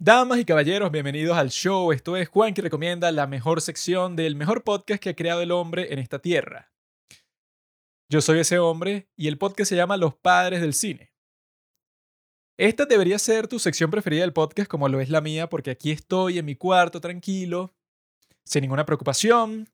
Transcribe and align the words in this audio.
Damas 0.00 0.38
y 0.38 0.44
caballeros, 0.44 0.92
bienvenidos 0.92 1.36
al 1.36 1.50
show. 1.50 1.90
Esto 1.90 2.16
es 2.16 2.28
Juan 2.28 2.54
que 2.54 2.62
recomienda 2.62 3.10
la 3.10 3.26
mejor 3.26 3.60
sección 3.60 4.14
del 4.14 4.36
mejor 4.36 4.62
podcast 4.62 5.02
que 5.02 5.08
ha 5.08 5.16
creado 5.16 5.42
el 5.42 5.50
hombre 5.50 5.92
en 5.92 5.98
esta 5.98 6.20
tierra. 6.20 6.70
Yo 8.08 8.20
soy 8.20 8.38
ese 8.38 8.60
hombre 8.60 9.08
y 9.16 9.26
el 9.26 9.38
podcast 9.38 9.68
se 9.68 9.74
llama 9.74 9.96
Los 9.96 10.14
Padres 10.14 10.60
del 10.60 10.72
Cine. 10.72 11.12
Esta 12.56 12.86
debería 12.86 13.18
ser 13.18 13.48
tu 13.48 13.58
sección 13.58 13.90
preferida 13.90 14.20
del 14.20 14.32
podcast 14.32 14.70
como 14.70 14.88
lo 14.88 15.00
es 15.00 15.10
la 15.10 15.20
mía 15.20 15.48
porque 15.48 15.72
aquí 15.72 15.90
estoy 15.90 16.38
en 16.38 16.44
mi 16.44 16.54
cuarto 16.54 17.00
tranquilo, 17.00 17.74
sin 18.44 18.62
ninguna 18.62 18.86
preocupación, 18.86 19.68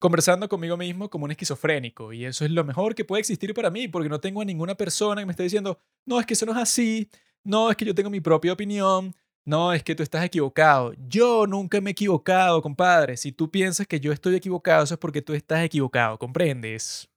conversando 0.00 0.48
conmigo 0.48 0.76
mismo 0.76 1.08
como 1.08 1.26
un 1.26 1.30
esquizofrénico. 1.30 2.12
Y 2.12 2.24
eso 2.24 2.44
es 2.44 2.50
lo 2.50 2.64
mejor 2.64 2.96
que 2.96 3.04
puede 3.04 3.20
existir 3.20 3.54
para 3.54 3.70
mí 3.70 3.86
porque 3.86 4.08
no 4.08 4.18
tengo 4.18 4.40
a 4.40 4.44
ninguna 4.44 4.74
persona 4.74 5.22
que 5.22 5.26
me 5.26 5.32
esté 5.32 5.44
diciendo, 5.44 5.78
no, 6.04 6.18
es 6.18 6.26
que 6.26 6.34
eso 6.34 6.46
no 6.46 6.52
es 6.52 6.58
así, 6.58 7.08
no, 7.44 7.70
es 7.70 7.76
que 7.76 7.84
yo 7.84 7.94
tengo 7.94 8.10
mi 8.10 8.20
propia 8.20 8.52
opinión, 8.52 9.14
no, 9.44 9.72
es 9.72 9.82
que 9.82 9.94
tú 9.94 10.02
estás 10.02 10.24
equivocado. 10.24 10.92
Yo 11.08 11.46
nunca 11.46 11.80
me 11.80 11.90
he 11.90 11.92
equivocado, 11.92 12.62
compadre. 12.62 13.16
Si 13.16 13.32
tú 13.32 13.50
piensas 13.50 13.86
que 13.86 13.98
yo 13.98 14.12
estoy 14.12 14.36
equivocado, 14.36 14.84
eso 14.84 14.94
es 14.94 15.00
porque 15.00 15.22
tú 15.22 15.34
estás 15.34 15.64
equivocado, 15.64 16.18
¿comprendes? 16.18 17.08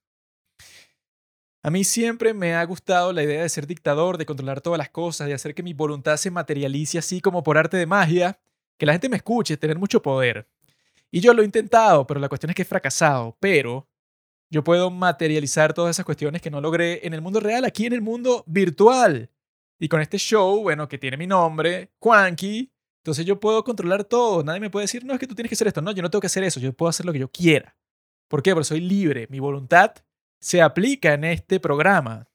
A 1.62 1.70
mí 1.70 1.84
siempre 1.84 2.32
me 2.34 2.54
ha 2.54 2.64
gustado 2.64 3.12
la 3.12 3.22
idea 3.22 3.42
de 3.42 3.48
ser 3.48 3.66
dictador, 3.66 4.18
de 4.18 4.26
controlar 4.26 4.60
todas 4.60 4.78
las 4.78 4.90
cosas, 4.90 5.26
de 5.26 5.34
hacer 5.34 5.54
que 5.54 5.62
mi 5.62 5.72
voluntad 5.72 6.16
se 6.16 6.30
materialice 6.30 6.98
así 6.98 7.20
como 7.20 7.42
por 7.42 7.58
arte 7.58 7.76
de 7.76 7.86
magia, 7.86 8.38
que 8.78 8.86
la 8.86 8.92
gente 8.92 9.08
me 9.08 9.16
escuche, 9.16 9.56
tener 9.56 9.78
mucho 9.78 10.02
poder. 10.02 10.48
Y 11.10 11.20
yo 11.20 11.32
lo 11.34 11.42
he 11.42 11.44
intentado, 11.44 12.06
pero 12.06 12.20
la 12.20 12.28
cuestión 12.28 12.50
es 12.50 12.56
que 12.56 12.62
he 12.62 12.66
fracasado. 12.66 13.36
Pero 13.40 13.88
yo 14.50 14.62
puedo 14.62 14.90
materializar 14.90 15.74
todas 15.74 15.96
esas 15.96 16.04
cuestiones 16.04 16.42
que 16.42 16.50
no 16.50 16.60
logré 16.60 17.06
en 17.06 17.14
el 17.14 17.20
mundo 17.20 17.40
real, 17.40 17.64
aquí 17.64 17.86
en 17.86 17.92
el 17.92 18.02
mundo 18.02 18.44
virtual. 18.46 19.30
Y 19.78 19.88
con 19.88 20.00
este 20.00 20.18
show, 20.18 20.62
bueno, 20.62 20.88
que 20.88 20.98
tiene 20.98 21.16
mi 21.16 21.26
nombre, 21.26 21.92
Juanqui, 21.98 22.72
entonces 23.06 23.24
yo 23.24 23.38
puedo 23.38 23.62
controlar 23.62 24.04
todo. 24.04 24.42
Nadie 24.42 24.60
me 24.60 24.70
puede 24.70 24.84
decir, 24.84 25.04
no, 25.04 25.12
es 25.12 25.20
que 25.20 25.26
tú 25.26 25.34
tienes 25.34 25.48
que 25.48 25.54
hacer 25.54 25.68
esto. 25.68 25.80
No, 25.80 25.92
yo 25.92 26.02
no 26.02 26.10
tengo 26.10 26.20
que 26.20 26.26
hacer 26.26 26.42
eso. 26.42 26.58
Yo 26.58 26.72
puedo 26.72 26.90
hacer 26.90 27.06
lo 27.06 27.12
que 27.12 27.20
yo 27.20 27.30
quiera. 27.30 27.76
¿Por 28.28 28.42
qué? 28.42 28.52
Porque 28.52 28.64
soy 28.64 28.80
libre. 28.80 29.28
Mi 29.30 29.38
voluntad 29.38 29.94
se 30.40 30.60
aplica 30.60 31.14
en 31.14 31.24
este 31.24 31.60
programa. 31.60 32.28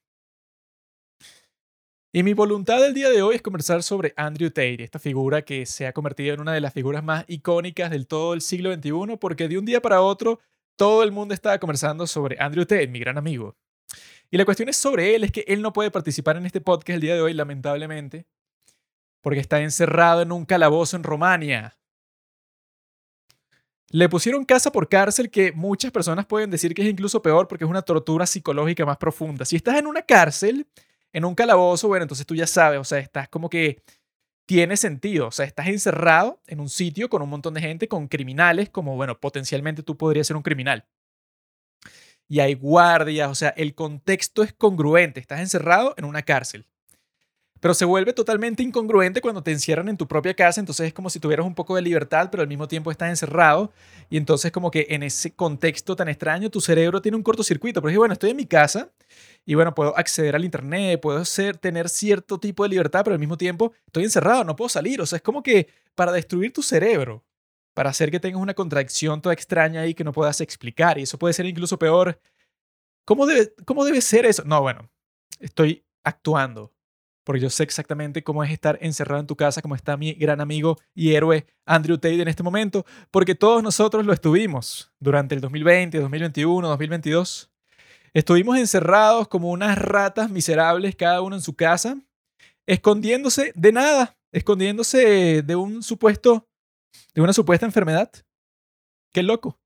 Y 2.13 2.23
mi 2.23 2.33
voluntad 2.33 2.81
del 2.81 2.93
día 2.93 3.09
de 3.09 3.21
hoy 3.21 3.35
es 3.35 3.41
conversar 3.41 3.83
sobre 3.83 4.13
Andrew 4.17 4.49
Tate, 4.49 4.83
esta 4.83 4.99
figura 4.99 5.43
que 5.43 5.65
se 5.65 5.87
ha 5.87 5.93
convertido 5.93 6.33
en 6.33 6.41
una 6.41 6.53
de 6.53 6.59
las 6.59 6.73
figuras 6.73 7.03
más 7.03 7.23
icónicas 7.27 7.89
del 7.89 8.05
todo 8.05 8.33
el 8.33 8.41
siglo 8.41 8.73
XXI, 8.73 9.17
porque 9.17 9.47
de 9.47 9.57
un 9.57 9.65
día 9.65 9.81
para 9.81 10.01
otro 10.01 10.39
todo 10.75 11.03
el 11.03 11.11
mundo 11.13 11.33
estaba 11.33 11.57
conversando 11.57 12.05
sobre 12.07 12.35
Andrew 12.39 12.65
Tate, 12.65 12.87
mi 12.87 12.99
gran 12.99 13.17
amigo. 13.17 13.55
Y 14.31 14.37
la 14.37 14.45
cuestión 14.45 14.69
es 14.69 14.77
sobre 14.77 15.13
él, 15.13 15.25
es 15.25 15.31
que 15.31 15.43
él 15.45 15.61
no 15.61 15.73
puede 15.73 15.91
participar 15.91 16.37
en 16.37 16.45
este 16.45 16.61
podcast 16.61 16.95
el 16.95 17.01
día 17.01 17.15
de 17.15 17.21
hoy, 17.21 17.33
lamentablemente, 17.33 18.25
porque 19.19 19.41
está 19.41 19.59
encerrado 19.59 20.21
en 20.21 20.31
un 20.31 20.45
calabozo 20.45 20.95
en 20.95 21.03
Romania. 21.03 21.77
Le 23.89 24.07
pusieron 24.07 24.45
casa 24.45 24.71
por 24.71 24.87
cárcel 24.87 25.29
que 25.29 25.51
muchas 25.51 25.91
personas 25.91 26.25
pueden 26.25 26.49
decir 26.49 26.73
que 26.73 26.81
es 26.81 26.87
incluso 26.87 27.21
peor 27.21 27.49
porque 27.49 27.65
es 27.65 27.69
una 27.69 27.81
tortura 27.81 28.25
psicológica 28.25 28.85
más 28.85 28.95
profunda. 28.95 29.43
Si 29.43 29.57
estás 29.57 29.77
en 29.77 29.85
una 29.85 30.01
cárcel, 30.01 30.65
en 31.11 31.25
un 31.25 31.35
calabozo, 31.35 31.89
bueno, 31.89 32.03
entonces 32.03 32.25
tú 32.25 32.33
ya 32.33 32.47
sabes, 32.47 32.79
o 32.79 32.85
sea, 32.85 32.99
estás 32.99 33.27
como 33.27 33.49
que 33.49 33.83
tiene 34.45 34.77
sentido, 34.77 35.27
o 35.27 35.31
sea, 35.31 35.45
estás 35.45 35.67
encerrado 35.67 36.41
en 36.47 36.61
un 36.61 36.69
sitio 36.69 37.09
con 37.09 37.21
un 37.21 37.29
montón 37.29 37.53
de 37.53 37.59
gente, 37.59 37.89
con 37.89 38.07
criminales, 38.07 38.69
como, 38.69 38.95
bueno, 38.95 39.19
potencialmente 39.19 39.83
tú 39.83 39.97
podrías 39.97 40.27
ser 40.27 40.37
un 40.37 40.43
criminal 40.43 40.85
y 42.31 42.39
hay 42.39 42.53
guardias, 42.53 43.29
o 43.29 43.35
sea, 43.35 43.49
el 43.57 43.75
contexto 43.75 44.41
es 44.41 44.53
congruente, 44.53 45.19
estás 45.19 45.41
encerrado 45.41 45.93
en 45.97 46.05
una 46.05 46.21
cárcel. 46.21 46.65
Pero 47.59 47.73
se 47.73 47.83
vuelve 47.83 48.13
totalmente 48.13 48.63
incongruente 48.63 49.19
cuando 49.19 49.43
te 49.43 49.51
encierran 49.51 49.89
en 49.89 49.97
tu 49.97 50.07
propia 50.07 50.33
casa, 50.33 50.61
entonces 50.61 50.87
es 50.87 50.93
como 50.93 51.09
si 51.09 51.19
tuvieras 51.19 51.45
un 51.45 51.53
poco 51.53 51.75
de 51.75 51.81
libertad, 51.81 52.29
pero 52.31 52.41
al 52.41 52.47
mismo 52.47 52.69
tiempo 52.69 52.89
estás 52.89 53.09
encerrado 53.09 53.73
y 54.09 54.15
entonces 54.15 54.53
como 54.53 54.71
que 54.71 54.87
en 54.91 55.03
ese 55.03 55.35
contexto 55.35 55.97
tan 55.97 56.07
extraño 56.07 56.49
tu 56.49 56.61
cerebro 56.61 57.01
tiene 57.01 57.17
un 57.17 57.23
cortocircuito, 57.23 57.81
porque 57.81 57.97
bueno, 57.97 58.13
estoy 58.13 58.29
en 58.29 58.37
mi 58.37 58.45
casa 58.45 58.93
y 59.45 59.55
bueno, 59.55 59.75
puedo 59.75 59.97
acceder 59.97 60.33
al 60.33 60.45
internet, 60.45 61.01
puedo 61.01 61.25
ser, 61.25 61.57
tener 61.57 61.89
cierto 61.89 62.39
tipo 62.39 62.63
de 62.63 62.69
libertad, 62.69 63.01
pero 63.03 63.13
al 63.13 63.19
mismo 63.19 63.37
tiempo 63.37 63.73
estoy 63.85 64.05
encerrado, 64.05 64.45
no 64.45 64.55
puedo 64.55 64.69
salir, 64.69 65.01
o 65.01 65.05
sea, 65.05 65.17
es 65.17 65.21
como 65.21 65.43
que 65.43 65.67
para 65.95 66.13
destruir 66.13 66.53
tu 66.53 66.63
cerebro 66.63 67.25
para 67.73 67.89
hacer 67.89 68.11
que 68.11 68.19
tengas 68.19 68.41
una 68.41 68.53
contracción 68.53 69.21
toda 69.21 69.33
extraña 69.33 69.81
ahí 69.81 69.93
que 69.93 70.03
no 70.03 70.11
puedas 70.11 70.41
explicar. 70.41 70.97
Y 70.97 71.03
eso 71.03 71.17
puede 71.17 71.33
ser 71.33 71.45
incluso 71.45 71.77
peor. 71.79 72.19
¿Cómo 73.05 73.25
debe, 73.25 73.53
cómo 73.65 73.85
debe 73.85 74.01
ser 74.01 74.25
eso? 74.25 74.43
No, 74.45 74.61
bueno, 74.61 74.89
estoy 75.39 75.85
actuando. 76.03 76.73
Porque 77.23 77.41
yo 77.41 77.49
sé 77.49 77.63
exactamente 77.63 78.23
cómo 78.23 78.43
es 78.43 78.51
estar 78.51 78.79
encerrado 78.81 79.21
en 79.21 79.27
tu 79.27 79.35
casa, 79.35 79.61
como 79.61 79.75
está 79.75 79.95
mi 79.95 80.13
gran 80.13 80.41
amigo 80.41 80.79
y 80.95 81.13
héroe 81.13 81.45
Andrew 81.65 81.97
Tate 81.97 82.21
en 82.21 82.27
este 82.27 82.41
momento, 82.41 82.83
porque 83.11 83.35
todos 83.35 83.61
nosotros 83.61 84.05
lo 84.05 84.11
estuvimos 84.11 84.91
durante 84.99 85.35
el 85.35 85.41
2020, 85.41 85.99
2021, 85.99 86.67
2022. 86.67 87.51
Estuvimos 88.13 88.57
encerrados 88.57 89.27
como 89.27 89.51
unas 89.51 89.77
ratas 89.77 90.31
miserables, 90.31 90.95
cada 90.95 91.21
uno 91.21 91.35
en 91.35 91.41
su 91.41 91.55
casa, 91.55 91.95
escondiéndose 92.65 93.53
de 93.55 93.71
nada, 93.71 94.17
escondiéndose 94.31 95.43
de 95.43 95.55
un 95.55 95.83
supuesto 95.83 96.47
de 97.13 97.21
una 97.21 97.33
supuesta 97.33 97.65
enfermedad. 97.65 98.11
Qué 99.13 99.23
loco. 99.23 99.59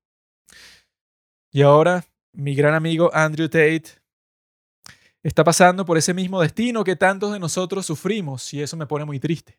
Y 1.52 1.62
ahora 1.62 2.04
mi 2.32 2.54
gran 2.54 2.74
amigo 2.74 3.10
Andrew 3.14 3.48
Tate 3.48 3.84
está 5.22 5.42
pasando 5.42 5.84
por 5.84 5.96
ese 5.96 6.14
mismo 6.14 6.40
destino 6.40 6.84
que 6.84 6.96
tantos 6.96 7.32
de 7.32 7.38
nosotros 7.38 7.86
sufrimos 7.86 8.52
y 8.52 8.62
eso 8.62 8.76
me 8.76 8.86
pone 8.86 9.04
muy 9.04 9.18
triste. 9.18 9.58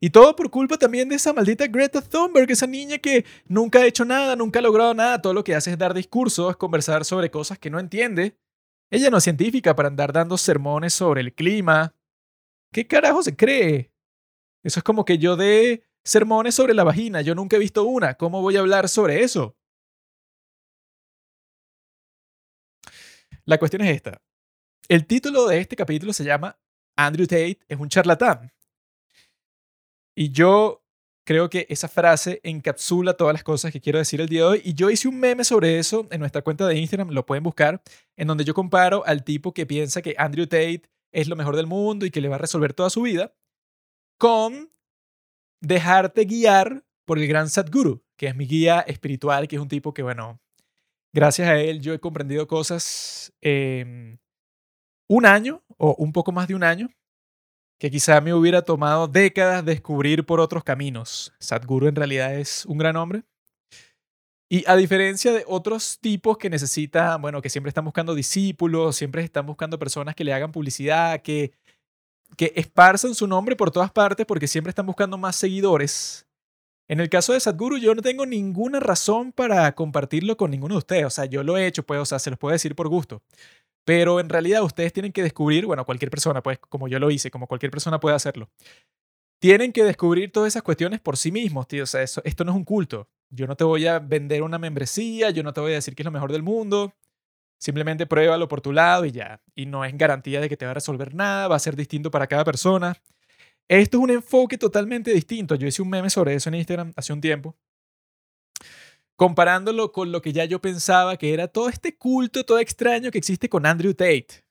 Y 0.00 0.10
todo 0.10 0.36
por 0.36 0.50
culpa 0.50 0.76
también 0.76 1.08
de 1.08 1.16
esa 1.16 1.32
maldita 1.32 1.66
Greta 1.66 2.02
Thunberg, 2.02 2.50
esa 2.50 2.66
niña 2.66 2.98
que 2.98 3.24
nunca 3.46 3.80
ha 3.80 3.86
hecho 3.86 4.04
nada, 4.04 4.36
nunca 4.36 4.58
ha 4.58 4.62
logrado 4.62 4.94
nada, 4.94 5.20
todo 5.20 5.32
lo 5.34 5.42
que 5.42 5.54
hace 5.54 5.72
es 5.72 5.78
dar 5.78 5.94
discursos, 5.94 6.56
conversar 6.56 7.04
sobre 7.04 7.30
cosas 7.30 7.58
que 7.58 7.70
no 7.70 7.80
entiende. 7.80 8.38
Ella 8.90 9.10
no 9.10 9.16
es 9.16 9.24
científica 9.24 9.74
para 9.74 9.88
andar 9.88 10.12
dando 10.12 10.36
sermones 10.36 10.94
sobre 10.94 11.20
el 11.20 11.34
clima. 11.34 11.94
¿Qué 12.72 12.86
carajo 12.86 13.22
se 13.22 13.34
cree? 13.34 13.90
Eso 14.62 14.80
es 14.80 14.84
como 14.84 15.04
que 15.04 15.18
yo 15.18 15.36
dé 15.36 15.85
sermones 16.06 16.54
sobre 16.54 16.72
la 16.72 16.84
vagina. 16.84 17.20
Yo 17.20 17.34
nunca 17.34 17.56
he 17.56 17.58
visto 17.58 17.84
una. 17.84 18.14
¿Cómo 18.14 18.40
voy 18.40 18.56
a 18.56 18.60
hablar 18.60 18.88
sobre 18.88 19.22
eso? 19.22 19.56
La 23.44 23.58
cuestión 23.58 23.82
es 23.82 23.94
esta. 23.94 24.22
El 24.88 25.06
título 25.06 25.46
de 25.46 25.58
este 25.58 25.76
capítulo 25.76 26.12
se 26.12 26.24
llama 26.24 26.58
Andrew 26.96 27.26
Tate 27.26 27.58
es 27.68 27.78
un 27.78 27.88
charlatán. 27.88 28.52
Y 30.14 30.30
yo 30.30 30.82
creo 31.24 31.50
que 31.50 31.66
esa 31.68 31.88
frase 31.88 32.40
encapsula 32.44 33.14
todas 33.14 33.34
las 33.34 33.42
cosas 33.42 33.72
que 33.72 33.80
quiero 33.80 33.98
decir 33.98 34.20
el 34.20 34.28
día 34.28 34.42
de 34.42 34.46
hoy. 34.46 34.62
Y 34.64 34.74
yo 34.74 34.90
hice 34.90 35.08
un 35.08 35.18
meme 35.18 35.44
sobre 35.44 35.78
eso 35.78 36.06
en 36.10 36.20
nuestra 36.20 36.42
cuenta 36.42 36.66
de 36.66 36.78
Instagram, 36.78 37.10
lo 37.10 37.26
pueden 37.26 37.42
buscar, 37.42 37.82
en 38.16 38.28
donde 38.28 38.44
yo 38.44 38.54
comparo 38.54 39.04
al 39.04 39.24
tipo 39.24 39.52
que 39.52 39.66
piensa 39.66 40.02
que 40.02 40.14
Andrew 40.16 40.46
Tate 40.46 40.82
es 41.12 41.26
lo 41.28 41.36
mejor 41.36 41.56
del 41.56 41.66
mundo 41.66 42.06
y 42.06 42.10
que 42.10 42.20
le 42.20 42.28
va 42.28 42.36
a 42.36 42.38
resolver 42.38 42.72
toda 42.72 42.90
su 42.90 43.02
vida, 43.02 43.34
con 44.18 44.70
dejarte 45.60 46.24
guiar 46.24 46.84
por 47.04 47.18
el 47.18 47.26
gran 47.26 47.48
Sadhguru, 47.48 48.02
que 48.16 48.26
es 48.26 48.36
mi 48.36 48.46
guía 48.46 48.80
espiritual, 48.80 49.48
que 49.48 49.56
es 49.56 49.62
un 49.62 49.68
tipo 49.68 49.94
que, 49.94 50.02
bueno, 50.02 50.40
gracias 51.12 51.48
a 51.48 51.58
él 51.58 51.80
yo 51.80 51.94
he 51.94 52.00
comprendido 52.00 52.46
cosas 52.46 53.32
un 53.42 55.26
año 55.26 55.62
o 55.78 55.94
un 55.98 56.12
poco 56.12 56.32
más 56.32 56.48
de 56.48 56.54
un 56.54 56.64
año 56.64 56.90
que 57.78 57.90
quizá 57.90 58.20
me 58.20 58.32
hubiera 58.32 58.62
tomado 58.62 59.06
décadas 59.06 59.64
descubrir 59.64 60.24
por 60.24 60.40
otros 60.40 60.64
caminos. 60.64 61.34
Sadhguru 61.38 61.88
en 61.88 61.96
realidad 61.96 62.34
es 62.34 62.64
un 62.66 62.78
gran 62.78 62.96
hombre. 62.96 63.22
Y 64.48 64.64
a 64.66 64.76
diferencia 64.76 65.32
de 65.32 65.44
otros 65.46 65.98
tipos 66.00 66.38
que 66.38 66.48
necesitan, 66.48 67.20
bueno, 67.20 67.42
que 67.42 67.50
siempre 67.50 67.68
están 67.68 67.84
buscando 67.84 68.14
discípulos, 68.14 68.96
siempre 68.96 69.22
están 69.22 69.44
buscando 69.44 69.78
personas 69.78 70.14
que 70.14 70.24
le 70.24 70.32
hagan 70.32 70.52
publicidad, 70.52 71.20
que 71.20 71.52
que 72.36 72.52
esparzan 72.56 73.14
su 73.14 73.26
nombre 73.26 73.56
por 73.56 73.70
todas 73.70 73.90
partes 73.90 74.26
porque 74.26 74.48
siempre 74.48 74.70
están 74.70 74.86
buscando 74.86 75.18
más 75.18 75.36
seguidores. 75.36 76.26
En 76.88 77.00
el 77.00 77.08
caso 77.08 77.32
de 77.32 77.40
Sadhguru, 77.40 77.78
yo 77.78 77.94
no 77.94 78.02
tengo 78.02 78.26
ninguna 78.26 78.78
razón 78.78 79.32
para 79.32 79.74
compartirlo 79.74 80.36
con 80.36 80.50
ninguno 80.52 80.74
de 80.74 80.78
ustedes. 80.78 81.04
O 81.04 81.10
sea, 81.10 81.24
yo 81.24 81.42
lo 81.42 81.56
he 81.56 81.66
hecho, 81.66 81.82
pues, 81.82 82.00
o 82.00 82.04
sea, 82.04 82.18
se 82.18 82.30
los 82.30 82.38
puedo 82.38 82.52
decir 82.52 82.76
por 82.76 82.88
gusto. 82.88 83.22
Pero 83.84 84.20
en 84.20 84.28
realidad 84.28 84.62
ustedes 84.62 84.92
tienen 84.92 85.12
que 85.12 85.22
descubrir, 85.22 85.66
bueno, 85.66 85.84
cualquier 85.84 86.10
persona, 86.10 86.42
pues, 86.42 86.58
como 86.58 86.88
yo 86.88 86.98
lo 86.98 87.10
hice, 87.10 87.30
como 87.30 87.46
cualquier 87.46 87.70
persona 87.70 87.98
puede 87.98 88.14
hacerlo. 88.14 88.48
Tienen 89.40 89.72
que 89.72 89.84
descubrir 89.84 90.30
todas 90.32 90.48
esas 90.48 90.62
cuestiones 90.62 91.00
por 91.00 91.16
sí 91.16 91.32
mismos, 91.32 91.66
tío. 91.66 91.82
O 91.82 91.86
sea, 91.86 92.02
esto 92.02 92.44
no 92.44 92.52
es 92.52 92.56
un 92.56 92.64
culto. 92.64 93.08
Yo 93.30 93.46
no 93.46 93.56
te 93.56 93.64
voy 93.64 93.86
a 93.86 93.98
vender 93.98 94.42
una 94.42 94.58
membresía, 94.58 95.30
yo 95.30 95.42
no 95.42 95.52
te 95.52 95.60
voy 95.60 95.72
a 95.72 95.76
decir 95.76 95.94
que 95.94 96.02
es 96.02 96.04
lo 96.04 96.12
mejor 96.12 96.32
del 96.32 96.42
mundo. 96.42 96.94
Simplemente 97.58 98.06
pruébalo 98.06 98.48
por 98.48 98.60
tu 98.60 98.72
lado 98.72 99.04
y 99.04 99.12
ya. 99.12 99.40
Y 99.54 99.66
no 99.66 99.84
es 99.84 99.96
garantía 99.96 100.40
de 100.40 100.48
que 100.48 100.56
te 100.56 100.64
va 100.64 100.72
a 100.72 100.74
resolver 100.74 101.14
nada, 101.14 101.48
va 101.48 101.56
a 101.56 101.60
ser 101.60 101.76
distinto 101.76 102.10
para 102.10 102.26
cada 102.26 102.44
persona. 102.44 102.96
Esto 103.68 103.98
es 103.98 104.02
un 104.02 104.10
enfoque 104.10 104.58
totalmente 104.58 105.12
distinto. 105.12 105.54
Yo 105.54 105.66
hice 105.66 105.82
un 105.82 105.90
meme 105.90 106.10
sobre 106.10 106.34
eso 106.34 106.48
en 106.48 106.56
Instagram 106.56 106.92
hace 106.96 107.12
un 107.12 107.20
tiempo, 107.20 107.56
comparándolo 109.16 109.90
con 109.90 110.12
lo 110.12 110.22
que 110.22 110.32
ya 110.32 110.44
yo 110.44 110.60
pensaba 110.60 111.16
que 111.16 111.32
era 111.34 111.48
todo 111.48 111.68
este 111.68 111.96
culto, 111.96 112.44
todo 112.44 112.58
extraño 112.58 113.10
que 113.10 113.18
existe 113.18 113.48
con 113.48 113.66
Andrew 113.66 113.94
Tate. 113.94 114.44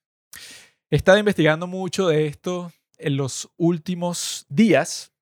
He 0.89 0.97
estado 0.97 1.17
investigando 1.17 1.67
mucho 1.67 2.07
de 2.07 2.27
esto 2.27 2.71
en 2.97 3.17
los 3.17 3.49
últimos 3.57 4.45
días 4.49 5.14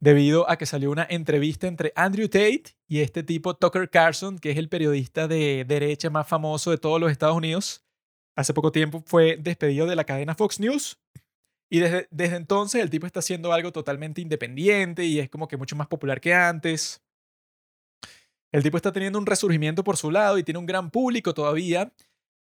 debido 0.00 0.48
a 0.50 0.56
que 0.56 0.66
salió 0.66 0.90
una 0.90 1.06
entrevista 1.08 1.66
entre 1.66 1.92
Andrew 1.96 2.28
Tate 2.28 2.76
y 2.86 3.00
este 3.00 3.22
tipo 3.22 3.54
Tucker 3.54 3.88
Carlson, 3.88 4.38
que 4.38 4.50
es 4.50 4.58
el 4.58 4.68
periodista 4.68 5.28
de 5.28 5.64
derecha 5.66 6.10
más 6.10 6.28
famoso 6.28 6.70
de 6.70 6.78
todos 6.78 7.00
los 7.00 7.10
Estados 7.10 7.36
Unidos. 7.36 7.84
Hace 8.36 8.52
poco 8.52 8.72
tiempo 8.72 9.02
fue 9.06 9.38
despedido 9.40 9.86
de 9.86 9.96
la 9.96 10.04
cadena 10.04 10.34
Fox 10.34 10.60
News 10.60 11.00
y 11.70 11.80
desde, 11.80 12.06
desde 12.10 12.36
entonces 12.36 12.82
el 12.82 12.90
tipo 12.90 13.06
está 13.06 13.20
haciendo 13.20 13.52
algo 13.52 13.72
totalmente 13.72 14.20
independiente 14.20 15.04
y 15.04 15.18
es 15.18 15.30
como 15.30 15.48
que 15.48 15.56
mucho 15.56 15.76
más 15.76 15.88
popular 15.88 16.20
que 16.20 16.34
antes. 16.34 17.02
El 18.52 18.62
tipo 18.62 18.76
está 18.76 18.92
teniendo 18.92 19.18
un 19.18 19.26
resurgimiento 19.26 19.82
por 19.82 19.96
su 19.96 20.10
lado 20.10 20.38
y 20.38 20.44
tiene 20.44 20.58
un 20.58 20.66
gran 20.66 20.90
público 20.90 21.34
todavía. 21.34 21.92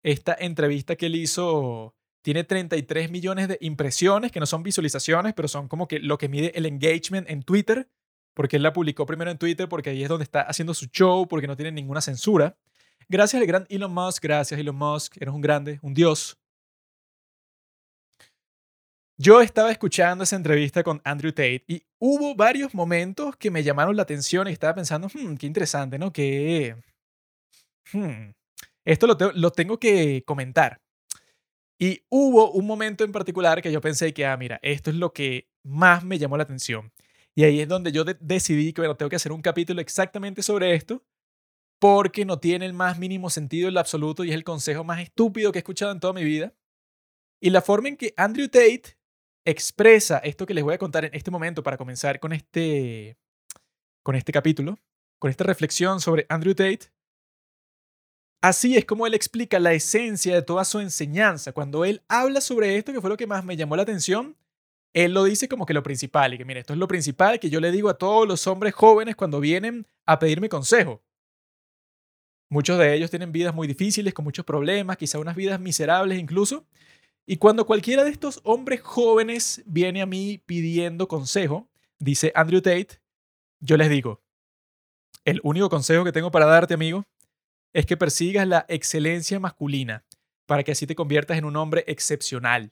Esta 0.04 0.36
entrevista 0.38 0.96
que 0.96 1.08
él 1.08 1.16
hizo 1.16 1.96
tiene 2.25 2.44
33 2.44 3.12
millones 3.12 3.48
de 3.48 3.60
impresiones, 3.62 4.31
que 4.31 4.39
no 4.39 4.48
son 4.48 4.63
visualizaciones, 4.63 5.36
pero 5.36 5.48
son 5.48 5.68
como 5.68 5.88
que 5.88 6.00
lo 6.00 6.18
que 6.18 6.27
mide 6.27 6.57
el 6.57 6.66
engagement 6.66 7.30
en 7.30 7.44
Twitter, 7.44 7.88
porque 8.33 8.56
él 8.56 8.63
la 8.63 8.74
publicó 8.74 9.06
primero 9.06 9.30
en 9.30 9.38
Twitter, 9.38 9.69
porque 9.69 9.92
ahí 9.92 10.01
es 10.01 10.10
donde 10.10 10.24
está 10.24 10.42
haciendo 10.42 10.74
su 10.74 10.88
show, 10.88 11.27
porque 11.27 11.45
no 11.45 11.56
tiene 11.56 11.72
ninguna 11.72 12.01
censura. 12.01 12.57
Gracias 13.07 13.39
al 13.39 13.45
gran 13.45 13.68
Elon 13.69 13.94
Musk, 13.94 14.24
gracias 14.24 14.60
Elon 14.60 14.75
Musk, 14.75 15.18
eres 15.22 15.36
un 15.36 15.42
grande, 15.42 15.77
un 15.83 15.94
dios. 15.94 16.36
Yo 19.18 19.39
estaba 19.39 19.69
escuchando 19.69 20.24
esa 20.24 20.36
entrevista 20.36 20.81
con 20.81 21.01
Andrew 21.04 21.31
Tate 21.31 21.63
y 21.68 21.83
hubo 22.00 22.33
varios 22.33 22.74
momentos 22.74 23.36
que 23.36 23.51
me 23.51 23.62
llamaron 23.62 23.95
la 23.95 24.01
atención 24.01 24.48
y 24.48 24.51
estaba 24.51 24.74
pensando, 24.74 25.10
hmm, 25.13 25.36
qué 25.36 25.45
interesante, 25.45 26.00
¿no? 26.00 26.12
Que... 26.12 26.75
Hmm, 27.94 28.31
esto 28.83 29.06
lo, 29.06 29.16
lo 29.36 29.51
tengo 29.51 29.77
que 29.80 30.24
comentar. 30.25 30.81
Y 31.80 32.04
hubo 32.10 32.51
un 32.51 32.66
momento 32.66 33.04
en 33.04 33.12
particular 33.12 33.62
que 33.62 33.72
yo 33.72 33.81
pensé 33.81 34.13
que, 34.13 34.25
ah, 34.25 34.38
mira, 34.38 34.60
esto 34.62 34.89
es 34.89 34.95
lo 34.95 35.12
que 35.12 35.50
más 35.63 36.04
me 36.04 36.18
llamó 36.18 36.38
la 36.38 36.44
atención. 36.44 36.94
Y 37.36 37.44
ahí 37.44 37.60
es 37.60 37.68
donde 37.68 37.92
yo 37.92 38.06
decidí 38.06 38.72
que, 38.72 38.81
bueno, 38.81 38.95
tengo 38.95 39.10
que 39.10 39.18
hacer 39.18 39.33
un 39.33 39.42
capítulo 39.42 39.81
exactamente 39.81 40.42
sobre 40.42 40.74
esto, 40.74 41.04
porque 41.80 42.24
no 42.24 42.39
tiene 42.39 42.66
el 42.66 42.74
más 42.74 42.98
mínimo 42.98 43.30
sentido 43.30 43.68
en 43.68 43.74
lo 43.74 43.81
absoluto 43.81 44.24
y 44.24 44.30
es 44.30 44.36
el 44.36 44.45
consejo 44.45 44.86
más 44.86 45.01
estúpido 45.01 45.51
que 45.51 45.60
he 45.60 45.62
escuchado 45.62 45.92
en 45.92 46.00
toda 46.00 46.13
mi 46.13 46.24
vida. 46.24 46.54
Y 47.42 47.50
la 47.50 47.62
forma 47.62 47.89
en 47.89 47.98
que 47.98 48.13
Andrew 48.16 48.48
Tate 48.48 48.98
expresa 49.45 50.19
esto 50.19 50.45
que 50.45 50.54
les 50.54 50.63
voy 50.63 50.74
a 50.74 50.77
contar 50.77 51.06
en 51.06 51.13
este 51.13 51.30
momento 51.30 51.62
para 51.62 51.77
comenzar 51.77 52.19
con 52.19 52.31
este, 52.31 53.18
con 54.01 54.16
este 54.16 54.31
capítulo, 54.31 54.80
con 55.19 55.30
esta 55.30 55.44
reflexión 55.44 56.00
sobre 56.00 56.25
Andrew 56.30 56.56
Tate. 56.56 56.95
Así 58.46 58.78
es 58.78 58.86
como 58.86 59.08
él 59.08 59.16
explica 59.16 59.58
la 59.58 59.74
esencia 59.74 60.36
de 60.36 60.44
toda 60.44 60.66
su 60.66 60.80
enseñanza. 60.80 61.52
Cuando 61.52 61.84
él 61.84 62.04
habla 62.08 62.42
sobre 62.42 62.78
esto, 62.78 62.94
que 62.94 63.02
fue 63.02 63.10
lo 63.10 63.18
que 63.18 63.26
más 63.26 63.44
me 63.44 63.58
llamó 63.58 63.76
la 63.76 63.82
atención, 63.82 64.38
él 64.94 65.16
lo 65.16 65.24
dice 65.24 65.48
como 65.48 65.66
que 65.66 65.74
lo 65.74 65.82
principal, 65.82 66.32
y 66.32 66.38
que 66.38 66.46
mire, 66.46 66.60
esto 66.60 66.74
es 66.74 66.78
lo 66.78 66.88
principal 66.88 67.40
que 67.40 67.50
yo 67.50 67.60
le 67.60 67.72
digo 67.72 67.90
a 67.90 67.98
todos 67.98 68.28
los 68.28 68.46
hombres 68.46 68.76
jóvenes 68.76 69.16
cuando 69.16 69.40
vienen 69.40 69.88
a 70.06 70.20
pedirme 70.20 70.48
consejo. 70.48 71.02
Muchos 72.48 72.78
de 72.78 72.94
ellos 72.94 73.10
tienen 73.10 73.32
vidas 73.32 73.56
muy 73.56 73.68
difíciles, 73.68 74.14
con 74.14 74.24
muchos 74.24 74.46
problemas, 74.46 74.98
quizá 74.98 75.18
unas 75.18 75.36
vidas 75.36 75.60
miserables 75.60 76.20
incluso, 76.20 76.68
y 77.26 77.38
cuando 77.38 77.66
cualquiera 77.66 78.04
de 78.04 78.12
estos 78.12 78.42
hombres 78.44 78.80
jóvenes 78.80 79.64
viene 79.66 80.04
a 80.04 80.06
mí 80.06 80.40
pidiendo 80.46 81.08
consejo, 81.08 81.68
dice 81.98 82.32
Andrew 82.36 82.62
Tate, 82.62 83.00
yo 83.60 83.76
les 83.76 83.90
digo, 83.90 84.22
el 85.24 85.42
único 85.42 85.68
consejo 85.68 86.04
que 86.04 86.12
tengo 86.12 86.30
para 86.30 86.46
darte, 86.46 86.76
amigo, 86.76 87.08
es 87.75 87.86
que 87.86 87.98
persigas 87.98 88.48
la 88.48 88.66
excelencia 88.69 89.38
masculina 89.38 90.06
para 90.45 90.63
que 90.63 90.72
así 90.72 90.88
te 90.88 90.95
conviertas 90.95 91.38
en 91.38 91.44
un 91.44 91.57
hombre 91.57 91.83
excepcional. 91.88 92.72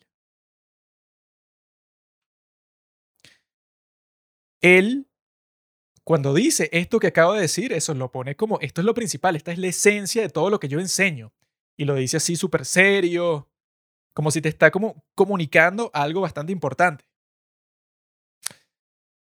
Él, 4.62 5.10
cuando 6.06 6.34
dice 6.34 6.70
esto 6.72 7.00
que 7.00 7.08
acabo 7.08 7.34
de 7.34 7.42
decir, 7.42 7.74
eso 7.74 7.94
lo 7.94 8.12
pone 8.12 8.38
como, 8.38 8.62
esto 8.62 8.80
es 8.80 8.86
lo 8.86 8.94
principal, 8.94 9.36
esta 9.36 9.52
es 9.52 9.58
la 9.60 9.68
esencia 9.68 10.22
de 10.22 10.30
todo 10.30 10.50
lo 10.50 10.58
que 10.62 10.70
yo 10.70 10.80
enseño. 10.80 11.34
Y 11.76 11.84
lo 11.84 11.96
dice 11.96 12.16
así 12.16 12.38
súper 12.38 12.64
serio, 12.64 13.50
como 14.14 14.32
si 14.32 14.40
te 14.42 14.48
está 14.48 14.72
como 14.72 15.04
comunicando 15.16 15.92
algo 15.94 16.22
bastante 16.22 16.54
importante. 16.54 17.04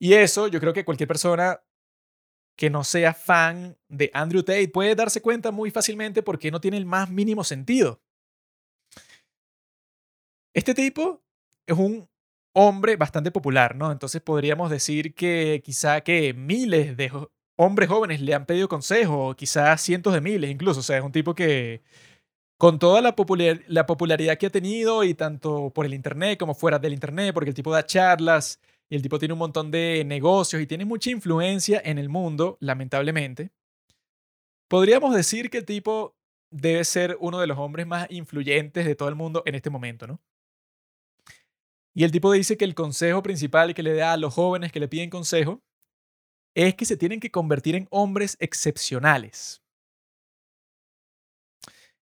Y 0.00 0.14
eso 0.14 0.48
yo 0.48 0.58
creo 0.58 0.72
que 0.72 0.84
cualquier 0.84 1.06
persona 1.06 1.62
que 2.60 2.68
no 2.68 2.84
sea 2.84 3.14
fan 3.14 3.78
de 3.88 4.10
Andrew 4.12 4.42
Tate 4.42 4.68
puede 4.68 4.94
darse 4.94 5.22
cuenta 5.22 5.50
muy 5.50 5.70
fácilmente 5.70 6.22
porque 6.22 6.50
no 6.50 6.60
tiene 6.60 6.76
el 6.76 6.84
más 6.84 7.08
mínimo 7.08 7.42
sentido. 7.42 8.02
Este 10.52 10.74
tipo 10.74 11.22
es 11.66 11.78
un 11.78 12.06
hombre 12.52 12.96
bastante 12.96 13.30
popular, 13.30 13.76
¿no? 13.76 13.90
Entonces 13.90 14.20
podríamos 14.20 14.70
decir 14.70 15.14
que 15.14 15.62
quizá 15.64 16.02
que 16.02 16.34
miles 16.34 16.98
de 16.98 17.10
hombres 17.56 17.88
jóvenes 17.88 18.20
le 18.20 18.34
han 18.34 18.44
pedido 18.44 18.68
consejo, 18.68 19.34
quizá 19.34 19.74
cientos 19.78 20.12
de 20.12 20.20
miles 20.20 20.50
incluso, 20.50 20.80
o 20.80 20.82
sea, 20.82 20.98
es 20.98 21.02
un 21.02 21.12
tipo 21.12 21.34
que 21.34 21.80
con 22.58 22.78
toda 22.78 23.00
la, 23.00 23.14
la 23.68 23.86
popularidad 23.86 24.36
que 24.36 24.46
ha 24.48 24.50
tenido 24.50 25.02
y 25.02 25.14
tanto 25.14 25.70
por 25.70 25.86
el 25.86 25.94
Internet 25.94 26.38
como 26.38 26.54
fuera 26.54 26.78
del 26.78 26.92
Internet, 26.92 27.32
porque 27.32 27.48
el 27.48 27.56
tipo 27.56 27.72
da 27.72 27.86
charlas 27.86 28.60
y 28.90 28.96
el 28.96 29.02
tipo 29.02 29.18
tiene 29.18 29.32
un 29.34 29.38
montón 29.38 29.70
de 29.70 30.02
negocios 30.04 30.60
y 30.60 30.66
tiene 30.66 30.84
mucha 30.84 31.10
influencia 31.10 31.80
en 31.84 31.98
el 31.98 32.08
mundo, 32.08 32.58
lamentablemente, 32.60 33.52
podríamos 34.68 35.14
decir 35.14 35.48
que 35.48 35.58
el 35.58 35.64
tipo 35.64 36.16
debe 36.52 36.84
ser 36.84 37.16
uno 37.20 37.38
de 37.38 37.46
los 37.46 37.58
hombres 37.58 37.86
más 37.86 38.10
influyentes 38.10 38.84
de 38.84 38.96
todo 38.96 39.08
el 39.08 39.14
mundo 39.14 39.44
en 39.46 39.54
este 39.54 39.70
momento, 39.70 40.08
¿no? 40.08 40.20
Y 41.94 42.04
el 42.04 42.10
tipo 42.10 42.32
dice 42.32 42.56
que 42.56 42.64
el 42.64 42.74
consejo 42.74 43.22
principal 43.22 43.74
que 43.74 43.82
le 43.82 43.94
da 43.94 44.12
a 44.12 44.16
los 44.16 44.34
jóvenes 44.34 44.72
que 44.72 44.80
le 44.80 44.88
piden 44.88 45.10
consejo 45.10 45.62
es 46.54 46.74
que 46.74 46.84
se 46.84 46.96
tienen 46.96 47.20
que 47.20 47.30
convertir 47.30 47.76
en 47.76 47.86
hombres 47.90 48.36
excepcionales 48.40 49.62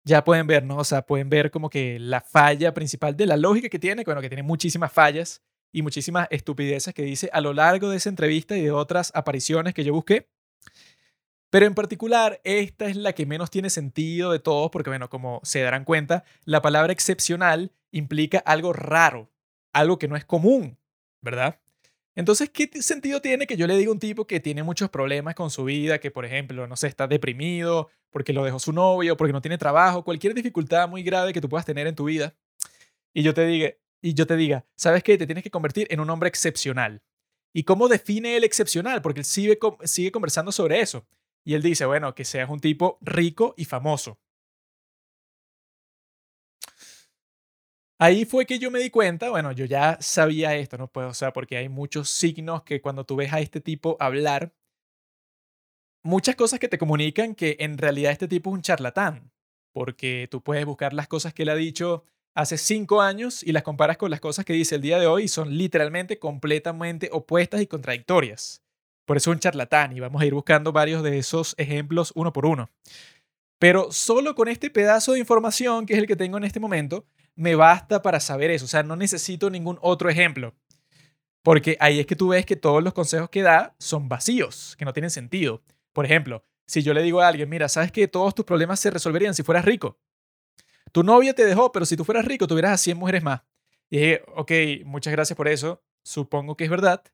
ya 0.06 0.22
pueden 0.22 0.46
ver, 0.46 0.64
¿no? 0.64 0.76
O 0.76 0.84
sea, 0.84 1.02
pueden 1.02 1.28
ver 1.28 1.50
como 1.50 1.68
que 1.68 1.98
la 1.98 2.20
falla 2.20 2.72
principal 2.72 3.16
de 3.16 3.26
la 3.26 3.36
lógica 3.36 3.68
que 3.68 3.80
tiene, 3.80 4.04
bueno, 4.04 4.20
que 4.20 4.28
tiene 4.28 4.44
muchísimas 4.44 4.92
fallas 4.92 5.42
y 5.76 5.82
muchísimas 5.82 6.26
estupideces 6.30 6.94
que 6.94 7.02
dice 7.02 7.28
a 7.34 7.42
lo 7.42 7.52
largo 7.52 7.90
de 7.90 7.98
esa 7.98 8.08
entrevista 8.08 8.56
y 8.56 8.62
de 8.62 8.70
otras 8.70 9.12
apariciones 9.14 9.74
que 9.74 9.84
yo 9.84 9.92
busqué. 9.92 10.26
Pero 11.50 11.66
en 11.66 11.74
particular, 11.74 12.40
esta 12.44 12.86
es 12.86 12.96
la 12.96 13.12
que 13.12 13.26
menos 13.26 13.50
tiene 13.50 13.68
sentido 13.68 14.32
de 14.32 14.38
todos, 14.38 14.70
porque, 14.70 14.88
bueno, 14.88 15.10
como 15.10 15.38
se 15.42 15.60
darán 15.60 15.84
cuenta, 15.84 16.24
la 16.46 16.62
palabra 16.62 16.94
excepcional 16.94 17.72
implica 17.90 18.38
algo 18.38 18.72
raro, 18.72 19.30
algo 19.74 19.98
que 19.98 20.08
no 20.08 20.16
es 20.16 20.24
común, 20.24 20.78
¿verdad? 21.20 21.60
Entonces, 22.14 22.48
¿qué 22.48 22.70
sentido 22.80 23.20
tiene 23.20 23.46
que 23.46 23.58
yo 23.58 23.66
le 23.66 23.76
diga 23.76 23.90
a 23.90 23.92
un 23.92 23.98
tipo 23.98 24.26
que 24.26 24.40
tiene 24.40 24.62
muchos 24.62 24.88
problemas 24.88 25.34
con 25.34 25.50
su 25.50 25.64
vida, 25.64 25.98
que 25.98 26.10
por 26.10 26.24
ejemplo, 26.24 26.66
no 26.66 26.76
sé, 26.76 26.86
está 26.86 27.06
deprimido 27.06 27.90
porque 28.08 28.32
lo 28.32 28.46
dejó 28.46 28.58
su 28.58 28.72
novio, 28.72 29.18
porque 29.18 29.34
no 29.34 29.42
tiene 29.42 29.58
trabajo, 29.58 30.04
cualquier 30.04 30.32
dificultad 30.32 30.88
muy 30.88 31.02
grave 31.02 31.34
que 31.34 31.42
tú 31.42 31.50
puedas 31.50 31.66
tener 31.66 31.86
en 31.86 31.94
tu 31.94 32.04
vida, 32.04 32.34
y 33.12 33.22
yo 33.22 33.34
te 33.34 33.44
diga, 33.44 33.74
y 34.02 34.14
yo 34.14 34.26
te 34.26 34.36
diga, 34.36 34.66
¿sabes 34.76 35.02
qué? 35.02 35.18
Te 35.18 35.26
tienes 35.26 35.44
que 35.44 35.50
convertir 35.50 35.86
en 35.90 36.00
un 36.00 36.10
hombre 36.10 36.28
excepcional. 36.28 37.02
¿Y 37.52 37.64
cómo 37.64 37.88
define 37.88 38.36
el 38.36 38.44
excepcional? 38.44 39.02
Porque 39.02 39.20
él 39.20 39.24
sigue, 39.24 39.58
sigue 39.84 40.12
conversando 40.12 40.52
sobre 40.52 40.80
eso. 40.80 41.06
Y 41.44 41.54
él 41.54 41.62
dice, 41.62 41.86
bueno, 41.86 42.14
que 42.14 42.24
seas 42.24 42.50
un 42.50 42.60
tipo 42.60 42.98
rico 43.00 43.54
y 43.56 43.64
famoso. 43.64 44.18
Ahí 47.98 48.26
fue 48.26 48.44
que 48.44 48.58
yo 48.58 48.70
me 48.70 48.78
di 48.78 48.90
cuenta, 48.90 49.30
bueno, 49.30 49.52
yo 49.52 49.64
ya 49.64 49.96
sabía 50.00 50.54
esto, 50.54 50.76
¿no? 50.76 50.88
Pues, 50.88 51.06
o 51.06 51.14
sea, 51.14 51.32
porque 51.32 51.56
hay 51.56 51.70
muchos 51.70 52.10
signos 52.10 52.62
que 52.62 52.82
cuando 52.82 53.04
tú 53.06 53.16
ves 53.16 53.32
a 53.32 53.40
este 53.40 53.60
tipo 53.60 53.96
hablar, 54.00 54.54
muchas 56.02 56.36
cosas 56.36 56.60
que 56.60 56.68
te 56.68 56.78
comunican 56.78 57.34
que 57.34 57.56
en 57.60 57.78
realidad 57.78 58.12
este 58.12 58.28
tipo 58.28 58.50
es 58.50 58.54
un 58.54 58.62
charlatán, 58.62 59.32
porque 59.72 60.28
tú 60.30 60.42
puedes 60.42 60.66
buscar 60.66 60.92
las 60.92 61.08
cosas 61.08 61.32
que 61.32 61.44
él 61.44 61.48
ha 61.48 61.54
dicho 61.54 62.04
hace 62.36 62.58
cinco 62.58 63.00
años 63.00 63.42
y 63.42 63.52
las 63.52 63.62
comparas 63.62 63.96
con 63.96 64.10
las 64.10 64.20
cosas 64.20 64.44
que 64.44 64.52
dice 64.52 64.74
el 64.74 64.82
día 64.82 64.98
de 64.98 65.06
hoy 65.06 65.24
y 65.24 65.28
son 65.28 65.56
literalmente 65.56 66.18
completamente 66.18 67.08
opuestas 67.10 67.62
y 67.62 67.66
contradictorias. 67.66 68.62
Por 69.06 69.16
eso 69.16 69.30
es 69.30 69.36
un 69.36 69.40
charlatán 69.40 69.96
y 69.96 70.00
vamos 70.00 70.20
a 70.20 70.26
ir 70.26 70.34
buscando 70.34 70.70
varios 70.70 71.02
de 71.02 71.16
esos 71.16 71.54
ejemplos 71.56 72.12
uno 72.14 72.34
por 72.34 72.44
uno. 72.44 72.68
Pero 73.58 73.90
solo 73.90 74.34
con 74.34 74.48
este 74.48 74.68
pedazo 74.68 75.14
de 75.14 75.20
información, 75.20 75.86
que 75.86 75.94
es 75.94 75.98
el 75.98 76.06
que 76.06 76.14
tengo 76.14 76.36
en 76.36 76.44
este 76.44 76.60
momento, 76.60 77.06
me 77.36 77.54
basta 77.54 78.02
para 78.02 78.20
saber 78.20 78.50
eso. 78.50 78.66
O 78.66 78.68
sea, 78.68 78.82
no 78.82 78.96
necesito 78.96 79.48
ningún 79.48 79.78
otro 79.80 80.10
ejemplo. 80.10 80.54
Porque 81.42 81.78
ahí 81.80 82.00
es 82.00 82.06
que 82.06 82.16
tú 82.16 82.28
ves 82.28 82.44
que 82.44 82.56
todos 82.56 82.84
los 82.84 82.92
consejos 82.92 83.30
que 83.30 83.40
da 83.40 83.74
son 83.78 84.10
vacíos, 84.10 84.76
que 84.76 84.84
no 84.84 84.92
tienen 84.92 85.10
sentido. 85.10 85.62
Por 85.94 86.04
ejemplo, 86.04 86.44
si 86.66 86.82
yo 86.82 86.92
le 86.92 87.02
digo 87.02 87.22
a 87.22 87.28
alguien, 87.28 87.48
mira, 87.48 87.70
sabes 87.70 87.92
que 87.92 88.08
todos 88.08 88.34
tus 88.34 88.44
problemas 88.44 88.78
se 88.78 88.90
resolverían 88.90 89.34
si 89.34 89.42
fueras 89.42 89.64
rico. 89.64 89.98
Tu 90.96 91.02
novia 91.02 91.34
te 91.34 91.44
dejó, 91.44 91.72
pero 91.72 91.84
si 91.84 91.94
tú 91.94 92.06
fueras 92.06 92.24
rico, 92.24 92.46
tuvieras 92.46 92.72
a 92.72 92.78
100 92.78 92.96
mujeres 92.96 93.22
más. 93.22 93.42
Y 93.90 93.98
dije, 93.98 94.22
ok, 94.34 94.50
muchas 94.86 95.12
gracias 95.12 95.36
por 95.36 95.46
eso. 95.46 95.82
Supongo 96.02 96.56
que 96.56 96.64
es 96.64 96.70
verdad. 96.70 97.04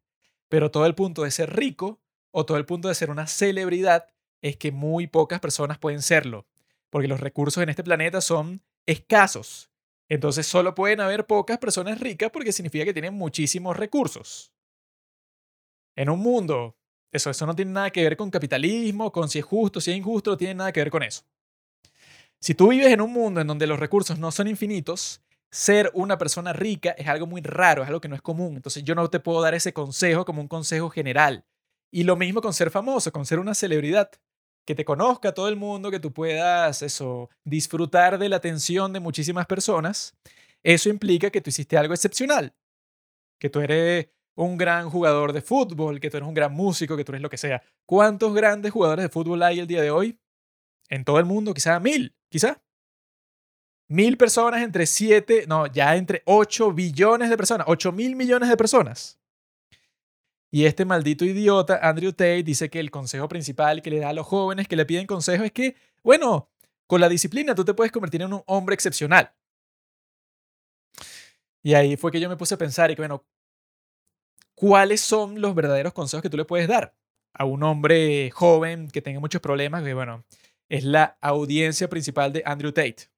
Pero 0.49 0.71
todo 0.71 0.87
el 0.87 0.95
punto 0.95 1.25
de 1.25 1.33
ser 1.33 1.53
rico 1.53 2.01
o 2.31 2.47
todo 2.47 2.59
el 2.59 2.65
punto 2.65 2.87
de 2.87 2.95
ser 2.95 3.11
una 3.11 3.27
celebridad 3.27 4.07
es 4.41 4.57
que 4.57 4.71
muy 4.71 5.09
pocas 5.09 5.41
personas 5.41 5.79
pueden 5.79 6.01
serlo. 6.01 6.47
Porque 6.91 7.09
los 7.09 7.19
recursos 7.19 7.61
en 7.61 7.71
este 7.71 7.83
planeta 7.83 8.21
son 8.21 8.63
escasos. 8.87 9.69
Entonces 10.09 10.47
solo 10.47 10.77
pueden 10.77 11.01
haber 11.01 11.27
pocas 11.27 11.59
personas 11.59 11.99
ricas 11.99 12.31
porque 12.31 12.53
significa 12.53 12.85
que 12.85 12.93
tienen 12.93 13.15
muchísimos 13.15 13.77
recursos. 13.77 14.53
en 15.97 16.09
un 16.09 16.21
mundo, 16.21 16.77
eso, 17.11 17.31
eso 17.31 17.47
no 17.47 17.57
tiene 17.57 17.73
nada 17.73 17.91
que 17.91 18.05
ver 18.05 18.17
con 18.17 18.31
capitalismo, 18.31 19.11
con 19.11 19.29
si 19.29 19.41
es 19.41 19.45
justo, 19.45 19.81
si 19.81 19.91
es 19.91 19.97
injusto, 19.97 20.31
no 20.31 20.37
tiene 20.37 20.55
nada 20.55 20.71
que 20.71 20.79
ver 20.79 20.91
con 20.91 21.03
eso. 21.03 21.25
Si 22.43 22.57
tú 22.57 22.71
vives 22.71 22.89
en 22.89 23.01
un 23.01 23.13
mundo 23.13 23.41
en 23.41 23.47
donde 23.47 23.69
los 23.69 23.79
recursos 23.79 24.19
no 24.19 24.33
son 24.33 24.49
infinitos, 24.49 25.23
ser 25.49 25.93
una 25.95 26.19
persona 26.19 26.53
rica 26.53 26.91
es 26.99 27.07
algo 27.07 27.25
muy 27.25 27.41
raro, 27.41 27.83
es 27.83 27.89
algo 27.89 28.01
que 28.01 28.09
no 28.09 28.17
es 28.17 28.23
común. 28.23 28.57
Entonces 28.57 28.83
yo 28.83 28.97
no 28.97 29.09
te 29.09 29.21
puedo 29.21 29.41
dar 29.41 29.55
ese 29.55 29.73
consejo 29.73 30.25
como 30.25 30.43
un 30.43 30.49
consejo 30.49 30.91
general. 30.91 31.45
Y 31.93 32.03
lo 32.03 32.17
mismo 32.17 32.41
con 32.41 32.53
ser 32.53 32.73
famoso, 32.73 33.13
con 33.13 33.27
ser 33.27 33.39
una 33.39 33.55
celebridad. 33.55 34.11
Que 34.67 34.75
te 34.75 34.85
conozca 34.85 35.33
todo 35.33 35.49
el 35.49 35.55
mundo, 35.55 35.93
que 35.93 36.01
tú 36.01 36.13
puedas 36.13 36.83
eso, 36.83 37.31
disfrutar 37.45 38.19
de 38.19 38.29
la 38.29 38.37
atención 38.37 38.93
de 38.93 38.99
muchísimas 38.99 39.47
personas. 39.47 40.17
Eso 40.65 40.89
implica 40.89 41.31
que 41.31 41.41
tú 41.41 41.51
hiciste 41.51 41.77
algo 41.77 41.95
excepcional. 41.95 42.53
Que 43.39 43.51
tú 43.51 43.61
eres 43.61 44.09
un 44.35 44.57
gran 44.57 44.91
jugador 44.91 45.33
de 45.33 45.43
fútbol, 45.43 46.01
que 46.01 46.11
tú 46.11 46.17
eres 46.17 46.29
un 46.29 46.35
gran 46.35 46.53
músico, 46.53 46.97
que 46.97 47.05
tú 47.05 47.13
eres 47.13 47.23
lo 47.23 47.31
que 47.31 47.39
sea. 47.39 47.63
¿Cuántos 47.87 48.35
grandes 48.35 48.73
jugadores 48.73 49.05
de 49.05 49.09
fútbol 49.11 49.45
hay 49.45 49.61
el 49.61 49.69
día 49.69 49.81
de 49.81 49.93
hoy? 49.93 50.19
En 50.93 51.07
todo 51.07 51.19
el 51.19 51.25
mundo, 51.25 51.55
quizá 51.55 51.81
mil, 51.81 52.15
quizá. 52.29 52.63
Mil 53.89 54.19
personas 54.19 54.61
entre 54.61 54.85
siete, 54.85 55.47
no, 55.49 55.67
ya 55.67 55.97
entre 55.97 56.23
ocho 56.27 56.71
billones 56.71 57.31
de 57.31 57.37
personas, 57.39 57.67
ocho 57.67 57.93
mil 57.93 58.15
millones 58.15 58.51
de 58.51 58.59
personas. 58.59 59.19
Y 60.51 60.67
este 60.67 60.85
maldito 60.85 61.25
idiota, 61.25 61.79
Andrew 61.83 62.13
Tate, 62.13 62.43
dice 62.43 62.69
que 62.69 62.79
el 62.79 62.91
consejo 62.91 63.27
principal 63.27 63.81
que 63.81 63.89
le 63.89 64.01
da 64.01 64.11
a 64.11 64.13
los 64.13 64.27
jóvenes 64.27 64.69
que 64.69 64.77
le 64.77 64.85
piden 64.85 65.07
consejo 65.07 65.45
es 65.45 65.53
que, 65.53 65.77
bueno, 66.03 66.51
con 66.87 67.01
la 67.01 67.09
disciplina 67.09 67.55
tú 67.55 67.65
te 67.65 67.73
puedes 67.73 67.91
convertir 67.91 68.21
en 68.21 68.35
un 68.35 68.43
hombre 68.47 68.75
excepcional. 68.75 69.33
Y 71.63 71.73
ahí 71.73 71.97
fue 71.97 72.13
que 72.13 72.21
yo 72.21 72.29
me 72.29 72.37
puse 72.37 72.55
a 72.55 72.59
pensar 72.59 72.91
y 72.91 72.97
que, 72.97 73.01
bueno, 73.01 73.25
¿cuáles 74.55 75.01
son 75.01 75.41
los 75.41 75.55
verdaderos 75.55 75.95
consejos 75.95 76.23
que 76.23 76.29
tú 76.29 76.37
le 76.37 76.45
puedes 76.45 76.69
dar 76.69 76.95
a 77.33 77.47
un 77.47 77.63
hombre 77.63 78.31
joven 78.31 78.91
que 78.91 79.01
tenga 79.01 79.21
muchos 79.21 79.41
problemas? 79.41 79.83
Que, 79.83 79.95
bueno, 79.95 80.23
es 80.69 80.85
la 80.85 81.19
audiencia 81.21 81.89
principal 81.89 82.33
de 82.33 82.43
Andrew 82.45 82.73
Tate. 82.73 83.09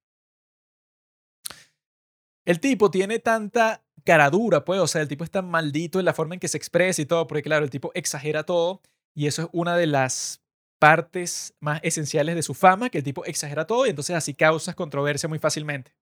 El 2.44 2.60
tipo 2.60 2.90
tiene 2.90 3.18
tanta 3.18 3.82
caradura, 4.04 4.64
pues, 4.64 4.80
o 4.80 4.86
sea, 4.86 5.02
el 5.02 5.08
tipo 5.08 5.24
es 5.24 5.30
tan 5.30 5.48
maldito 5.48 5.98
en 5.98 6.04
la 6.04 6.12
forma 6.12 6.34
en 6.34 6.40
que 6.40 6.48
se 6.48 6.58
expresa 6.58 7.00
y 7.00 7.06
todo, 7.06 7.26
porque 7.26 7.42
claro, 7.42 7.64
el 7.64 7.70
tipo 7.70 7.90
exagera 7.94 8.44
todo 8.44 8.82
y 9.14 9.26
eso 9.26 9.42
es 9.42 9.48
una 9.52 9.76
de 9.76 9.86
las 9.86 10.42
partes 10.78 11.54
más 11.60 11.80
esenciales 11.82 12.34
de 12.34 12.42
su 12.42 12.52
fama, 12.52 12.90
que 12.90 12.98
el 12.98 13.04
tipo 13.04 13.24
exagera 13.24 13.66
todo 13.66 13.86
y 13.86 13.90
entonces 13.90 14.14
así 14.14 14.34
causas 14.34 14.74
controversia 14.74 15.28
muy 15.28 15.38
fácilmente. 15.38 15.94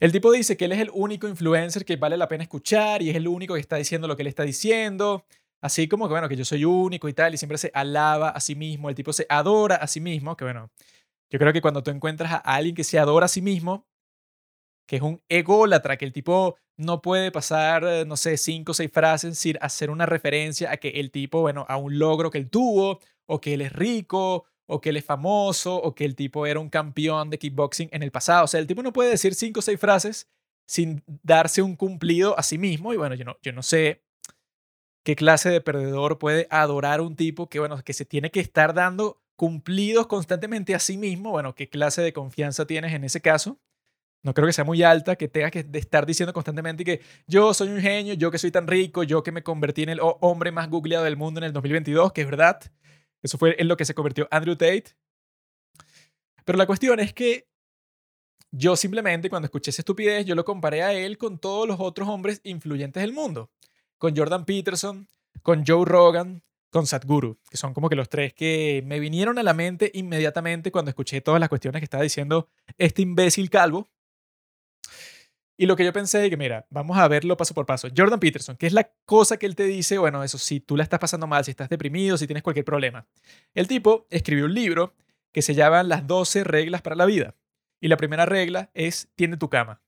El 0.00 0.10
tipo 0.10 0.32
dice 0.32 0.56
que 0.56 0.64
él 0.64 0.72
es 0.72 0.80
el 0.80 0.90
único 0.92 1.28
influencer 1.28 1.84
que 1.84 1.94
vale 1.94 2.16
la 2.16 2.26
pena 2.26 2.42
escuchar 2.42 3.02
y 3.02 3.10
es 3.10 3.14
el 3.14 3.28
único 3.28 3.54
que 3.54 3.60
está 3.60 3.76
diciendo 3.76 4.08
lo 4.08 4.16
que 4.16 4.22
él 4.22 4.26
está 4.26 4.42
diciendo. 4.42 5.24
Así 5.62 5.86
como 5.86 6.08
que, 6.08 6.12
bueno, 6.12 6.28
que 6.28 6.36
yo 6.36 6.44
soy 6.44 6.64
único 6.64 7.08
y 7.08 7.12
tal, 7.12 7.34
y 7.34 7.38
siempre 7.38 7.56
se 7.56 7.70
alaba 7.72 8.30
a 8.30 8.40
sí 8.40 8.56
mismo, 8.56 8.88
el 8.88 8.96
tipo 8.96 9.12
se 9.12 9.26
adora 9.28 9.76
a 9.76 9.86
sí 9.86 10.00
mismo, 10.00 10.36
que 10.36 10.44
bueno, 10.44 10.70
yo 11.30 11.38
creo 11.38 11.52
que 11.52 11.62
cuando 11.62 11.82
tú 11.82 11.90
encuentras 11.92 12.32
a 12.32 12.38
alguien 12.38 12.74
que 12.74 12.84
se 12.84 12.98
adora 12.98 13.26
a 13.26 13.28
sí 13.28 13.40
mismo, 13.40 13.86
que 14.86 14.96
es 14.96 15.02
un 15.02 15.22
ególatra, 15.28 15.96
que 15.96 16.04
el 16.04 16.12
tipo 16.12 16.56
no 16.76 17.00
puede 17.00 17.30
pasar, 17.30 17.84
eh, 17.84 18.04
no 18.04 18.16
sé, 18.16 18.36
cinco 18.36 18.72
o 18.72 18.74
seis 18.74 18.90
frases 18.92 19.38
sin 19.38 19.56
hacer 19.60 19.90
una 19.90 20.04
referencia 20.04 20.72
a 20.72 20.76
que 20.78 20.88
el 20.88 21.12
tipo, 21.12 21.40
bueno, 21.42 21.64
a 21.68 21.76
un 21.76 21.98
logro 21.98 22.30
que 22.30 22.38
él 22.38 22.50
tuvo, 22.50 22.98
o 23.26 23.40
que 23.40 23.54
él 23.54 23.60
es 23.62 23.72
rico, 23.72 24.46
o 24.66 24.80
que 24.80 24.90
él 24.90 24.96
es 24.96 25.04
famoso, 25.04 25.76
o 25.76 25.94
que 25.94 26.04
el 26.04 26.16
tipo 26.16 26.44
era 26.46 26.58
un 26.58 26.70
campeón 26.70 27.30
de 27.30 27.38
kickboxing 27.38 27.88
en 27.92 28.02
el 28.02 28.10
pasado. 28.10 28.44
O 28.44 28.48
sea, 28.48 28.58
el 28.58 28.66
tipo 28.66 28.82
no 28.82 28.92
puede 28.92 29.10
decir 29.10 29.34
cinco 29.34 29.60
o 29.60 29.62
seis 29.62 29.78
frases 29.78 30.28
sin 30.66 31.02
darse 31.06 31.62
un 31.62 31.76
cumplido 31.76 32.38
a 32.38 32.42
sí 32.42 32.58
mismo. 32.58 32.92
Y 32.92 32.96
bueno, 32.96 33.14
yo 33.14 33.24
no, 33.24 33.36
yo 33.42 33.52
no 33.52 33.62
sé 33.62 34.02
qué 35.02 35.16
clase 35.16 35.50
de 35.50 35.60
perdedor 35.60 36.18
puede 36.18 36.46
adorar 36.50 37.00
un 37.00 37.16
tipo 37.16 37.48
que, 37.48 37.58
bueno, 37.58 37.82
que 37.82 37.92
se 37.92 38.04
tiene 38.04 38.30
que 38.30 38.40
estar 38.40 38.74
dando 38.74 39.20
cumplidos 39.36 40.06
constantemente 40.06 40.74
a 40.74 40.78
sí 40.78 40.96
mismo. 40.96 41.30
Bueno, 41.30 41.54
qué 41.54 41.68
clase 41.68 42.02
de 42.02 42.12
confianza 42.12 42.66
tienes 42.66 42.92
en 42.92 43.04
ese 43.04 43.20
caso. 43.20 43.58
No 44.24 44.34
creo 44.34 44.46
que 44.46 44.52
sea 44.52 44.64
muy 44.64 44.84
alta, 44.84 45.16
que 45.16 45.26
tenga 45.26 45.50
que 45.50 45.66
estar 45.72 46.06
diciendo 46.06 46.32
constantemente 46.32 46.84
que 46.84 47.00
yo 47.26 47.52
soy 47.54 47.68
un 47.68 47.80
genio, 47.80 48.14
yo 48.14 48.30
que 48.30 48.38
soy 48.38 48.52
tan 48.52 48.68
rico, 48.68 49.02
yo 49.02 49.24
que 49.24 49.32
me 49.32 49.42
convertí 49.42 49.82
en 49.82 49.88
el 49.88 50.00
hombre 50.00 50.52
más 50.52 50.70
googleado 50.70 51.04
del 51.04 51.16
mundo 51.16 51.40
en 51.40 51.44
el 51.44 51.52
2022, 51.52 52.12
que 52.12 52.20
es 52.20 52.26
verdad. 52.28 52.60
Eso 53.20 53.36
fue 53.36 53.56
en 53.58 53.66
lo 53.66 53.76
que 53.76 53.84
se 53.84 53.94
convirtió 53.94 54.28
Andrew 54.30 54.54
Tate. 54.54 54.94
Pero 56.44 56.56
la 56.56 56.66
cuestión 56.66 57.00
es 57.00 57.12
que 57.12 57.48
yo 58.52 58.76
simplemente 58.76 59.28
cuando 59.28 59.46
escuché 59.46 59.70
esa 59.70 59.82
estupidez, 59.82 60.24
yo 60.24 60.36
lo 60.36 60.44
comparé 60.44 60.82
a 60.82 60.92
él 60.92 61.18
con 61.18 61.38
todos 61.38 61.66
los 61.66 61.80
otros 61.80 62.08
hombres 62.08 62.40
influyentes 62.44 63.00
del 63.00 63.12
mundo. 63.12 63.50
Con 64.02 64.16
Jordan 64.16 64.44
Peterson, 64.44 65.06
con 65.42 65.64
Joe 65.64 65.84
Rogan, 65.84 66.42
con 66.70 66.88
Sadhguru, 66.88 67.38
que 67.48 67.56
son 67.56 67.72
como 67.72 67.88
que 67.88 67.94
los 67.94 68.08
tres 68.08 68.34
que 68.34 68.82
me 68.84 68.98
vinieron 68.98 69.38
a 69.38 69.44
la 69.44 69.54
mente 69.54 69.92
inmediatamente 69.94 70.72
cuando 70.72 70.88
escuché 70.88 71.20
todas 71.20 71.38
las 71.38 71.48
cuestiones 71.48 71.78
que 71.78 71.84
estaba 71.84 72.02
diciendo 72.02 72.48
este 72.78 73.02
imbécil 73.02 73.48
calvo. 73.48 73.92
Y 75.56 75.66
lo 75.66 75.76
que 75.76 75.84
yo 75.84 75.92
pensé 75.92 76.24
es 76.24 76.30
que, 76.30 76.36
mira, 76.36 76.66
vamos 76.68 76.98
a 76.98 77.06
verlo 77.06 77.36
paso 77.36 77.54
por 77.54 77.64
paso. 77.64 77.86
Jordan 77.96 78.18
Peterson, 78.18 78.56
¿qué 78.56 78.66
es 78.66 78.72
la 78.72 78.90
cosa 79.04 79.36
que 79.36 79.46
él 79.46 79.54
te 79.54 79.66
dice? 79.66 79.98
Bueno, 79.98 80.24
eso, 80.24 80.36
si 80.36 80.58
tú 80.58 80.76
la 80.76 80.82
estás 80.82 80.98
pasando 80.98 81.28
mal, 81.28 81.44
si 81.44 81.52
estás 81.52 81.68
deprimido, 81.68 82.18
si 82.18 82.26
tienes 82.26 82.42
cualquier 82.42 82.64
problema. 82.64 83.06
El 83.54 83.68
tipo 83.68 84.08
escribió 84.10 84.46
un 84.46 84.54
libro 84.54 84.96
que 85.30 85.42
se 85.42 85.54
llama 85.54 85.84
Las 85.84 86.08
12 86.08 86.42
reglas 86.42 86.82
para 86.82 86.96
la 86.96 87.06
vida. 87.06 87.36
Y 87.80 87.86
la 87.86 87.96
primera 87.96 88.26
regla 88.26 88.68
es, 88.74 89.12
tiene 89.14 89.36
tu 89.36 89.48
cama. 89.48 89.80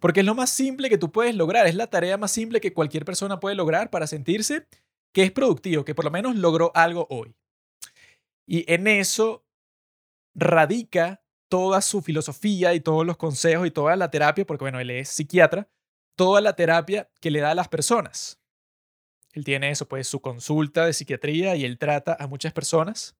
Porque 0.00 0.20
es 0.20 0.26
lo 0.26 0.34
más 0.34 0.50
simple 0.50 0.88
que 0.88 0.98
tú 0.98 1.12
puedes 1.12 1.34
lograr, 1.34 1.66
es 1.66 1.74
la 1.74 1.88
tarea 1.88 2.16
más 2.16 2.30
simple 2.30 2.60
que 2.60 2.72
cualquier 2.72 3.04
persona 3.04 3.40
puede 3.40 3.56
lograr 3.56 3.90
para 3.90 4.06
sentirse 4.06 4.66
que 5.12 5.22
es 5.22 5.32
productivo, 5.32 5.84
que 5.84 5.94
por 5.94 6.04
lo 6.04 6.10
menos 6.10 6.36
logró 6.36 6.72
algo 6.74 7.06
hoy. 7.10 7.34
Y 8.46 8.70
en 8.72 8.86
eso 8.86 9.44
radica 10.34 11.22
toda 11.48 11.82
su 11.82 12.00
filosofía 12.00 12.74
y 12.74 12.80
todos 12.80 13.04
los 13.04 13.16
consejos 13.16 13.66
y 13.66 13.70
toda 13.70 13.94
la 13.96 14.10
terapia, 14.10 14.46
porque 14.46 14.64
bueno, 14.64 14.80
él 14.80 14.90
es 14.90 15.10
psiquiatra, 15.10 15.68
toda 16.16 16.40
la 16.40 16.54
terapia 16.54 17.10
que 17.20 17.30
le 17.30 17.40
da 17.40 17.50
a 17.50 17.54
las 17.54 17.68
personas. 17.68 18.40
Él 19.32 19.44
tiene 19.44 19.70
eso, 19.70 19.86
pues 19.86 20.08
su 20.08 20.20
consulta 20.20 20.86
de 20.86 20.92
psiquiatría 20.92 21.56
y 21.56 21.64
él 21.64 21.78
trata 21.78 22.16
a 22.18 22.26
muchas 22.26 22.52
personas. 22.52 23.16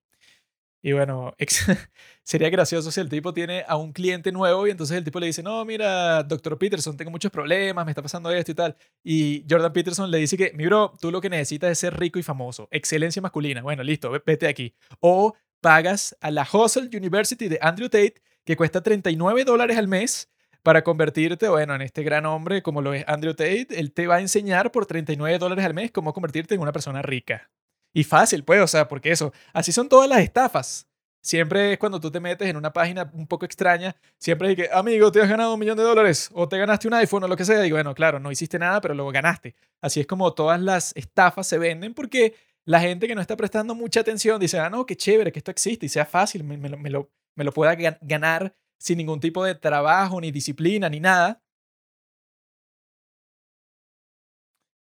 Y 0.82 0.92
bueno, 0.92 1.34
sería 2.24 2.50
gracioso 2.50 2.90
si 2.90 3.00
el 3.00 3.08
tipo 3.08 3.32
tiene 3.32 3.64
a 3.68 3.76
un 3.76 3.92
cliente 3.92 4.32
nuevo 4.32 4.66
y 4.66 4.70
entonces 4.72 4.96
el 4.98 5.04
tipo 5.04 5.20
le 5.20 5.26
dice, 5.26 5.42
no, 5.42 5.64
mira, 5.64 6.24
doctor 6.24 6.58
Peterson, 6.58 6.96
tengo 6.96 7.12
muchos 7.12 7.30
problemas, 7.30 7.84
me 7.84 7.92
está 7.92 8.02
pasando 8.02 8.30
esto 8.32 8.50
y 8.50 8.54
tal. 8.54 8.76
Y 9.04 9.44
Jordan 9.48 9.72
Peterson 9.72 10.10
le 10.10 10.18
dice 10.18 10.36
que, 10.36 10.52
mi 10.54 10.66
bro, 10.66 10.92
tú 11.00 11.12
lo 11.12 11.20
que 11.20 11.30
necesitas 11.30 11.70
es 11.70 11.78
ser 11.78 11.98
rico 11.98 12.18
y 12.18 12.24
famoso, 12.24 12.66
excelencia 12.72 13.22
masculina. 13.22 13.62
Bueno, 13.62 13.84
listo, 13.84 14.10
vete 14.26 14.48
aquí. 14.48 14.74
O 14.98 15.34
pagas 15.60 16.16
a 16.20 16.32
la 16.32 16.46
Hustle 16.52 16.90
University 16.92 17.48
de 17.48 17.58
Andrew 17.62 17.88
Tate, 17.88 18.16
que 18.44 18.56
cuesta 18.56 18.82
39 18.82 19.44
dólares 19.44 19.78
al 19.78 19.86
mes 19.86 20.30
para 20.64 20.82
convertirte, 20.82 21.48
bueno, 21.48 21.74
en 21.76 21.82
este 21.82 22.02
gran 22.02 22.26
hombre 22.26 22.62
como 22.62 22.82
lo 22.82 22.92
es 22.92 23.04
Andrew 23.06 23.34
Tate. 23.34 23.68
Él 23.70 23.92
te 23.92 24.08
va 24.08 24.16
a 24.16 24.20
enseñar 24.20 24.72
por 24.72 24.86
39 24.86 25.38
dólares 25.38 25.64
al 25.64 25.74
mes 25.74 25.92
cómo 25.92 26.12
convertirte 26.12 26.54
en 26.56 26.60
una 26.60 26.72
persona 26.72 27.02
rica. 27.02 27.50
Y 27.92 28.04
fácil, 28.04 28.44
pues, 28.44 28.60
o 28.62 28.66
sea, 28.66 28.88
porque 28.88 29.10
eso, 29.12 29.32
así 29.52 29.72
son 29.72 29.88
todas 29.88 30.08
las 30.08 30.20
estafas. 30.20 30.88
Siempre 31.24 31.72
es 31.74 31.78
cuando 31.78 32.00
tú 32.00 32.10
te 32.10 32.18
metes 32.18 32.48
en 32.48 32.56
una 32.56 32.72
página 32.72 33.08
un 33.14 33.28
poco 33.28 33.44
extraña, 33.44 33.94
siempre 34.18 34.50
es 34.50 34.56
que, 34.56 34.68
amigo, 34.72 35.12
te 35.12 35.20
has 35.22 35.28
ganado 35.28 35.54
un 35.54 35.60
millón 35.60 35.76
de 35.76 35.84
dólares 35.84 36.30
o 36.32 36.48
te 36.48 36.58
ganaste 36.58 36.88
un 36.88 36.94
iPhone 36.94 37.22
o 37.24 37.28
lo 37.28 37.36
que 37.36 37.44
sea. 37.44 37.64
Y 37.64 37.70
bueno, 37.70 37.94
claro, 37.94 38.18
no 38.18 38.32
hiciste 38.32 38.58
nada, 38.58 38.80
pero 38.80 38.94
lo 38.94 39.06
ganaste. 39.12 39.54
Así 39.80 40.00
es 40.00 40.06
como 40.06 40.34
todas 40.34 40.60
las 40.60 40.96
estafas 40.96 41.46
se 41.46 41.58
venden 41.58 41.94
porque 41.94 42.34
la 42.64 42.80
gente 42.80 43.06
que 43.06 43.14
no 43.14 43.20
está 43.20 43.36
prestando 43.36 43.74
mucha 43.74 44.00
atención 44.00 44.40
dice, 44.40 44.58
ah, 44.58 44.70
no, 44.70 44.84
qué 44.86 44.96
chévere 44.96 45.30
que 45.32 45.38
esto 45.38 45.50
existe 45.52 45.86
y 45.86 45.88
sea 45.88 46.06
fácil, 46.06 46.42
me, 46.44 46.56
lo, 46.68 46.76
me, 46.78 46.90
lo, 46.90 47.10
me 47.36 47.44
lo 47.44 47.52
pueda 47.52 47.74
ganar 48.00 48.54
sin 48.78 48.98
ningún 48.98 49.20
tipo 49.20 49.44
de 49.44 49.54
trabajo, 49.54 50.20
ni 50.20 50.32
disciplina, 50.32 50.88
ni 50.88 50.98
nada. 50.98 51.40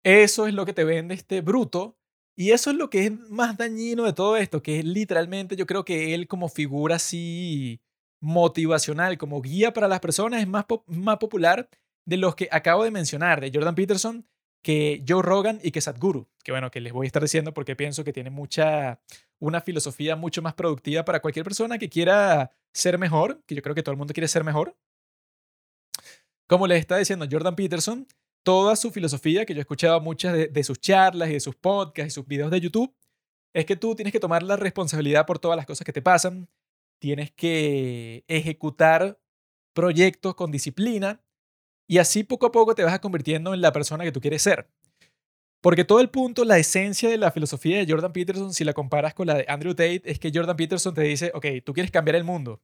Eso 0.04 0.46
es 0.46 0.54
lo 0.54 0.66
que 0.66 0.73
te 0.75 0.84
vende 0.84 1.14
este 1.14 1.40
bruto. 1.40 1.96
Y 2.36 2.50
eso 2.50 2.70
es 2.70 2.76
lo 2.76 2.90
que 2.90 3.06
es 3.06 3.12
más 3.30 3.56
dañino 3.56 4.04
de 4.04 4.12
todo 4.12 4.36
esto, 4.36 4.62
que 4.62 4.80
es 4.80 4.84
literalmente 4.84 5.56
yo 5.56 5.66
creo 5.66 5.84
que 5.84 6.14
él 6.14 6.26
como 6.26 6.48
figura 6.48 6.96
así 6.96 7.80
motivacional, 8.20 9.18
como 9.18 9.40
guía 9.40 9.72
para 9.72 9.86
las 9.86 10.00
personas, 10.00 10.40
es 10.40 10.48
más, 10.48 10.64
más 10.86 11.18
popular 11.18 11.68
de 12.06 12.16
los 12.16 12.34
que 12.34 12.48
acabo 12.50 12.84
de 12.84 12.90
mencionar, 12.90 13.40
de 13.40 13.50
Jordan 13.52 13.74
Peterson, 13.74 14.26
que 14.62 15.04
Joe 15.06 15.22
Rogan 15.22 15.60
y 15.62 15.70
que 15.70 15.80
Sadhguru, 15.80 16.26
que 16.42 16.50
bueno, 16.50 16.70
que 16.70 16.80
les 16.80 16.92
voy 16.92 17.06
a 17.06 17.08
estar 17.08 17.22
diciendo 17.22 17.52
porque 17.52 17.76
pienso 17.76 18.02
que 18.02 18.14
tiene 18.14 18.30
mucha, 18.30 18.98
una 19.38 19.60
filosofía 19.60 20.16
mucho 20.16 20.40
más 20.42 20.54
productiva 20.54 21.04
para 21.04 21.20
cualquier 21.20 21.44
persona 21.44 21.78
que 21.78 21.90
quiera 21.90 22.52
ser 22.72 22.98
mejor, 22.98 23.42
que 23.46 23.54
yo 23.54 23.62
creo 23.62 23.74
que 23.74 23.82
todo 23.82 23.92
el 23.92 23.98
mundo 23.98 24.14
quiere 24.14 24.26
ser 24.26 24.42
mejor. 24.42 24.74
Como 26.46 26.66
les 26.66 26.80
está 26.80 26.96
diciendo 26.96 27.26
Jordan 27.30 27.54
Peterson, 27.54 28.06
toda 28.44 28.76
su 28.76 28.92
filosofía, 28.92 29.44
que 29.44 29.54
yo 29.54 29.58
he 29.58 29.62
escuchado 29.62 30.00
muchas 30.00 30.34
de, 30.52 30.64
sus 30.64 30.78
charlas 30.78 31.30
y 31.30 31.32
de 31.32 31.40
sus 31.40 31.56
podcasts 31.56 32.12
y 32.12 32.14
sus 32.14 32.26
videos 32.26 32.50
de 32.50 32.60
YouTube, 32.60 32.94
es 33.52 33.64
que 33.64 33.74
tú 33.74 33.94
tienes 33.96 34.12
que 34.12 34.20
tomar 34.20 34.42
la 34.42 34.56
responsabilidad 34.56 35.26
por 35.26 35.38
todas 35.38 35.56
las 35.56 35.66
cosas 35.66 35.84
que 35.84 35.92
te 35.92 36.02
pasan, 36.02 36.48
tienes 37.00 37.32
que 37.32 38.24
ejecutar 38.28 39.18
proyectos 39.74 40.34
con 40.34 40.52
disciplina 40.52 41.24
y 41.88 41.98
así 41.98 42.22
poco 42.22 42.46
a 42.46 42.52
poco 42.52 42.74
te 42.74 42.84
vas 42.84 43.00
convirtiendo 43.00 43.54
en 43.54 43.60
la 43.60 43.72
persona 43.72 44.04
que 44.04 44.12
tú 44.12 44.20
quieres 44.20 44.42
ser. 44.42 44.68
Porque 45.60 45.84
todo 45.84 46.00
el 46.00 46.10
punto, 46.10 46.44
la 46.44 46.58
esencia 46.58 47.08
de 47.08 47.16
la 47.16 47.30
filosofía 47.30 47.78
de 47.78 47.90
Jordan 47.90 48.12
Peterson, 48.12 48.52
si 48.52 48.64
la 48.64 48.74
comparas 48.74 49.14
con 49.14 49.26
la 49.26 49.34
de 49.34 49.46
Andrew 49.48 49.74
Tate, 49.74 50.02
es 50.04 50.18
que 50.18 50.30
Jordan 50.32 50.56
Peterson 50.56 50.92
te 50.92 51.02
dice, 51.02 51.30
ok, 51.34 51.46
tú 51.64 51.72
quieres 51.72 51.90
cambiar 51.90 52.16
el 52.16 52.24
mundo, 52.24 52.60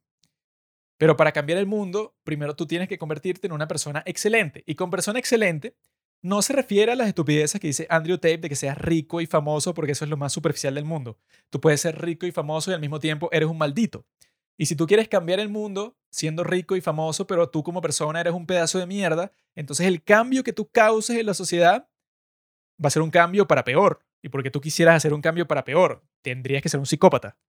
pero 1.01 1.17
para 1.17 1.31
cambiar 1.31 1.57
el 1.57 1.65
mundo, 1.65 2.15
primero 2.23 2.55
tú 2.55 2.67
tienes 2.67 2.87
que 2.87 2.99
convertirte 2.99 3.47
en 3.47 3.53
una 3.53 3.67
persona 3.67 4.03
excelente. 4.05 4.63
Y 4.67 4.75
con 4.75 4.91
persona 4.91 5.17
excelente 5.17 5.75
no 6.21 6.43
se 6.43 6.53
refiere 6.53 6.91
a 6.91 6.95
las 6.95 7.07
estupideces 7.07 7.59
que 7.59 7.65
dice 7.65 7.87
Andrew 7.89 8.19
Tate 8.19 8.37
de 8.37 8.49
que 8.49 8.55
seas 8.55 8.77
rico 8.77 9.19
y 9.19 9.25
famoso, 9.25 9.73
porque 9.73 9.93
eso 9.93 10.05
es 10.05 10.11
lo 10.11 10.17
más 10.17 10.31
superficial 10.31 10.75
del 10.75 10.85
mundo. 10.85 11.17
Tú 11.49 11.59
puedes 11.59 11.81
ser 11.81 11.99
rico 11.99 12.27
y 12.27 12.31
famoso 12.31 12.69
y 12.69 12.75
al 12.75 12.81
mismo 12.81 12.99
tiempo 12.99 13.29
eres 13.31 13.49
un 13.49 13.57
maldito. 13.57 14.05
Y 14.59 14.67
si 14.67 14.75
tú 14.75 14.85
quieres 14.85 15.07
cambiar 15.07 15.39
el 15.39 15.49
mundo 15.49 15.97
siendo 16.11 16.43
rico 16.43 16.75
y 16.75 16.81
famoso, 16.81 17.25
pero 17.25 17.49
tú 17.49 17.63
como 17.63 17.81
persona 17.81 18.21
eres 18.21 18.33
un 18.33 18.45
pedazo 18.45 18.77
de 18.77 18.85
mierda, 18.85 19.33
entonces 19.55 19.87
el 19.87 20.03
cambio 20.03 20.43
que 20.43 20.53
tú 20.53 20.69
causes 20.69 21.17
en 21.17 21.25
la 21.25 21.33
sociedad 21.33 21.89
va 22.79 22.89
a 22.89 22.91
ser 22.91 23.01
un 23.01 23.09
cambio 23.09 23.47
para 23.47 23.63
peor. 23.63 24.05
Y 24.21 24.29
porque 24.29 24.51
tú 24.51 24.61
quisieras 24.61 24.97
hacer 24.97 25.15
un 25.15 25.21
cambio 25.23 25.47
para 25.47 25.65
peor, 25.65 26.03
tendrías 26.21 26.61
que 26.61 26.69
ser 26.69 26.79
un 26.79 26.85
psicópata. 26.85 27.39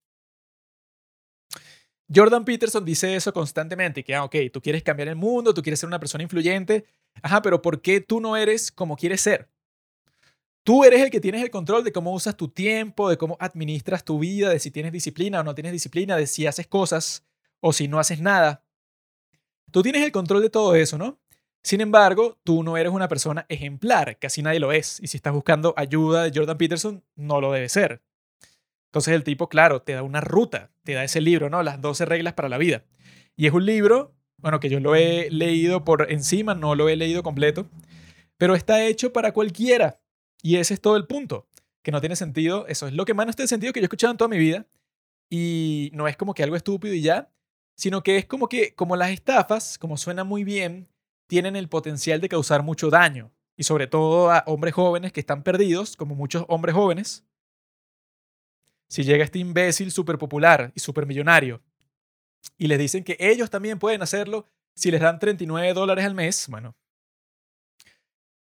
Jordan 2.14 2.44
Peterson 2.44 2.84
dice 2.84 3.14
eso 3.14 3.32
constantemente, 3.32 4.04
que, 4.04 4.14
ah, 4.14 4.24
ok, 4.24 4.36
tú 4.52 4.60
quieres 4.60 4.82
cambiar 4.82 5.08
el 5.08 5.16
mundo, 5.16 5.54
tú 5.54 5.62
quieres 5.62 5.80
ser 5.80 5.86
una 5.86 5.98
persona 5.98 6.22
influyente, 6.22 6.84
ajá, 7.22 7.42
pero 7.42 7.62
¿por 7.62 7.80
qué 7.80 8.00
tú 8.00 8.20
no 8.20 8.36
eres 8.36 8.70
como 8.70 8.96
quieres 8.96 9.20
ser? 9.20 9.48
Tú 10.64 10.84
eres 10.84 11.00
el 11.00 11.10
que 11.10 11.20
tienes 11.20 11.42
el 11.42 11.50
control 11.50 11.82
de 11.82 11.92
cómo 11.92 12.12
usas 12.12 12.36
tu 12.36 12.48
tiempo, 12.48 13.10
de 13.10 13.16
cómo 13.16 13.36
administras 13.40 14.04
tu 14.04 14.18
vida, 14.18 14.50
de 14.50 14.60
si 14.60 14.70
tienes 14.70 14.92
disciplina 14.92 15.40
o 15.40 15.42
no 15.42 15.54
tienes 15.54 15.72
disciplina, 15.72 16.16
de 16.16 16.26
si 16.26 16.46
haces 16.46 16.68
cosas 16.68 17.24
o 17.60 17.72
si 17.72 17.88
no 17.88 17.98
haces 17.98 18.20
nada. 18.20 18.64
Tú 19.72 19.82
tienes 19.82 20.02
el 20.02 20.12
control 20.12 20.42
de 20.42 20.50
todo 20.50 20.76
eso, 20.76 20.98
¿no? 20.98 21.18
Sin 21.64 21.80
embargo, 21.80 22.38
tú 22.44 22.62
no 22.62 22.76
eres 22.76 22.92
una 22.92 23.08
persona 23.08 23.46
ejemplar, 23.48 24.18
casi 24.18 24.42
nadie 24.42 24.60
lo 24.60 24.72
es, 24.72 25.00
y 25.00 25.06
si 25.06 25.16
estás 25.16 25.32
buscando 25.32 25.74
ayuda 25.76 26.24
de 26.24 26.32
Jordan 26.34 26.58
Peterson, 26.58 27.04
no 27.16 27.40
lo 27.40 27.52
debe 27.52 27.68
ser. 27.68 28.02
Entonces 28.92 29.14
el 29.14 29.24
tipo, 29.24 29.48
claro, 29.48 29.80
te 29.80 29.94
da 29.94 30.02
una 30.02 30.20
ruta, 30.20 30.70
te 30.84 30.92
da 30.92 31.02
ese 31.02 31.22
libro, 31.22 31.48
¿no? 31.48 31.62
Las 31.62 31.80
12 31.80 32.04
reglas 32.04 32.34
para 32.34 32.50
la 32.50 32.58
vida. 32.58 32.84
Y 33.36 33.46
es 33.46 33.54
un 33.54 33.64
libro, 33.64 34.14
bueno, 34.36 34.60
que 34.60 34.68
yo 34.68 34.80
lo 34.80 34.94
he 34.94 35.30
leído 35.30 35.82
por 35.82 36.12
encima, 36.12 36.54
no 36.54 36.74
lo 36.74 36.90
he 36.90 36.96
leído 36.96 37.22
completo, 37.22 37.70
pero 38.36 38.54
está 38.54 38.84
hecho 38.84 39.10
para 39.10 39.32
cualquiera. 39.32 39.98
Y 40.42 40.56
ese 40.56 40.74
es 40.74 40.82
todo 40.82 40.98
el 40.98 41.06
punto, 41.06 41.48
que 41.82 41.90
no 41.90 42.00
tiene 42.00 42.16
sentido. 42.16 42.66
Eso 42.66 42.86
es 42.86 42.92
lo 42.92 43.06
que 43.06 43.14
más 43.14 43.26
no 43.26 43.32
tiene 43.32 43.48
sentido 43.48 43.72
que 43.72 43.80
yo 43.80 43.84
he 43.84 43.86
escuchado 43.86 44.10
en 44.10 44.18
toda 44.18 44.28
mi 44.28 44.36
vida. 44.36 44.66
Y 45.30 45.88
no 45.94 46.06
es 46.06 46.18
como 46.18 46.34
que 46.34 46.42
algo 46.42 46.56
estúpido 46.56 46.92
y 46.92 47.00
ya, 47.00 47.32
sino 47.74 48.02
que 48.02 48.18
es 48.18 48.26
como 48.26 48.46
que, 48.46 48.74
como 48.74 48.96
las 48.96 49.08
estafas, 49.08 49.78
como 49.78 49.96
suena 49.96 50.22
muy 50.22 50.44
bien, 50.44 50.86
tienen 51.28 51.56
el 51.56 51.70
potencial 51.70 52.20
de 52.20 52.28
causar 52.28 52.62
mucho 52.62 52.90
daño. 52.90 53.32
Y 53.56 53.62
sobre 53.62 53.86
todo 53.86 54.30
a 54.30 54.44
hombres 54.46 54.74
jóvenes 54.74 55.12
que 55.12 55.20
están 55.20 55.42
perdidos, 55.42 55.96
como 55.96 56.14
muchos 56.14 56.44
hombres 56.48 56.74
jóvenes, 56.74 57.24
si 58.92 59.04
llega 59.04 59.24
este 59.24 59.38
imbécil 59.38 59.90
súper 59.90 60.18
popular 60.18 60.70
y 60.74 60.80
súper 60.80 61.06
millonario 61.06 61.62
y 62.58 62.66
les 62.66 62.78
dicen 62.78 63.04
que 63.04 63.16
ellos 63.18 63.48
también 63.48 63.78
pueden 63.78 64.02
hacerlo 64.02 64.44
si 64.74 64.90
les 64.90 65.00
dan 65.00 65.18
39 65.18 65.72
dólares 65.72 66.04
al 66.04 66.14
mes, 66.14 66.46
bueno, 66.50 66.76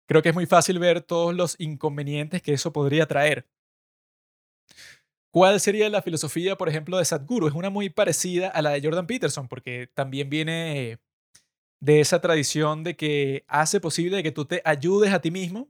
creo 0.07 0.23
que 0.23 0.29
es 0.29 0.35
muy 0.37 0.47
fácil 0.47 0.79
ver 0.79 1.01
todos 1.01 1.35
los 1.35 1.59
inconvenientes 1.59 2.43
que 2.43 2.53
eso 2.53 2.73
podría 2.73 3.07
traer. 3.07 3.49
¿Cuál 5.33 5.59
sería 5.59 5.91
la 5.91 6.01
filosofía, 6.01 6.57
por 6.57 6.69
ejemplo, 6.69 6.99
de 6.99 7.05
Sadhguru? 7.05 7.49
Es 7.49 7.55
una 7.55 7.69
muy 7.69 7.91
parecida 7.91 8.47
a 8.47 8.63
la 8.63 8.71
de 8.71 8.81
Jordan 8.81 9.09
Peterson, 9.09 9.49
porque 9.49 9.91
también 9.95 10.31
viene 10.31 11.01
de 11.81 11.99
esa 11.99 12.21
tradición 12.21 12.85
de 12.85 12.95
que 12.95 13.45
hace 13.49 13.81
posible 13.81 14.23
que 14.23 14.31
tú 14.31 14.45
te 14.45 14.63
ayudes 14.65 15.13
a 15.13 15.21
ti 15.21 15.33
mismo. 15.33 15.69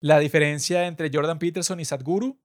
La 0.00 0.18
diferencia 0.18 0.86
entre 0.86 1.10
Jordan 1.10 1.38
Peterson 1.38 1.80
y 1.80 1.86
Sadhguru 1.86 2.38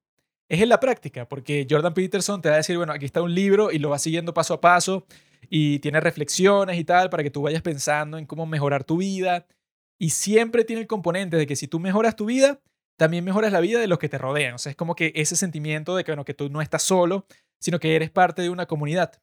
es 0.52 0.60
en 0.60 0.68
la 0.68 0.82
práctica, 0.82 1.30
porque 1.30 1.66
Jordan 1.70 1.94
Peterson 1.94 2.42
te 2.42 2.50
va 2.50 2.56
a 2.56 2.58
decir, 2.58 2.76
bueno, 2.76 2.92
aquí 2.92 3.06
está 3.06 3.22
un 3.22 3.34
libro 3.34 3.72
y 3.72 3.80
lo 3.80 3.90
va 3.90 3.98
siguiendo 3.98 4.34
paso 4.34 4.54
a 4.54 4.60
paso 4.60 5.06
y 5.50 5.80
tiene 5.80 6.02
reflexiones 6.02 6.78
y 6.78 6.84
tal 6.84 7.10
para 7.10 7.24
que 7.24 7.32
tú 7.32 7.42
vayas 7.42 7.62
pensando 7.62 8.18
en 8.18 8.26
cómo 8.26 8.46
mejorar 8.46 8.84
tu 8.84 8.98
vida. 8.98 9.48
Y 9.98 10.10
siempre 10.10 10.66
tiene 10.66 10.82
el 10.82 10.88
componente 10.88 11.38
de 11.38 11.48
que 11.48 11.56
si 11.56 11.70
tú 11.70 11.80
mejoras 11.80 12.18
tu 12.18 12.26
vida, 12.26 12.60
también 12.98 13.24
mejoras 13.24 13.54
la 13.54 13.62
vida 13.62 13.80
de 13.80 13.88
los 13.88 13.98
que 13.98 14.10
te 14.10 14.18
rodean. 14.18 14.56
O 14.56 14.58
sea, 14.58 14.72
es 14.72 14.76
como 14.76 14.94
que 14.94 15.14
ese 15.16 15.38
sentimiento 15.38 15.96
de 15.96 16.04
que, 16.04 16.12
bueno, 16.12 16.26
que 16.26 16.34
tú 16.34 16.50
no 16.50 16.62
estás 16.62 16.84
solo, 16.84 17.26
sino 17.58 17.80
que 17.80 17.96
eres 17.96 18.10
parte 18.10 18.42
de 18.42 18.50
una 18.50 18.66
comunidad. 18.66 19.22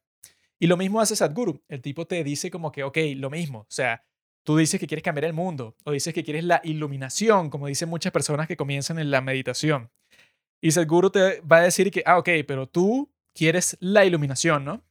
Y 0.57 0.65
lo 0.65 0.77
mismo 0.77 0.99
hace 0.99 1.15
Sadhguru. 1.15 1.61
El 1.67 1.83
tipo 1.83 2.07
te 2.07 2.23
dice 2.23 2.49
como 2.49 2.71
que, 2.71 2.83
ok, 2.83 2.97
lo 3.17 3.29
mismo. 3.29 3.59
O 3.59 3.65
sea, 3.69 4.03
tú 4.43 4.57
dices 4.57 4.79
que 4.79 4.87
quieres 4.87 5.03
cambiar 5.03 5.25
el 5.25 5.33
mundo 5.33 5.75
o 5.83 5.91
dices 5.91 6.11
que 6.11 6.23
quieres 6.23 6.43
la 6.43 6.59
iluminación, 6.63 7.51
como 7.51 7.67
dicen 7.67 7.87
muchas 7.87 8.11
personas 8.11 8.47
que 8.47 8.57
comienzan 8.57 8.97
en 8.97 9.11
la 9.11 9.21
meditación. 9.21 9.91
Y 10.61 10.71
seguro 10.71 11.11
te 11.11 11.41
va 11.41 11.57
a 11.57 11.61
decir 11.61 11.91
que, 11.91 12.03
ah, 12.05 12.17
ok, 12.17 12.29
pero 12.47 12.67
tú 12.67 13.11
quieres 13.33 13.77
la 13.79 14.05
iluminación, 14.05 14.65
¿no? 14.65 14.83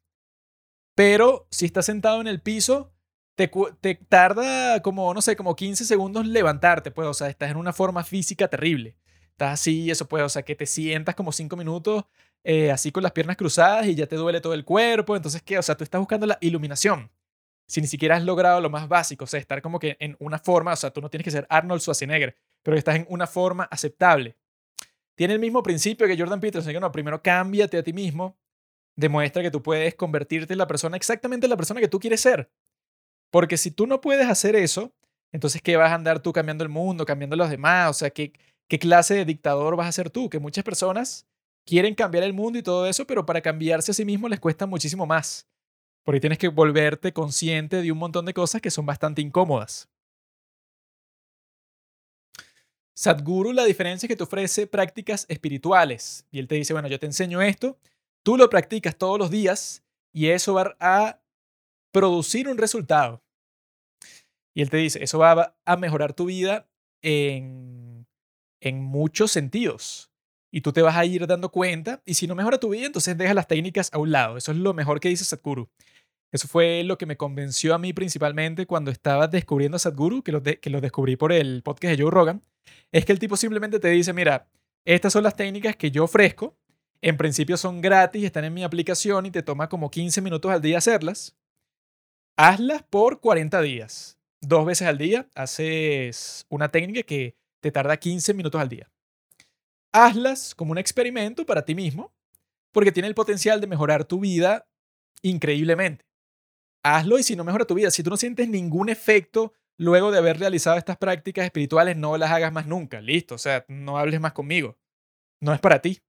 Pero 0.95 1.47
si 1.51 1.67
estás 1.67 1.87
sentado 1.87 2.21
en 2.21 2.27
el 2.27 2.41
piso, 2.41 2.93
te, 3.37 3.51
te, 3.81 3.95
tarda 3.95 4.83
como, 4.83 5.15
no 5.15 5.23
sé, 5.23 5.37
como 5.37 5.55
15 5.55 5.85
segundos 5.85 6.27
levantarte, 6.27 6.91
pues, 6.91 7.07
o 7.07 7.15
sea, 7.15 7.29
estás 7.29 7.51
en 7.51 7.57
una 7.57 7.73
forma 7.73 8.03
física 8.03 8.49
terrible. 8.49 8.97
Estás 9.31 9.61
así, 9.61 9.91
eso 9.91 10.09
puede, 10.09 10.25
o 10.25 10.29
sea, 10.29 10.43
que 10.43 10.57
te 10.57 10.67
sientas 10.67 11.15
como 11.15 11.31
5 11.31 11.57
minutos 11.57 12.05
eh, 12.45 12.71
así 12.73 12.91
con 12.93 13.03
las 13.03 13.13
piernas 13.13 13.37
cruzadas 13.37 13.87
y 13.87 13.95
ya 13.95 14.07
te 14.07 14.17
duele 14.17 14.41
todo 14.41 14.55
el 14.55 14.65
cuerpo. 14.65 15.15
Entonces, 15.17 15.43
¿qué? 15.43 15.59
O 15.59 15.63
sea, 15.63 15.77
tú 15.77 15.85
estás 15.85 16.01
buscando 16.01 16.27
la 16.27 16.39
iluminación. 16.41 17.11
Si 17.67 17.81
ni 17.81 17.87
siquiera 17.87 18.17
has 18.17 18.25
logrado 18.25 18.61
lo 18.61 18.71
más 18.71 18.89
básico, 18.89 19.25
o 19.25 19.27
sea, 19.27 19.39
estar 19.39 19.61
como 19.63 19.79
que 19.79 19.97
en 20.01 20.17
una 20.19 20.39
forma, 20.39 20.73
o 20.73 20.77
sea, 20.77 20.91
tú 20.91 21.01
no 21.01 21.11
tienes 21.11 21.25
que 21.25 21.31
ser 21.31 21.47
Arnold 21.51 21.83
Schwarzenegger, 21.83 22.37
pero 22.63 22.77
estás 22.77 22.97
en 22.97 23.07
una 23.11 23.27
forma 23.27 23.65
aceptable. 23.65 24.37
Tiene 25.19 25.35
el 25.35 25.41
mismo 25.41 25.65
principio 25.65 26.07
que 26.07 26.17
Jordan 26.17 26.39
Peterson, 26.39 26.73
que 26.73 26.79
no, 26.79 26.93
primero 26.93 27.21
cámbiate 27.21 27.77
a 27.77 27.83
ti 27.83 27.93
mismo, 27.93 28.39
demuestra 28.95 29.43
que 29.43 29.51
tú 29.51 29.61
puedes 29.65 29.97
convertirte 29.97 30.53
en 30.53 30.59
la 30.59 30.69
persona, 30.69 30.97
exactamente 30.97 31.47
en 31.47 31.51
la 31.51 31.57
persona 31.57 31.81
que 31.81 31.89
tú 31.89 31.99
quieres 31.99 32.21
ser. 32.21 32.53
Porque 33.33 33.57
si 33.57 33.73
tú 33.73 33.89
no 33.89 34.01
puedes 34.01 34.29
hacer 34.29 34.55
eso, 34.55 34.95
entonces, 35.33 35.61
¿qué 35.61 35.77
vas 35.77 35.91
a 35.91 35.97
andar 35.97 36.23
tú 36.23 36.33
cambiando 36.33 36.63
el 36.63 36.71
mundo, 36.71 37.05
cambiando 37.05 37.35
a 37.35 37.37
los 37.37 37.51
demás? 37.51 37.91
O 37.91 37.95
sea, 37.95 38.11
¿qué, 38.11 38.33
¿qué 38.69 38.79
clase 38.79 39.15
de 39.15 39.25
dictador 39.25 39.75
vas 39.75 39.89
a 39.89 39.93
ser 39.93 40.09
tú? 40.09 40.31
Que 40.31 40.39
muchas 40.39 40.63
personas 40.63 41.27
quieren 41.67 41.97
cambiar 41.97 42.23
el 42.23 42.33
mundo 42.33 42.57
y 42.57 42.63
todo 42.63 42.87
eso, 42.87 43.05
pero 43.05 43.27
para 43.27 43.41
cambiarse 43.41 43.91
a 43.91 43.95
sí 43.95 44.05
mismo 44.05 44.29
les 44.29 44.39
cuesta 44.39 44.67
muchísimo 44.67 45.05
más. 45.05 45.49
Porque 46.05 46.21
tienes 46.21 46.39
que 46.39 46.47
volverte 46.47 47.13
consciente 47.13 47.83
de 47.83 47.91
un 47.91 47.99
montón 47.99 48.25
de 48.25 48.35
cosas 48.35 48.63
que 48.63 48.71
son 48.71 48.87
bastante 48.87 49.21
incómodas. 49.21 49.89
Sadhguru, 52.99 53.53
la 53.53 53.65
diferencia 53.65 54.09
es 54.09 54.09
que 54.09 54.17
te 54.17 54.25
ofrece 54.25 54.67
prácticas 54.67 55.25
espirituales. 55.29 56.27
Y 56.33 56.41
él 56.41 56.49
te 56.49 56.57
dice, 56.57 56.73
bueno, 56.73 56.89
yo 56.89 56.99
te 56.99 57.07
enseño 57.07 57.41
esto, 57.41 57.79
tú 58.25 58.37
lo 58.37 58.51
practicas 58.51 58.97
todos 58.97 59.21
los 59.21 59.31
días 59.31 59.85
y 60.13 60.31
eso 60.31 60.55
va 60.55 60.77
a 60.81 61.21
producir 61.93 62.49
un 62.49 62.59
resultado. 62.59 63.23
Y 64.53 64.63
él 64.63 64.71
te 64.71 64.79
dice, 64.79 65.01
eso 65.01 65.21
va 65.21 65.57
a 65.65 65.77
mejorar 65.77 66.13
tu 66.13 66.25
vida 66.25 66.69
en, 67.01 68.05
en 68.61 68.83
muchos 68.83 69.31
sentidos. 69.31 70.11
Y 70.51 70.63
tú 70.63 70.73
te 70.73 70.83
vas 70.83 70.97
a 70.97 71.05
ir 71.05 71.25
dando 71.29 71.53
cuenta. 71.53 72.03
Y 72.05 72.15
si 72.15 72.27
no 72.27 72.35
mejora 72.35 72.59
tu 72.59 72.71
vida, 72.71 72.87
entonces 72.87 73.17
deja 73.17 73.33
las 73.33 73.47
técnicas 73.47 73.91
a 73.93 73.99
un 73.99 74.11
lado. 74.11 74.37
Eso 74.37 74.51
es 74.51 74.59
lo 74.59 74.75
mejor 74.75 74.99
que 74.99 75.09
dice 75.09 75.25
Sadhguru. 75.25 75.69
Eso 76.31 76.47
fue 76.47 76.83
lo 76.85 76.99
que 76.99 77.07
me 77.07 77.17
convenció 77.17 77.75
a 77.75 77.79
mí 77.79 77.93
principalmente 77.93 78.67
cuando 78.67 78.91
estaba 78.91 79.29
descubriendo 79.29 79.77
a 79.77 79.79
Sadhguru, 79.79 80.23
que 80.23 80.33
lo, 80.33 80.43
que 80.43 80.71
lo 80.71 80.81
descubrí 80.81 81.17
por 81.17 81.33
el 81.33 81.63
podcast 81.63 81.97
de 81.97 82.03
Joe 82.03 82.11
Rogan. 82.11 82.43
Es 82.93 83.07
que 83.07 83.13
el 83.13 83.19
tipo 83.19 83.37
simplemente 83.37 83.81
te 83.81 83.89
dice, 83.89 84.13
mira, 84.13 84.47
estas 84.85 85.13
son 85.13 85.23
las 85.23 85.37
técnicas 85.37 85.77
que 85.77 85.91
yo 85.91 86.05
ofrezco. 86.05 86.57
En 87.01 87.17
principio 87.17 87.57
son 87.57 87.81
gratis, 87.81 88.25
están 88.25 88.45
en 88.45 88.53
mi 88.53 88.63
aplicación 88.63 89.25
y 89.25 89.31
te 89.31 89.43
toma 89.43 89.69
como 89.69 89.91
15 89.91 90.21
minutos 90.21 90.51
al 90.51 90.61
día 90.61 90.79
hacerlas. 90.79 91.37
Hazlas 92.37 92.83
por 92.83 93.21
40 93.21 93.63
días. 93.63 94.19
Dos 94.41 94.67
veces 94.67 94.87
al 94.87 94.99
día 94.99 95.29
haces 95.35 96.47
una 96.51 96.71
técnica 96.71 97.03
que 97.03 97.37
te 97.61 97.73
tarda 97.73 97.97
15 97.97 98.35
minutos 98.35 98.61
al 98.61 98.69
día. 98.69 98.91
Hazlas 99.93 100.55
como 100.55 100.73
un 100.73 100.79
experimento 100.79 101.47
para 101.47 101.65
ti 101.65 101.75
mismo, 101.75 102.13
porque 102.73 102.93
tiene 102.93 103.09
el 103.09 103.15
potencial 103.15 103.61
de 103.61 103.67
mejorar 103.67 104.05
tu 104.05 104.21
vida 104.21 104.69
increíblemente 105.23 106.08
hazlo 106.97 107.19
y 107.19 107.23
si 107.23 107.37
no 107.37 107.45
mejora 107.45 107.67
tu 107.67 107.75
vida, 107.75 107.91
si 107.91 108.03
tú 108.03 108.11
no 108.11 108.17
sientes 108.17 108.49
ningún 108.49 108.89
efecto 108.89 109.53
luego 109.77 110.11
de 110.11 110.19
haber 110.19 110.39
realizado 110.39 110.77
estas 110.77 110.97
prácticas 110.97 111.45
espirituales, 111.45 111.97
no 111.97 112.17
las 112.17 112.31
hagas 112.31 112.53
más 112.53 112.67
nunca. 112.67 113.01
Listo, 113.01 113.37
o 113.37 113.39
sea, 113.39 113.65
no 113.69 113.99
hables 113.99 114.21
más 114.21 114.33
conmigo. 114.33 114.77
No 115.41 115.55
es 115.55 115.61
para 115.61 115.81
ti. 115.81 116.01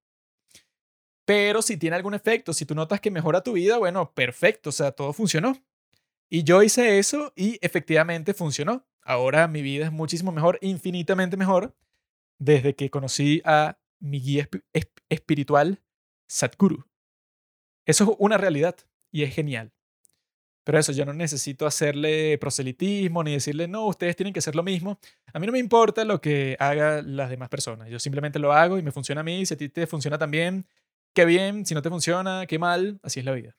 Pero 1.26 1.62
si 1.62 1.78
tiene 1.78 1.96
algún 1.96 2.16
efecto, 2.16 2.54
si 2.54 2.66
tú 2.66 2.74
notas 2.74 3.00
que 3.00 3.12
mejora 3.12 3.44
tu 3.44 3.54
vida, 3.54 3.78
bueno, 3.78 4.12
perfecto, 4.14 4.70
o 4.70 4.74
sea, 4.74 4.92
todo 4.92 5.14
funcionó. 5.14 5.56
Y 6.30 6.44
yo 6.44 6.64
hice 6.64 6.98
eso 6.98 7.34
y 7.36 7.60
efectivamente 7.62 8.34
funcionó. 8.34 8.88
Ahora 9.04 9.48
mi 9.48 9.62
vida 9.62 9.86
es 9.86 9.92
muchísimo 9.92 10.32
mejor, 10.32 10.58
infinitamente 10.62 11.38
mejor, 11.38 11.76
desde 12.40 12.76
que 12.76 12.90
conocí 12.90 13.42
a 13.46 13.80
mi 14.00 14.20
guía 14.20 14.50
espiritual, 15.10 15.84
Sadhguru. 16.28 16.86
Eso 17.86 18.04
es 18.04 18.10
una 18.20 18.38
realidad 18.38 18.76
y 19.12 19.24
es 19.24 19.34
genial. 19.34 19.74
Pero 20.64 20.78
eso, 20.78 20.92
yo 20.92 21.06
no 21.06 21.14
necesito 21.14 21.66
hacerle 21.66 22.38
proselitismo 22.38 23.24
ni 23.24 23.34
decirle, 23.34 23.68
no, 23.68 23.88
ustedes 23.88 24.16
tienen 24.16 24.34
que 24.34 24.40
hacer 24.40 24.56
lo 24.56 24.64
mismo. 24.64 25.00
A 25.34 25.40
mí 25.40 25.46
no 25.46 25.52
me 25.52 25.60
importa 25.60 26.06
lo 26.06 26.22
que 26.22 26.56
hagan 26.60 27.16
las 27.16 27.30
demás 27.30 27.50
personas. 27.50 27.90
Yo 27.90 28.00
simplemente 28.00 28.40
lo 28.40 28.54
hago 28.54 28.78
y 28.78 28.84
me 28.84 28.92
funciona 28.92 29.22
a 29.22 29.24
mí. 29.24 29.46
Si 29.46 29.54
a 29.54 29.58
ti 29.58 29.70
te 29.70 29.88
funciona 29.88 30.18
también, 30.18 30.68
qué 31.14 31.26
bien. 31.26 31.66
Si 31.66 31.74
no 31.74 31.82
te 31.82 31.90
funciona, 31.90 32.46
qué 32.46 32.60
mal. 32.60 33.00
Así 33.04 33.20
es 33.20 33.26
la 33.26 33.32
vida. 33.32 33.56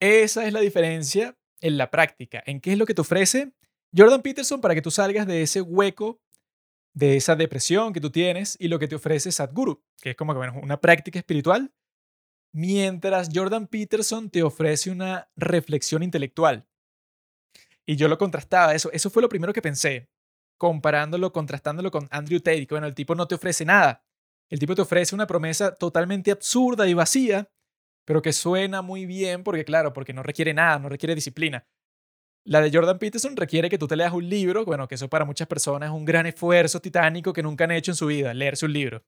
Esa 0.00 0.46
es 0.46 0.52
la 0.52 0.60
diferencia 0.60 1.36
en 1.60 1.76
la 1.76 1.90
práctica. 1.90 2.42
¿En 2.46 2.60
qué 2.60 2.72
es 2.72 2.78
lo 2.78 2.86
que 2.86 2.94
te 2.94 3.00
ofrece 3.00 3.52
Jordan 3.96 4.22
Peterson 4.22 4.60
para 4.60 4.74
que 4.74 4.82
tú 4.82 4.90
salgas 4.90 5.26
de 5.26 5.42
ese 5.42 5.60
hueco, 5.60 6.20
de 6.94 7.16
esa 7.16 7.36
depresión 7.36 7.92
que 7.92 8.00
tú 8.00 8.10
tienes 8.10 8.56
y 8.58 8.68
lo 8.68 8.78
que 8.78 8.88
te 8.88 8.96
ofrece 8.96 9.32
Sadhguru, 9.32 9.82
que 10.00 10.10
es 10.10 10.16
como 10.16 10.32
que 10.32 10.38
bueno, 10.38 10.60
una 10.62 10.80
práctica 10.80 11.18
espiritual, 11.18 11.72
mientras 12.52 13.30
Jordan 13.32 13.66
Peterson 13.66 14.30
te 14.30 14.42
ofrece 14.42 14.90
una 14.90 15.28
reflexión 15.36 16.02
intelectual. 16.02 16.66
Y 17.86 17.96
yo 17.96 18.08
lo 18.08 18.18
contrastaba, 18.18 18.74
eso, 18.74 18.90
eso 18.92 19.10
fue 19.10 19.22
lo 19.22 19.28
primero 19.28 19.52
que 19.52 19.62
pensé, 19.62 20.10
comparándolo, 20.58 21.32
contrastándolo 21.32 21.90
con 21.90 22.08
Andrew 22.10 22.40
Tate, 22.40 22.66
que 22.66 22.74
bueno, 22.74 22.86
el 22.86 22.94
tipo 22.94 23.14
no 23.14 23.26
te 23.26 23.34
ofrece 23.34 23.64
nada. 23.64 24.04
El 24.50 24.58
tipo 24.58 24.74
te 24.74 24.82
ofrece 24.82 25.14
una 25.14 25.26
promesa 25.26 25.74
totalmente 25.74 26.30
absurda 26.30 26.86
y 26.86 26.94
vacía, 26.94 27.50
pero 28.04 28.22
que 28.22 28.32
suena 28.32 28.82
muy 28.82 29.06
bien 29.06 29.42
porque, 29.44 29.64
claro, 29.64 29.92
porque 29.92 30.12
no 30.12 30.22
requiere 30.22 30.54
nada, 30.54 30.78
no 30.78 30.88
requiere 30.88 31.14
disciplina. 31.14 31.66
La 32.44 32.62
de 32.62 32.70
Jordan 32.72 32.98
Peterson 32.98 33.36
requiere 33.36 33.68
que 33.68 33.78
tú 33.78 33.86
te 33.86 33.96
leas 33.96 34.12
un 34.12 34.28
libro, 34.28 34.64
bueno, 34.64 34.88
que 34.88 34.94
eso 34.94 35.08
para 35.08 35.26
muchas 35.26 35.48
personas 35.48 35.90
es 35.90 35.94
un 35.94 36.06
gran 36.06 36.24
esfuerzo 36.26 36.80
titánico 36.80 37.32
que 37.32 37.42
nunca 37.42 37.64
han 37.64 37.72
hecho 37.72 37.90
en 37.90 37.96
su 37.96 38.06
vida, 38.06 38.32
leerse 38.32 38.64
un 38.64 38.72
libro. 38.72 39.04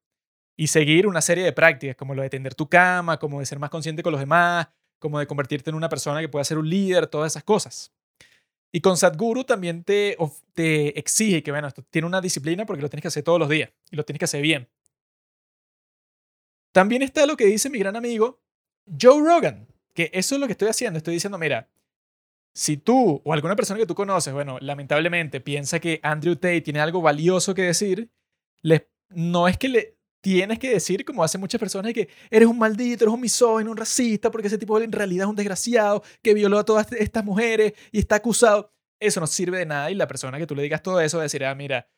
Y 0.57 0.67
seguir 0.67 1.07
una 1.07 1.21
serie 1.21 1.45
de 1.45 1.53
prácticas, 1.53 1.97
como 1.97 2.15
lo 2.15 2.23
de 2.23 2.31
tender 2.31 2.55
tu 2.55 2.69
cama, 2.69 3.19
como 3.19 3.41
de 3.41 3.47
ser 3.47 3.59
más 3.59 3.71
consciente 3.71 4.03
con 4.03 4.13
los 4.13 4.21
demás, 4.21 4.69
como 4.99 5.19
de 5.19 5.27
convertirte 5.27 5.71
en 5.71 5.77
una 5.77 5.89
persona 5.89 6.21
que 6.21 6.29
pueda 6.29 6.45
ser 6.45 6.59
un 6.59 6.69
líder, 6.69 7.07
todas 7.07 7.33
esas 7.33 7.45
cosas. 7.45 7.93
Y 8.73 8.81
con 8.81 8.97
Sadhguru 8.97 9.45
también 9.45 9.83
te, 9.83 10.17
te 10.53 10.99
exige 10.99 11.43
que, 11.43 11.51
bueno, 11.51 11.69
esto 11.69 11.83
tiene 11.91 12.07
una 12.07 12.21
disciplina 12.21 12.67
porque 12.67 12.83
lo 12.83 12.89
tienes 12.89 13.03
que 13.03 13.09
hacer 13.09 13.25
todos 13.25 13.39
los 13.39 13.49
días 13.49 13.71
y 13.91 13.97
lo 13.97 14.05
tienes 14.05 14.19
que 14.19 14.27
hacer 14.27 14.43
bien. 14.43 14.69
También 16.73 17.03
está 17.03 17.27
lo 17.27 17.37
que 17.37 17.47
dice 17.47 17.69
mi 17.69 17.79
gran 17.79 17.97
amigo 17.97 18.41
Joe 19.01 19.21
Rogan, 19.23 19.67
que 19.95 20.11
eso 20.13 20.35
es 20.35 20.41
lo 20.41 20.47
que 20.47 20.53
estoy 20.53 20.69
haciendo. 20.69 20.99
Estoy 20.99 21.15
diciendo, 21.15 21.39
mira, 21.39 21.69
si 22.53 22.77
tú 22.77 23.21
o 23.25 23.33
alguna 23.33 23.57
persona 23.57 23.79
que 23.79 23.87
tú 23.87 23.95
conoces, 23.95 24.33
bueno, 24.33 24.59
lamentablemente 24.61 25.41
piensa 25.41 25.81
que 25.81 26.01
Andrew 26.03 26.37
Tate 26.37 26.61
tiene 26.61 26.81
algo 26.81 27.01
valioso 27.01 27.55
que 27.55 27.63
decir, 27.63 28.11
no 29.09 29.49
es 29.49 29.59
que 29.59 29.69
le 29.69 29.97
tienes 30.21 30.59
que 30.59 30.71
decir, 30.71 31.05
como 31.05 31.25
hacen 31.25 31.41
muchas 31.41 31.59
personas, 31.59 31.93
que 31.93 32.09
eres 32.31 32.49
un 32.49 32.59
maldito, 32.59 33.05
eres 33.05 33.15
un 33.15 33.21
misógino, 33.21 33.71
un 33.71 33.77
racista, 33.77 34.31
porque 34.31 34.49
ese 34.49 34.59
tipo 34.59 34.79
en 34.81 34.93
realidad 34.93 35.25
es 35.25 35.31
un 35.31 35.37
desgraciado 35.37 36.03
que 36.23 36.35
violó 36.35 36.59
a 36.59 36.65
todas 36.65 36.93
estas 36.93 37.25
mujeres 37.25 37.73
y 37.93 37.99
está 37.99 38.17
acusado. 38.17 38.73
Eso 38.99 39.21
no 39.21 39.27
sirve 39.27 39.59
de 39.59 39.67
nada 39.67 39.91
y 39.91 39.95
la 39.95 40.07
persona 40.07 40.39
que 40.39 40.47
tú 40.47 40.55
le 40.55 40.63
digas 40.63 40.83
todo 40.83 41.01
eso 41.01 41.19
va 41.19 41.23
a 41.23 41.25
decir, 41.25 41.45
ah, 41.45 41.55
mira, 41.55 41.89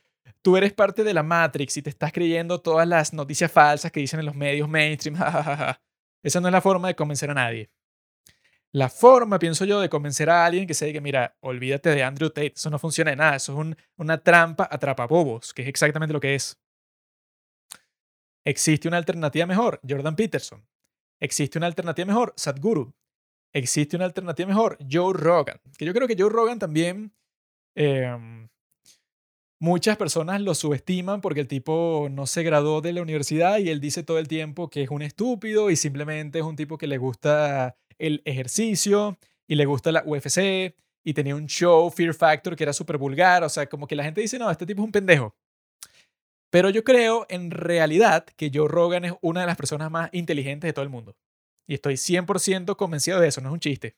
tú 0.40 0.56
eres 0.56 0.72
parte 0.72 1.04
de 1.04 1.14
la 1.14 1.22
Matrix 1.22 1.76
y 1.76 1.82
te 1.82 1.90
estás 1.90 2.12
creyendo 2.12 2.60
todas 2.60 2.86
las 2.86 3.12
noticias 3.12 3.50
falsas 3.50 3.90
que 3.90 4.00
dicen 4.00 4.20
en 4.20 4.26
los 4.26 4.34
medios 4.34 4.68
mainstream. 4.68 5.16
Esa 6.22 6.40
no 6.40 6.48
es 6.48 6.52
la 6.52 6.60
forma 6.60 6.88
de 6.88 6.94
convencer 6.94 7.30
a 7.30 7.34
nadie. 7.34 7.70
La 8.74 8.88
forma, 8.88 9.38
pienso 9.38 9.66
yo, 9.66 9.80
de 9.80 9.90
convencer 9.90 10.30
a 10.30 10.46
alguien 10.46 10.66
que 10.66 10.72
se 10.72 10.86
diga, 10.86 11.00
mira, 11.00 11.36
olvídate 11.40 11.90
de 11.90 12.02
Andrew 12.02 12.30
Tate, 12.30 12.54
eso 12.56 12.70
no 12.70 12.78
funciona 12.78 13.10
de 13.10 13.16
nada, 13.16 13.36
eso 13.36 13.60
es 13.60 13.76
una 13.98 14.18
trampa 14.18 14.66
atrapa 14.70 15.06
bobos, 15.06 15.52
que 15.52 15.60
es 15.60 15.68
exactamente 15.68 16.14
lo 16.14 16.20
que 16.20 16.34
es. 16.34 16.58
Existe 18.44 18.88
una 18.88 18.96
alternativa 18.96 19.46
mejor, 19.46 19.80
Jordan 19.88 20.16
Peterson. 20.16 20.66
Existe 21.20 21.58
una 21.58 21.68
alternativa 21.68 22.06
mejor, 22.06 22.34
Sadhguru. 22.36 22.92
Existe 23.52 23.96
una 23.96 24.06
alternativa 24.06 24.48
mejor, 24.48 24.78
Joe 24.90 25.12
Rogan. 25.14 25.60
Que 25.78 25.84
yo 25.84 25.92
creo 25.92 26.08
que 26.08 26.16
Joe 26.18 26.30
Rogan 26.30 26.58
también 26.58 27.12
em, 27.76 28.48
muchas 29.60 29.96
personas 29.96 30.40
lo 30.40 30.54
subestiman 30.54 31.20
porque 31.20 31.40
el 31.40 31.48
tipo 31.48 32.08
no 32.10 32.26
se 32.26 32.42
graduó 32.42 32.80
de 32.80 32.92
la 32.92 33.02
universidad 33.02 33.58
y 33.58 33.68
él 33.68 33.80
dice 33.80 34.02
todo 34.02 34.18
el 34.18 34.26
tiempo 34.26 34.68
que 34.68 34.82
es 34.82 34.90
un 34.90 35.02
estúpido 35.02 35.70
y 35.70 35.76
simplemente 35.76 36.40
es 36.40 36.44
un 36.44 36.56
tipo 36.56 36.78
que 36.78 36.88
le 36.88 36.98
gusta 36.98 37.76
el 37.98 38.22
ejercicio 38.24 39.18
y 39.46 39.54
le 39.54 39.66
gusta 39.66 39.92
la 39.92 40.02
UFC 40.04 40.74
y 41.04 41.14
tenía 41.14 41.36
un 41.36 41.46
show, 41.46 41.90
Fear 41.90 42.14
Factor, 42.14 42.56
que 42.56 42.64
era 42.64 42.72
súper 42.72 42.98
vulgar. 42.98 43.44
O 43.44 43.48
sea, 43.48 43.68
como 43.68 43.86
que 43.86 43.96
la 43.96 44.04
gente 44.04 44.20
dice, 44.20 44.38
no, 44.38 44.50
este 44.50 44.66
tipo 44.66 44.82
es 44.82 44.86
un 44.86 44.92
pendejo. 44.92 45.34
Pero 46.52 46.68
yo 46.68 46.84
creo 46.84 47.24
en 47.30 47.50
realidad 47.50 48.26
que 48.36 48.50
Joe 48.52 48.68
Rogan 48.68 49.06
es 49.06 49.14
una 49.22 49.40
de 49.40 49.46
las 49.46 49.56
personas 49.56 49.90
más 49.90 50.10
inteligentes 50.12 50.68
de 50.68 50.74
todo 50.74 50.82
el 50.82 50.90
mundo. 50.90 51.16
Y 51.66 51.72
estoy 51.72 51.94
100% 51.94 52.76
convencido 52.76 53.18
de 53.20 53.28
eso, 53.28 53.40
no 53.40 53.48
es 53.48 53.54
un 53.54 53.60
chiste. 53.60 53.96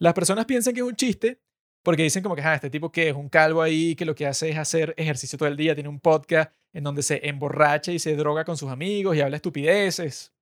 Las 0.00 0.14
personas 0.14 0.46
piensan 0.46 0.74
que 0.74 0.80
es 0.80 0.86
un 0.86 0.96
chiste 0.96 1.40
porque 1.84 2.02
dicen 2.02 2.24
como 2.24 2.34
que, 2.34 2.42
ah, 2.42 2.56
este 2.56 2.70
tipo 2.70 2.90
que 2.90 3.10
es 3.10 3.14
un 3.14 3.28
calvo 3.28 3.62
ahí 3.62 3.94
que 3.94 4.04
lo 4.04 4.16
que 4.16 4.26
hace 4.26 4.50
es 4.50 4.58
hacer 4.58 4.94
ejercicio 4.96 5.38
todo 5.38 5.48
el 5.48 5.56
día, 5.56 5.76
tiene 5.76 5.88
un 5.88 6.00
podcast 6.00 6.52
en 6.72 6.82
donde 6.82 7.04
se 7.04 7.28
emborracha 7.28 7.92
y 7.92 8.00
se 8.00 8.16
droga 8.16 8.44
con 8.44 8.56
sus 8.56 8.70
amigos 8.70 9.14
y 9.16 9.20
habla 9.20 9.36
estupideces. 9.36 10.32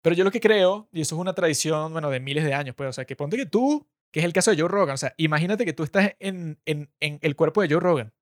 Pero 0.00 0.16
yo 0.16 0.24
lo 0.24 0.30
que 0.30 0.40
creo, 0.40 0.88
y 0.90 1.02
eso 1.02 1.16
es 1.16 1.20
una 1.20 1.34
tradición, 1.34 1.92
bueno, 1.92 2.08
de 2.08 2.18
miles 2.18 2.44
de 2.44 2.54
años, 2.54 2.74
pues, 2.74 2.88
o 2.88 2.92
sea, 2.94 3.04
que 3.04 3.14
ponte 3.14 3.36
que 3.36 3.44
tú, 3.44 3.86
que 4.10 4.20
es 4.20 4.24
el 4.24 4.32
caso 4.32 4.52
de 4.52 4.58
Joe 4.58 4.68
Rogan, 4.68 4.94
o 4.94 4.98
sea, 4.98 5.12
imagínate 5.18 5.66
que 5.66 5.74
tú 5.74 5.82
estás 5.82 6.14
en, 6.18 6.58
en, 6.64 6.90
en 7.00 7.18
el 7.20 7.36
cuerpo 7.36 7.60
de 7.60 7.68
Joe 7.68 7.80
Rogan. 7.80 8.14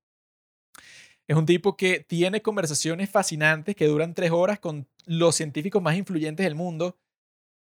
Es 1.30 1.36
un 1.36 1.46
tipo 1.46 1.76
que 1.76 2.00
tiene 2.00 2.42
conversaciones 2.42 3.08
fascinantes 3.08 3.76
que 3.76 3.86
duran 3.86 4.14
tres 4.14 4.32
horas 4.32 4.58
con 4.58 4.88
los 5.06 5.36
científicos 5.36 5.80
más 5.80 5.96
influyentes 5.96 6.42
del 6.42 6.56
mundo, 6.56 6.98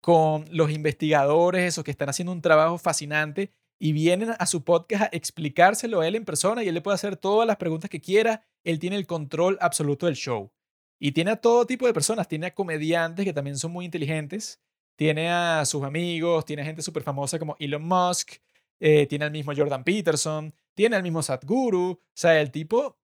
con 0.01 0.47
los 0.51 0.71
investigadores, 0.71 1.65
esos 1.65 1.85
que 1.85 1.91
están 1.91 2.09
haciendo 2.09 2.33
un 2.33 2.41
trabajo 2.41 2.79
fascinante 2.79 3.53
y 3.79 3.93
vienen 3.93 4.31
a 4.39 4.47
su 4.47 4.65
podcast 4.65 5.03
a 5.03 5.09
explicárselo 5.13 6.01
a 6.01 6.09
él 6.09 6.15
en 6.15 6.25
persona 6.25 6.65
y 6.65 6.69
él 6.69 6.77
le 6.77 6.81
puede 6.81 6.95
hacer 6.95 7.19
todas 7.19 7.47
las 7.47 7.59
preguntas 7.59 7.91
que 7.91 8.01
quiera. 8.01 8.43
Él 8.65 8.79
tiene 8.79 8.97
el 8.97 9.07
control 9.07 9.59
absoluto 9.61 10.07
del 10.07 10.17
show. 10.17 10.51
Y 10.99 11.13
tiene 11.13 11.33
a 11.33 11.37
todo 11.37 11.67
tipo 11.67 11.87
de 11.87 11.93
personas. 11.93 12.27
Tiene 12.27 12.47
a 12.47 12.55
comediantes 12.55 13.27
que 13.27 13.35
también 13.35 13.59
son 13.59 13.73
muy 13.73 13.85
inteligentes. 13.85 14.63
Tiene 14.97 15.29
a 15.29 15.67
sus 15.67 15.85
amigos. 15.85 16.47
Tiene 16.47 16.63
a 16.63 16.65
gente 16.65 16.81
súper 16.81 17.03
famosa 17.03 17.39
como 17.39 17.55
Elon 17.59 17.83
Musk. 17.83 18.33
Eh, 18.81 19.07
tiene 19.07 19.27
al 19.27 19.31
mismo 19.31 19.53
Jordan 19.55 19.85
Peterson. 19.85 20.55
Tiene 20.73 20.97
al 20.97 21.03
mismo 21.03 21.23
Sadhguru. 21.23 21.91
O 21.91 22.01
sea, 22.15 22.41
el 22.41 22.51
tipo 22.51 22.97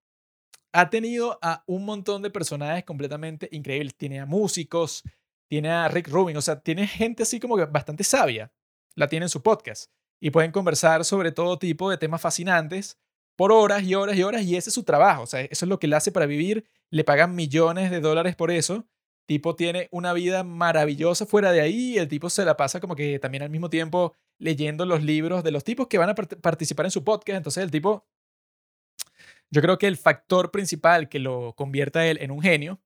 ha 0.75 0.91
tenido 0.91 1.39
a 1.41 1.63
un 1.67 1.85
montón 1.85 2.21
de 2.21 2.31
personajes 2.31 2.85
completamente 2.85 3.49
increíbles. 3.53 3.95
Tiene 3.95 4.21
a 4.21 4.27
músicos. 4.27 5.03
Tiene 5.49 5.71
a 5.71 5.89
Rick 5.89 6.09
Rubin. 6.09 6.37
O 6.37 6.43
sea, 6.43 6.61
tiene 6.61 6.87
gente 6.87 7.23
así 7.23 7.41
como 7.41 7.57
que 7.57 7.65
bastante 7.65 8.05
sabia. 8.05 8.53
La 8.95 9.09
tiene 9.09 9.27
en 9.27 9.31
su 9.31 9.43
podcast. 9.43 9.91
Y 10.21 10.31
pueden 10.31 10.53
conversar 10.53 11.05
sobre 11.05 11.33
todo 11.33 11.59
tipo 11.59 11.91
de 11.91 11.97
temas 11.97 12.21
fascinantes 12.21 12.99
por 13.37 13.53
horas 13.53 13.83
y 13.83 13.95
horas 13.95 14.17
y 14.17 14.23
horas 14.23 14.43
y 14.43 14.57
ese 14.57 14.71
es 14.71 14.75
su 14.75 14.85
trabajo, 14.85 15.23
o 15.23 15.27
sea, 15.27 15.41
eso 15.41 15.65
es 15.65 15.69
lo 15.69 15.79
que 15.79 15.87
él 15.87 15.95
hace 15.95 16.13
para 16.13 16.27
vivir, 16.27 16.67
le 16.91 17.05
pagan 17.05 17.35
millones 17.35 17.91
de 17.91 18.01
dólares 18.01 18.37
por 18.37 18.51
eso, 18.51 18.87
tipo 19.27 19.57
tiene 19.57 19.89
una 19.91 20.13
vida 20.13 20.45
maravillosa 20.45 21.27
fuera 21.27 21.51
de 21.53 21.61
ahí 21.61 21.95
y 21.95 21.99
el 21.99 22.09
tipo 22.09 22.31
se 22.31 22.45
la 22.45 22.57
pasa 22.57 22.81
como 22.81 22.95
que 22.95 23.19
también 23.19 23.43
al 23.43 23.51
mismo 23.51 23.71
tiempo 23.71 24.15
leyendo 24.39 24.85
los 24.87 25.03
libros 25.03 25.43
de 25.43 25.51
los 25.51 25.65
tipos 25.65 25.89
que 25.89 25.99
van 25.99 26.11
a 26.11 26.15
participar 26.15 26.87
en 26.87 26.91
su 26.91 27.05
podcast, 27.05 27.37
entonces 27.37 27.65
el 27.65 27.71
tipo, 27.71 28.05
yo 29.55 29.63
creo 29.63 29.79
que 29.79 29.87
el 29.87 29.97
factor 29.97 30.51
principal 30.51 31.09
que 31.09 31.21
lo 31.21 31.55
convierta 31.55 32.05
él 32.05 32.19
en 32.21 32.33
un 32.33 32.43
genio 32.43 32.81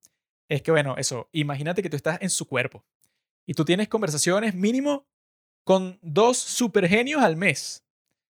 es 0.51 0.61
que, 0.61 0.71
bueno, 0.71 0.97
eso, 0.99 1.31
imagínate 1.33 1.83
que 1.83 1.89
tú 1.89 1.97
estás 1.97 2.19
en 2.21 2.29
su 2.29 2.47
cuerpo 2.47 2.85
y 3.47 3.55
tú 3.55 3.65
tienes 3.65 3.89
conversaciones 3.89 4.55
mínimo 4.55 5.07
con 5.65 5.99
dos 6.03 6.37
supergenios 6.37 7.23
al 7.23 7.37
mes, 7.37 7.87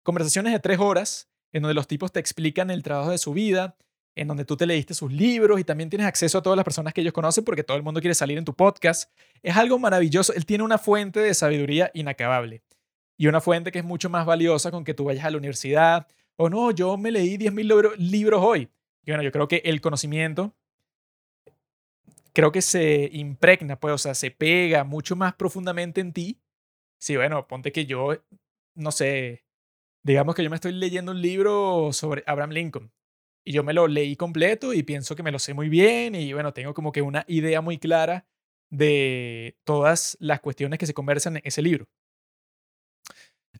conversaciones 0.04 0.54
de 0.54 0.60
tres 0.60 0.78
horas 0.78 1.28
en 1.52 1.64
donde 1.64 1.74
los 1.74 1.88
tipos 1.88 2.12
te 2.12 2.20
explican 2.20 2.70
el 2.70 2.84
trabajo 2.84 3.10
de 3.10 3.18
su 3.18 3.34
vida, 3.34 3.76
en 4.14 4.28
donde 4.28 4.46
tú 4.46 4.56
te 4.56 4.68
leíste 4.68 4.94
sus 4.94 5.12
libros 5.12 5.60
y 5.60 5.64
también 5.64 5.90
tienes 5.90 6.06
acceso 6.06 6.38
a 6.38 6.44
todas 6.44 6.56
las 6.56 6.64
personas 6.64 6.94
que 6.94 7.02
ellos 7.02 7.14
conocen 7.14 7.44
porque 7.44 7.64
todo 7.64 7.78
el 7.78 7.84
mundo 7.84 8.00
quiere 8.00 8.14
salir 8.14 8.38
en 8.38 8.46
tu 8.46 8.54
podcast. 8.54 9.12
Es 9.42 9.58
algo 9.58 9.80
maravilloso. 9.80 10.34
Él 10.34 10.46
tiene 10.46 10.64
una 10.64 10.78
fuente 10.78 11.20
de 11.20 11.34
sabiduría 11.34 11.90
inacabable 11.96 12.62
y 13.18 13.26
una 13.26 13.42
fuente 13.42 13.72
que 13.72 13.80
es 13.80 13.86
mucho 13.86 14.08
más 14.08 14.28
valiosa 14.28 14.70
con 14.70 14.84
que 14.84 14.94
tú 14.94 15.06
vayas 15.06 15.26
a 15.26 15.32
la 15.32 15.38
universidad 15.38 16.06
o 16.42 16.50
no, 16.50 16.72
yo 16.72 16.96
me 16.96 17.12
leí 17.12 17.38
10.000 17.38 17.98
libros 17.98 18.42
hoy. 18.42 18.70
Y 19.04 19.12
bueno, 19.12 19.24
yo 19.24 19.32
creo 19.32 19.50
que 19.50 19.62
el 19.66 19.82
conocimiento 19.82 20.56
creo 22.32 22.54
que 22.54 22.62
se 22.62 23.10
impregna, 23.12 23.78
pues, 23.78 23.94
o 23.94 23.98
sea, 23.98 24.16
se 24.16 24.32
pega 24.32 24.86
mucho 24.86 25.18
más 25.18 25.34
profundamente 25.34 26.00
en 26.00 26.14
ti. 26.14 26.40
Sí, 26.98 27.18
bueno, 27.18 27.46
ponte 27.46 27.74
que 27.74 27.86
yo, 27.86 28.16
no 28.74 28.92
sé, 28.94 29.44
digamos 30.02 30.34
que 30.34 30.44
yo 30.44 30.50
me 30.50 30.56
estoy 30.56 30.72
leyendo 30.72 31.12
un 31.12 31.22
libro 31.22 31.92
sobre 31.92 32.24
Abraham 32.26 32.52
Lincoln 32.52 32.92
y 33.44 33.52
yo 33.52 33.66
me 33.66 33.74
lo 33.74 33.90
leí 33.90 34.16
completo 34.16 34.74
y 34.74 34.84
pienso 34.84 35.18
que 35.18 35.24
me 35.24 35.32
lo 35.34 35.40
sé 35.40 35.54
muy 35.54 35.68
bien 35.68 36.16
y 36.16 36.32
bueno, 36.32 36.54
tengo 36.54 36.74
como 36.74 36.94
que 36.94 37.02
una 37.02 37.26
idea 37.28 37.60
muy 37.60 37.80
clara 37.80 38.26
de 38.70 39.58
todas 39.66 40.16
las 40.22 40.40
cuestiones 40.40 40.80
que 40.80 40.86
se 40.86 40.94
conversan 40.94 41.36
en 41.36 41.42
ese 41.44 41.62
libro. 41.62 41.90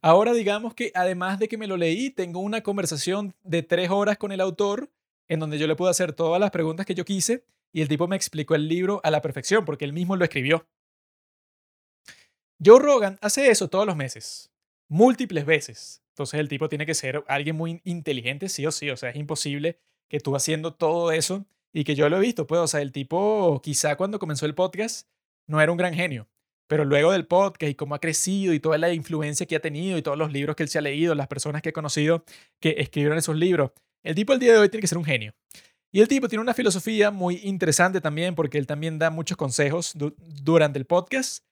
Ahora 0.02 0.34
digamos 0.34 0.74
que 0.74 0.92
además 0.96 1.40
de 1.40 1.48
que 1.48 1.58
me 1.58 1.68
lo 1.68 1.76
leí, 1.76 2.10
tengo 2.10 2.40
una 2.40 2.62
conversación 2.62 3.36
de 3.44 3.64
tres 3.64 3.90
horas 3.90 4.18
con 4.18 4.32
el 4.32 4.40
autor 4.40 4.90
en 5.28 5.40
donde 5.40 5.58
yo 5.58 5.68
le 5.68 5.76
puedo 5.76 5.92
hacer 5.92 6.14
todas 6.14 6.40
las 6.40 6.52
preguntas 6.52 6.86
que 6.86 6.96
yo 6.96 7.04
quise 7.06 7.44
y 7.74 7.82
el 7.82 7.88
tipo 7.88 8.08
me 8.08 8.16
explicó 8.16 8.56
el 8.56 8.68
libro 8.68 9.02
a 9.04 9.12
la 9.12 9.22
perfección 9.22 9.66
porque 9.66 9.86
él 9.86 9.94
mismo 9.94 10.16
lo 10.16 10.24
escribió. 10.24 10.68
Joe 12.64 12.80
Rogan 12.80 13.18
hace 13.22 13.50
eso 13.50 13.70
todos 13.70 13.86
los 13.86 13.96
meses, 13.96 14.52
múltiples 14.88 15.46
veces. 15.46 16.02
Entonces 16.10 16.40
el 16.40 16.50
tipo 16.50 16.68
tiene 16.68 16.86
que 16.86 16.96
ser 16.96 17.24
alguien 17.28 17.56
muy 17.56 17.82
inteligente, 17.86 18.50
sí 18.50 18.66
o 18.66 18.72
sí. 18.72 18.90
O 18.90 18.98
sea, 18.98 19.10
es 19.10 19.16
imposible 19.16 19.80
que 20.10 20.20
tú 20.20 20.36
haciendo 20.36 20.74
todo 20.74 21.12
eso 21.12 21.46
y 21.72 21.84
que 21.84 21.96
yo 21.96 22.10
lo 22.10 22.18
he 22.18 22.22
visto, 22.22 22.48
pues, 22.48 22.60
o 22.60 22.68
sea, 22.68 22.82
el 22.82 22.92
tipo 22.92 23.62
quizá 23.62 23.96
cuando 23.96 24.20
comenzó 24.20 24.46
el 24.46 24.56
podcast 24.56 25.08
no 25.46 25.62
era 25.62 25.72
un 25.72 25.78
gran 25.78 25.94
genio, 25.94 26.28
pero 26.70 26.86
luego 26.86 27.12
del 27.12 27.26
podcast 27.26 27.72
y 27.72 27.74
cómo 27.74 27.96
ha 27.96 28.00
crecido 28.00 28.54
y 28.54 28.60
toda 28.60 28.78
la 28.78 28.94
influencia 28.94 29.48
que 29.48 29.56
ha 29.56 29.60
tenido 29.60 29.98
y 29.98 30.04
todos 30.04 30.20
los 30.20 30.32
libros 30.32 30.56
que 30.56 30.62
él 30.62 30.70
se 30.70 30.78
ha 30.78 30.82
leído, 30.82 31.16
las 31.16 31.28
personas 31.28 31.64
que 31.64 31.70
ha 31.70 31.74
conocido 31.74 32.24
que 32.60 32.76
escribieron 32.78 33.18
esos 33.18 33.36
libros, 33.36 33.72
el 34.04 34.14
tipo 34.14 34.34
el 34.34 34.40
día 34.40 34.54
de 34.54 34.60
hoy 34.60 34.70
tiene 34.70 34.82
que 34.82 34.88
ser 34.88 35.00
un 35.00 35.04
genio. 35.04 35.34
Y 35.92 36.02
el 36.02 36.08
tipo 36.08 36.28
tiene 36.28 36.44
una 36.44 36.54
filosofía 36.54 37.10
muy 37.10 37.42
interesante 37.44 38.00
también 38.00 38.36
porque 38.36 38.60
él 38.60 38.68
también 38.68 39.00
da 39.00 39.10
muchos 39.10 39.36
consejos 39.36 39.96
durante 39.96 40.78
el 40.78 40.86
podcast 40.86 41.44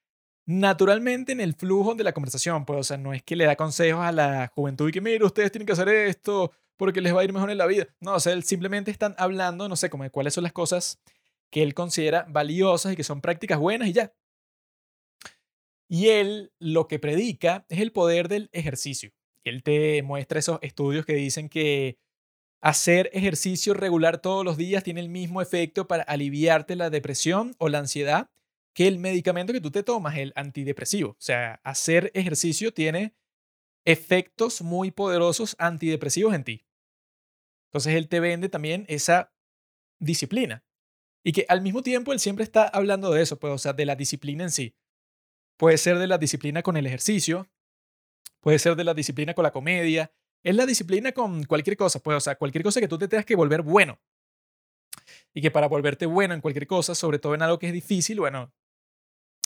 naturalmente 0.45 1.31
en 1.31 1.41
el 1.41 1.55
flujo 1.55 1.95
de 1.95 2.03
la 2.03 2.13
conversación, 2.13 2.63
pues, 2.63 2.79
o 2.79 2.83
sea, 2.83 2.97
no 2.97 3.11
es 3.11 3.23
que 3.23 3.35
le 3.35 3.45
da 3.45 3.55
consejos 3.55 4.05
a 4.05 4.11
la 4.11 4.51
juventud 4.53 4.87
y 4.87 4.91
que, 4.91 5.01
mire, 5.01 5.25
ustedes 5.25 5.51
tienen 5.51 5.65
que 5.65 5.73
hacer 5.73 5.89
esto 5.89 6.53
porque 6.77 7.01
les 7.01 7.13
va 7.13 7.21
a 7.21 7.23
ir 7.23 7.33
mejor 7.33 7.49
en 7.49 7.57
la 7.57 7.65
vida. 7.65 7.87
No, 7.99 8.13
o 8.13 8.19
sea, 8.19 8.33
él 8.33 8.43
simplemente 8.43 8.91
están 8.91 9.15
hablando, 9.17 9.67
no 9.67 9.75
sé, 9.75 9.89
como 9.89 10.03
de 10.03 10.11
cuáles 10.11 10.35
son 10.35 10.43
las 10.43 10.53
cosas 10.53 10.99
que 11.49 11.63
él 11.63 11.73
considera 11.73 12.25
valiosas 12.29 12.93
y 12.93 12.95
que 12.95 13.03
son 13.03 13.19
prácticas 13.19 13.57
buenas 13.59 13.89
y 13.89 13.93
ya. 13.93 14.13
Y 15.89 16.09
él 16.09 16.51
lo 16.59 16.87
que 16.87 16.99
predica 16.99 17.65
es 17.69 17.79
el 17.79 17.91
poder 17.91 18.27
del 18.27 18.49
ejercicio. 18.51 19.11
Él 19.43 19.63
te 19.63 20.03
muestra 20.03 20.39
esos 20.39 20.59
estudios 20.61 21.05
que 21.05 21.13
dicen 21.13 21.47
que 21.49 21.97
hacer 22.61 23.09
ejercicio 23.13 23.73
regular 23.73 24.21
todos 24.21 24.43
los 24.43 24.57
días 24.57 24.83
tiene 24.83 24.99
el 24.99 25.09
mismo 25.09 25.41
efecto 25.41 25.87
para 25.87 26.03
aliviarte 26.03 26.75
la 26.75 26.89
depresión 26.89 27.55
o 27.59 27.69
la 27.69 27.79
ansiedad 27.79 28.29
que 28.73 28.87
el 28.87 28.99
medicamento 28.99 29.53
que 29.53 29.61
tú 29.61 29.71
te 29.71 29.81
tomas, 29.81 30.17
el 30.17 30.33
antidepresivo. 30.35 31.11
O 31.11 31.15
sea, 31.17 31.59
hacer 31.63 32.11
ejercicio 32.13 32.73
tiene 32.73 33.15
efectos 33.85 34.61
muy 34.61 34.91
poderosos 34.91 35.55
antidepresivos 35.57 36.35
en 36.35 36.43
ti. 36.43 36.65
Entonces 37.69 37.95
él 37.95 38.07
te 38.07 38.19
vende 38.19 38.49
también 38.49 38.85
esa 38.87 39.33
disciplina. 39.99 40.63
Y 41.23 41.31
que 41.31 41.45
al 41.49 41.61
mismo 41.61 41.81
tiempo 41.81 42.13
él 42.13 42.19
siempre 42.19 42.43
está 42.43 42.67
hablando 42.67 43.11
de 43.11 43.23
eso, 43.23 43.39
pues, 43.39 43.51
o 43.53 43.57
sea, 43.57 43.73
de 43.73 43.85
la 43.85 43.95
disciplina 43.95 44.43
en 44.43 44.51
sí. 44.51 44.75
Puede 45.57 45.77
ser 45.77 45.97
de 45.97 46.07
la 46.07 46.17
disciplina 46.17 46.61
con 46.61 46.77
el 46.77 46.85
ejercicio, 46.85 47.47
puede 48.39 48.59
ser 48.59 48.75
de 48.75 48.83
la 48.83 48.93
disciplina 48.93 49.33
con 49.33 49.43
la 49.43 49.51
comedia, 49.51 50.11
es 50.43 50.55
la 50.55 50.65
disciplina 50.65 51.11
con 51.11 51.43
cualquier 51.43 51.75
cosa, 51.75 51.99
pues, 51.99 52.17
o 52.17 52.19
sea, 52.19 52.35
cualquier 52.35 52.63
cosa 52.63 52.79
que 52.79 52.87
tú 52.87 52.97
te 52.97 53.07
tengas 53.07 53.25
que 53.25 53.35
volver 53.35 53.61
bueno. 53.61 53.99
Y 55.33 55.41
que 55.41 55.51
para 55.51 55.67
volverte 55.67 56.05
bueno 56.05 56.33
en 56.33 56.41
cualquier 56.41 56.67
cosa, 56.67 56.95
sobre 56.95 57.19
todo 57.19 57.35
en 57.35 57.41
algo 57.41 57.59
que 57.59 57.67
es 57.67 57.73
difícil, 57.73 58.19
bueno, 58.19 58.51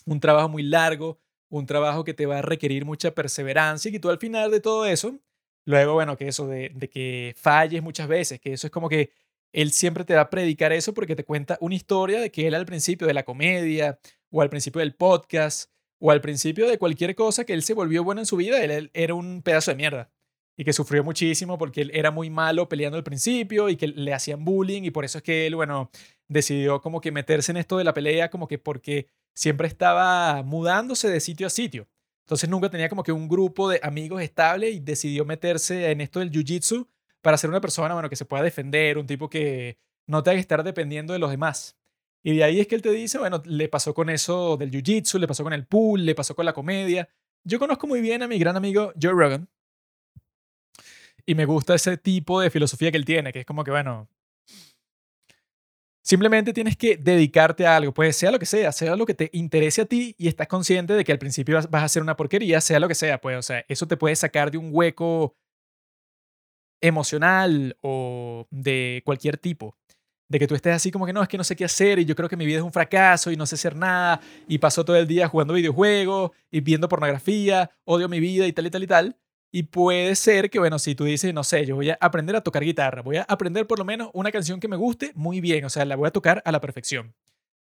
un 0.06 0.20
trabajo 0.20 0.50
muy 0.50 0.64
largo, 0.64 1.20
un 1.50 1.66
trabajo 1.66 2.04
que 2.04 2.14
te 2.14 2.26
va 2.26 2.40
a 2.40 2.42
requerir 2.42 2.86
mucha 2.86 3.12
perseverancia 3.12 3.90
y 3.90 3.92
que 3.92 4.00
tú 4.00 4.10
al 4.10 4.20
final 4.20 4.52
de 4.52 4.60
todo 4.60 4.86
eso, 4.86 5.20
luego, 5.66 5.94
bueno, 5.94 6.18
que 6.18 6.28
eso 6.28 6.48
de, 6.48 6.72
que 6.92 7.34
falles 7.38 7.82
muchas 7.84 8.08
veces, 8.08 8.40
que 8.40 8.54
eso 8.54 8.68
es 8.68 8.72
como 8.72 8.90
que 8.90 9.12
él 9.52 9.72
siempre 9.72 10.06
te 10.06 10.16
va 10.16 10.22
a 10.22 10.30
predicar 10.30 10.72
eso 10.72 10.94
porque 10.94 11.16
te 11.16 11.26
cuenta 11.26 11.58
una 11.62 11.76
historia 11.76 12.20
de 12.22 12.32
que 12.32 12.48
él 12.48 12.56
al 12.56 12.66
principio 12.66 13.06
de 13.06 13.14
la 13.14 13.24
comedia 13.24 14.00
o 14.30 14.42
al 14.42 14.50
principio 14.50 14.80
del 14.80 14.96
podcast 14.96 15.70
o 16.02 16.12
al 16.12 16.20
principio 16.20 16.68
de 16.68 16.80
cualquier 16.80 17.16
cosa 17.16 17.46
que 17.46 17.54
él 17.54 17.64
se 17.64 17.76
volvió 17.76 18.04
bueno 18.04 18.22
en 18.22 18.26
su 18.26 18.36
vida, 18.36 18.62
él, 18.64 18.90
era 18.94 19.14
un 19.14 19.44
pedazo 19.44 19.72
de 19.72 19.78
mierda 19.78 20.12
y 20.58 20.66
que 20.66 20.74
sufrió 20.74 21.04
muchísimo 21.04 21.58
porque 21.58 21.82
él 21.82 21.92
era 21.94 22.12
muy 22.12 22.30
malo 22.30 22.68
peleando 22.68 22.98
al 22.98 23.04
principio 23.04 23.70
y 23.70 23.78
que 23.78 23.88
le 23.88 24.14
hacían 24.14 24.44
bullying 24.44 24.82
y 24.84 24.92
por 24.92 25.06
eso 25.06 25.20
es 25.20 25.24
que 25.24 25.48
él, 25.48 25.56
bueno, 25.56 25.92
decidió 26.28 26.82
como 26.82 27.02
que 27.02 27.12
meterse 27.12 27.52
en 27.52 27.58
esto 27.58 27.78
de 27.78 27.84
la 27.84 27.94
pelea 27.94 28.30
como 28.30 28.48
que 28.48 28.58
porque 28.58 29.08
siempre 29.34 29.68
estaba 29.68 30.44
mudándose 30.44 31.08
de 31.08 31.20
sitio 31.20 31.48
a 31.48 31.50
sitio. 31.52 31.88
Entonces 32.26 32.50
nunca 32.50 32.70
tenía 32.70 32.90
como 32.90 33.04
que 33.04 33.12
un 33.12 33.28
grupo 33.28 33.70
de 33.70 33.80
amigos 33.84 34.22
estable 34.22 34.72
y 34.72 34.80
decidió 34.80 35.24
meterse 35.24 35.92
en 35.92 36.02
esto 36.02 36.20
del 36.20 36.32
jiu-jitsu 36.32 36.88
para 37.22 37.38
ser 37.38 37.50
una 37.50 37.62
persona, 37.62 37.94
bueno, 37.94 38.10
que 38.10 38.16
se 38.16 38.26
pueda 38.26 38.44
defender, 38.44 38.98
un 38.98 39.06
tipo 39.06 39.30
que 39.30 39.78
no 40.08 40.24
tenga 40.24 40.36
que 40.36 40.42
estar 40.42 40.64
dependiendo 40.64 41.14
de 41.14 41.20
los 41.20 41.30
demás. 41.30 41.78
Y 42.24 42.36
de 42.36 42.44
ahí 42.44 42.60
es 42.60 42.68
que 42.68 42.76
él 42.76 42.82
te 42.82 42.92
dice, 42.92 43.18
bueno, 43.18 43.42
le 43.46 43.68
pasó 43.68 43.94
con 43.94 44.10
eso 44.10 44.58
del 44.58 44.72
jiu-jitsu, 44.72 45.20
le 45.20 45.28
pasó 45.28 45.44
con 45.44 45.54
el 45.54 45.66
pool, 45.66 46.06
le 46.06 46.16
pasó 46.16 46.36
con 46.36 46.46
la 46.46 46.54
comedia. 46.54 47.10
Yo 47.44 47.58
conozco 47.60 47.88
muy 47.88 48.02
bien 48.02 48.22
a 48.22 48.28
mi 48.28 48.38
gran 48.38 48.56
amigo 48.56 48.94
Joe 49.02 49.14
Rogan. 49.14 49.50
Y 51.26 51.36
me 51.36 51.46
gusta 51.46 51.76
ese 51.76 51.98
tipo 51.98 52.42
de 52.42 52.50
filosofía 52.50 52.92
que 52.92 52.98
él 52.98 53.06
tiene, 53.06 53.32
que 53.32 53.40
es 53.42 53.46
como 53.46 53.64
que, 53.64 53.72
bueno, 53.72 54.10
Simplemente 56.04 56.52
tienes 56.52 56.76
que 56.76 56.98
dedicarte 56.98 57.66
a 57.66 57.76
algo, 57.76 57.94
pues 57.94 58.16
sea 58.16 58.32
lo 58.32 58.40
que 58.40 58.48
sea, 58.48 58.72
sea 58.72 58.96
lo 58.96 59.06
que 59.06 59.14
te 59.14 59.30
interese 59.34 59.84
a 59.84 59.86
ti 59.86 60.16
y 60.18 60.28
estás 60.28 60.48
consciente 60.48 60.94
de 60.94 61.04
que 61.04 61.12
al 61.12 61.20
principio 61.20 61.56
vas, 61.70 61.82
a 61.82 61.86
hacer 61.86 62.02
una 62.02 62.18
porquería, 62.18 62.60
sea 62.60 62.80
lo 62.80 62.88
que 62.88 62.96
sea, 62.96 63.22
pues, 63.22 63.38
o 63.38 63.42
sea, 63.44 63.64
eso 63.68 63.88
te 63.88 63.98
puede 63.98 64.16
sacar 64.16 64.50
de 64.50 64.58
un 64.58 64.72
hueco 64.74 65.38
emocional 66.82 67.78
o 67.82 68.48
de 68.50 69.04
cualquier 69.06 69.38
tipo. 69.38 69.78
De 70.32 70.40
que 70.40 70.48
tú 70.48 70.56
estés 70.56 70.74
así 70.74 70.92
como 70.92 71.06
que 71.06 71.12
no, 71.12 71.22
es 71.22 71.28
que 71.28 71.38
no 71.38 71.44
sé 71.44 71.58
qué 71.58 71.66
hacer 71.66 72.00
y 72.00 72.06
yo 72.06 72.16
creo 72.16 72.30
que 72.30 72.38
mi 72.38 72.46
vida 72.46 72.60
es 72.60 72.64
un 72.64 72.72
fracaso 72.72 73.32
y 73.32 73.36
no 73.36 73.46
sé 73.46 73.56
hacer 73.56 73.76
nada 73.76 74.22
y 74.48 74.60
paso 74.60 74.86
todo 74.86 74.96
el 74.96 75.06
día 75.06 75.28
jugando 75.28 75.54
videojuegos 75.54 76.32
y 76.50 76.62
viendo 76.62 76.88
pornografía, 76.88 77.70
odio 77.84 78.08
mi 78.08 78.22
vida 78.22 78.48
y 78.48 78.54
tal 78.54 78.66
y 78.66 78.70
tal 78.70 78.84
y 78.84 78.88
tal. 78.88 79.18
Y 79.52 79.64
puede 79.64 80.16
ser 80.16 80.50
que, 80.50 80.58
bueno, 80.58 80.80
si 80.80 80.96
tú 80.96 81.04
dices, 81.04 81.34
no 81.34 81.44
sé, 81.44 81.66
yo 81.66 81.76
voy 81.76 81.90
a 81.90 81.98
aprender 82.00 82.38
a 82.38 82.42
tocar 82.42 82.64
guitarra, 82.64 83.02
voy 83.02 83.18
a 83.18 83.24
aprender 83.24 83.68
por 83.68 83.78
lo 83.78 83.84
menos 83.84 84.10
una 84.14 84.32
canción 84.32 84.62
que 84.62 84.70
me 84.70 84.78
guste 84.78 85.12
muy 85.16 85.42
bien, 85.42 85.66
o 85.66 85.70
sea, 85.70 85.84
la 85.84 85.98
voy 85.98 86.08
a 86.08 86.12
tocar 86.12 86.42
a 86.46 86.54
la 86.54 86.62
perfección. 86.62 87.14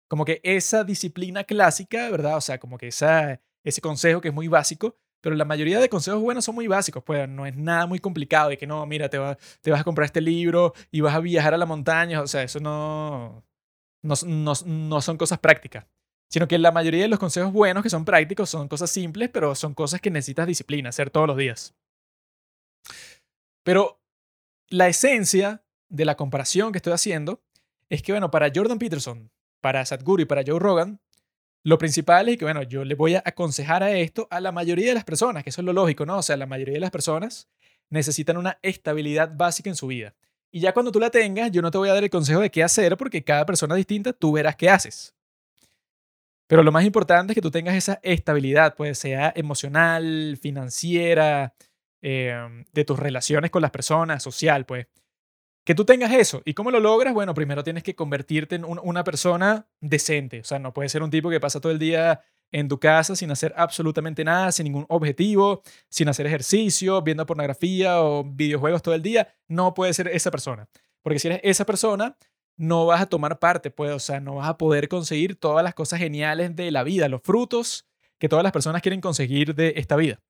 Como 0.08 0.24
que 0.24 0.40
esa 0.42 0.84
disciplina 0.84 1.44
clásica, 1.44 2.08
¿verdad? 2.08 2.38
O 2.38 2.40
sea, 2.40 2.58
como 2.58 2.78
que 2.78 2.88
esa, 2.88 3.42
ese 3.62 3.82
consejo 3.82 4.22
que 4.22 4.28
es 4.28 4.34
muy 4.34 4.48
básico, 4.48 4.96
pero 5.24 5.36
la 5.36 5.46
mayoría 5.46 5.80
de 5.80 5.88
consejos 5.88 6.20
buenos 6.20 6.44
son 6.44 6.54
muy 6.54 6.66
básicos, 6.66 7.02
pues 7.02 7.26
no 7.26 7.46
es 7.46 7.56
nada 7.56 7.86
muy 7.86 7.98
complicado 7.98 8.50
de 8.50 8.58
que 8.58 8.66
no, 8.66 8.84
mira, 8.84 9.08
te, 9.08 9.18
te 9.62 9.70
vas 9.70 9.80
a 9.80 9.84
comprar 9.84 10.04
este 10.04 10.20
libro 10.20 10.74
y 10.90 11.00
vas 11.00 11.14
a 11.14 11.20
viajar 11.20 11.54
a 11.54 11.56
la 11.56 11.64
montaña, 11.64 12.20
o 12.20 12.26
sea, 12.26 12.42
eso 12.42 12.60
no, 12.60 13.42
no, 14.02 14.14
no, 14.26 14.52
no 14.66 15.00
son 15.00 15.16
cosas 15.16 15.38
prácticas 15.38 15.86
sino 16.28 16.48
que 16.48 16.58
la 16.58 16.72
mayoría 16.72 17.02
de 17.02 17.08
los 17.08 17.20
consejos 17.20 17.52
buenos 17.52 17.84
que 17.84 17.90
son 17.90 18.04
prácticos 18.04 18.50
son 18.50 18.66
cosas 18.66 18.90
simples, 18.90 19.30
pero 19.32 19.54
son 19.54 19.72
cosas 19.72 20.00
que 20.00 20.10
necesitas 20.10 20.48
disciplina, 20.48 20.88
hacer 20.88 21.08
todos 21.08 21.28
los 21.28 21.36
días. 21.36 21.76
Pero 23.62 24.02
la 24.68 24.88
esencia 24.88 25.64
de 25.88 26.04
la 26.04 26.16
comparación 26.16 26.72
que 26.72 26.78
estoy 26.78 26.92
haciendo 26.92 27.40
es 27.88 28.02
que, 28.02 28.10
bueno, 28.10 28.32
para 28.32 28.50
Jordan 28.52 28.80
Peterson, 28.80 29.30
para 29.60 29.86
Sadhguru 29.86 30.22
y 30.22 30.26
para 30.26 30.42
Joe 30.44 30.58
Rogan, 30.58 31.00
lo 31.64 31.78
principal 31.78 32.28
es 32.28 32.36
que, 32.36 32.44
bueno, 32.44 32.62
yo 32.62 32.84
le 32.84 32.94
voy 32.94 33.14
a 33.14 33.22
aconsejar 33.24 33.82
a 33.82 33.90
esto 33.92 34.28
a 34.30 34.40
la 34.40 34.52
mayoría 34.52 34.88
de 34.88 34.94
las 34.94 35.04
personas, 35.04 35.42
que 35.42 35.50
eso 35.50 35.62
es 35.62 35.64
lo 35.64 35.72
lógico, 35.72 36.04
¿no? 36.04 36.18
O 36.18 36.22
sea, 36.22 36.36
la 36.36 36.46
mayoría 36.46 36.74
de 36.74 36.80
las 36.80 36.90
personas 36.90 37.48
necesitan 37.88 38.36
una 38.36 38.58
estabilidad 38.62 39.34
básica 39.34 39.70
en 39.70 39.76
su 39.76 39.86
vida. 39.86 40.14
Y 40.52 40.60
ya 40.60 40.74
cuando 40.74 40.92
tú 40.92 41.00
la 41.00 41.10
tengas, 41.10 41.50
yo 41.50 41.62
no 41.62 41.70
te 41.70 41.78
voy 41.78 41.88
a 41.88 41.94
dar 41.94 42.04
el 42.04 42.10
consejo 42.10 42.40
de 42.40 42.50
qué 42.50 42.62
hacer 42.62 42.96
porque 42.98 43.24
cada 43.24 43.46
persona 43.46 43.74
es 43.74 43.78
distinta, 43.78 44.12
tú 44.12 44.32
verás 44.32 44.56
qué 44.56 44.68
haces. 44.68 45.14
Pero 46.46 46.62
lo 46.62 46.70
más 46.70 46.84
importante 46.84 47.32
es 47.32 47.34
que 47.34 47.40
tú 47.40 47.50
tengas 47.50 47.74
esa 47.74 47.98
estabilidad, 48.02 48.74
pues 48.76 48.98
sea 48.98 49.32
emocional, 49.34 50.38
financiera, 50.40 51.54
em, 52.02 52.64
de 52.72 52.84
tus 52.84 52.98
relaciones 52.98 53.50
con 53.50 53.62
las 53.62 53.70
personas, 53.70 54.22
social, 54.22 54.66
pues. 54.66 54.86
Que 55.64 55.74
tú 55.74 55.84
tengas 55.84 56.12
eso. 56.12 56.42
¿Y 56.44 56.52
cómo 56.52 56.70
lo 56.70 56.78
logras? 56.78 57.14
Bueno, 57.14 57.32
primero 57.32 57.64
tienes 57.64 57.82
que 57.82 57.94
convertirte 57.94 58.56
en 58.56 58.64
una 58.64 59.02
persona 59.02 59.66
decente. 59.80 60.40
O 60.40 60.44
sea, 60.44 60.58
no 60.58 60.74
puedes 60.74 60.92
ser 60.92 61.02
un 61.02 61.10
tipo 61.10 61.30
que 61.30 61.40
pasa 61.40 61.60
todo 61.60 61.72
el 61.72 61.78
día 61.78 62.20
en 62.52 62.68
tu 62.68 62.78
casa 62.78 63.16
sin 63.16 63.30
hacer 63.30 63.54
absolutamente 63.56 64.24
nada, 64.24 64.52
sin 64.52 64.64
ningún 64.64 64.86
objetivo, 64.88 65.62
sin 65.88 66.08
hacer 66.08 66.26
ejercicio, 66.26 67.02
viendo 67.02 67.24
pornografía 67.24 68.00
o 68.02 68.24
videojuegos 68.24 68.82
todo 68.82 68.94
el 68.94 69.02
día. 69.02 69.34
No 69.48 69.72
puedes 69.74 69.96
ser 69.96 70.08
esa 70.08 70.30
persona. 70.30 70.68
Porque 71.02 71.18
si 71.18 71.28
eres 71.28 71.40
esa 71.42 71.64
persona, 71.64 72.16
no 72.56 72.86
vas 72.86 73.00
a 73.00 73.06
tomar 73.06 73.38
parte, 73.38 73.70
pues, 73.70 73.90
o 73.92 73.98
sea, 73.98 74.20
no 74.20 74.36
vas 74.36 74.48
a 74.48 74.58
poder 74.58 74.88
conseguir 74.88 75.36
todas 75.36 75.64
las 75.64 75.74
cosas 75.74 75.98
geniales 75.98 76.54
de 76.54 76.70
la 76.70 76.82
vida, 76.84 77.08
los 77.08 77.22
frutos 77.22 77.86
que 78.18 78.28
todas 78.28 78.42
las 78.42 78.52
personas 78.52 78.82
quieren 78.82 79.00
conseguir 79.00 79.54
de 79.54 79.74
esta 79.76 79.96
vida. 79.96 80.20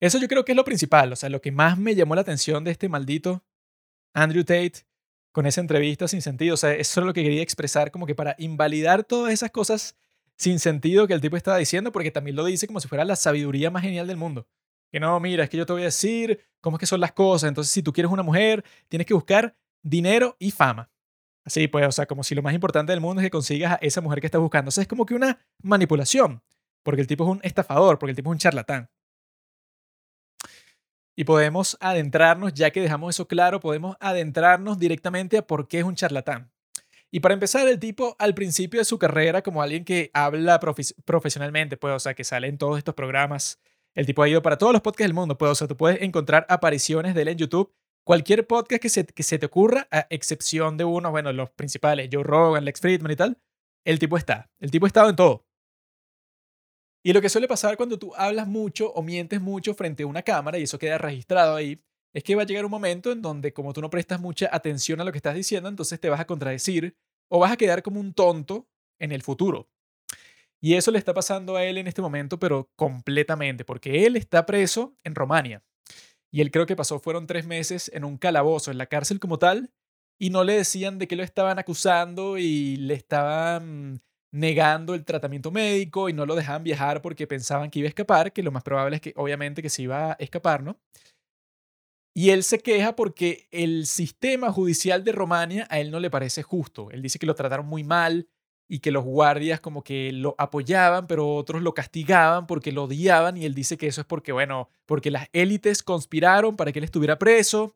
Eso 0.00 0.18
yo 0.18 0.28
creo 0.28 0.44
que 0.44 0.52
es 0.52 0.56
lo 0.56 0.64
principal, 0.64 1.12
o 1.12 1.16
sea, 1.16 1.28
lo 1.28 1.40
que 1.40 1.52
más 1.52 1.78
me 1.78 1.94
llamó 1.94 2.14
la 2.14 2.20
atención 2.20 2.64
de 2.64 2.70
este 2.70 2.88
maldito 2.88 3.44
Andrew 4.12 4.44
Tate 4.44 4.86
con 5.32 5.46
esa 5.46 5.60
entrevista 5.60 6.08
sin 6.08 6.22
sentido, 6.22 6.54
o 6.54 6.56
sea, 6.56 6.72
eso 6.72 7.00
es 7.00 7.06
lo 7.06 7.12
que 7.12 7.22
quería 7.22 7.42
expresar 7.42 7.90
como 7.90 8.06
que 8.06 8.14
para 8.14 8.34
invalidar 8.38 9.04
todas 9.04 9.32
esas 9.32 9.50
cosas 9.50 9.96
sin 10.36 10.58
sentido 10.58 11.06
que 11.06 11.14
el 11.14 11.20
tipo 11.20 11.36
estaba 11.36 11.56
diciendo, 11.56 11.92
porque 11.92 12.10
también 12.10 12.36
lo 12.36 12.44
dice 12.44 12.66
como 12.66 12.80
si 12.80 12.88
fuera 12.88 13.04
la 13.04 13.16
sabiduría 13.16 13.70
más 13.70 13.82
genial 13.82 14.06
del 14.06 14.16
mundo. 14.16 14.46
Que 14.90 15.00
no, 15.00 15.18
mira, 15.20 15.44
es 15.44 15.50
que 15.50 15.56
yo 15.56 15.66
te 15.66 15.72
voy 15.72 15.82
a 15.82 15.86
decir 15.86 16.40
cómo 16.60 16.76
es 16.76 16.80
que 16.80 16.86
son 16.86 17.00
las 17.00 17.12
cosas. 17.12 17.48
Entonces, 17.48 17.72
si 17.72 17.82
tú 17.82 17.92
quieres 17.92 18.12
una 18.12 18.22
mujer, 18.22 18.64
tienes 18.88 19.06
que 19.06 19.14
buscar 19.14 19.56
dinero 19.82 20.36
y 20.38 20.50
fama. 20.50 20.90
Así 21.44 21.68
pues, 21.68 21.86
o 21.86 21.92
sea, 21.92 22.06
como 22.06 22.24
si 22.24 22.34
lo 22.34 22.42
más 22.42 22.54
importante 22.54 22.92
del 22.92 23.00
mundo 23.00 23.20
es 23.20 23.26
que 23.26 23.30
consigas 23.30 23.74
a 23.74 23.76
esa 23.76 24.00
mujer 24.00 24.20
que 24.20 24.26
estás 24.26 24.40
buscando. 24.40 24.68
O 24.68 24.72
sea, 24.72 24.82
es 24.82 24.88
como 24.88 25.06
que 25.06 25.14
una 25.14 25.38
manipulación, 25.62 26.42
porque 26.82 27.00
el 27.00 27.06
tipo 27.06 27.24
es 27.24 27.30
un 27.30 27.40
estafador, 27.42 27.98
porque 27.98 28.10
el 28.10 28.16
tipo 28.16 28.30
es 28.30 28.32
un 28.32 28.38
charlatán. 28.38 28.90
Y 31.16 31.24
podemos 31.24 31.78
adentrarnos, 31.80 32.52
ya 32.52 32.70
que 32.70 32.82
dejamos 32.82 33.16
eso 33.16 33.26
claro, 33.26 33.58
podemos 33.58 33.96
adentrarnos 34.00 34.78
directamente 34.78 35.38
a 35.38 35.46
por 35.46 35.66
qué 35.66 35.78
es 35.78 35.84
un 35.84 35.94
charlatán. 35.94 36.52
Y 37.10 37.20
para 37.20 37.32
empezar, 37.32 37.66
el 37.66 37.78
tipo 37.78 38.14
al 38.18 38.34
principio 38.34 38.80
de 38.80 38.84
su 38.84 38.98
carrera, 38.98 39.40
como 39.42 39.62
alguien 39.62 39.84
que 39.84 40.10
habla 40.12 40.60
profesionalmente, 40.60 41.78
pues, 41.78 41.94
o 41.94 42.00
sea, 42.00 42.14
que 42.14 42.24
sale 42.24 42.48
en 42.48 42.58
todos 42.58 42.76
estos 42.76 42.94
programas, 42.94 43.58
el 43.94 44.04
tipo 44.04 44.22
ha 44.22 44.28
ido 44.28 44.42
para 44.42 44.58
todos 44.58 44.74
los 44.74 44.82
podcasts 44.82 45.08
del 45.08 45.14
mundo, 45.14 45.38
pues, 45.38 45.52
o 45.52 45.54
sea, 45.54 45.66
tú 45.66 45.76
puedes 45.76 46.02
encontrar 46.02 46.44
apariciones 46.50 47.14
de 47.14 47.22
él 47.22 47.28
en 47.28 47.38
YouTube. 47.38 47.72
Cualquier 48.04 48.46
podcast 48.46 48.82
que 48.82 48.88
se, 48.90 49.06
que 49.06 49.22
se 49.22 49.38
te 49.38 49.46
ocurra, 49.46 49.88
a 49.90 50.06
excepción 50.10 50.76
de 50.76 50.84
uno, 50.84 51.10
bueno, 51.10 51.32
los 51.32 51.50
principales, 51.50 52.10
Joe 52.12 52.22
Rogan, 52.22 52.66
Lex 52.66 52.80
Friedman 52.80 53.12
y 53.12 53.16
tal, 53.16 53.38
el 53.84 53.98
tipo 53.98 54.18
está. 54.18 54.50
El 54.58 54.70
tipo 54.70 54.84
ha 54.84 54.88
estado 54.88 55.08
en 55.08 55.16
todo. 55.16 55.45
Y 57.06 57.12
lo 57.12 57.22
que 57.22 57.28
suele 57.28 57.46
pasar 57.46 57.76
cuando 57.76 58.00
tú 58.00 58.12
hablas 58.16 58.48
mucho 58.48 58.90
o 58.90 59.00
mientes 59.00 59.40
mucho 59.40 59.74
frente 59.74 60.02
a 60.02 60.08
una 60.08 60.22
cámara 60.22 60.58
y 60.58 60.64
eso 60.64 60.76
queda 60.76 60.98
registrado 60.98 61.54
ahí, 61.54 61.80
es 62.12 62.24
que 62.24 62.34
va 62.34 62.42
a 62.42 62.46
llegar 62.46 62.64
un 62.64 62.70
momento 62.72 63.12
en 63.12 63.22
donde 63.22 63.52
como 63.52 63.72
tú 63.72 63.80
no 63.80 63.88
prestas 63.90 64.20
mucha 64.20 64.48
atención 64.50 65.00
a 65.00 65.04
lo 65.04 65.12
que 65.12 65.18
estás 65.18 65.36
diciendo, 65.36 65.68
entonces 65.68 66.00
te 66.00 66.08
vas 66.08 66.18
a 66.18 66.26
contradecir 66.26 66.96
o 67.28 67.38
vas 67.38 67.52
a 67.52 67.56
quedar 67.56 67.84
como 67.84 68.00
un 68.00 68.12
tonto 68.12 68.68
en 68.98 69.12
el 69.12 69.22
futuro. 69.22 69.70
Y 70.60 70.74
eso 70.74 70.90
le 70.90 70.98
está 70.98 71.14
pasando 71.14 71.54
a 71.54 71.62
él 71.62 71.78
en 71.78 71.86
este 71.86 72.02
momento, 72.02 72.40
pero 72.40 72.72
completamente, 72.74 73.64
porque 73.64 74.04
él 74.04 74.16
está 74.16 74.44
preso 74.44 74.96
en 75.04 75.14
Romania. 75.14 75.62
Y 76.32 76.40
él 76.40 76.50
creo 76.50 76.66
que 76.66 76.74
pasó, 76.74 76.98
fueron 76.98 77.28
tres 77.28 77.46
meses 77.46 77.88
en 77.94 78.04
un 78.04 78.18
calabozo, 78.18 78.72
en 78.72 78.78
la 78.78 78.86
cárcel 78.86 79.20
como 79.20 79.38
tal, 79.38 79.70
y 80.18 80.30
no 80.30 80.42
le 80.42 80.54
decían 80.54 80.98
de 80.98 81.06
qué 81.06 81.14
lo 81.14 81.22
estaban 81.22 81.60
acusando 81.60 82.36
y 82.36 82.74
le 82.74 82.94
estaban 82.94 84.02
negando 84.36 84.94
el 84.94 85.04
tratamiento 85.04 85.50
médico 85.50 86.08
y 86.08 86.12
no 86.12 86.26
lo 86.26 86.34
dejaban 86.34 86.62
viajar 86.62 87.00
porque 87.00 87.26
pensaban 87.26 87.70
que 87.70 87.78
iba 87.78 87.86
a 87.86 87.88
escapar, 87.88 88.32
que 88.32 88.42
lo 88.42 88.52
más 88.52 88.62
probable 88.62 88.96
es 88.96 89.02
que 89.02 89.14
obviamente 89.16 89.62
que 89.62 89.70
se 89.70 89.82
iba 89.82 90.12
a 90.12 90.16
escapar, 90.18 90.62
¿no? 90.62 90.78
Y 92.14 92.30
él 92.30 92.44
se 92.44 92.58
queja 92.60 92.96
porque 92.96 93.48
el 93.50 93.86
sistema 93.86 94.52
judicial 94.52 95.04
de 95.04 95.12
Romania 95.12 95.66
a 95.70 95.80
él 95.80 95.90
no 95.90 96.00
le 96.00 96.10
parece 96.10 96.42
justo. 96.42 96.90
Él 96.90 97.02
dice 97.02 97.18
que 97.18 97.26
lo 97.26 97.34
trataron 97.34 97.66
muy 97.66 97.84
mal 97.84 98.28
y 98.68 98.80
que 98.80 98.90
los 98.90 99.04
guardias 99.04 99.60
como 99.60 99.82
que 99.82 100.12
lo 100.12 100.34
apoyaban, 100.38 101.06
pero 101.06 101.34
otros 101.34 101.62
lo 101.62 101.74
castigaban 101.74 102.46
porque 102.46 102.72
lo 102.72 102.84
odiaban 102.84 103.36
y 103.36 103.44
él 103.44 103.54
dice 103.54 103.76
que 103.76 103.86
eso 103.86 104.00
es 104.00 104.06
porque, 104.06 104.32
bueno, 104.32 104.70
porque 104.86 105.10
las 105.10 105.28
élites 105.32 105.82
conspiraron 105.82 106.56
para 106.56 106.72
que 106.72 106.78
él 106.78 106.84
estuviera 106.84 107.18
preso. 107.18 107.74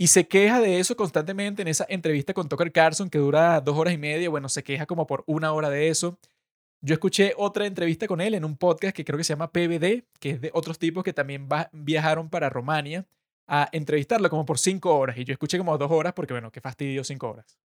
Y 0.00 0.06
se 0.06 0.26
queja 0.26 0.62
de 0.62 0.80
eso 0.80 0.96
constantemente 0.96 1.60
en 1.60 1.68
esa 1.68 1.84
entrevista 1.86 2.32
con 2.32 2.48
Tucker 2.48 2.72
Carlson 2.72 3.10
que 3.10 3.18
dura 3.18 3.60
dos 3.60 3.76
horas 3.76 3.92
y 3.92 3.98
media. 3.98 4.30
Bueno, 4.30 4.48
se 4.48 4.64
queja 4.64 4.86
como 4.86 5.06
por 5.06 5.24
una 5.26 5.52
hora 5.52 5.68
de 5.68 5.88
eso. 5.88 6.18
Yo 6.80 6.94
escuché 6.94 7.34
otra 7.36 7.66
entrevista 7.66 8.06
con 8.06 8.22
él 8.22 8.32
en 8.32 8.46
un 8.46 8.56
podcast 8.56 8.96
que 8.96 9.04
creo 9.04 9.18
que 9.18 9.24
se 9.24 9.34
llama 9.34 9.52
PBD, 9.52 10.04
que 10.18 10.30
es 10.30 10.40
de 10.40 10.50
otros 10.54 10.78
tipos 10.78 11.04
que 11.04 11.12
también 11.12 11.46
viajaron 11.72 12.30
para 12.30 12.48
Romania 12.48 13.06
a 13.46 13.68
entrevistarlo 13.72 14.30
como 14.30 14.46
por 14.46 14.58
cinco 14.58 14.96
horas 14.96 15.18
y 15.18 15.24
yo 15.24 15.34
escuché 15.34 15.58
como 15.58 15.76
dos 15.76 15.90
horas 15.90 16.14
porque, 16.14 16.32
bueno, 16.32 16.50
qué 16.50 16.62
fastidio 16.62 17.04
cinco 17.04 17.28
horas. 17.28 17.58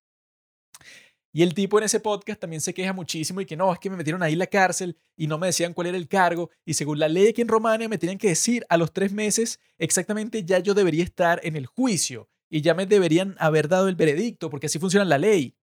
Y 1.34 1.42
el 1.42 1.54
tipo 1.54 1.78
en 1.78 1.84
ese 1.84 1.98
podcast 1.98 2.40
también 2.40 2.60
se 2.60 2.74
queja 2.74 2.92
muchísimo 2.92 3.40
y 3.40 3.46
que 3.46 3.56
no, 3.56 3.72
es 3.72 3.78
que 3.78 3.88
me 3.88 3.96
metieron 3.96 4.22
ahí 4.22 4.34
en 4.34 4.38
la 4.38 4.46
cárcel 4.46 4.98
y 5.16 5.26
no 5.26 5.38
me 5.38 5.46
decían 5.46 5.72
cuál 5.72 5.86
era 5.86 5.96
el 5.96 6.06
cargo 6.06 6.50
y 6.66 6.74
según 6.74 6.98
la 6.98 7.08
ley 7.08 7.28
aquí 7.28 7.40
en 7.40 7.48
Romania 7.48 7.88
me 7.88 7.96
tenían 7.96 8.18
que 8.18 8.28
decir 8.28 8.66
a 8.68 8.76
los 8.76 8.92
tres 8.92 9.12
meses 9.12 9.58
exactamente 9.78 10.44
ya 10.44 10.58
yo 10.58 10.74
debería 10.74 11.02
estar 11.02 11.40
en 11.42 11.56
el 11.56 11.66
juicio 11.66 12.28
y 12.50 12.60
ya 12.60 12.74
me 12.74 12.84
deberían 12.84 13.34
haber 13.38 13.66
dado 13.68 13.88
el 13.88 13.96
veredicto 13.96 14.50
porque 14.50 14.66
así 14.66 14.78
funciona 14.78 15.06
la 15.06 15.16
ley. 15.16 15.56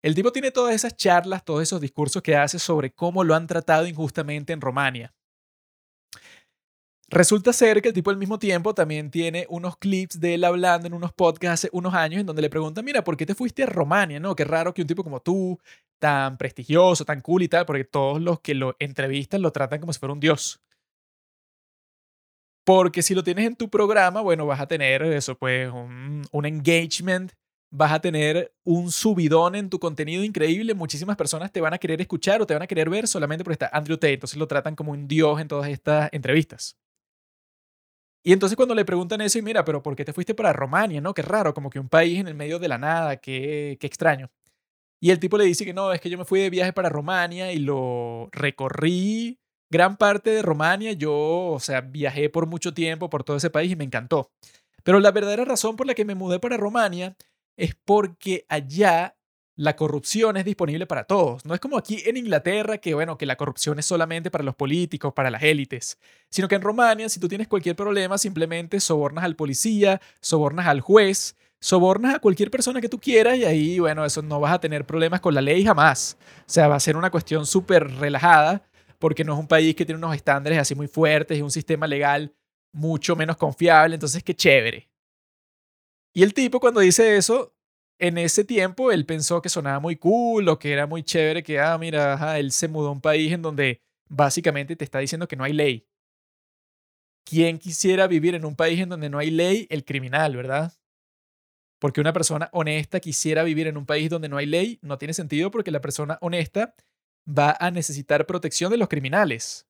El 0.00 0.14
tipo 0.14 0.32
tiene 0.32 0.50
todas 0.50 0.74
esas 0.74 0.96
charlas, 0.96 1.44
todos 1.44 1.62
esos 1.62 1.80
discursos 1.80 2.22
que 2.22 2.36
hace 2.36 2.58
sobre 2.58 2.92
cómo 2.92 3.22
lo 3.22 3.34
han 3.34 3.46
tratado 3.46 3.86
injustamente 3.86 4.54
en 4.54 4.62
Romania. 4.62 5.14
Resulta 7.08 7.52
ser 7.52 7.82
que 7.82 7.88
el 7.88 7.94
tipo 7.94 8.10
al 8.10 8.16
mismo 8.16 8.38
tiempo 8.38 8.74
también 8.74 9.10
tiene 9.10 9.46
unos 9.50 9.76
clips 9.76 10.20
de 10.20 10.34
él 10.34 10.44
hablando 10.44 10.86
en 10.86 10.94
unos 10.94 11.12
podcasts 11.12 11.64
hace 11.64 11.68
unos 11.72 11.94
años 11.94 12.20
en 12.20 12.26
donde 12.26 12.42
le 12.42 12.50
preguntan, 12.50 12.84
mira, 12.84 13.04
¿por 13.04 13.16
qué 13.16 13.26
te 13.26 13.34
fuiste 13.34 13.62
a 13.62 13.66
Romania? 13.66 14.18
¿No? 14.20 14.34
Qué 14.34 14.44
raro 14.44 14.72
que 14.72 14.82
un 14.82 14.88
tipo 14.88 15.04
como 15.04 15.20
tú, 15.20 15.58
tan 15.98 16.38
prestigioso, 16.38 17.04
tan 17.04 17.20
cool 17.20 17.42
y 17.42 17.48
tal, 17.48 17.66
porque 17.66 17.84
todos 17.84 18.20
los 18.20 18.40
que 18.40 18.54
lo 18.54 18.76
entrevistan 18.78 19.42
lo 19.42 19.52
tratan 19.52 19.80
como 19.80 19.92
si 19.92 19.98
fuera 19.98 20.14
un 20.14 20.20
dios. 20.20 20.60
Porque 22.64 23.02
si 23.02 23.14
lo 23.14 23.22
tienes 23.22 23.46
en 23.46 23.56
tu 23.56 23.68
programa, 23.68 24.22
bueno, 24.22 24.46
vas 24.46 24.60
a 24.60 24.66
tener 24.66 25.02
eso, 25.02 25.36
pues 25.36 25.70
un, 25.70 26.22
un 26.32 26.46
engagement, 26.46 27.32
vas 27.70 27.92
a 27.92 28.00
tener 28.00 28.54
un 28.64 28.90
subidón 28.90 29.54
en 29.54 29.68
tu 29.68 29.78
contenido 29.78 30.24
increíble, 30.24 30.72
muchísimas 30.74 31.16
personas 31.16 31.52
te 31.52 31.60
van 31.60 31.74
a 31.74 31.78
querer 31.78 32.00
escuchar 32.00 32.40
o 32.40 32.46
te 32.46 32.54
van 32.54 32.62
a 32.62 32.66
querer 32.66 32.88
ver 32.88 33.06
solamente 33.06 33.44
porque 33.44 33.64
está 33.64 33.70
Andrew 33.76 33.98
Tate, 33.98 34.14
entonces 34.14 34.38
lo 34.38 34.48
tratan 34.48 34.76
como 34.76 34.92
un 34.92 35.06
dios 35.06 35.40
en 35.40 35.48
todas 35.48 35.68
estas 35.68 36.08
entrevistas. 36.12 36.78
Y 38.24 38.32
entonces 38.32 38.56
cuando 38.56 38.74
le 38.74 38.86
preguntan 38.86 39.20
eso, 39.20 39.38
y 39.38 39.42
mira, 39.42 39.64
pero 39.64 39.82
¿por 39.82 39.94
qué 39.94 40.04
te 40.04 40.14
fuiste 40.14 40.34
para 40.34 40.52
Romania? 40.52 41.00
¿No? 41.00 41.12
Qué 41.12 41.22
raro, 41.22 41.52
como 41.52 41.68
que 41.68 41.78
un 41.78 41.90
país 41.90 42.18
en 42.18 42.26
el 42.26 42.34
medio 42.34 42.58
de 42.58 42.68
la 42.68 42.78
nada, 42.78 43.18
qué, 43.18 43.76
qué 43.78 43.86
extraño. 43.86 44.30
Y 45.00 45.10
el 45.10 45.20
tipo 45.20 45.36
le 45.36 45.44
dice 45.44 45.66
que 45.66 45.74
no, 45.74 45.92
es 45.92 46.00
que 46.00 46.08
yo 46.08 46.16
me 46.16 46.24
fui 46.24 46.40
de 46.40 46.48
viaje 46.48 46.72
para 46.72 46.88
Romania 46.88 47.52
y 47.52 47.58
lo 47.58 48.30
recorrí 48.32 49.38
gran 49.70 49.98
parte 49.98 50.30
de 50.30 50.40
Romania. 50.40 50.92
Yo, 50.92 51.12
o 51.52 51.60
sea, 51.60 51.82
viajé 51.82 52.30
por 52.30 52.46
mucho 52.46 52.72
tiempo 52.72 53.10
por 53.10 53.24
todo 53.24 53.36
ese 53.36 53.50
país 53.50 53.72
y 53.72 53.76
me 53.76 53.84
encantó. 53.84 54.30
Pero 54.82 55.00
la 55.00 55.10
verdadera 55.10 55.44
razón 55.44 55.76
por 55.76 55.86
la 55.86 55.94
que 55.94 56.06
me 56.06 56.14
mudé 56.14 56.38
para 56.40 56.56
Romania 56.56 57.16
es 57.58 57.74
porque 57.84 58.46
allá 58.48 59.16
la 59.56 59.76
corrupción 59.76 60.36
es 60.36 60.44
disponible 60.44 60.86
para 60.86 61.04
todos. 61.04 61.44
No 61.44 61.54
es 61.54 61.60
como 61.60 61.78
aquí 61.78 62.02
en 62.06 62.16
Inglaterra, 62.16 62.78
que 62.78 62.94
bueno, 62.94 63.16
que 63.16 63.26
la 63.26 63.36
corrupción 63.36 63.78
es 63.78 63.86
solamente 63.86 64.30
para 64.30 64.44
los 64.44 64.54
políticos, 64.56 65.12
para 65.12 65.30
las 65.30 65.42
élites, 65.42 65.98
sino 66.28 66.48
que 66.48 66.56
en 66.56 66.62
Romania, 66.62 67.08
si 67.08 67.20
tú 67.20 67.28
tienes 67.28 67.48
cualquier 67.48 67.76
problema, 67.76 68.18
simplemente 68.18 68.80
sobornas 68.80 69.24
al 69.24 69.36
policía, 69.36 70.00
sobornas 70.20 70.66
al 70.66 70.80
juez, 70.80 71.36
sobornas 71.60 72.16
a 72.16 72.18
cualquier 72.18 72.50
persona 72.50 72.80
que 72.80 72.88
tú 72.88 73.00
quieras 73.00 73.38
y 73.38 73.44
ahí, 73.44 73.78
bueno, 73.78 74.04
eso 74.04 74.22
no 74.22 74.40
vas 74.40 74.52
a 74.52 74.60
tener 74.60 74.84
problemas 74.84 75.20
con 75.20 75.34
la 75.34 75.40
ley 75.40 75.64
jamás. 75.64 76.18
O 76.40 76.44
sea, 76.46 76.68
va 76.68 76.76
a 76.76 76.80
ser 76.80 76.96
una 76.96 77.10
cuestión 77.10 77.46
súper 77.46 77.90
relajada 77.96 78.62
porque 78.98 79.24
no 79.24 79.34
es 79.34 79.38
un 79.38 79.46
país 79.48 79.74
que 79.74 79.86
tiene 79.86 79.98
unos 79.98 80.16
estándares 80.16 80.58
así 80.58 80.74
muy 80.74 80.88
fuertes 80.88 81.38
y 81.38 81.42
un 81.42 81.50
sistema 81.50 81.86
legal 81.86 82.34
mucho 82.72 83.14
menos 83.16 83.36
confiable, 83.36 83.94
entonces 83.94 84.22
qué 84.22 84.34
chévere. 84.34 84.90
Y 86.12 86.22
el 86.22 86.34
tipo 86.34 86.60
cuando 86.60 86.80
dice 86.80 87.16
eso, 87.16 87.53
en 87.98 88.18
ese 88.18 88.44
tiempo 88.44 88.92
él 88.92 89.06
pensó 89.06 89.40
que 89.40 89.48
sonaba 89.48 89.80
muy 89.80 89.96
cool 89.96 90.48
o 90.48 90.58
que 90.58 90.72
era 90.72 90.86
muy 90.86 91.02
chévere, 91.02 91.42
que, 91.42 91.60
ah, 91.60 91.76
mira, 91.78 92.38
él 92.38 92.52
se 92.52 92.68
mudó 92.68 92.88
a 92.88 92.92
un 92.92 93.00
país 93.00 93.32
en 93.32 93.42
donde 93.42 93.80
básicamente 94.08 94.76
te 94.76 94.84
está 94.84 94.98
diciendo 94.98 95.28
que 95.28 95.36
no 95.36 95.44
hay 95.44 95.52
ley. 95.52 95.86
¿Quién 97.24 97.58
quisiera 97.58 98.06
vivir 98.06 98.34
en 98.34 98.44
un 98.44 98.54
país 98.54 98.80
en 98.80 98.88
donde 98.88 99.08
no 99.08 99.18
hay 99.18 99.30
ley? 99.30 99.66
El 99.70 99.84
criminal, 99.84 100.36
¿verdad? 100.36 100.74
Porque 101.78 102.00
una 102.00 102.12
persona 102.12 102.50
honesta 102.52 103.00
quisiera 103.00 103.42
vivir 103.42 103.66
en 103.66 103.76
un 103.76 103.86
país 103.86 104.10
donde 104.10 104.28
no 104.28 104.36
hay 104.36 104.46
ley, 104.46 104.78
no 104.82 104.98
tiene 104.98 105.14
sentido 105.14 105.50
porque 105.50 105.70
la 105.70 105.80
persona 105.80 106.18
honesta 106.20 106.74
va 107.26 107.56
a 107.58 107.70
necesitar 107.70 108.26
protección 108.26 108.70
de 108.70 108.76
los 108.76 108.88
criminales. 108.88 109.66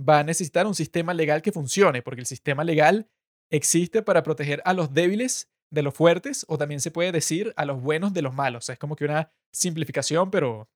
Va 0.00 0.20
a 0.20 0.24
necesitar 0.24 0.66
un 0.66 0.74
sistema 0.74 1.14
legal 1.14 1.42
que 1.42 1.52
funcione, 1.52 2.02
porque 2.02 2.20
el 2.20 2.26
sistema 2.26 2.64
legal 2.64 3.08
existe 3.50 4.02
para 4.02 4.22
proteger 4.22 4.62
a 4.64 4.72
los 4.72 4.94
débiles 4.94 5.50
de 5.70 5.82
los 5.82 5.94
fuertes 5.94 6.44
o 6.48 6.58
también 6.58 6.80
se 6.80 6.90
puede 6.90 7.12
decir 7.12 7.52
a 7.56 7.64
los 7.64 7.80
buenos 7.80 8.12
de 8.12 8.22
los 8.22 8.34
malos. 8.34 8.68
Es 8.68 8.78
como 8.78 8.96
que 8.96 9.04
una 9.04 9.32
simplificación, 9.52 10.30
pero 10.30 10.68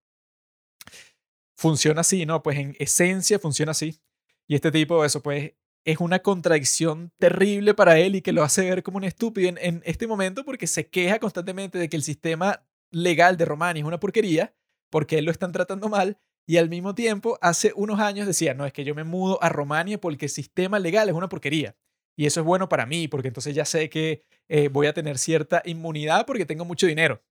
funciona 1.57 2.01
así, 2.01 2.27
¿no? 2.27 2.43
Pues 2.43 2.59
en 2.59 2.77
esencia 2.79 3.39
funciona 3.39 3.73
así. 3.73 4.01
Y 4.47 4.55
este 4.55 4.71
tipo, 4.71 5.05
eso 5.05 5.23
pues 5.23 5.53
es 5.85 5.99
una 5.99 6.21
contradicción 6.21 7.13
terrible 7.19 7.75
para 7.75 7.99
él 7.99 8.17
y 8.17 8.23
que 8.23 8.33
lo 8.33 8.43
hace 8.43 8.63
ver 8.63 8.83
como 8.83 8.99
un 8.99 9.05
estúpido 9.05 9.53
en, 9.57 9.83
este 9.85 10.07
momento 10.07 10.45
porque 10.45 10.67
se 10.67 10.89
queja 10.89 11.19
constantemente 11.19 11.79
de 11.79 11.89
que 11.89 11.97
el 11.97 12.03
sistema 12.03 12.65
legal 12.91 13.37
de 13.37 13.45
Romania 13.45 13.81
es 13.81 13.87
una 13.87 14.01
porquería, 14.01 14.55
porque 14.91 15.19
él 15.19 15.25
lo 15.25 15.31
están 15.31 15.53
tratando 15.53 15.89
mal, 15.89 16.19
y 16.47 16.59
al 16.59 16.69
mismo 16.69 16.95
tiempo 16.95 17.39
hace 17.41 17.73
unos 17.75 18.01
años 18.01 18.27
decía, 18.27 18.55
no, 18.55 18.67
es 18.67 18.73
que 18.73 18.85
yo 18.85 18.95
me 18.95 19.05
mudo 19.05 19.43
a 19.43 19.49
Romania 19.49 20.01
porque 20.01 20.27
el 20.27 20.31
sistema 20.31 20.79
legal 20.79 21.09
es 21.09 21.15
una 21.15 21.29
porquería. 21.29 21.75
Y 22.16 22.27
eso 22.27 22.40
es 22.40 22.46
bueno 22.46 22.68
para 22.68 22.87
mí, 22.87 23.09
porque 23.09 23.29
entonces 23.29 23.55
ya 23.55 23.64
sé 23.64 23.90
que 23.90 24.22
eh, 24.48 24.68
voy 24.68 24.87
a 24.87 24.94
tener 24.94 25.18
cierta 25.18 25.62
inmunidad 25.64 26.27
porque 26.27 26.46
tengo 26.46 26.64
mucho 26.64 26.87
dinero. 26.87 27.22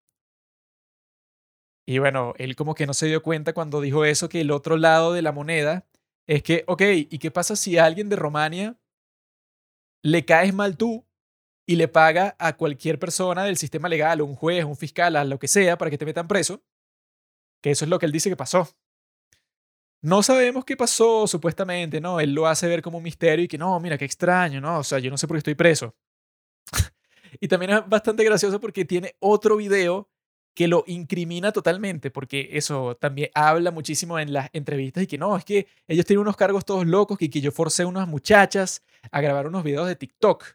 Y 1.85 1.99
bueno, 1.99 2.33
él 2.37 2.55
como 2.55 2.75
que 2.75 2.87
no 2.87 2.93
se 2.93 3.07
dio 3.07 3.21
cuenta 3.21 3.53
cuando 3.53 3.81
dijo 3.81 4.05
eso, 4.05 4.29
que 4.29 4.41
el 4.41 4.51
otro 4.51 4.77
lado 4.77 5.13
de 5.13 5.21
la 5.21 5.31
moneda 5.31 5.85
es 6.27 6.43
que, 6.43 6.63
ok, 6.67 6.81
¿y 7.09 7.19
qué 7.19 7.31
pasa 7.31 7.55
si 7.55 7.77
a 7.77 7.85
alguien 7.85 8.09
de 8.09 8.15
Romania 8.15 8.77
le 10.01 10.25
caes 10.25 10.53
mal 10.53 10.77
tú 10.77 11.05
y 11.65 11.75
le 11.75 11.87
paga 11.87 12.35
a 12.39 12.55
cualquier 12.57 12.99
persona 12.99 13.43
del 13.43 13.57
sistema 13.57 13.89
legal, 13.89 14.21
un 14.21 14.35
juez, 14.35 14.65
un 14.65 14.75
fiscal, 14.75 15.15
a 15.15 15.23
lo 15.25 15.39
que 15.39 15.47
sea, 15.47 15.77
para 15.77 15.91
que 15.91 15.97
te 15.97 16.05
metan 16.05 16.27
preso? 16.27 16.61
Que 17.61 17.71
eso 17.71 17.85
es 17.85 17.89
lo 17.89 17.99
que 17.99 18.05
él 18.05 18.11
dice 18.11 18.29
que 18.29 18.35
pasó. 18.35 18.67
No 20.03 20.21
sabemos 20.21 20.65
qué 20.65 20.75
pasó, 20.75 21.27
supuestamente, 21.27 22.01
¿no? 22.01 22.19
Él 22.19 22.33
lo 22.33 22.45
hace 22.45 22.67
ver 22.67 22.81
como 22.81 22.97
un 22.97 23.03
misterio 23.05 23.45
y 23.45 23.47
que 23.47 23.57
no, 23.57 23.79
mira, 23.79 23.97
qué 23.97 24.03
extraño, 24.03 24.59
¿no? 24.59 24.79
O 24.79 24.83
sea, 24.83 24.99
yo 24.99 25.09
no 25.09 25.17
sé 25.17 25.27
por 25.27 25.35
qué 25.35 25.39
estoy 25.39 25.55
preso. 25.55 25.95
y 27.39 27.47
también 27.47 27.71
es 27.71 27.89
bastante 27.89 28.23
gracioso 28.25 28.59
porque 28.59 28.83
tiene 28.83 29.15
otro 29.19 29.55
video 29.55 30.09
que 30.53 30.67
lo 30.67 30.83
incrimina 30.87 31.53
totalmente, 31.53 32.11
porque 32.11 32.49
eso 32.51 32.97
también 32.97 33.29
habla 33.33 33.71
muchísimo 33.71 34.19
en 34.19 34.33
las 34.33 34.49
entrevistas 34.53 35.03
y 35.03 35.07
que 35.07 35.17
no, 35.17 35.37
es 35.37 35.45
que 35.45 35.67
ellos 35.87 36.05
tienen 36.05 36.21
unos 36.21 36.35
cargos 36.35 36.65
todos 36.65 36.85
locos 36.85 37.17
y 37.21 37.29
que 37.29 37.41
yo 37.41 37.51
forcé 37.53 37.83
a 37.83 37.87
unas 37.87 38.07
muchachas 38.07 38.83
a 39.09 39.21
grabar 39.21 39.47
unos 39.47 39.63
videos 39.63 39.87
de 39.87 39.95
TikTok 39.95 40.45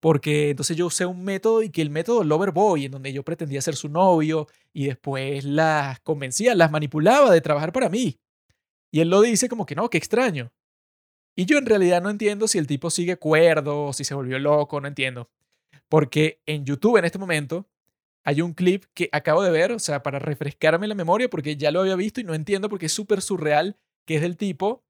porque 0.00 0.50
entonces 0.50 0.76
yo 0.76 0.86
usé 0.86 1.06
un 1.06 1.24
método 1.24 1.62
y 1.62 1.70
que 1.70 1.82
el 1.82 1.90
método 1.90 2.24
Loverboy, 2.24 2.84
en 2.84 2.92
donde 2.92 3.12
yo 3.12 3.24
pretendía 3.24 3.62
ser 3.62 3.74
su 3.74 3.88
novio 3.88 4.46
y 4.72 4.86
después 4.86 5.44
las 5.44 5.98
convencía, 6.00 6.54
las 6.54 6.70
manipulaba 6.70 7.30
de 7.30 7.40
trabajar 7.40 7.72
para 7.72 7.88
mí. 7.88 8.18
Y 8.94 9.00
él 9.00 9.08
lo 9.08 9.22
dice 9.22 9.48
como 9.48 9.66
que 9.66 9.74
no, 9.74 9.90
qué 9.90 9.98
extraño. 9.98 10.52
Y 11.34 11.46
yo 11.46 11.58
en 11.58 11.66
realidad 11.66 12.00
no 12.00 12.10
entiendo 12.10 12.46
si 12.46 12.58
el 12.58 12.68
tipo 12.68 12.90
sigue 12.90 13.16
cuerdo, 13.16 13.92
si 13.92 14.04
se 14.04 14.14
volvió 14.14 14.38
loco, 14.38 14.80
no 14.80 14.86
entiendo. 14.86 15.28
Porque 15.88 16.40
en 16.46 16.64
YouTube 16.64 16.98
en 16.98 17.04
este 17.04 17.18
momento 17.18 17.68
hay 18.22 18.40
un 18.40 18.54
clip 18.54 18.84
que 18.94 19.08
acabo 19.10 19.42
de 19.42 19.50
ver, 19.50 19.72
o 19.72 19.80
sea, 19.80 20.04
para 20.04 20.20
refrescarme 20.20 20.86
la 20.86 20.94
memoria, 20.94 21.28
porque 21.28 21.56
ya 21.56 21.72
lo 21.72 21.80
había 21.80 21.96
visto 21.96 22.20
y 22.20 22.22
no 22.24 22.34
entiendo 22.34 22.68
porque 22.68 22.86
es 22.86 22.92
súper 22.92 23.20
surreal, 23.20 23.76
que 24.04 24.14
es 24.14 24.22
del 24.22 24.36
tipo 24.36 24.84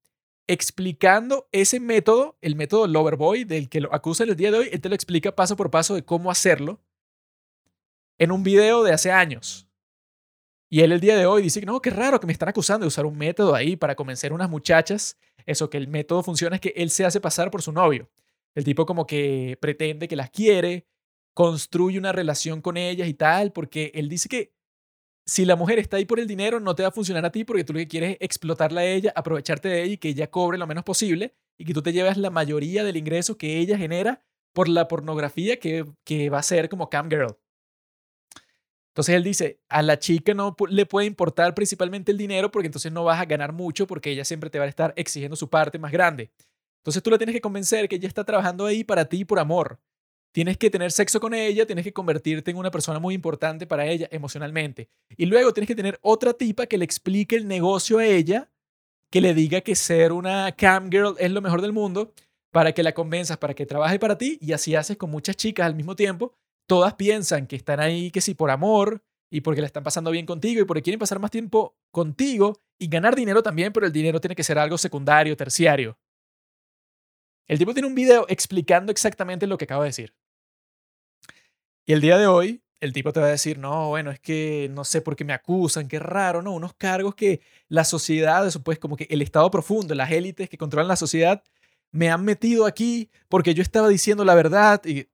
explicando 0.46 1.48
ese 1.50 1.80
método, 1.80 2.36
el 2.42 2.56
método 2.56 2.86
Loverboy, 2.86 3.44
del 3.44 3.70
que 3.70 3.80
lo 3.80 3.94
acusa 3.94 4.24
el 4.24 4.36
día 4.36 4.50
de 4.50 4.58
hoy, 4.58 4.68
él 4.70 4.82
te 4.82 4.90
lo 4.90 4.94
explica 4.94 5.34
paso 5.34 5.56
por 5.56 5.70
paso 5.70 5.94
de 5.94 6.04
cómo 6.04 6.30
hacerlo 6.30 6.78
en 8.18 8.32
un 8.32 8.42
video 8.42 8.82
de 8.82 8.92
hace 8.92 9.10
años. 9.10 9.66
Y 10.74 10.80
él 10.80 10.90
el 10.90 10.98
día 10.98 11.16
de 11.16 11.24
hoy 11.24 11.40
dice 11.40 11.60
que 11.60 11.66
no, 11.66 11.80
qué 11.80 11.90
raro 11.90 12.18
que 12.18 12.26
me 12.26 12.32
están 12.32 12.48
acusando 12.48 12.82
de 12.82 12.88
usar 12.88 13.06
un 13.06 13.16
método 13.16 13.54
ahí 13.54 13.76
para 13.76 13.94
convencer 13.94 14.32
a 14.32 14.34
unas 14.34 14.50
muchachas. 14.50 15.16
Eso, 15.46 15.70
que 15.70 15.76
el 15.76 15.86
método 15.86 16.24
funciona 16.24 16.56
es 16.56 16.60
que 16.60 16.72
él 16.74 16.90
se 16.90 17.04
hace 17.04 17.20
pasar 17.20 17.48
por 17.52 17.62
su 17.62 17.70
novio. 17.70 18.10
El 18.56 18.64
tipo 18.64 18.84
como 18.84 19.06
que 19.06 19.56
pretende 19.60 20.08
que 20.08 20.16
las 20.16 20.30
quiere, 20.30 20.88
construye 21.32 21.96
una 21.96 22.10
relación 22.10 22.60
con 22.60 22.76
ellas 22.76 23.06
y 23.06 23.14
tal, 23.14 23.52
porque 23.52 23.92
él 23.94 24.08
dice 24.08 24.28
que 24.28 24.52
si 25.24 25.44
la 25.44 25.54
mujer 25.54 25.78
está 25.78 25.98
ahí 25.98 26.06
por 26.06 26.18
el 26.18 26.26
dinero, 26.26 26.58
no 26.58 26.74
te 26.74 26.82
va 26.82 26.88
a 26.88 26.90
funcionar 26.90 27.24
a 27.24 27.30
ti 27.30 27.44
porque 27.44 27.62
tú 27.62 27.72
lo 27.72 27.78
que 27.78 27.86
quieres 27.86 28.10
es 28.14 28.16
explotarla 28.22 28.80
a 28.80 28.84
ella, 28.84 29.12
aprovecharte 29.14 29.68
de 29.68 29.84
ella 29.84 29.92
y 29.92 29.98
que 29.98 30.08
ella 30.08 30.28
cobre 30.28 30.58
lo 30.58 30.66
menos 30.66 30.82
posible 30.82 31.36
y 31.56 31.66
que 31.66 31.72
tú 31.72 31.82
te 31.82 31.92
lleves 31.92 32.16
la 32.16 32.30
mayoría 32.30 32.82
del 32.82 32.96
ingreso 32.96 33.38
que 33.38 33.58
ella 33.60 33.78
genera 33.78 34.24
por 34.52 34.68
la 34.68 34.88
pornografía 34.88 35.60
que, 35.60 35.84
que 36.02 36.30
va 36.30 36.40
a 36.40 36.42
ser 36.42 36.68
como 36.68 36.90
cam 36.90 37.08
girl. 37.08 37.36
Entonces 38.94 39.16
él 39.16 39.24
dice, 39.24 39.58
a 39.68 39.82
la 39.82 39.98
chica 39.98 40.34
no 40.34 40.54
le 40.68 40.86
puede 40.86 41.08
importar 41.08 41.52
principalmente 41.52 42.12
el 42.12 42.16
dinero 42.16 42.52
porque 42.52 42.66
entonces 42.66 42.92
no 42.92 43.02
vas 43.02 43.20
a 43.20 43.24
ganar 43.24 43.52
mucho 43.52 43.88
porque 43.88 44.12
ella 44.12 44.24
siempre 44.24 44.50
te 44.50 44.60
va 44.60 44.66
a 44.66 44.68
estar 44.68 44.94
exigiendo 44.96 45.34
su 45.34 45.50
parte 45.50 45.80
más 45.80 45.90
grande. 45.90 46.30
Entonces 46.78 47.02
tú 47.02 47.10
la 47.10 47.18
tienes 47.18 47.34
que 47.34 47.40
convencer 47.40 47.88
que 47.88 47.96
ella 47.96 48.06
está 48.06 48.22
trabajando 48.22 48.66
ahí 48.66 48.84
para 48.84 49.06
ti 49.06 49.24
por 49.24 49.40
amor. 49.40 49.80
Tienes 50.30 50.58
que 50.58 50.70
tener 50.70 50.92
sexo 50.92 51.18
con 51.18 51.34
ella, 51.34 51.66
tienes 51.66 51.82
que 51.82 51.92
convertirte 51.92 52.52
en 52.52 52.56
una 52.56 52.70
persona 52.70 53.00
muy 53.00 53.14
importante 53.14 53.66
para 53.66 53.84
ella 53.84 54.06
emocionalmente. 54.12 54.88
Y 55.16 55.26
luego 55.26 55.52
tienes 55.52 55.66
que 55.66 55.74
tener 55.74 55.98
otra 56.00 56.32
tipa 56.32 56.66
que 56.66 56.78
le 56.78 56.84
explique 56.84 57.34
el 57.34 57.48
negocio 57.48 57.98
a 57.98 58.06
ella, 58.06 58.48
que 59.10 59.20
le 59.20 59.34
diga 59.34 59.60
que 59.60 59.74
ser 59.74 60.12
una 60.12 60.52
cam 60.52 60.88
girl 60.88 61.16
es 61.18 61.32
lo 61.32 61.40
mejor 61.40 61.62
del 61.62 61.72
mundo, 61.72 62.12
para 62.52 62.70
que 62.70 62.84
la 62.84 62.94
convenzas, 62.94 63.38
para 63.38 63.54
que 63.54 63.66
trabaje 63.66 63.98
para 63.98 64.16
ti 64.16 64.38
y 64.40 64.52
así 64.52 64.76
haces 64.76 64.96
con 64.96 65.10
muchas 65.10 65.34
chicas 65.34 65.66
al 65.66 65.74
mismo 65.74 65.96
tiempo. 65.96 66.36
Todas 66.66 66.94
piensan 66.94 67.46
que 67.46 67.56
están 67.56 67.80
ahí, 67.80 68.10
que 68.10 68.20
sí, 68.20 68.34
por 68.34 68.50
amor 68.50 69.02
y 69.30 69.40
porque 69.40 69.60
la 69.60 69.66
están 69.66 69.82
pasando 69.82 70.10
bien 70.10 70.26
contigo 70.26 70.62
y 70.62 70.64
porque 70.64 70.82
quieren 70.82 70.98
pasar 70.98 71.18
más 71.18 71.30
tiempo 71.30 71.76
contigo 71.90 72.60
y 72.78 72.88
ganar 72.88 73.14
dinero 73.14 73.42
también, 73.42 73.72
pero 73.72 73.86
el 73.86 73.92
dinero 73.92 74.20
tiene 74.20 74.36
que 74.36 74.44
ser 74.44 74.58
algo 74.58 74.78
secundario, 74.78 75.36
terciario. 75.36 75.98
El 77.46 77.58
tipo 77.58 77.74
tiene 77.74 77.88
un 77.88 77.94
video 77.94 78.26
explicando 78.28 78.90
exactamente 78.90 79.46
lo 79.46 79.58
que 79.58 79.64
acabo 79.64 79.82
de 79.82 79.88
decir. 79.88 80.14
Y 81.86 81.92
el 81.92 82.00
día 82.00 82.16
de 82.16 82.26
hoy, 82.26 82.62
el 82.80 82.92
tipo 82.92 83.12
te 83.12 83.20
va 83.20 83.26
a 83.26 83.30
decir, 83.30 83.58
no, 83.58 83.88
bueno, 83.88 84.10
es 84.10 84.20
que 84.20 84.70
no 84.72 84.84
sé 84.84 85.02
por 85.02 85.16
qué 85.16 85.24
me 85.24 85.34
acusan, 85.34 85.88
qué 85.88 85.98
raro, 85.98 86.40
¿no? 86.40 86.52
Unos 86.52 86.74
cargos 86.74 87.14
que 87.14 87.40
la 87.68 87.84
sociedad, 87.84 88.50
pues 88.62 88.78
como 88.78 88.96
que 88.96 89.06
el 89.10 89.20
Estado 89.20 89.50
profundo, 89.50 89.94
las 89.94 90.10
élites 90.10 90.48
que 90.48 90.58
controlan 90.58 90.88
la 90.88 90.96
sociedad, 90.96 91.42
me 91.90 92.10
han 92.10 92.24
metido 92.24 92.66
aquí 92.66 93.10
porque 93.28 93.54
yo 93.54 93.62
estaba 93.62 93.88
diciendo 93.88 94.24
la 94.24 94.34
verdad 94.34 94.82
y... 94.84 95.08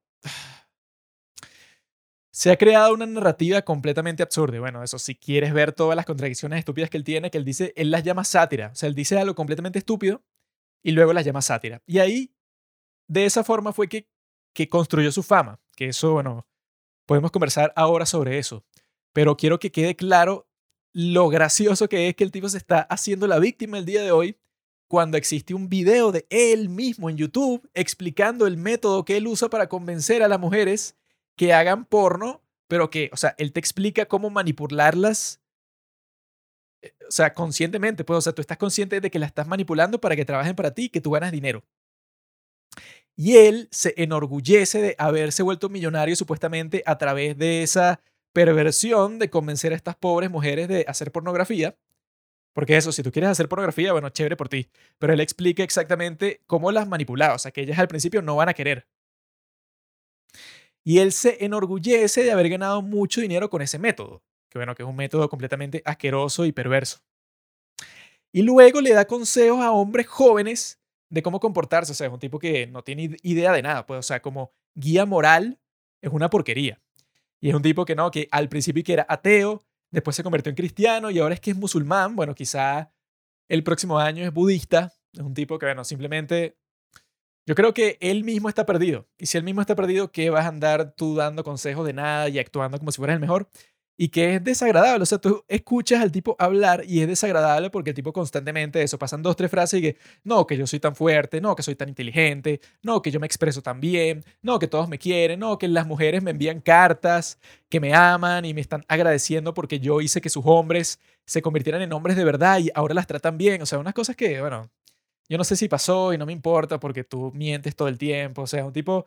Se 2.32 2.50
ha 2.50 2.56
creado 2.56 2.94
una 2.94 3.06
narrativa 3.06 3.62
completamente 3.62 4.22
absurda. 4.22 4.60
bueno, 4.60 4.82
eso, 4.82 4.98
si 4.98 5.14
quieres 5.16 5.52
ver 5.52 5.72
todas 5.72 5.96
las 5.96 6.06
contradicciones 6.06 6.60
estúpidas 6.60 6.90
que 6.90 6.96
él 6.96 7.04
tiene, 7.04 7.30
que 7.30 7.38
él 7.38 7.44
dice, 7.44 7.72
él 7.76 7.90
las 7.90 8.04
llama 8.04 8.24
sátira. 8.24 8.70
O 8.72 8.74
sea, 8.76 8.88
él 8.88 8.94
dice 8.94 9.18
algo 9.18 9.34
completamente 9.34 9.78
estúpido 9.80 10.22
y 10.82 10.92
luego 10.92 11.12
las 11.12 11.24
llama 11.24 11.42
sátira. 11.42 11.82
Y 11.86 11.98
ahí, 11.98 12.32
de 13.08 13.24
esa 13.24 13.42
forma 13.42 13.72
fue 13.72 13.88
que, 13.88 14.08
que 14.54 14.68
construyó 14.68 15.10
su 15.10 15.22
fama. 15.22 15.60
Que 15.76 15.86
eso, 15.86 16.12
bueno, 16.12 16.46
Podemos 17.10 17.32
conversar 17.32 17.72
ahora 17.74 18.06
sobre 18.06 18.38
eso, 18.38 18.64
pero 19.12 19.36
quiero 19.36 19.58
que 19.58 19.72
quede 19.72 19.96
claro 19.96 20.48
lo 20.92 21.28
gracioso 21.28 21.88
que 21.88 22.06
es 22.06 22.14
que 22.14 22.22
el 22.22 22.30
tipo 22.30 22.48
se 22.48 22.56
está 22.56 22.82
haciendo 22.82 23.26
la 23.26 23.40
víctima 23.40 23.78
el 23.78 23.84
día 23.84 24.04
de 24.04 24.12
hoy 24.12 24.36
cuando 24.88 25.16
existe 25.16 25.52
un 25.52 25.68
video 25.68 26.12
de 26.12 26.28
él 26.30 26.68
mismo 26.68 27.10
en 27.10 27.16
YouTube 27.16 27.68
explicando 27.74 28.46
el 28.46 28.56
método 28.56 29.04
que 29.04 29.16
él 29.16 29.26
usa 29.26 29.50
para 29.50 29.68
convencer 29.68 30.22
a 30.22 30.28
las 30.28 30.38
mujeres 30.38 30.99
que 31.40 31.54
hagan 31.54 31.86
porno, 31.86 32.42
pero 32.68 32.90
que, 32.90 33.08
o 33.14 33.16
sea, 33.16 33.34
él 33.38 33.54
te 33.54 33.60
explica 33.60 34.04
cómo 34.04 34.28
manipularlas, 34.28 35.40
eh, 36.82 36.92
o 37.08 37.10
sea, 37.10 37.32
conscientemente, 37.32 38.04
pues, 38.04 38.18
o 38.18 38.20
sea, 38.20 38.34
tú 38.34 38.42
estás 38.42 38.58
consciente 38.58 39.00
de 39.00 39.10
que 39.10 39.18
la 39.18 39.24
estás 39.24 39.46
manipulando 39.46 40.02
para 40.02 40.16
que 40.16 40.26
trabajen 40.26 40.54
para 40.54 40.74
ti 40.74 40.84
y 40.84 40.88
que 40.90 41.00
tú 41.00 41.12
ganas 41.12 41.32
dinero. 41.32 41.64
Y 43.16 43.38
él 43.38 43.68
se 43.70 43.94
enorgullece 43.96 44.82
de 44.82 44.96
haberse 44.98 45.42
vuelto 45.42 45.70
millonario 45.70 46.14
supuestamente 46.14 46.82
a 46.84 46.98
través 46.98 47.38
de 47.38 47.62
esa 47.62 48.02
perversión 48.34 49.18
de 49.18 49.30
convencer 49.30 49.72
a 49.72 49.76
estas 49.76 49.96
pobres 49.96 50.30
mujeres 50.30 50.68
de 50.68 50.84
hacer 50.88 51.10
pornografía. 51.10 51.74
Porque 52.52 52.76
eso, 52.76 52.92
si 52.92 53.02
tú 53.02 53.12
quieres 53.12 53.30
hacer 53.30 53.48
pornografía, 53.48 53.92
bueno, 53.92 54.10
chévere 54.10 54.36
por 54.36 54.50
ti. 54.50 54.68
Pero 54.98 55.14
él 55.14 55.20
explica 55.20 55.62
exactamente 55.62 56.42
cómo 56.46 56.70
las 56.70 56.86
manipulaba, 56.86 57.34
o 57.36 57.38
sea, 57.38 57.50
que 57.50 57.62
ellas 57.62 57.78
al 57.78 57.88
principio 57.88 58.20
no 58.20 58.36
van 58.36 58.50
a 58.50 58.54
querer. 58.54 58.86
Y 60.84 60.98
él 60.98 61.12
se 61.12 61.44
enorgullece 61.44 62.22
de 62.22 62.32
haber 62.32 62.48
ganado 62.48 62.82
mucho 62.82 63.20
dinero 63.20 63.50
con 63.50 63.62
ese 63.62 63.78
método, 63.78 64.22
que 64.48 64.58
bueno, 64.58 64.74
que 64.74 64.82
es 64.82 64.88
un 64.88 64.96
método 64.96 65.28
completamente 65.28 65.82
asqueroso 65.84 66.46
y 66.46 66.52
perverso. 66.52 66.98
Y 68.32 68.42
luego 68.42 68.80
le 68.80 68.92
da 68.92 69.06
consejos 69.06 69.60
a 69.60 69.72
hombres 69.72 70.06
jóvenes 70.06 70.80
de 71.10 71.22
cómo 71.22 71.40
comportarse. 71.40 71.92
O 71.92 71.94
sea, 71.94 72.06
es 72.06 72.12
un 72.12 72.20
tipo 72.20 72.38
que 72.38 72.66
no 72.66 72.82
tiene 72.82 73.16
idea 73.22 73.52
de 73.52 73.62
nada. 73.62 73.86
Pues, 73.86 73.98
o 73.98 74.02
sea, 74.02 74.22
como 74.22 74.52
guía 74.74 75.04
moral 75.04 75.58
es 76.00 76.12
una 76.12 76.30
porquería. 76.30 76.80
Y 77.40 77.48
es 77.48 77.54
un 77.54 77.62
tipo 77.62 77.84
que 77.84 77.94
no, 77.94 78.10
que 78.10 78.28
al 78.30 78.48
principio 78.48 78.84
era 78.86 79.06
ateo, 79.08 79.64
después 79.90 80.14
se 80.14 80.22
convirtió 80.22 80.50
en 80.50 80.56
cristiano 80.56 81.10
y 81.10 81.18
ahora 81.18 81.34
es 81.34 81.40
que 81.40 81.50
es 81.50 81.56
musulmán. 81.56 82.14
Bueno, 82.14 82.34
quizá 82.34 82.92
el 83.48 83.64
próximo 83.64 83.98
año 83.98 84.24
es 84.24 84.32
budista. 84.32 84.92
Es 85.12 85.20
un 85.20 85.34
tipo 85.34 85.58
que, 85.58 85.66
bueno, 85.66 85.84
simplemente... 85.84 86.56
Yo 87.50 87.56
creo 87.56 87.74
que 87.74 87.98
él 88.00 88.22
mismo 88.22 88.48
está 88.48 88.64
perdido. 88.64 89.08
Y 89.18 89.26
si 89.26 89.36
él 89.36 89.42
mismo 89.42 89.60
está 89.60 89.74
perdido, 89.74 90.12
¿qué 90.12 90.30
vas 90.30 90.44
a 90.44 90.48
andar 90.50 90.92
tú 90.92 91.16
dando 91.16 91.42
consejos 91.42 91.84
de 91.84 91.92
nada 91.92 92.28
y 92.28 92.38
actuando 92.38 92.78
como 92.78 92.92
si 92.92 92.98
fueras 92.98 93.14
el 93.14 93.20
mejor? 93.20 93.48
y 93.96 94.08
que 94.10 94.36
es 94.36 94.44
desagradable. 94.44 95.02
O 95.02 95.06
sea, 95.06 95.18
tú 95.18 95.44
escuchas 95.48 96.00
al 96.00 96.12
tipo 96.12 96.36
hablar 96.38 96.84
y 96.86 97.02
es 97.02 97.08
desagradable 97.08 97.70
porque 97.70 97.90
el 97.90 97.96
tipo 97.96 98.12
constantemente 98.12 98.80
eso, 98.80 99.00
pasan 99.00 99.20
dos, 99.20 99.34
tres 99.34 99.50
frases 99.50 99.80
y 99.80 99.82
que, 99.82 99.96
no, 100.22 100.46
que 100.46 100.56
yo 100.56 100.66
soy 100.68 100.78
tan 100.78 100.94
fuerte, 100.94 101.40
no, 101.40 101.56
que 101.56 101.64
soy 101.64 101.74
tan 101.74 101.88
inteligente, 101.88 102.60
no, 102.82 103.02
que 103.02 103.10
yo 103.10 103.18
me 103.18 103.26
expreso 103.26 103.62
tan 103.62 103.80
bien, 103.80 104.24
no, 104.42 104.60
que 104.60 104.68
todos 104.68 104.88
me 104.88 104.98
quieren, 104.98 105.40
no, 105.40 105.58
que 105.58 105.66
las 105.66 105.88
mujeres 105.88 106.22
me 106.22 106.30
envían 106.30 106.60
cartas, 106.60 107.38
que 107.68 107.80
me 107.80 107.92
aman 107.94 108.44
y 108.44 108.54
me 108.54 108.60
están 108.60 108.84
agradeciendo 108.86 109.54
porque 109.54 109.80
yo 109.80 110.00
hice 110.00 110.20
que 110.20 110.30
sus 110.30 110.44
hombres 110.46 111.00
se 111.26 111.42
convirtieran 111.42 111.82
en 111.82 111.92
hombres 111.92 112.16
de 112.16 112.24
verdad 112.24 112.60
y 112.60 112.70
ahora 112.76 112.94
las 112.94 113.08
tratan 113.08 113.36
bien. 113.36 113.60
O 113.60 113.66
sea, 113.66 113.80
unas 113.80 113.92
cosas 113.92 114.14
que, 114.14 114.40
bueno, 114.40 114.70
yo 115.30 115.38
no 115.38 115.44
sé 115.44 115.54
si 115.54 115.68
pasó 115.68 116.12
y 116.12 116.18
no 116.18 116.26
me 116.26 116.32
importa 116.32 116.80
porque 116.80 117.04
tú 117.04 117.30
mientes 117.32 117.76
todo 117.76 117.88
el 117.88 117.96
tiempo. 117.96 118.42
O 118.42 118.46
sea, 118.46 118.66
un 118.66 118.72
tipo... 118.72 119.06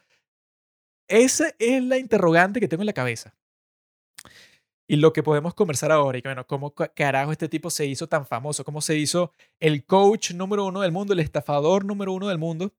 Esa 1.10 1.54
es 1.60 1.84
la 1.84 1.98
interrogante 1.98 2.62
que 2.62 2.68
tengo 2.70 2.82
en 2.82 2.88
la 2.88 2.94
cabeza. 2.94 3.36
Y 4.88 4.96
lo 4.96 5.12
que 5.12 5.22
podemos 5.22 5.54
conversar 5.54 5.92
ahora, 5.92 6.18
y 6.18 6.22
que 6.22 6.30
bueno, 6.30 6.48
cómo 6.48 6.74
carajo 6.74 7.34
este 7.34 7.50
tipo 7.50 7.70
se 7.70 7.86
hizo 7.86 8.08
tan 8.08 8.26
famoso, 8.26 8.64
cómo 8.64 8.82
se 8.82 8.98
hizo 8.98 9.34
el 9.60 9.86
coach 9.86 10.32
número 10.32 10.66
uno 10.66 10.82
del 10.82 10.94
mundo, 10.94 11.14
el 11.14 11.20
estafador 11.20 11.84
número 11.84 12.14
uno 12.14 12.30
del 12.30 12.38
mundo, 12.38 12.74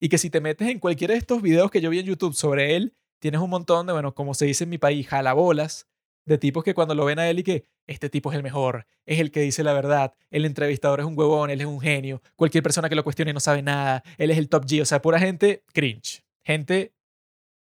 y 0.00 0.08
que 0.08 0.18
si 0.18 0.30
te 0.30 0.40
metes 0.40 0.68
en 0.68 0.80
cualquiera 0.80 1.14
de 1.14 1.18
estos 1.18 1.40
videos 1.42 1.70
que 1.70 1.80
yo 1.80 1.90
vi 1.90 2.00
en 2.00 2.06
YouTube 2.06 2.34
sobre 2.34 2.76
él, 2.76 2.96
tienes 3.20 3.40
un 3.40 3.50
montón 3.50 3.86
de, 3.86 3.92
bueno, 3.92 4.14
como 4.14 4.34
se 4.34 4.46
dice 4.46 4.64
en 4.64 4.70
mi 4.70 4.78
país, 4.78 5.06
jalabolas, 5.08 5.87
de 6.28 6.38
tipos 6.38 6.62
que 6.62 6.74
cuando 6.74 6.94
lo 6.94 7.04
ven 7.04 7.18
a 7.18 7.28
él 7.28 7.40
y 7.40 7.42
que 7.42 7.64
este 7.86 8.10
tipo 8.10 8.30
es 8.30 8.36
el 8.36 8.42
mejor, 8.42 8.86
es 9.06 9.18
el 9.18 9.30
que 9.30 9.40
dice 9.40 9.64
la 9.64 9.72
verdad, 9.72 10.14
el 10.30 10.44
entrevistador 10.44 11.00
es 11.00 11.06
un 11.06 11.18
huevón, 11.18 11.50
él 11.50 11.60
es 11.60 11.66
un 11.66 11.80
genio, 11.80 12.22
cualquier 12.36 12.62
persona 12.62 12.88
que 12.88 12.94
lo 12.94 13.04
cuestione 13.04 13.32
no 13.32 13.40
sabe 13.40 13.62
nada, 13.62 14.02
él 14.18 14.30
es 14.30 14.38
el 14.38 14.48
top 14.48 14.64
G, 14.66 14.82
o 14.82 14.84
sea, 14.84 15.02
pura 15.02 15.18
gente 15.18 15.64
cringe, 15.72 16.22
gente 16.44 16.92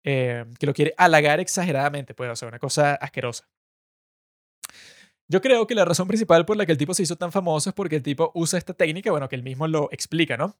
eh, 0.05 0.45
que 0.59 0.67
lo 0.67 0.75
quiere 0.75 0.95
halagar 0.99 1.41
exageradamente, 1.41 2.15
pues, 2.15 2.43
o 2.43 2.47
una 2.47 2.59
cosa 2.59 2.95
asquerosa. 2.95 3.49
Yo 5.29 5.41
creo 5.41 5.67
que 5.67 5.75
la 5.75 5.85
razón 5.85 6.07
principal 6.07 6.47
por 6.47 6.57
la 6.57 6.67
que 6.67 6.73
el 6.73 6.79
tipo 6.79 6.95
se 6.95 7.03
hizo 7.03 7.17
tan 7.17 7.33
famoso 7.33 7.71
es 7.71 7.75
porque 7.75 7.97
el 7.97 8.03
tipo 8.03 8.31
usa 8.35 8.59
esta 8.59 8.75
técnica, 8.75 9.11
bueno, 9.11 9.29
que 9.29 9.35
él 9.35 9.43
mismo 9.43 9.67
lo 9.67 9.89
explica, 9.91 10.37
¿no? 10.37 10.57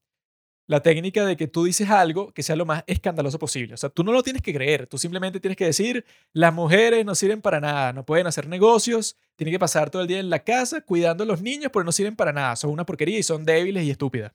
La 0.67 0.81
técnica 0.81 1.25
de 1.25 1.37
que 1.37 1.47
tú 1.47 1.65
dices 1.65 1.89
algo 1.91 2.33
que 2.33 2.43
sea 2.43 2.57
lo 2.57 2.67
más 2.67 2.83
escandaloso 2.89 3.39
posible. 3.39 3.75
O 3.75 3.77
sea, 3.77 3.89
tú 3.89 4.03
no 4.03 4.13
lo 4.13 4.23
tienes 4.23 4.43
que 4.43 4.53
creer, 4.53 4.87
tú 4.87 4.99
simplemente 4.99 5.39
tienes 5.39 5.57
que 5.57 5.65
decir, 5.65 6.05
las 6.33 6.53
mujeres 6.53 7.05
no 7.05 7.15
sirven 7.15 7.41
para 7.41 7.61
nada, 7.61 7.93
no 7.93 8.05
pueden 8.05 8.27
hacer 8.27 8.49
negocios, 8.49 9.17
tienen 9.37 9.53
que 9.53 9.59
pasar 9.61 9.91
todo 9.91 10.03
el 10.03 10.09
día 10.09 10.19
en 10.19 10.29
la 10.29 10.41
casa 10.41 10.81
cuidando 10.81 11.23
a 11.23 11.27
los 11.27 11.41
niños 11.41 11.71
porque 11.73 11.87
no 11.87 11.93
sirven 11.93 12.17
para 12.17 12.33
nada, 12.33 12.57
son 12.57 12.71
una 12.71 12.85
porquería 12.85 13.19
y 13.19 13.23
son 13.23 13.45
débiles 13.45 13.85
y 13.85 13.91
estúpidas. 13.91 14.33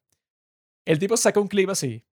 El 0.85 0.99
tipo 0.99 1.17
saca 1.17 1.39
un 1.39 1.47
clip 1.47 1.69
así. 1.69 2.05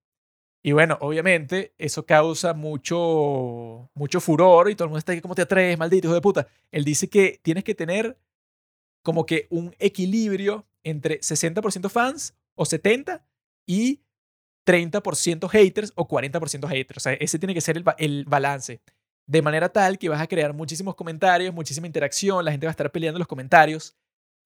Y 0.62 0.72
bueno, 0.72 0.98
obviamente 1.00 1.74
eso 1.78 2.04
causa 2.04 2.52
mucho, 2.52 3.90
mucho 3.94 4.20
furor 4.20 4.70
y 4.70 4.74
todo 4.74 4.84
el 4.84 4.90
mundo 4.90 4.98
está 4.98 5.12
ahí, 5.12 5.20
¿cómo 5.22 5.34
te 5.34 5.42
atreves, 5.42 5.78
maldito 5.78 6.08
hijo 6.08 6.14
de 6.14 6.20
puta? 6.20 6.46
Él 6.70 6.84
dice 6.84 7.08
que 7.08 7.40
tienes 7.42 7.64
que 7.64 7.74
tener 7.74 8.18
como 9.02 9.24
que 9.24 9.46
un 9.48 9.74
equilibrio 9.78 10.66
entre 10.82 11.20
60% 11.20 11.88
fans 11.88 12.34
o 12.54 12.64
70% 12.64 13.22
y 13.66 14.02
30% 14.70 15.48
haters 15.48 15.92
o 15.96 16.06
40% 16.06 16.68
haters. 16.68 16.96
O 16.96 17.00
sea, 17.00 17.14
ese 17.14 17.38
tiene 17.38 17.54
que 17.54 17.60
ser 17.60 17.76
el, 17.76 17.84
el 17.98 18.24
balance. 18.24 18.80
De 19.26 19.42
manera 19.42 19.68
tal 19.68 19.98
que 19.98 20.08
vas 20.08 20.20
a 20.20 20.26
crear 20.26 20.52
muchísimos 20.54 20.94
comentarios, 20.94 21.52
muchísima 21.52 21.86
interacción, 21.86 22.44
la 22.44 22.52
gente 22.52 22.66
va 22.66 22.70
a 22.70 22.72
estar 22.72 22.90
peleando 22.92 23.18
en 23.18 23.20
los 23.20 23.28
comentarios. 23.28 23.96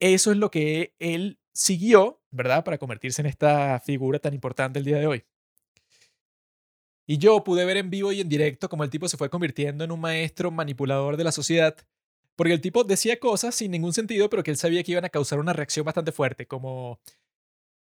Eso 0.00 0.32
es 0.32 0.38
lo 0.38 0.50
que 0.50 0.94
él 0.98 1.38
siguió, 1.52 2.22
¿verdad? 2.30 2.64
Para 2.64 2.78
convertirse 2.78 3.22
en 3.22 3.26
esta 3.26 3.80
figura 3.80 4.18
tan 4.18 4.34
importante 4.34 4.78
el 4.78 4.84
día 4.84 4.98
de 4.98 5.06
hoy. 5.06 5.24
Y 7.06 7.18
yo 7.18 7.44
pude 7.44 7.64
ver 7.64 7.76
en 7.76 7.90
vivo 7.90 8.12
y 8.12 8.20
en 8.20 8.28
directo 8.28 8.68
cómo 8.68 8.82
el 8.82 8.90
tipo 8.90 9.08
se 9.08 9.18
fue 9.18 9.28
convirtiendo 9.28 9.84
en 9.84 9.92
un 9.92 10.00
maestro 10.00 10.50
manipulador 10.50 11.18
de 11.18 11.24
la 11.24 11.32
sociedad, 11.32 11.76
porque 12.34 12.54
el 12.54 12.62
tipo 12.62 12.82
decía 12.82 13.20
cosas 13.20 13.54
sin 13.54 13.70
ningún 13.70 13.92
sentido, 13.92 14.30
pero 14.30 14.42
que 14.42 14.50
él 14.50 14.56
sabía 14.56 14.82
que 14.82 14.92
iban 14.92 15.04
a 15.04 15.10
causar 15.10 15.38
una 15.38 15.52
reacción 15.52 15.84
bastante 15.84 16.12
fuerte, 16.12 16.46
como 16.46 16.98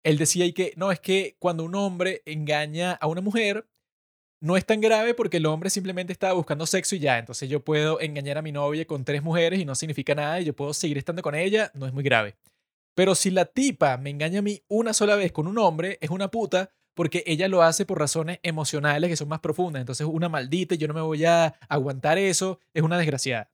él 0.04 0.18
decía 0.18 0.46
y 0.46 0.54
que 0.54 0.74
no, 0.76 0.92
es 0.92 1.00
que 1.00 1.36
cuando 1.40 1.64
un 1.64 1.76
hombre 1.76 2.22
engaña 2.26 2.94
a 2.94 3.08
una 3.08 3.22
mujer, 3.22 3.68
no 4.42 4.56
es 4.56 4.66
tan 4.66 4.80
grave 4.80 5.14
porque 5.14 5.38
el 5.38 5.46
hombre 5.46 5.70
simplemente 5.70 6.14
estaba 6.14 6.34
buscando 6.34 6.66
sexo 6.66 6.96
y 6.96 7.00
ya, 7.00 7.18
entonces 7.18 7.50
yo 7.50 7.64
puedo 7.64 8.00
engañar 8.00 8.38
a 8.38 8.42
mi 8.42 8.52
novia 8.52 8.86
con 8.86 9.04
tres 9.04 9.22
mujeres 9.22 9.60
y 9.60 9.66
no 9.66 9.76
significa 9.76 10.16
nada 10.16 10.40
y 10.40 10.46
yo 10.46 10.56
puedo 10.56 10.74
seguir 10.74 10.98
estando 10.98 11.22
con 11.22 11.36
ella, 11.36 11.72
no 11.74 11.86
es 11.86 11.94
muy 11.94 12.04
grave. 12.04 12.38
Pero 12.96 13.16
si 13.16 13.32
la 13.32 13.46
tipa 13.46 13.98
me 13.98 14.10
engaña 14.10 14.40
a 14.40 14.42
mí 14.42 14.62
una 14.68 14.94
sola 14.94 15.16
vez 15.16 15.32
con 15.32 15.48
un 15.48 15.58
hombre, 15.58 15.98
es 16.02 16.10
una 16.10 16.30
puta 16.30 16.72
porque 16.96 17.24
ella 17.28 17.48
lo 17.48 17.62
hace 17.62 17.86
por 17.86 17.98
razones 17.98 18.40
emocionales 18.44 19.10
que 19.10 19.16
son 19.16 19.30
más 19.30 19.40
profundas. 19.40 19.80
Entonces, 19.80 20.06
una 20.06 20.28
maldita, 20.28 20.76
yo 20.76 20.88
no 20.88 20.94
me 20.94 21.00
voy 21.00 21.24
a 21.24 21.58
aguantar 21.70 22.18
eso, 22.18 22.60
es 22.74 22.84
una 22.84 22.98
desgraciada. 22.98 23.50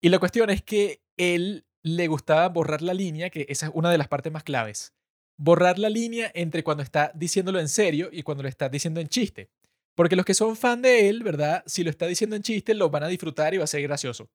Y 0.00 0.08
la 0.08 0.18
cuestión 0.18 0.48
es 0.48 0.62
que 0.62 1.02
él 1.18 1.65
le 1.86 2.08
gustaba 2.08 2.48
borrar 2.48 2.82
la 2.82 2.94
línea, 2.94 3.30
que 3.30 3.46
esa 3.48 3.66
es 3.66 3.72
una 3.72 3.92
de 3.92 3.98
las 3.98 4.08
partes 4.08 4.32
más 4.32 4.42
claves. 4.42 4.92
Borrar 5.36 5.78
la 5.78 5.88
línea 5.88 6.32
entre 6.34 6.64
cuando 6.64 6.82
está 6.82 7.12
diciéndolo 7.14 7.60
en 7.60 7.68
serio 7.68 8.08
y 8.10 8.24
cuando 8.24 8.42
lo 8.42 8.48
está 8.48 8.68
diciendo 8.68 9.00
en 9.00 9.06
chiste. 9.06 9.50
Porque 9.94 10.16
los 10.16 10.24
que 10.24 10.34
son 10.34 10.56
fan 10.56 10.82
de 10.82 11.08
él, 11.08 11.22
¿verdad? 11.22 11.62
Si 11.64 11.84
lo 11.84 11.90
está 11.90 12.08
diciendo 12.08 12.34
en 12.34 12.42
chiste, 12.42 12.74
lo 12.74 12.90
van 12.90 13.04
a 13.04 13.08
disfrutar 13.08 13.54
y 13.54 13.58
va 13.58 13.64
a 13.64 13.68
ser 13.68 13.82
gracioso. 13.82 14.28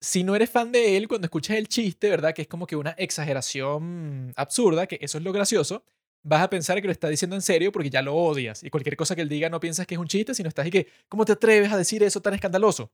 Si 0.00 0.22
no 0.22 0.36
eres 0.36 0.48
fan 0.48 0.70
de 0.70 0.96
él, 0.96 1.08
cuando 1.08 1.24
escuchas 1.24 1.56
el 1.56 1.66
chiste, 1.66 2.08
¿verdad? 2.08 2.32
Que 2.32 2.42
es 2.42 2.48
como 2.48 2.68
que 2.68 2.76
una 2.76 2.90
exageración 2.90 4.32
absurda, 4.36 4.86
que 4.86 4.98
eso 5.00 5.18
es 5.18 5.24
lo 5.24 5.32
gracioso, 5.32 5.82
vas 6.22 6.42
a 6.42 6.50
pensar 6.50 6.80
que 6.80 6.86
lo 6.86 6.92
está 6.92 7.08
diciendo 7.08 7.34
en 7.34 7.42
serio 7.42 7.72
porque 7.72 7.90
ya 7.90 8.00
lo 8.00 8.14
odias. 8.14 8.62
Y 8.62 8.70
cualquier 8.70 8.96
cosa 8.96 9.16
que 9.16 9.22
él 9.22 9.28
diga 9.28 9.48
no 9.48 9.58
piensas 9.58 9.88
que 9.88 9.96
es 9.96 10.00
un 10.00 10.06
chiste, 10.06 10.36
sino 10.36 10.48
estás 10.48 10.68
y 10.68 10.70
que, 10.70 10.86
¿cómo 11.08 11.24
te 11.24 11.32
atreves 11.32 11.72
a 11.72 11.76
decir 11.76 12.04
eso 12.04 12.22
tan 12.22 12.34
escandaloso? 12.34 12.92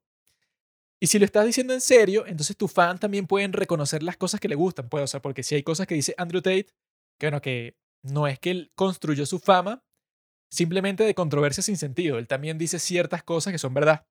Y 1.03 1.07
si 1.07 1.19
lo 1.19 1.25
estás 1.25 1.47
diciendo 1.47 1.73
en 1.73 1.81
serio, 1.81 2.27
entonces 2.27 2.57
tu 2.57 2.69
fan 2.69 2.99
también 2.99 3.27
pueden 3.27 3.55
reconocer 3.55 4.03
las 4.03 4.19
cosas 4.19 4.39
que 4.39 4.49
le 4.49 4.55
gustan. 4.55 4.89
Pues, 4.89 5.03
o 5.05 5.07
sea, 5.07 5.23
porque 5.23 5.43
si 5.43 5.55
hay 5.55 5.63
cosas 5.63 5.87
que 5.87 5.95
dice 5.95 6.15
Andrew 6.19 6.43
Tate, 6.43 6.67
que 7.19 7.27
bueno, 7.27 7.41
que 7.41 7.75
no 8.03 8.27
es 8.27 8.39
que 8.39 8.51
él 8.51 8.73
construyó 8.75 9.25
su 9.25 9.39
fama 9.39 9.83
simplemente 10.51 11.05
de 11.05 11.15
controversia 11.15 11.63
sin 11.63 11.79
sentido. 11.79 12.19
Él 12.19 12.29
también 12.29 12.59
dice 12.59 12.79
ciertas 12.79 13.23
cosas 13.23 13.53
que 13.53 13.59
son 13.59 13.73
verdad. 13.73 14.07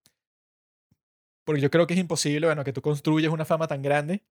Porque 1.45 1.61
yo 1.61 1.69
creo 1.69 1.85
que 1.85 1.93
es 1.93 1.99
imposible, 1.99 2.47
bueno, 2.47 2.63
que 2.63 2.73
tú 2.73 2.81
construyas 2.81 3.31
una 3.31 3.45
fama 3.45 3.67
tan 3.67 3.81
grande 3.81 4.23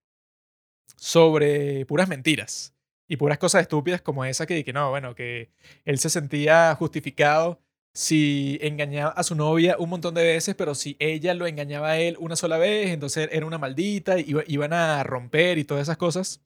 sobre 0.97 1.87
puras 1.87 2.09
mentiras 2.09 2.75
y 3.09 3.17
puras 3.17 3.39
cosas 3.39 3.63
estúpidas 3.63 4.03
como 4.03 4.25
esa 4.25 4.47
que, 4.47 4.65
que 4.65 4.73
no, 4.73 4.91
bueno, 4.91 5.15
que 5.15 5.51
él 5.85 5.99
se 5.99 6.11
sentía 6.11 6.75
justificado 6.75 7.61
si 7.95 8.59
engañaba 8.63 9.11
a 9.11 9.23
su 9.23 9.35
novia 9.35 9.77
un 9.79 9.91
montón 9.91 10.15
de 10.15 10.23
veces, 10.23 10.55
pero 10.55 10.75
si 10.75 10.97
ella 10.99 11.35
lo 11.35 11.47
engañaba 11.47 11.91
a 11.91 11.99
él 11.99 12.17
una 12.21 12.37
sola 12.37 12.59
vez, 12.59 12.91
entonces 12.91 13.29
era 13.33 13.47
una 13.47 13.59
maldita, 13.59 14.19
y 14.19 14.35
iban 14.47 14.73
a 14.73 15.03
romper 15.03 15.59
y 15.59 15.65
todas 15.65 15.83
esas 15.83 15.97
cosas. 15.97 16.41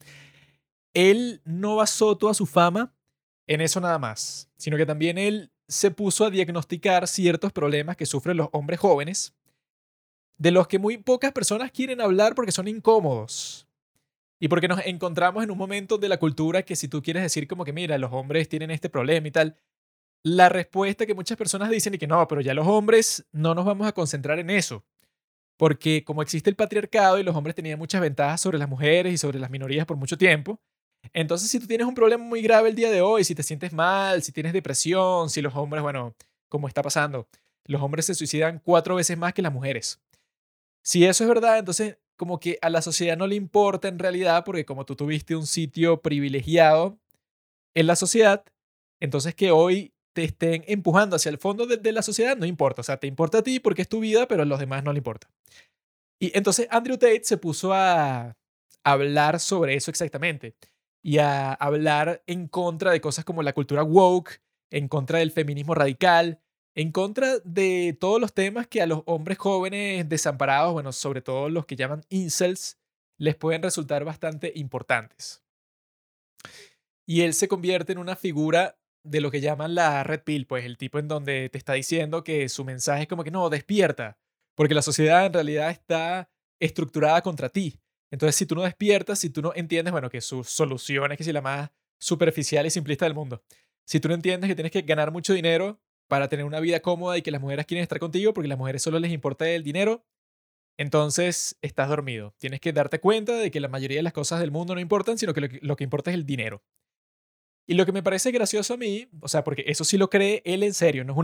Él 0.95 1.41
no 1.45 1.77
basó 1.77 2.17
toda 2.17 2.35
su 2.35 2.47
fama 2.47 2.95
en 3.47 3.61
eso 3.61 3.81
nada 3.81 3.99
más, 3.99 4.51
sino 4.57 4.77
que 4.77 4.87
también 4.87 5.19
él 5.19 5.51
se 5.69 5.91
puso 5.91 6.25
a 6.25 6.31
diagnosticar 6.31 7.09
ciertos 7.09 7.53
problemas 7.53 7.97
que 7.97 8.07
sufren 8.07 8.37
los 8.37 8.49
hombres 8.53 8.81
jóvenes, 8.81 9.35
de 10.39 10.51
los 10.51 10.67
que 10.69 10.79
muy 10.79 10.99
pocas 10.99 11.33
personas 11.33 11.71
quieren 11.71 12.01
hablar 12.01 12.35
porque 12.35 12.53
son 12.53 12.69
incómodos. 12.69 13.67
Y 14.41 14.49
porque 14.49 14.67
nos 14.67 14.85
encontramos 14.85 15.45
en 15.45 15.53
un 15.53 15.59
momento 15.59 15.99
de 15.99 16.09
la 16.09 16.19
cultura 16.19 16.65
que 16.65 16.75
si 16.75 16.89
tú 16.89 17.01
quieres 17.01 17.23
decir 17.23 17.47
como 17.47 17.65
que, 17.65 17.73
mira, 17.73 17.97
los 17.97 18.13
hombres 18.13 18.49
tienen 18.49 18.73
este 18.73 18.91
problema 18.91 19.29
y 19.29 19.31
tal, 19.31 19.57
la 20.25 20.49
respuesta 20.49 21.07
que 21.07 21.15
muchas 21.15 21.37
personas 21.37 21.71
dicen 21.71 21.95
y 21.95 21.99
que 21.99 22.07
no, 22.07 22.27
pero 22.29 22.41
ya 22.41 22.55
los 22.55 22.67
hombres 22.67 23.27
no 23.33 23.55
nos 23.55 23.65
vamos 23.65 23.87
a 23.87 23.93
concentrar 23.93 24.39
en 24.39 24.51
eso. 24.51 24.85
Porque 25.57 26.05
como 26.05 26.23
existe 26.23 26.51
el 26.51 26.57
patriarcado 26.57 27.19
y 27.19 27.23
los 27.23 27.37
hombres 27.37 27.55
tenían 27.55 27.79
muchas 27.79 28.01
ventajas 28.01 28.41
sobre 28.41 28.59
las 28.59 28.69
mujeres 28.69 29.13
y 29.13 29.19
sobre 29.19 29.39
las 29.39 29.51
minorías 29.51 29.87
por 29.87 29.97
mucho 29.97 30.17
tiempo, 30.17 30.61
entonces 31.13 31.51
si 31.51 31.59
tú 31.59 31.67
tienes 31.67 31.87
un 31.87 31.95
problema 31.95 32.25
muy 32.25 32.43
grave 32.43 32.69
el 32.69 32.75
día 32.75 32.91
de 32.91 33.01
hoy, 33.01 33.25
si 33.25 33.35
te 33.35 33.43
sientes 33.43 33.73
mal, 33.73 34.23
si 34.23 34.33
tienes 34.33 34.53
depresión, 34.53 35.31
si 35.31 35.43
los 35.43 35.55
hombres, 35.57 35.83
bueno, 35.83 36.15
como 36.49 36.69
está 36.69 36.83
pasando, 36.83 37.29
los 37.65 37.83
hombres 37.83 38.07
se 38.07 38.15
suicidan 38.15 38.61
cuatro 38.65 38.95
veces 38.95 39.19
más 39.19 39.35
que 39.35 39.43
las 39.43 39.53
mujeres. 39.53 40.01
Si 40.85 41.05
eso 41.05 41.25
es 41.25 41.29
verdad, 41.29 41.59
entonces 41.59 41.99
como 42.17 42.39
que 42.39 42.59
a 42.63 42.71
la 42.71 42.83
sociedad 42.83 43.17
no 43.17 43.27
le 43.27 43.35
importa 43.35 43.89
en 43.89 43.99
realidad, 43.99 44.45
porque 44.45 44.65
como 44.65 44.85
tú 44.85 44.95
tuviste 44.95 45.35
un 45.35 45.47
sitio 45.47 46.01
privilegiado 46.03 46.99
en 47.75 47.87
la 47.87 47.97
sociedad, 47.97 48.45
entonces 49.01 49.35
que 49.35 49.51
hoy 49.51 49.93
te 50.13 50.25
estén 50.25 50.65
empujando 50.67 51.17
hacia 51.17 51.31
el 51.31 51.39
fondo 51.39 51.67
de, 51.67 51.93
la 51.93 52.03
sociedad 52.03 52.37
no 52.37 52.47
importa. 52.47 52.81
O 52.81 52.85
sea, 52.85 52.99
te 52.99 53.07
importa 53.07 53.39
a 53.39 53.43
ti 53.43 53.61
porque 53.61 53.83
es 53.83 53.89
tu 53.89 54.01
vida, 54.01 54.27
pero 54.29 54.43
a 54.43 54.47
los 54.47 54.59
demás 54.59 54.85
no 54.85 54.93
le 54.93 54.99
importa. 54.99 55.29
Y 56.19 56.37
entonces 56.37 56.69
Andrew 56.71 56.97
Tate 56.97 57.25
se 57.25 57.37
puso 57.37 57.73
a 57.73 58.37
hablar 58.85 59.41
sobre 59.41 59.75
eso 59.75 59.91
exactamente 59.91 60.55
y 61.03 61.19
a 61.19 61.53
hablar 61.53 62.23
en 62.27 62.47
contra 62.47 62.93
de 62.93 63.01
cosas 63.01 63.25
como 63.25 63.43
la 63.43 63.53
cultura 63.53 63.83
woke, 63.83 64.41
en 64.71 64.89
contra 64.89 65.19
del 65.19 65.33
feminismo 65.33 65.75
radical, 65.75 66.41
en 66.75 66.93
contra 66.93 67.39
de 67.41 67.97
todos 68.01 68.21
los 68.21 68.33
temas 68.33 68.67
que 68.67 68.81
a 68.81 68.87
los 68.87 69.03
hombres 69.07 69.39
jóvenes 69.39 70.09
desamparados, 70.09 70.73
bueno, 70.73 70.93
sobre 70.93 71.21
todo 71.21 71.49
los 71.49 71.67
que 71.67 71.77
llaman 71.77 72.03
incels, 72.09 72.79
les 73.19 73.37
pueden 73.37 73.63
resultar 73.63 74.05
bastante 74.05 74.53
importantes. 74.55 75.43
Y 77.07 77.23
él 77.23 77.35
se 77.35 77.49
convierte 77.49 77.93
en 77.93 77.99
una 77.99 78.17
figura 78.17 78.79
de 79.05 79.21
lo 79.21 79.31
que 79.31 79.41
llaman 79.41 79.75
la 79.75 80.05
red 80.05 80.23
pill, 80.23 80.47
pues 80.47 80.65
el 80.65 80.79
tipo 80.79 80.99
en 80.99 81.09
donde 81.09 81.49
te 81.49 81.59
está 81.59 81.75
diciendo 81.75 82.25
que 82.25 82.49
su 82.49 82.65
mensaje 82.65 83.03
es 83.03 83.09
como 83.09 83.25
que 83.25 83.31
no, 83.31 83.51
despierta, 83.51 84.19
porque 84.55 84.75
la 84.75 84.83
sociedad 84.83 85.27
en 85.27 85.33
realidad 85.33 85.71
está 85.71 86.31
estructurada 86.61 87.23
contra 87.23 87.49
ti. 87.49 87.81
Entonces, 88.11 88.37
si 88.37 88.47
tú 88.47 88.55
no 88.55 88.63
despiertas, 88.63 89.19
si 89.19 89.31
tú 89.31 89.43
no 89.43 89.53
entiendes, 89.55 89.91
bueno, 89.93 90.11
que 90.11 90.21
su 90.21 90.45
solución 90.45 91.13
es 91.13 91.19
que 91.19 91.25
si 91.25 91.33
la 91.33 91.41
más 91.41 91.71
superficial 91.99 92.67
y 92.67 92.71
simplista 92.71 93.05
del 93.07 93.15
mundo. 93.15 93.43
Si 93.85 94.01
tú 94.01 94.09
no 94.09 94.15
entiendes 94.15 94.49
que 94.49 94.55
tienes 94.55 94.73
que 94.73 94.83
ganar 94.83 95.13
mucho 95.13 95.33
dinero 95.33 95.81
para 96.09 96.29
tener 96.29 96.45
una 96.45 96.61
vida 96.61 96.81
cómoda 96.81 97.17
y 97.17 97.23
que 97.23 97.31
las 97.31 97.41
mujeres 97.41 97.65
quieren 97.65 97.83
estar 97.83 97.99
contigo 97.99 98.35
porque 98.35 98.49
las 98.49 98.59
mujeres 98.59 98.83
solo 98.83 98.99
les 98.99 99.13
importa 99.13 99.49
el 99.49 99.63
dinero, 99.63 100.05
entonces 100.77 101.57
estás 101.63 101.89
dormido. 101.89 102.35
Tienes 102.39 102.61
que 102.61 102.73
darte 102.73 103.01
cuenta 103.01 103.37
de 103.37 103.51
que 103.51 103.61
la 103.61 103.69
mayoría 103.69 103.99
de 103.99 104.03
las 104.03 104.13
cosas 104.13 104.41
del 104.41 104.51
mundo 104.51 104.75
no 104.75 104.81
importan, 104.81 105.17
sino 105.17 105.33
que 105.33 105.61
lo 105.63 105.77
que, 105.77 105.85
importa 105.85 106.11
es 106.11 106.15
el 106.15 106.27
dinero. 106.27 106.63
Y 107.67 107.75
lo 107.75 107.87
que 107.87 107.93
me 107.93 108.03
parece 108.03 108.33
gracioso 108.33 108.75
a 108.75 108.77
mí, 108.77 109.09
o 109.21 109.29
sea, 109.29 109.45
porque 109.45 109.65
eso 109.67 109.85
sí 109.85 109.97
lo 109.97 110.11
cree 110.11 110.43
él 110.45 110.63
en 110.63 110.75
serio, 110.75 111.05
no 111.05 111.13
es 111.13 111.19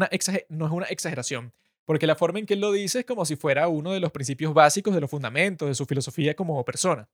una, 0.72 0.86
exageración, 0.86 1.53
porque 1.84 2.07
la 2.07 2.14
forma 2.14 2.39
en 2.39 2.47
que 2.47 2.55
él 2.55 2.61
lo 2.61 2.70
dice 2.72 3.01
es 3.01 3.05
como 3.05 3.24
si 3.24 3.36
fuera 3.36 3.68
uno 3.68 3.93
de 3.93 4.01
los 4.01 4.12
principios 4.12 4.55
básicos 4.55 4.95
de 4.95 5.01
los 5.01 5.11
fundamentos 5.11 5.68
de 5.68 5.74
su 5.74 5.86
filosofía 5.86 6.34
como 6.34 6.64
persona. 6.64 7.09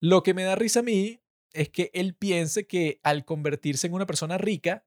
Lo 0.00 0.22
que 0.22 0.34
me 0.34 0.44
da 0.44 0.56
risa 0.56 0.80
a 0.80 0.82
mí 0.82 1.20
es 1.52 1.68
que 1.68 1.90
él 1.94 2.14
piense 2.14 2.66
que 2.66 3.00
al 3.02 3.24
convertirse 3.24 3.86
en 3.86 3.92
una 3.92 4.06
persona 4.06 4.38
rica, 4.38 4.84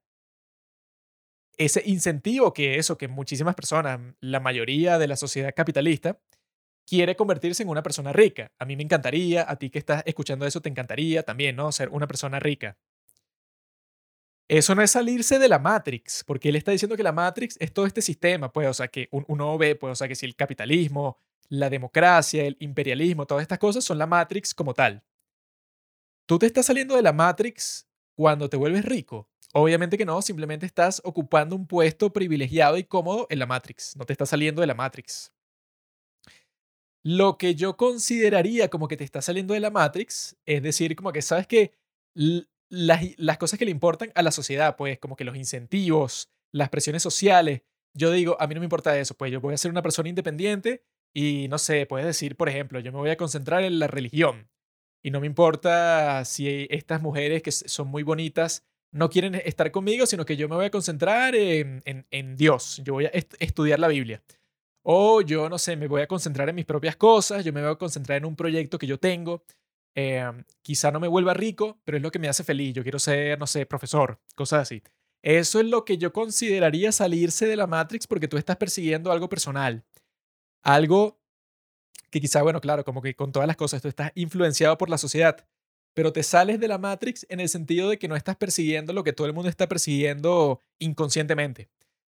ese 1.56 1.82
incentivo 1.86 2.52
que 2.52 2.78
eso, 2.78 2.98
que 2.98 3.08
muchísimas 3.08 3.54
personas, 3.54 4.00
la 4.20 4.40
mayoría 4.40 4.98
de 4.98 5.06
la 5.06 5.16
sociedad 5.16 5.54
capitalista, 5.54 6.20
quiere 6.86 7.16
convertirse 7.16 7.62
en 7.62 7.68
una 7.68 7.82
persona 7.82 8.12
rica. 8.12 8.52
A 8.58 8.64
mí 8.64 8.76
me 8.76 8.82
encantaría, 8.82 9.48
a 9.48 9.56
ti 9.56 9.70
que 9.70 9.78
estás 9.78 10.02
escuchando 10.06 10.46
eso, 10.46 10.60
te 10.60 10.68
encantaría 10.68 11.22
también, 11.22 11.56
¿no? 11.56 11.72
Ser 11.72 11.88
una 11.90 12.06
persona 12.06 12.40
rica. 12.40 12.76
Eso 14.48 14.74
no 14.74 14.82
es 14.82 14.90
salirse 14.90 15.38
de 15.38 15.48
la 15.48 15.58
Matrix, 15.58 16.22
porque 16.24 16.50
él 16.50 16.56
está 16.56 16.70
diciendo 16.70 16.96
que 16.96 17.02
la 17.02 17.12
Matrix 17.12 17.56
es 17.60 17.72
todo 17.72 17.86
este 17.86 18.02
sistema, 18.02 18.52
pues, 18.52 18.68
o 18.68 18.74
sea, 18.74 18.88
que 18.88 19.08
uno 19.10 19.56
ve, 19.56 19.74
pues, 19.74 19.92
o 19.92 19.94
sea, 19.94 20.08
que 20.08 20.14
si 20.14 20.26
el 20.26 20.36
capitalismo, 20.36 21.18
la 21.48 21.70
democracia, 21.70 22.44
el 22.44 22.56
imperialismo, 22.60 23.26
todas 23.26 23.42
estas 23.42 23.58
cosas 23.58 23.84
son 23.84 23.98
la 23.98 24.06
Matrix 24.06 24.54
como 24.54 24.74
tal. 24.74 25.02
Tú 26.26 26.38
te 26.38 26.46
estás 26.46 26.66
saliendo 26.66 26.96
de 26.96 27.02
la 27.02 27.12
Matrix 27.12 27.86
cuando 28.14 28.48
te 28.48 28.56
vuelves 28.56 28.84
rico. 28.84 29.28
Obviamente 29.54 29.96
que 29.96 30.04
no, 30.04 30.20
simplemente 30.20 30.66
estás 30.66 31.00
ocupando 31.04 31.56
un 31.56 31.66
puesto 31.66 32.12
privilegiado 32.12 32.76
y 32.76 32.84
cómodo 32.84 33.26
en 33.30 33.38
la 33.38 33.46
Matrix, 33.46 33.96
no 33.96 34.04
te 34.04 34.12
estás 34.12 34.28
saliendo 34.30 34.60
de 34.60 34.66
la 34.66 34.74
Matrix. 34.74 35.32
Lo 37.02 37.38
que 37.38 37.54
yo 37.54 37.76
consideraría 37.76 38.68
como 38.68 38.88
que 38.88 38.96
te 38.96 39.04
está 39.04 39.22
saliendo 39.22 39.54
de 39.54 39.60
la 39.60 39.70
Matrix, 39.70 40.36
es 40.44 40.62
decir, 40.62 40.96
como 40.96 41.12
que 41.12 41.22
sabes 41.22 41.46
que 41.46 41.72
las, 42.68 43.02
las 43.18 43.38
cosas 43.38 43.58
que 43.58 43.64
le 43.64 43.70
importan 43.70 44.12
a 44.14 44.22
la 44.22 44.30
sociedad, 44.30 44.76
pues 44.76 44.98
como 44.98 45.16
que 45.16 45.24
los 45.24 45.36
incentivos, 45.36 46.30
las 46.52 46.68
presiones 46.68 47.02
sociales. 47.02 47.62
Yo 47.94 48.10
digo, 48.10 48.36
a 48.40 48.46
mí 48.46 48.54
no 48.54 48.60
me 48.60 48.66
importa 48.66 48.98
eso, 48.98 49.14
pues 49.16 49.30
yo 49.30 49.40
voy 49.40 49.54
a 49.54 49.58
ser 49.58 49.70
una 49.70 49.82
persona 49.82 50.08
independiente 50.08 50.84
y 51.12 51.46
no 51.48 51.58
sé, 51.58 51.86
puedes 51.86 52.06
decir, 52.06 52.36
por 52.36 52.48
ejemplo, 52.48 52.80
yo 52.80 52.92
me 52.92 52.98
voy 52.98 53.10
a 53.10 53.16
concentrar 53.16 53.62
en 53.62 53.78
la 53.78 53.86
religión 53.86 54.48
y 55.04 55.10
no 55.10 55.20
me 55.20 55.26
importa 55.26 56.24
si 56.24 56.66
estas 56.70 57.02
mujeres 57.02 57.42
que 57.42 57.52
son 57.52 57.88
muy 57.88 58.02
bonitas 58.02 58.64
no 58.90 59.10
quieren 59.10 59.34
estar 59.34 59.70
conmigo, 59.70 60.06
sino 60.06 60.24
que 60.24 60.36
yo 60.36 60.48
me 60.48 60.56
voy 60.56 60.64
a 60.64 60.70
concentrar 60.70 61.34
en, 61.34 61.82
en, 61.84 62.36
Dios, 62.36 62.80
yo 62.84 62.94
voy 62.94 63.06
a 63.06 63.10
estudiar 63.38 63.80
la 63.80 63.88
Biblia. 63.88 64.22
O 64.82 65.20
yo, 65.20 65.48
no 65.48 65.58
sé, 65.58 65.76
me 65.76 65.88
voy 65.88 66.02
a 66.02 66.06
concentrar 66.06 66.48
en 66.48 66.54
mis 66.54 66.64
propias 66.64 66.96
cosas, 66.96 67.44
yo 67.44 67.52
me 67.52 67.60
voy 67.60 67.72
a 67.72 67.76
concentrar 67.76 68.18
en 68.18 68.24
un 68.24 68.36
proyecto 68.36 68.78
que 68.78 68.86
yo 68.86 68.98
tengo. 68.98 69.44
Em, 69.94 70.44
quizá 70.62 70.90
no 70.90 70.98
me 70.98 71.08
vuelva 71.08 71.34
rico, 71.34 71.78
pero 71.84 71.96
es 71.96 72.02
lo 72.02 72.10
que 72.10 72.18
me 72.18 72.28
hace 72.28 72.44
feliz. 72.44 72.74
Yo 72.74 72.82
quiero 72.82 72.98
ser, 72.98 73.38
no 73.38 73.46
sé, 73.46 73.66
profesor, 73.66 74.20
cosas 74.34 74.62
así. 74.62 74.82
Eso 75.22 75.60
es 75.60 75.66
lo 75.66 75.84
que 75.84 75.96
yo 75.98 76.12
consideraría 76.12 76.92
salirse 76.92 77.46
de 77.46 77.56
la 77.56 77.66
Matrix 77.66 78.06
porque 78.06 78.28
tú 78.28 78.36
estás 78.36 78.56
persiguiendo 78.56 79.12
algo 79.12 79.28
personal. 79.28 79.84
Algo 80.62 81.18
que 82.10 82.20
quizá, 82.20 82.42
bueno, 82.42 82.60
claro, 82.60 82.84
como 82.84 83.02
que 83.02 83.14
con 83.16 83.32
todas 83.32 83.46
las 83.46 83.56
cosas 83.56 83.82
tú 83.82 83.88
estás 83.88 84.12
influenciado 84.14 84.76
por 84.78 84.90
la 84.90 84.98
sociedad, 84.98 85.46
pero 85.94 86.12
te 86.12 86.22
sales 86.22 86.60
de 86.60 86.68
la 86.68 86.78
Matrix 86.78 87.26
en 87.28 87.40
el 87.40 87.48
sentido 87.48 87.88
de 87.88 87.98
que 87.98 88.08
no 88.08 88.16
estás 88.16 88.36
persiguiendo 88.36 88.92
lo 88.92 89.04
que 89.04 89.12
todo 89.12 89.26
el 89.26 89.32
mundo 89.32 89.48
está 89.48 89.68
persiguiendo 89.68 90.60
inconscientemente, 90.78 91.70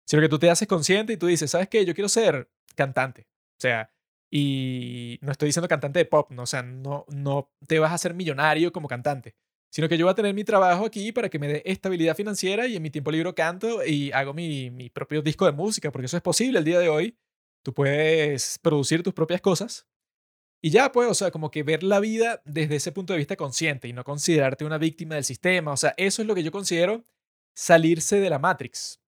sino 0.05 0.21
que 0.21 0.30
tú 0.30 0.39
te 0.39 0.49
haces 0.49 0.67
consciente 0.67 1.13
y 1.13 1.17
tú 1.17 1.27
dices, 1.27 1.51
¿sabes 1.51 1.69
qué? 1.69 1.86
Yo 1.86 1.93
quiero 1.95 2.09
ser 2.09 2.49
cantante. 2.75 3.27
O 3.57 3.61
sea, 3.61 3.89
y 4.32 5.17
no 5.21 5.32
estoy 5.32 5.47
diciendo 5.47 5.67
cantante 5.67 5.99
de 5.99 6.05
pop, 6.05 6.32
¿no? 6.32 6.43
o 6.43 6.45
sea, 6.45 6.63
no, 6.63 7.05
no 7.09 7.51
te 7.67 7.80
vas 7.80 7.91
a 7.91 7.95
hacer 7.95 8.13
millonario 8.13 8.71
como 8.71 8.88
cantante, 8.88 9.36
sino 9.71 9.89
que 9.89 9.97
yo 9.97 10.05
voy 10.05 10.11
a 10.11 10.15
tener 10.15 10.34
mi 10.34 10.43
trabajo 10.43 10.86
aquí 10.86 11.11
para 11.11 11.30
que 11.30 11.39
me 11.39 11.47
dé 11.47 11.63
estabilidad 11.65 12.15
financiera 12.15 12.67
y 12.67 12.75
en 12.75 12.82
mi 12.82 12.89
tiempo 12.89 13.11
libre 13.11 13.34
canto 13.34 13.86
y 13.86 14.11
hago 14.11 14.34
mi, 14.34 14.69
mi 14.69 14.89
propio 14.89 15.21
disco 15.21 15.45
de 15.45 15.51
música, 15.51 15.91
porque 15.91 16.05
eso 16.05 16.17
es 16.17 16.23
posible 16.23 16.59
el 16.59 16.65
día 16.65 16.80
de 16.80 16.89
hoy. 16.89 17.17
Tú 17.63 17.73
puedes 17.73 18.57
producir 18.59 19.03
tus 19.03 19.13
propias 19.13 19.41
cosas 19.41 19.88
y 20.61 20.71
ya, 20.71 20.91
pues, 20.91 21.09
o 21.09 21.13
sea, 21.13 21.32
como 21.32 21.51
que 21.51 21.63
ver 21.63 21.84
la 21.84 21.99
vida 21.99 22.41
desde 22.45 22.75
ese 22.75 22.91
punto 22.91 23.13
de 23.13 23.17
vista 23.17 23.38
consciente 23.38 23.88
y 23.88 23.93
no 23.93 24.03
considerarte 24.03 24.65
una 24.65 24.77
víctima 24.77 25.15
del 25.15 25.23
sistema. 25.23 25.71
O 25.71 25.77
sea, 25.77 25.93
eso 25.97 26.21
es 26.21 26.27
lo 26.27 26.36
que 26.36 26.43
yo 26.43 26.51
considero 26.51 27.05
salirse 27.55 28.19
de 28.19 28.30
la 28.30 28.39
Matrix. 28.39 28.99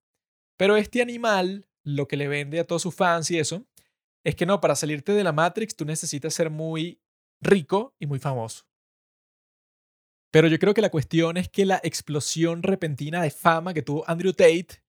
Pero 0.57 0.78
este 0.78 1.01
animal, 1.01 1.67
lo 1.84 2.07
que 2.07 2.15
le 2.15 2.30
vende 2.30 2.59
a 2.59 2.65
todos 2.65 2.84
sus 2.84 2.95
fans 2.95 3.30
y 3.32 3.39
eso, 3.39 3.65
es 4.24 4.36
que 4.36 4.45
no, 4.45 4.61
para 4.61 4.76
salirte 4.76 5.13
de 5.13 5.24
la 5.24 5.32
Matrix 5.32 5.76
tú 5.76 5.86
necesitas 5.86 6.34
ser 6.34 6.49
muy 6.49 7.01
rico 7.41 7.95
y 7.99 8.05
muy 8.05 8.19
famoso. 8.19 8.65
Pero 10.32 10.47
yo 10.47 10.59
creo 10.59 10.74
que 10.74 10.82
la 10.82 10.91
cuestión 10.91 11.38
es 11.38 11.49
que 11.49 11.65
la 11.65 11.82
explosión 11.84 12.63
repentina 12.63 13.22
de 13.22 13.32
fama 13.32 13.74
que 13.74 13.82
tuvo 13.82 14.09
Andrew 14.09 14.32
Tate 14.32 14.82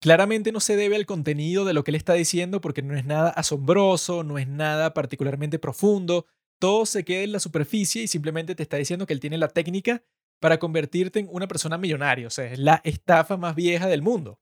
claramente 0.00 0.50
no 0.50 0.60
se 0.60 0.76
debe 0.76 0.96
al 0.96 1.06
contenido 1.06 1.64
de 1.64 1.74
lo 1.74 1.84
que 1.84 1.90
él 1.90 1.94
está 1.94 2.14
diciendo 2.14 2.60
porque 2.60 2.82
no 2.82 2.96
es 2.96 3.04
nada 3.04 3.30
asombroso, 3.30 4.24
no 4.24 4.38
es 4.38 4.48
nada 4.48 4.94
particularmente 4.94 5.58
profundo, 5.58 6.26
todo 6.58 6.86
se 6.86 7.04
queda 7.04 7.22
en 7.22 7.32
la 7.32 7.40
superficie 7.40 8.02
y 8.02 8.08
simplemente 8.08 8.54
te 8.54 8.62
está 8.62 8.78
diciendo 8.78 9.06
que 9.06 9.12
él 9.12 9.20
tiene 9.20 9.38
la 9.38 9.48
técnica 9.48 10.02
para 10.40 10.58
convertirte 10.58 11.20
en 11.20 11.28
una 11.30 11.46
persona 11.46 11.78
millonaria, 11.78 12.26
o 12.26 12.30
sea, 12.30 12.46
es 12.46 12.58
la 12.58 12.80
estafa 12.82 13.36
más 13.36 13.54
vieja 13.54 13.86
del 13.86 14.02
mundo. 14.02 14.40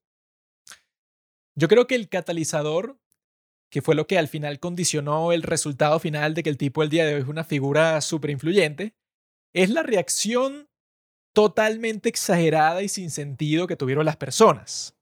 Yo 1.57 1.67
creo 1.67 1.89
que 1.89 1.97
el 1.97 2.09
catalizador, 2.09 3.01
que 3.71 3.83
fue 3.83 3.95
lo 3.95 4.07
que 4.07 4.19
al 4.19 4.29
final 4.29 4.61
condicionó 4.61 5.33
el 5.33 5.43
resultado 5.43 5.99
final 5.99 6.35
de 6.35 6.43
que 6.43 6.51
el 6.51 6.57
tipo 6.57 6.83
el 6.83 6.89
día 6.89 7.07
de 7.07 7.15
hoy 7.15 7.21
es 7.23 7.29
una 7.29 7.45
figura 7.45 8.01
súper 8.01 8.31
influyente, 8.31 8.95
es 9.53 9.71
la 9.71 9.83
reacción 9.83 10.69
totalmente 11.35 12.09
exagerada 12.09 12.83
y 12.83 12.89
sin 12.89 13.11
sentido 13.11 13.67
que 13.67 13.77
tuvieron 13.77 14.05
las 14.05 14.17
personas. 14.17 14.95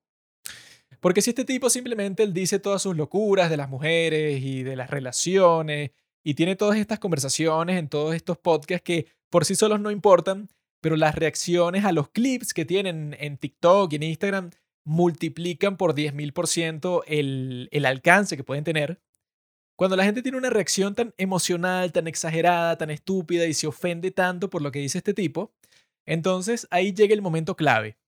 Porque 1.01 1.23
si 1.23 1.31
este 1.31 1.45
tipo 1.45 1.71
simplemente 1.71 2.23
él 2.23 2.33
dice 2.33 2.59
todas 2.59 2.83
sus 2.83 2.97
locuras 2.97 3.51
de 3.51 3.57
las 3.57 3.69
mujeres 3.69 4.43
y 4.43 4.63
de 4.63 4.77
las 4.77 4.91
relaciones 4.91 5.93
y 6.25 6.35
tiene 6.35 6.57
todas 6.57 6.79
estas 6.79 6.99
conversaciones 6.99 7.79
en 7.79 7.89
todos 7.89 8.15
estos 8.15 8.39
podcasts 8.39 8.83
que 8.85 9.07
por 9.31 9.45
sí 9.45 9.55
solos 9.55 9.81
no 9.81 9.91
importan, 9.91 10.49
pero 10.81 10.97
las 10.97 11.15
reacciones 11.15 11.85
a 11.85 11.93
los 11.93 12.09
clips 12.09 12.53
que 12.53 12.65
tienen 12.65 13.17
en 13.21 13.37
TikTok 13.37 13.93
y 13.93 13.97
en 13.97 14.03
Instagram 14.03 14.51
multiplican 14.87 15.77
por 15.77 15.95
10.000% 15.95 17.03
el, 17.09 17.69
el 17.73 17.87
alcance 17.87 18.37
que 18.37 18.45
pueden 18.45 18.65
tener. 18.65 19.01
Cuando 19.77 19.97
la 19.97 20.05
gente 20.05 20.23
tiene 20.23 20.39
una 20.39 20.49
reacción 20.49 20.95
tan 20.95 21.13
emocional, 21.19 21.93
tan 21.93 22.07
exagerada, 22.07 22.79
tan 22.79 22.91
estúpida 22.91 23.47
y 23.47 23.53
se 23.53 23.67
ofende 23.67 24.11
tanto 24.13 24.49
por 24.49 24.63
lo 24.63 24.73
que 24.73 24.79
dice 24.79 24.99
este 24.99 25.13
tipo, 25.13 25.53
entonces 26.07 26.69
ahí 26.71 26.95
llega 26.95 27.13
el 27.13 27.21
momento 27.21 27.57
clave, 27.57 27.99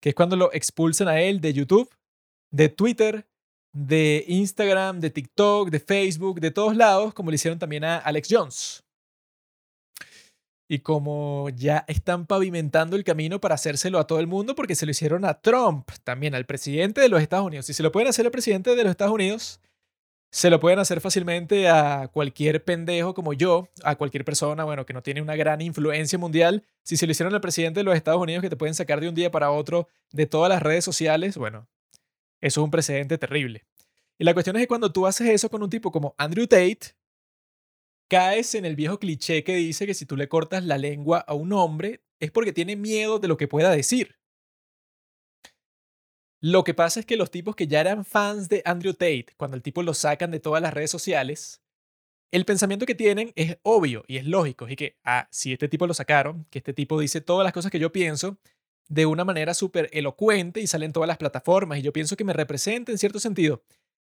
que 0.00 0.08
es 0.08 0.14
cuando 0.14 0.34
lo 0.34 0.52
expulsan 0.52 1.08
a 1.08 1.20
él 1.20 1.40
de 1.40 1.52
YouTube, 1.52 1.94
de 2.50 2.70
Twitter, 2.70 3.28
de 3.72 4.24
Instagram, 4.26 5.00
de 5.00 5.10
TikTok, 5.10 5.70
de 5.70 5.78
Facebook, 5.78 6.40
de 6.40 6.50
todos 6.50 6.74
lados, 6.74 7.12
como 7.12 7.30
le 7.30 7.34
hicieron 7.34 7.58
también 7.58 7.84
a 7.84 7.98
Alex 7.98 8.28
Jones 8.30 8.83
y 10.68 10.78
como 10.78 11.48
ya 11.50 11.84
están 11.88 12.26
pavimentando 12.26 12.96
el 12.96 13.04
camino 13.04 13.40
para 13.40 13.56
hacérselo 13.56 13.98
a 13.98 14.06
todo 14.06 14.20
el 14.20 14.26
mundo 14.26 14.54
porque 14.54 14.74
se 14.74 14.86
lo 14.86 14.92
hicieron 14.92 15.24
a 15.24 15.40
Trump, 15.40 15.90
también 16.04 16.34
al 16.34 16.46
presidente 16.46 17.00
de 17.00 17.08
los 17.08 17.20
Estados 17.20 17.46
Unidos. 17.46 17.66
Si 17.66 17.74
se 17.74 17.82
lo 17.82 17.92
pueden 17.92 18.08
hacer 18.08 18.24
al 18.24 18.32
presidente 18.32 18.74
de 18.74 18.82
los 18.82 18.90
Estados 18.90 19.14
Unidos, 19.14 19.60
se 20.30 20.50
lo 20.50 20.58
pueden 20.58 20.80
hacer 20.80 21.00
fácilmente 21.00 21.68
a 21.68 22.08
cualquier 22.12 22.64
pendejo 22.64 23.14
como 23.14 23.34
yo, 23.34 23.68
a 23.84 23.94
cualquier 23.94 24.24
persona, 24.24 24.64
bueno, 24.64 24.84
que 24.84 24.92
no 24.92 25.02
tiene 25.02 25.22
una 25.22 25.36
gran 25.36 25.60
influencia 25.60 26.18
mundial. 26.18 26.64
Si 26.82 26.96
se 26.96 27.06
lo 27.06 27.12
hicieron 27.12 27.32
al 27.34 27.40
presidente 27.40 27.80
de 27.80 27.84
los 27.84 27.94
Estados 27.94 28.20
Unidos, 28.20 28.42
que 28.42 28.50
te 28.50 28.56
pueden 28.56 28.74
sacar 28.74 29.00
de 29.00 29.08
un 29.08 29.14
día 29.14 29.30
para 29.30 29.52
otro 29.52 29.86
de 30.10 30.26
todas 30.26 30.48
las 30.48 30.60
redes 30.60 30.84
sociales, 30.84 31.36
bueno, 31.36 31.68
eso 32.40 32.60
es 32.60 32.64
un 32.64 32.70
precedente 32.70 33.16
terrible. 33.16 33.64
Y 34.18 34.24
la 34.24 34.34
cuestión 34.34 34.56
es 34.56 34.62
que 34.62 34.68
cuando 34.68 34.90
tú 34.90 35.06
haces 35.06 35.28
eso 35.28 35.48
con 35.48 35.62
un 35.62 35.70
tipo 35.70 35.92
como 35.92 36.16
Andrew 36.18 36.46
Tate, 36.46 36.96
caes 38.14 38.54
en 38.54 38.64
el 38.64 38.76
viejo 38.76 39.00
cliché 39.00 39.42
que 39.42 39.56
dice 39.56 39.86
que 39.86 39.94
si 39.94 40.06
tú 40.06 40.16
le 40.16 40.28
cortas 40.28 40.62
la 40.64 40.78
lengua 40.78 41.18
a 41.18 41.34
un 41.34 41.52
hombre 41.52 42.04
es 42.20 42.30
porque 42.30 42.52
tiene 42.52 42.76
miedo 42.76 43.18
de 43.18 43.26
lo 43.26 43.36
que 43.36 43.48
pueda 43.48 43.72
decir. 43.72 44.20
Lo 46.40 46.62
que 46.62 46.74
pasa 46.74 47.00
es 47.00 47.06
que 47.06 47.16
los 47.16 47.32
tipos 47.32 47.56
que 47.56 47.66
ya 47.66 47.80
eran 47.80 48.04
fans 48.04 48.48
de 48.48 48.62
Andrew 48.64 48.92
Tate, 48.92 49.34
cuando 49.36 49.56
el 49.56 49.64
tipo 49.64 49.82
lo 49.82 49.94
sacan 49.94 50.30
de 50.30 50.38
todas 50.38 50.62
las 50.62 50.72
redes 50.72 50.92
sociales, 50.92 51.60
el 52.30 52.44
pensamiento 52.44 52.86
que 52.86 52.94
tienen 52.94 53.32
es 53.34 53.58
obvio 53.62 54.04
y 54.06 54.18
es 54.18 54.26
lógico. 54.26 54.68
Y 54.68 54.76
que, 54.76 54.96
ah, 55.02 55.26
si 55.32 55.52
este 55.52 55.68
tipo 55.68 55.88
lo 55.88 55.94
sacaron, 55.94 56.46
que 56.50 56.58
este 56.60 56.72
tipo 56.72 57.00
dice 57.00 57.20
todas 57.20 57.42
las 57.42 57.52
cosas 57.52 57.72
que 57.72 57.80
yo 57.80 57.90
pienso 57.90 58.38
de 58.88 59.06
una 59.06 59.24
manera 59.24 59.54
súper 59.54 59.90
elocuente 59.92 60.60
y 60.60 60.68
sale 60.68 60.86
en 60.86 60.92
todas 60.92 61.08
las 61.08 61.18
plataformas 61.18 61.80
y 61.80 61.82
yo 61.82 61.92
pienso 61.92 62.16
que 62.16 62.22
me 62.22 62.32
representa 62.32 62.92
en 62.92 62.98
cierto 62.98 63.18
sentido. 63.18 63.64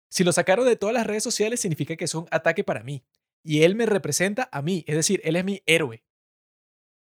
Si 0.08 0.24
lo 0.24 0.32
sacaron 0.32 0.66
de 0.66 0.74
todas 0.74 0.92
las 0.92 1.06
redes 1.06 1.22
sociales 1.22 1.60
significa 1.60 1.94
que 1.94 2.06
es 2.06 2.16
un 2.16 2.26
ataque 2.32 2.64
para 2.64 2.82
mí 2.82 3.04
y 3.42 3.62
él 3.62 3.74
me 3.74 3.86
representa 3.86 4.48
a 4.52 4.62
mí, 4.62 4.84
es 4.86 4.96
decir, 4.96 5.20
él 5.24 5.36
es 5.36 5.44
mi 5.44 5.62
héroe. 5.66 6.04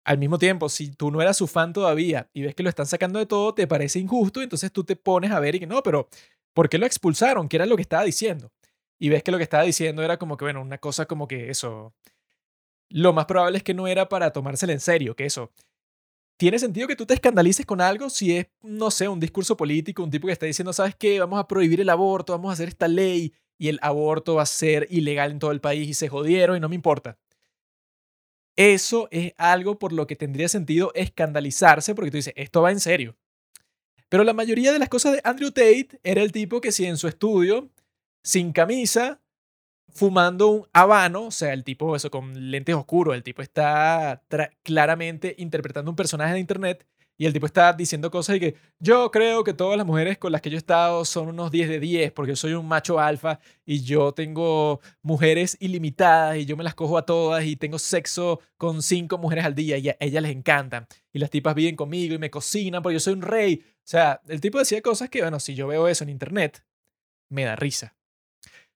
Al 0.03 0.17
mismo 0.17 0.37
tiempo, 0.37 0.69
si 0.69 0.91
tú 0.91 1.11
no 1.11 1.21
eras 1.21 1.37
su 1.37 1.47
fan 1.47 1.73
todavía 1.73 2.29
y 2.33 2.41
ves 2.41 2.55
que 2.55 2.63
lo 2.63 2.69
están 2.69 2.85
sacando 2.85 3.19
de 3.19 3.25
todo, 3.25 3.53
te 3.53 3.67
parece 3.67 3.99
injusto, 3.99 4.41
entonces 4.41 4.71
tú 4.71 4.83
te 4.83 4.95
pones 4.95 5.31
a 5.31 5.39
ver 5.39 5.55
y 5.55 5.59
que 5.59 5.67
no, 5.67 5.83
pero 5.83 6.07
¿por 6.53 6.69
qué 6.69 6.77
lo 6.77 6.85
expulsaron? 6.85 7.49
¿Qué 7.49 7.57
era 7.57 7.65
lo 7.65 7.75
que 7.75 7.81
estaba 7.81 8.03
diciendo? 8.03 8.51
Y 8.99 9.09
ves 9.09 9.21
que 9.21 9.31
lo 9.31 9.37
que 9.37 9.43
estaba 9.43 9.63
diciendo 9.63 10.03
era 10.03 10.17
como 10.17 10.37
que, 10.37 10.45
bueno, 10.45 10.61
una 10.61 10.77
cosa 10.77 11.05
como 11.05 11.27
que 11.27 11.49
eso. 11.49 11.93
Lo 12.89 13.11
más 13.11 13.25
probable 13.25 13.57
es 13.57 13.63
que 13.63 13.73
no 13.73 13.87
era 13.87 14.07
para 14.07 14.31
tomársela 14.31 14.73
en 14.73 14.79
serio, 14.79 15.15
que 15.15 15.25
eso. 15.25 15.51
Tiene 16.37 16.59
sentido 16.59 16.87
que 16.87 16.95
tú 16.95 17.05
te 17.05 17.13
escandalices 17.13 17.65
con 17.65 17.81
algo 17.81 18.09
si 18.09 18.37
es, 18.37 18.47
no 18.61 18.91
sé, 18.91 19.09
un 19.09 19.19
discurso 19.19 19.57
político, 19.57 20.03
un 20.03 20.11
tipo 20.11 20.27
que 20.27 20.33
está 20.33 20.45
diciendo, 20.45 20.71
¿sabes 20.71 20.95
qué? 20.95 21.19
Vamos 21.19 21.39
a 21.39 21.47
prohibir 21.47 21.81
el 21.81 21.89
aborto, 21.89 22.33
vamos 22.33 22.51
a 22.51 22.53
hacer 22.53 22.69
esta 22.69 22.87
ley 22.87 23.33
y 23.57 23.69
el 23.69 23.79
aborto 23.81 24.35
va 24.35 24.43
a 24.43 24.45
ser 24.45 24.87
ilegal 24.89 25.31
en 25.31 25.39
todo 25.39 25.51
el 25.51 25.61
país 25.61 25.87
y 25.89 25.93
se 25.93 26.09
jodieron 26.09 26.57
y 26.57 26.59
no 26.59 26.69
me 26.69 26.75
importa. 26.75 27.17
Eso 28.55 29.07
es 29.11 29.33
algo 29.37 29.77
por 29.77 29.93
lo 29.93 30.07
que 30.07 30.15
tendría 30.15 30.49
sentido 30.49 30.91
escandalizarse 30.95 31.93
porque 31.93 32.11
tú 32.11 32.17
dices, 32.17 32.33
esto 32.35 32.61
va 32.61 32.71
en 32.71 32.79
serio. 32.79 33.15
Pero 34.09 34.23
la 34.23 34.33
mayoría 34.33 34.71
de 34.71 34.79
las 34.79 34.89
cosas 34.89 35.13
de 35.13 35.21
Andrew 35.23 35.51
Tate 35.51 35.99
era 36.03 36.21
el 36.21 36.31
tipo 36.31 36.61
que 36.61 36.71
si 36.71 36.85
en 36.85 36.97
su 36.97 37.07
estudio, 37.07 37.69
sin 38.23 38.53
camisa, 38.53 39.21
fumando 39.89 40.47
un 40.47 40.67
habano, 40.73 41.25
o 41.25 41.31
sea, 41.31 41.53
el 41.53 41.63
tipo 41.63 41.95
eso 41.95 42.09
con 42.09 42.51
lentes 42.51 42.75
oscuros, 42.75 43.15
el 43.15 43.23
tipo 43.23 43.41
está 43.41 44.23
claramente 44.63 45.35
interpretando 45.37 45.91
un 45.91 45.95
personaje 45.95 46.33
de 46.33 46.39
internet 46.39 46.85
y 47.17 47.25
el 47.25 47.33
tipo 47.33 47.47
está 47.47 47.73
diciendo 47.73 48.11
cosas 48.11 48.35
y 48.35 48.39
que 48.39 48.55
yo 48.79 49.09
creo 49.11 49.43
que 49.43 49.53
todas 49.53 49.77
las 49.77 49.87
mujeres 49.87 50.17
con 50.17 50.31
las 50.31 50.41
que 50.41 50.49
yo 50.49 50.55
he 50.55 50.59
estado 50.59 51.03
son 51.03 51.29
unos 51.29 51.51
10 51.51 51.69
de 51.69 51.79
10 51.79 52.11
porque 52.11 52.33
yo 52.33 52.35
soy 52.35 52.53
un 52.53 52.67
macho 52.67 52.99
alfa 52.99 53.39
y 53.65 53.81
yo 53.81 54.11
tengo 54.11 54.81
mujeres 55.01 55.57
ilimitadas 55.59 56.37
y 56.37 56.45
yo 56.45 56.55
me 56.55 56.63
las 56.63 56.75
cojo 56.75 56.97
a 56.97 57.05
todas 57.05 57.43
y 57.45 57.55
tengo 57.55 57.79
sexo 57.79 58.39
con 58.57 58.83
cinco 58.83 59.17
mujeres 59.17 59.45
al 59.45 59.55
día 59.55 59.77
y 59.77 59.89
a 59.89 59.97
ellas 59.99 60.21
les 60.21 60.31
encantan. 60.31 60.87
Y 61.11 61.19
las 61.19 61.31
tipas 61.31 61.55
viven 61.55 61.75
conmigo 61.75 62.13
y 62.13 62.19
me 62.19 62.29
cocinan 62.29 62.83
porque 62.83 62.95
yo 62.95 62.99
soy 62.99 63.13
un 63.13 63.23
rey. 63.23 63.63
O 63.65 63.89
sea, 63.89 64.21
el 64.27 64.39
tipo 64.39 64.59
decía 64.59 64.81
cosas 64.81 65.09
que, 65.09 65.21
bueno, 65.21 65.39
si 65.39 65.55
yo 65.55 65.67
veo 65.67 65.87
eso 65.87 66.03
en 66.03 66.11
internet, 66.11 66.63
me 67.29 67.45
da 67.45 67.55
risa. 67.55 67.95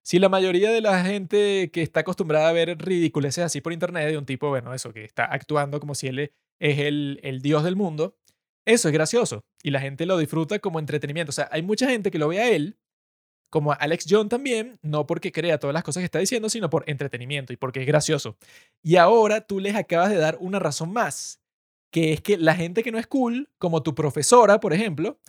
Si 0.04 0.18
la 0.18 0.30
mayoría 0.30 0.72
de 0.72 0.82
la 0.82 1.04
gente 1.04 1.70
que 1.72 1.84
está 1.84 2.00
acostumbrada 2.00 2.50
a 2.50 2.54
ver 2.54 2.76
ridiculeces 2.80 3.44
así 3.44 3.62
por 3.62 3.72
internet 3.72 4.08
de 4.08 4.18
un 4.18 4.26
tipo, 4.26 4.50
bueno, 4.50 4.74
eso, 4.74 4.92
que 4.94 5.04
está 5.04 5.26
actuando 5.26 5.80
como 5.80 5.94
si 5.94 6.08
él 6.08 6.32
es 6.60 6.80
el, 6.80 7.20
el 7.24 7.42
dios 7.42 7.64
del 7.64 7.76
mundo, 7.76 8.16
eso 8.66 8.88
es 8.88 8.94
gracioso 8.94 9.44
y 9.64 9.72
la 9.72 9.80
gente 9.80 10.06
lo 10.06 10.18
disfruta 10.18 10.60
como 10.60 10.80
entretenimiento. 10.80 11.32
O 11.32 11.34
sea, 11.34 11.50
hay 11.52 11.62
mucha 11.62 11.90
gente 11.90 12.12
que 12.12 12.20
lo 12.20 12.28
ve 12.28 12.40
a 12.40 12.50
él, 12.50 12.78
como 13.50 13.72
a 13.72 13.76
Alex 13.76 14.06
John 14.10 14.30
también, 14.30 14.80
no 14.82 15.06
porque 15.06 15.32
crea 15.32 15.60
todas 15.60 15.74
las 15.74 15.84
cosas 15.84 16.02
que 16.02 16.06
está 16.06 16.20
diciendo, 16.20 16.50
sino 16.50 16.70
por 16.70 16.84
entretenimiento 16.88 17.54
y 17.54 17.58
porque 17.58 17.82
es 17.82 17.88
gracioso. 17.88 18.38
Y 18.82 18.96
ahora 18.96 19.42
tú 19.42 19.60
les 19.60 19.76
acabas 19.76 20.10
de 20.10 20.18
dar 20.18 20.38
una 20.40 20.60
razón 20.60 20.94
más, 20.94 21.42
que 21.92 22.14
es 22.14 22.22
que 22.22 22.38
la 22.38 22.56
gente 22.56 22.84
que 22.84 22.92
no 22.92 22.98
es 22.98 23.08
cool, 23.08 23.50
como 23.58 23.84
tu 23.84 23.94
profesora, 23.94 24.60
por 24.60 24.74
ejemplo, 24.74 25.20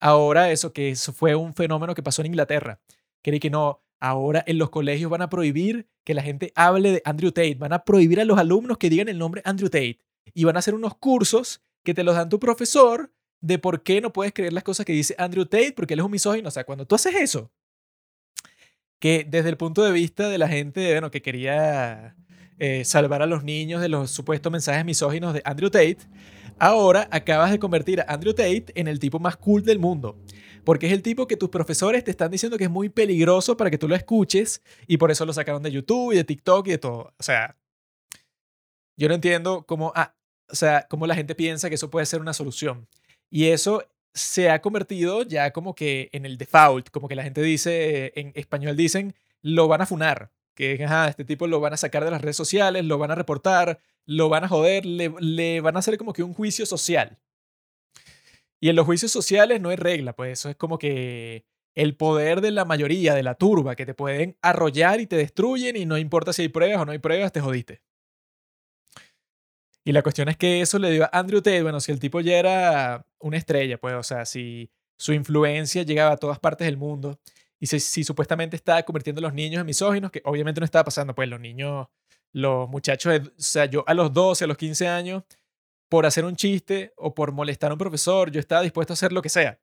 ahora 0.00 0.50
eso 0.50 0.72
que 0.72 0.90
eso 0.90 1.12
fue 1.12 1.34
un 1.34 1.54
fenómeno 1.54 1.94
que 1.94 2.02
pasó 2.02 2.22
en 2.22 2.26
Inglaterra, 2.26 2.80
cree 3.22 3.40
que 3.40 3.50
no, 3.50 3.82
ahora 4.00 4.44
en 4.46 4.58
los 4.58 4.70
colegios 4.70 5.10
van 5.10 5.22
a 5.22 5.30
prohibir 5.30 5.88
que 6.04 6.14
la 6.14 6.22
gente 6.22 6.52
hable 6.54 6.92
de 6.92 7.02
Andrew 7.04 7.32
Tate, 7.32 7.54
van 7.54 7.72
a 7.72 7.84
prohibir 7.84 8.20
a 8.20 8.24
los 8.24 8.38
alumnos 8.38 8.78
que 8.78 8.90
digan 8.90 9.08
el 9.08 9.18
nombre 9.18 9.42
Andrew 9.44 9.68
Tate 9.68 9.98
y 10.34 10.44
van 10.44 10.56
a 10.56 10.58
hacer 10.58 10.74
unos 10.74 10.96
cursos 10.96 11.62
que 11.82 11.94
te 11.94 12.04
los 12.04 12.14
dan 12.14 12.28
tu 12.28 12.38
profesor 12.38 13.12
de 13.40 13.58
por 13.58 13.82
qué 13.82 14.00
no 14.00 14.12
puedes 14.12 14.32
creer 14.32 14.52
las 14.52 14.62
cosas 14.62 14.86
que 14.86 14.92
dice 14.92 15.14
Andrew 15.18 15.44
Tate 15.44 15.72
porque 15.74 15.94
él 15.94 16.00
es 16.00 16.06
un 16.06 16.12
misógino. 16.12 16.48
O 16.48 16.52
sea, 16.52 16.64
cuando 16.64 16.86
tú 16.86 16.94
haces 16.94 17.14
eso, 17.16 17.50
que 18.98 19.26
desde 19.28 19.48
el 19.48 19.56
punto 19.56 19.82
de 19.82 19.92
vista 19.92 20.28
de 20.28 20.38
la 20.38 20.48
gente 20.48 20.92
bueno, 20.92 21.10
que 21.10 21.22
quería 21.22 22.16
eh, 22.58 22.84
salvar 22.84 23.20
a 23.22 23.26
los 23.26 23.42
niños 23.42 23.80
de 23.80 23.88
los 23.88 24.10
supuestos 24.12 24.52
mensajes 24.52 24.84
misóginos 24.84 25.34
de 25.34 25.42
Andrew 25.44 25.70
Tate, 25.70 25.98
ahora 26.58 27.08
acabas 27.10 27.50
de 27.50 27.58
convertir 27.58 28.00
a 28.00 28.04
Andrew 28.06 28.32
Tate 28.32 28.66
en 28.76 28.86
el 28.86 29.00
tipo 29.00 29.18
más 29.18 29.36
cool 29.36 29.64
del 29.64 29.80
mundo. 29.80 30.16
Porque 30.64 30.86
es 30.86 30.92
el 30.92 31.02
tipo 31.02 31.26
que 31.26 31.36
tus 31.36 31.48
profesores 31.48 32.04
te 32.04 32.12
están 32.12 32.30
diciendo 32.30 32.56
que 32.56 32.64
es 32.64 32.70
muy 32.70 32.88
peligroso 32.88 33.56
para 33.56 33.68
que 33.68 33.78
tú 33.78 33.88
lo 33.88 33.96
escuches 33.96 34.62
y 34.86 34.96
por 34.96 35.10
eso 35.10 35.26
lo 35.26 35.32
sacaron 35.32 35.64
de 35.64 35.72
YouTube 35.72 36.12
y 36.12 36.16
de 36.16 36.22
TikTok 36.22 36.68
y 36.68 36.70
de 36.70 36.78
todo. 36.78 37.12
O 37.18 37.22
sea, 37.22 37.56
yo 38.96 39.08
no 39.08 39.14
entiendo 39.14 39.64
cómo, 39.66 39.92
ah, 39.96 40.14
o 40.52 40.54
sea, 40.54 40.86
cómo 40.88 41.06
la 41.06 41.14
gente 41.14 41.34
piensa 41.34 41.68
que 41.68 41.76
eso 41.76 41.90
puede 41.90 42.06
ser 42.06 42.20
una 42.20 42.34
solución. 42.34 42.86
Y 43.30 43.46
eso 43.46 43.82
se 44.14 44.50
ha 44.50 44.60
convertido 44.60 45.22
ya 45.22 45.52
como 45.52 45.74
que 45.74 46.10
en 46.12 46.26
el 46.26 46.36
default, 46.36 46.90
como 46.90 47.08
que 47.08 47.16
la 47.16 47.22
gente 47.22 47.42
dice, 47.42 48.12
en 48.14 48.32
español 48.34 48.76
dicen, 48.76 49.14
lo 49.40 49.66
van 49.68 49.80
a 49.80 49.86
funar, 49.86 50.30
que 50.54 50.84
ajá, 50.84 51.08
este 51.08 51.24
tipo 51.24 51.46
lo 51.46 51.60
van 51.60 51.72
a 51.72 51.78
sacar 51.78 52.04
de 52.04 52.10
las 52.10 52.20
redes 52.20 52.36
sociales, 52.36 52.84
lo 52.84 52.98
van 52.98 53.10
a 53.10 53.14
reportar, 53.14 53.80
lo 54.04 54.28
van 54.28 54.44
a 54.44 54.48
joder, 54.48 54.84
le, 54.84 55.12
le 55.20 55.60
van 55.62 55.76
a 55.76 55.78
hacer 55.78 55.96
como 55.96 56.12
que 56.12 56.22
un 56.22 56.34
juicio 56.34 56.66
social. 56.66 57.18
Y 58.60 58.68
en 58.68 58.76
los 58.76 58.86
juicios 58.86 59.10
sociales 59.10 59.60
no 59.60 59.70
hay 59.70 59.76
regla, 59.76 60.12
pues 60.14 60.32
eso 60.32 60.50
es 60.50 60.56
como 60.56 60.78
que 60.78 61.44
el 61.74 61.96
poder 61.96 62.42
de 62.42 62.50
la 62.50 62.66
mayoría, 62.66 63.14
de 63.14 63.22
la 63.22 63.34
turba, 63.34 63.74
que 63.74 63.86
te 63.86 63.94
pueden 63.94 64.36
arrollar 64.42 65.00
y 65.00 65.06
te 65.06 65.16
destruyen 65.16 65.76
y 65.76 65.86
no 65.86 65.96
importa 65.96 66.34
si 66.34 66.42
hay 66.42 66.48
pruebas 66.48 66.82
o 66.82 66.84
no 66.84 66.92
hay 66.92 66.98
pruebas, 66.98 67.32
te 67.32 67.40
jodiste. 67.40 67.80
Y 69.84 69.92
la 69.92 70.02
cuestión 70.02 70.28
es 70.28 70.36
que 70.36 70.60
eso 70.60 70.78
le 70.78 70.90
dio 70.90 71.04
a 71.04 71.10
Andrew 71.12 71.40
Tate, 71.40 71.62
bueno, 71.62 71.80
si 71.80 71.90
el 71.90 71.98
tipo 71.98 72.20
ya 72.20 72.38
era 72.38 73.06
una 73.18 73.36
estrella, 73.36 73.78
pues, 73.78 73.94
o 73.94 74.02
sea, 74.02 74.24
si 74.24 74.70
su 74.96 75.12
influencia 75.12 75.82
llegaba 75.82 76.12
a 76.12 76.16
todas 76.16 76.38
partes 76.38 76.66
del 76.66 76.76
mundo 76.76 77.18
y 77.58 77.66
si, 77.66 78.04
supuestamente 78.04 78.56
estaba 78.56 78.82
convirtiendo 78.84 79.20
a 79.20 79.22
los 79.22 79.34
niños 79.34 79.60
en 79.60 79.66
misóginos, 79.66 80.12
que 80.12 80.22
obviamente 80.24 80.60
no 80.60 80.64
estaba 80.64 80.84
pasando, 80.84 81.14
pues 81.14 81.28
los 81.28 81.40
niños, 81.40 81.88
los 82.32 82.68
muchachos, 82.68 83.20
o 83.28 83.30
sea, 83.36 83.66
yo 83.66 83.84
a 83.86 83.94
los 83.94 84.12
12, 84.12 84.44
a 84.44 84.46
los 84.46 84.56
15 84.56 84.86
años, 84.88 85.24
por 85.88 86.06
hacer 86.06 86.24
un 86.24 86.36
chiste 86.36 86.92
o 86.96 87.14
por 87.14 87.32
molestar 87.32 87.70
a 87.70 87.74
un 87.74 87.78
profesor, 87.78 88.30
yo 88.30 88.40
estaba 88.40 88.62
dispuesto 88.62 88.92
a 88.92 88.94
hacer 88.94 89.12
lo 89.12 89.20
que 89.22 89.28
sea. 89.28 89.60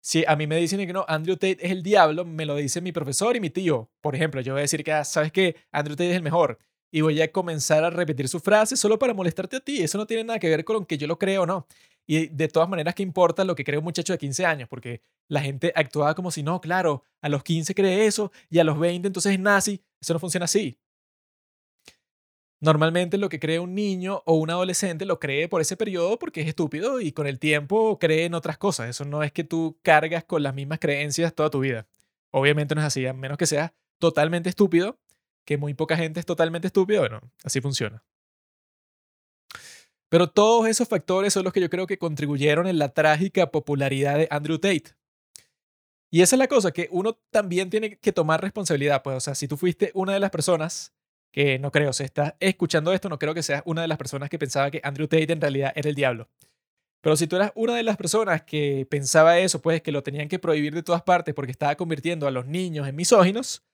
Si 0.00 0.24
a 0.26 0.36
mí 0.36 0.46
me 0.46 0.56
dicen 0.56 0.86
que 0.86 0.92
no, 0.92 1.04
Andrew 1.08 1.36
Tate 1.36 1.58
es 1.64 1.70
el 1.72 1.82
diablo, 1.82 2.24
me 2.24 2.46
lo 2.46 2.56
dice 2.56 2.80
mi 2.80 2.92
profesor 2.92 3.36
y 3.36 3.40
mi 3.40 3.50
tío. 3.50 3.90
Por 4.00 4.14
ejemplo, 4.14 4.40
yo 4.40 4.54
voy 4.54 4.60
a 4.60 4.62
decir 4.62 4.84
que, 4.84 4.92
ah, 4.92 5.04
¿sabes 5.04 5.32
qué? 5.32 5.56
Andrew 5.72 5.96
Tate 5.96 6.10
es 6.10 6.16
el 6.16 6.22
mejor 6.22 6.58
y 6.94 7.00
voy 7.00 7.20
a 7.20 7.32
comenzar 7.32 7.82
a 7.82 7.90
repetir 7.90 8.28
su 8.28 8.38
frase 8.38 8.76
solo 8.76 9.00
para 9.00 9.12
molestarte 9.12 9.56
a 9.56 9.60
ti. 9.60 9.82
Eso 9.82 9.98
no 9.98 10.06
tiene 10.06 10.22
nada 10.22 10.38
que 10.38 10.48
ver 10.48 10.64
con 10.64 10.86
que 10.86 10.96
yo 10.96 11.08
lo 11.08 11.18
creo 11.18 11.42
o 11.42 11.46
no. 11.46 11.66
Y 12.06 12.28
de 12.28 12.46
todas 12.46 12.68
maneras, 12.68 12.94
¿qué 12.94 13.02
importa 13.02 13.44
lo 13.44 13.56
que 13.56 13.64
cree 13.64 13.78
un 13.78 13.84
muchacho 13.84 14.12
de 14.12 14.18
15 14.20 14.46
años? 14.46 14.68
Porque 14.68 15.02
la 15.26 15.40
gente 15.40 15.72
actuaba 15.74 16.14
como 16.14 16.30
si 16.30 16.44
no, 16.44 16.60
claro, 16.60 17.02
a 17.20 17.28
los 17.28 17.42
15 17.42 17.74
cree 17.74 18.06
eso 18.06 18.30
y 18.48 18.60
a 18.60 18.64
los 18.64 18.78
20 18.78 19.08
entonces 19.08 19.32
es 19.32 19.40
nazi. 19.40 19.82
Eso 20.00 20.12
no 20.12 20.20
funciona 20.20 20.44
así. 20.44 20.78
Normalmente 22.60 23.18
lo 23.18 23.28
que 23.28 23.40
cree 23.40 23.58
un 23.58 23.74
niño 23.74 24.22
o 24.24 24.34
un 24.34 24.50
adolescente 24.50 25.04
lo 25.04 25.18
cree 25.18 25.48
por 25.48 25.60
ese 25.60 25.76
periodo 25.76 26.16
porque 26.16 26.42
es 26.42 26.46
estúpido 26.46 27.00
y 27.00 27.10
con 27.10 27.26
el 27.26 27.40
tiempo 27.40 27.98
cree 27.98 28.26
en 28.26 28.34
otras 28.34 28.56
cosas. 28.56 28.88
Eso 28.88 29.04
no 29.04 29.24
es 29.24 29.32
que 29.32 29.42
tú 29.42 29.80
cargas 29.82 30.22
con 30.22 30.44
las 30.44 30.54
mismas 30.54 30.78
creencias 30.78 31.34
toda 31.34 31.50
tu 31.50 31.58
vida. 31.58 31.88
Obviamente 32.30 32.76
no 32.76 32.82
es 32.82 32.86
así, 32.86 33.04
a 33.04 33.12
menos 33.12 33.36
que 33.36 33.46
seas 33.46 33.72
totalmente 33.98 34.48
estúpido 34.48 35.00
que 35.44 35.58
muy 35.58 35.74
poca 35.74 35.96
gente 35.96 36.20
es 36.20 36.26
totalmente 36.26 36.68
estúpida, 36.68 37.00
bueno, 37.00 37.20
así 37.42 37.60
funciona. 37.60 38.02
Pero 40.08 40.28
todos 40.28 40.68
esos 40.68 40.88
factores 40.88 41.32
son 41.32 41.44
los 41.44 41.52
que 41.52 41.60
yo 41.60 41.68
creo 41.68 41.86
que 41.86 41.98
contribuyeron 41.98 42.66
en 42.66 42.78
la 42.78 42.90
trágica 42.90 43.50
popularidad 43.50 44.16
de 44.16 44.28
Andrew 44.30 44.58
Tate. 44.58 44.94
Y 46.10 46.22
esa 46.22 46.36
es 46.36 46.38
la 46.38 46.46
cosa, 46.46 46.70
que 46.70 46.88
uno 46.92 47.18
también 47.30 47.70
tiene 47.70 47.96
que 47.98 48.12
tomar 48.12 48.40
responsabilidad. 48.40 49.02
Pues, 49.02 49.16
o 49.16 49.20
sea, 49.20 49.34
si 49.34 49.48
tú 49.48 49.56
fuiste 49.56 49.90
una 49.94 50.12
de 50.12 50.20
las 50.20 50.30
personas, 50.30 50.94
que 51.32 51.58
no 51.58 51.72
creo, 51.72 51.92
si 51.92 52.04
estás 52.04 52.34
escuchando 52.38 52.92
esto, 52.92 53.08
no 53.08 53.18
creo 53.18 53.34
que 53.34 53.42
seas 53.42 53.62
una 53.64 53.82
de 53.82 53.88
las 53.88 53.98
personas 53.98 54.30
que 54.30 54.38
pensaba 54.38 54.70
que 54.70 54.80
Andrew 54.84 55.08
Tate 55.08 55.32
en 55.32 55.40
realidad 55.40 55.72
era 55.74 55.88
el 55.88 55.96
diablo. 55.96 56.28
Pero 57.00 57.16
si 57.16 57.26
tú 57.26 57.34
eras 57.34 57.50
una 57.56 57.74
de 57.74 57.82
las 57.82 57.96
personas 57.96 58.44
que 58.44 58.86
pensaba 58.88 59.38
eso, 59.40 59.60
pues 59.60 59.82
que 59.82 59.90
lo 59.90 60.04
tenían 60.04 60.28
que 60.28 60.38
prohibir 60.38 60.72
de 60.74 60.84
todas 60.84 61.02
partes 61.02 61.34
porque 61.34 61.50
estaba 61.50 61.74
convirtiendo 61.74 62.28
a 62.28 62.30
los 62.30 62.46
niños 62.46 62.86
en 62.86 62.94
misóginos, 62.94 63.64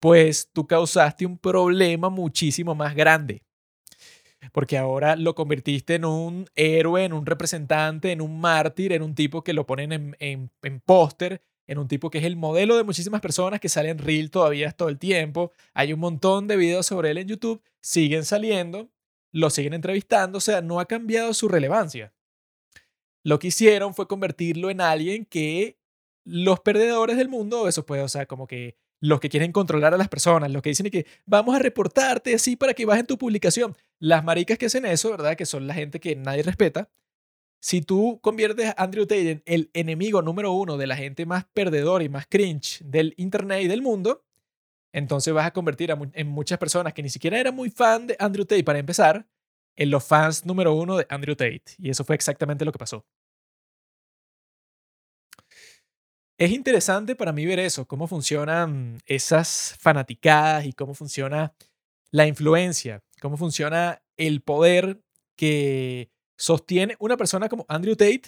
pues 0.00 0.48
tú 0.52 0.66
causaste 0.66 1.26
un 1.26 1.38
problema 1.38 2.08
muchísimo 2.08 2.74
más 2.74 2.94
grande. 2.96 3.42
Porque 4.52 4.78
ahora 4.78 5.16
lo 5.16 5.34
convertiste 5.34 5.96
en 5.96 6.06
un 6.06 6.48
héroe, 6.56 7.04
en 7.04 7.12
un 7.12 7.26
representante, 7.26 8.10
en 8.10 8.22
un 8.22 8.40
mártir, 8.40 8.92
en 8.92 9.02
un 9.02 9.14
tipo 9.14 9.44
que 9.44 9.52
lo 9.52 9.66
ponen 9.66 9.92
en, 9.92 10.16
en, 10.18 10.80
póster, 10.80 11.42
en 11.66 11.78
un 11.78 11.86
tipo 11.86 12.10
que 12.10 12.18
es 12.18 12.24
el 12.24 12.36
modelo 12.36 12.76
de 12.76 12.82
muchísimas 12.82 13.20
personas 13.20 13.60
que 13.60 13.68
salen 13.68 13.98
reel 13.98 14.30
todavía 14.30 14.72
todo 14.72 14.88
el 14.88 14.98
tiempo. 14.98 15.52
Hay 15.74 15.92
un 15.92 16.00
montón 16.00 16.48
de 16.48 16.56
videos 16.56 16.86
sobre 16.86 17.10
él 17.10 17.18
en 17.18 17.28
YouTube, 17.28 17.62
siguen 17.82 18.24
saliendo, 18.24 18.88
lo 19.30 19.50
siguen 19.50 19.74
entrevistando, 19.74 20.38
o 20.38 20.40
sea, 20.40 20.62
no 20.62 20.80
ha 20.80 20.86
cambiado 20.86 21.34
su 21.34 21.46
relevancia. 21.46 22.14
Lo 23.22 23.38
que 23.38 23.48
hicieron 23.48 23.94
fue 23.94 24.08
convertirlo 24.08 24.70
en 24.70 24.80
alguien 24.80 25.26
que 25.26 25.76
los 26.24 26.60
perdedores 26.60 27.18
del 27.18 27.28
mundo, 27.28 27.68
eso 27.68 27.84
puede, 27.84 28.02
o 28.02 28.08
sea, 28.08 28.24
como 28.24 28.46
que 28.46 28.76
los 29.00 29.20
que 29.20 29.28
quieren 29.28 29.52
controlar 29.52 29.94
a 29.94 29.98
las 29.98 30.08
personas, 30.08 30.50
los 30.50 30.62
que 30.62 30.70
dicen 30.70 30.90
que 30.90 31.06
vamos 31.26 31.56
a 31.56 31.58
reportarte 31.58 32.34
así 32.34 32.56
para 32.56 32.74
que 32.74 32.86
bajen 32.86 33.06
tu 33.06 33.18
publicación. 33.18 33.76
Las 33.98 34.24
maricas 34.24 34.58
que 34.58 34.66
hacen 34.66 34.84
eso, 34.84 35.10
¿verdad? 35.10 35.36
Que 35.36 35.46
son 35.46 35.66
la 35.66 35.74
gente 35.74 36.00
que 36.00 36.16
nadie 36.16 36.42
respeta. 36.42 36.90
Si 37.62 37.82
tú 37.82 38.20
conviertes 38.22 38.68
a 38.68 38.82
Andrew 38.82 39.06
Tate 39.06 39.30
en 39.30 39.42
el 39.46 39.70
enemigo 39.74 40.22
número 40.22 40.52
uno 40.52 40.76
de 40.76 40.86
la 40.86 40.96
gente 40.96 41.26
más 41.26 41.44
perdedora 41.52 42.04
y 42.04 42.08
más 42.08 42.26
cringe 42.26 42.80
del 42.84 43.14
Internet 43.16 43.62
y 43.62 43.68
del 43.68 43.82
mundo, 43.82 44.24
entonces 44.92 45.32
vas 45.32 45.46
a 45.46 45.52
convertir 45.52 45.92
a 45.92 45.96
muchas 45.96 46.58
personas 46.58 46.94
que 46.94 47.02
ni 47.02 47.10
siquiera 47.10 47.38
eran 47.38 47.54
muy 47.54 47.70
fan 47.70 48.06
de 48.06 48.16
Andrew 48.18 48.44
Tate 48.44 48.64
para 48.64 48.78
empezar, 48.78 49.26
en 49.76 49.90
los 49.90 50.04
fans 50.04 50.44
número 50.44 50.74
uno 50.74 50.96
de 50.96 51.06
Andrew 51.08 51.34
Tate. 51.34 51.62
Y 51.78 51.90
eso 51.90 52.04
fue 52.04 52.14
exactamente 52.14 52.64
lo 52.64 52.72
que 52.72 52.78
pasó. 52.78 53.06
Es 56.40 56.52
interesante 56.52 57.16
para 57.16 57.34
mí 57.34 57.44
ver 57.44 57.58
eso, 57.58 57.86
cómo 57.86 58.06
funcionan 58.06 59.02
esas 59.04 59.76
fanaticadas 59.78 60.64
y 60.64 60.72
cómo 60.72 60.94
funciona 60.94 61.52
la 62.10 62.26
influencia, 62.26 63.02
cómo 63.20 63.36
funciona 63.36 64.02
el 64.16 64.40
poder 64.40 65.02
que 65.36 66.08
sostiene 66.38 66.96
una 66.98 67.18
persona 67.18 67.50
como 67.50 67.66
Andrew 67.68 67.94
Tate 67.94 68.22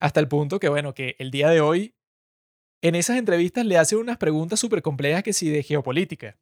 hasta 0.00 0.20
el 0.20 0.28
punto 0.28 0.60
que, 0.60 0.68
bueno, 0.68 0.92
que 0.92 1.16
el 1.18 1.30
día 1.30 1.48
de 1.48 1.62
hoy 1.62 1.94
en 2.82 2.94
esas 2.94 3.16
entrevistas 3.16 3.64
le 3.64 3.78
hace 3.78 3.96
unas 3.96 4.18
preguntas 4.18 4.60
súper 4.60 4.82
complejas 4.82 5.22
que 5.22 5.32
sí 5.32 5.48
de 5.48 5.62
geopolítica. 5.62 6.36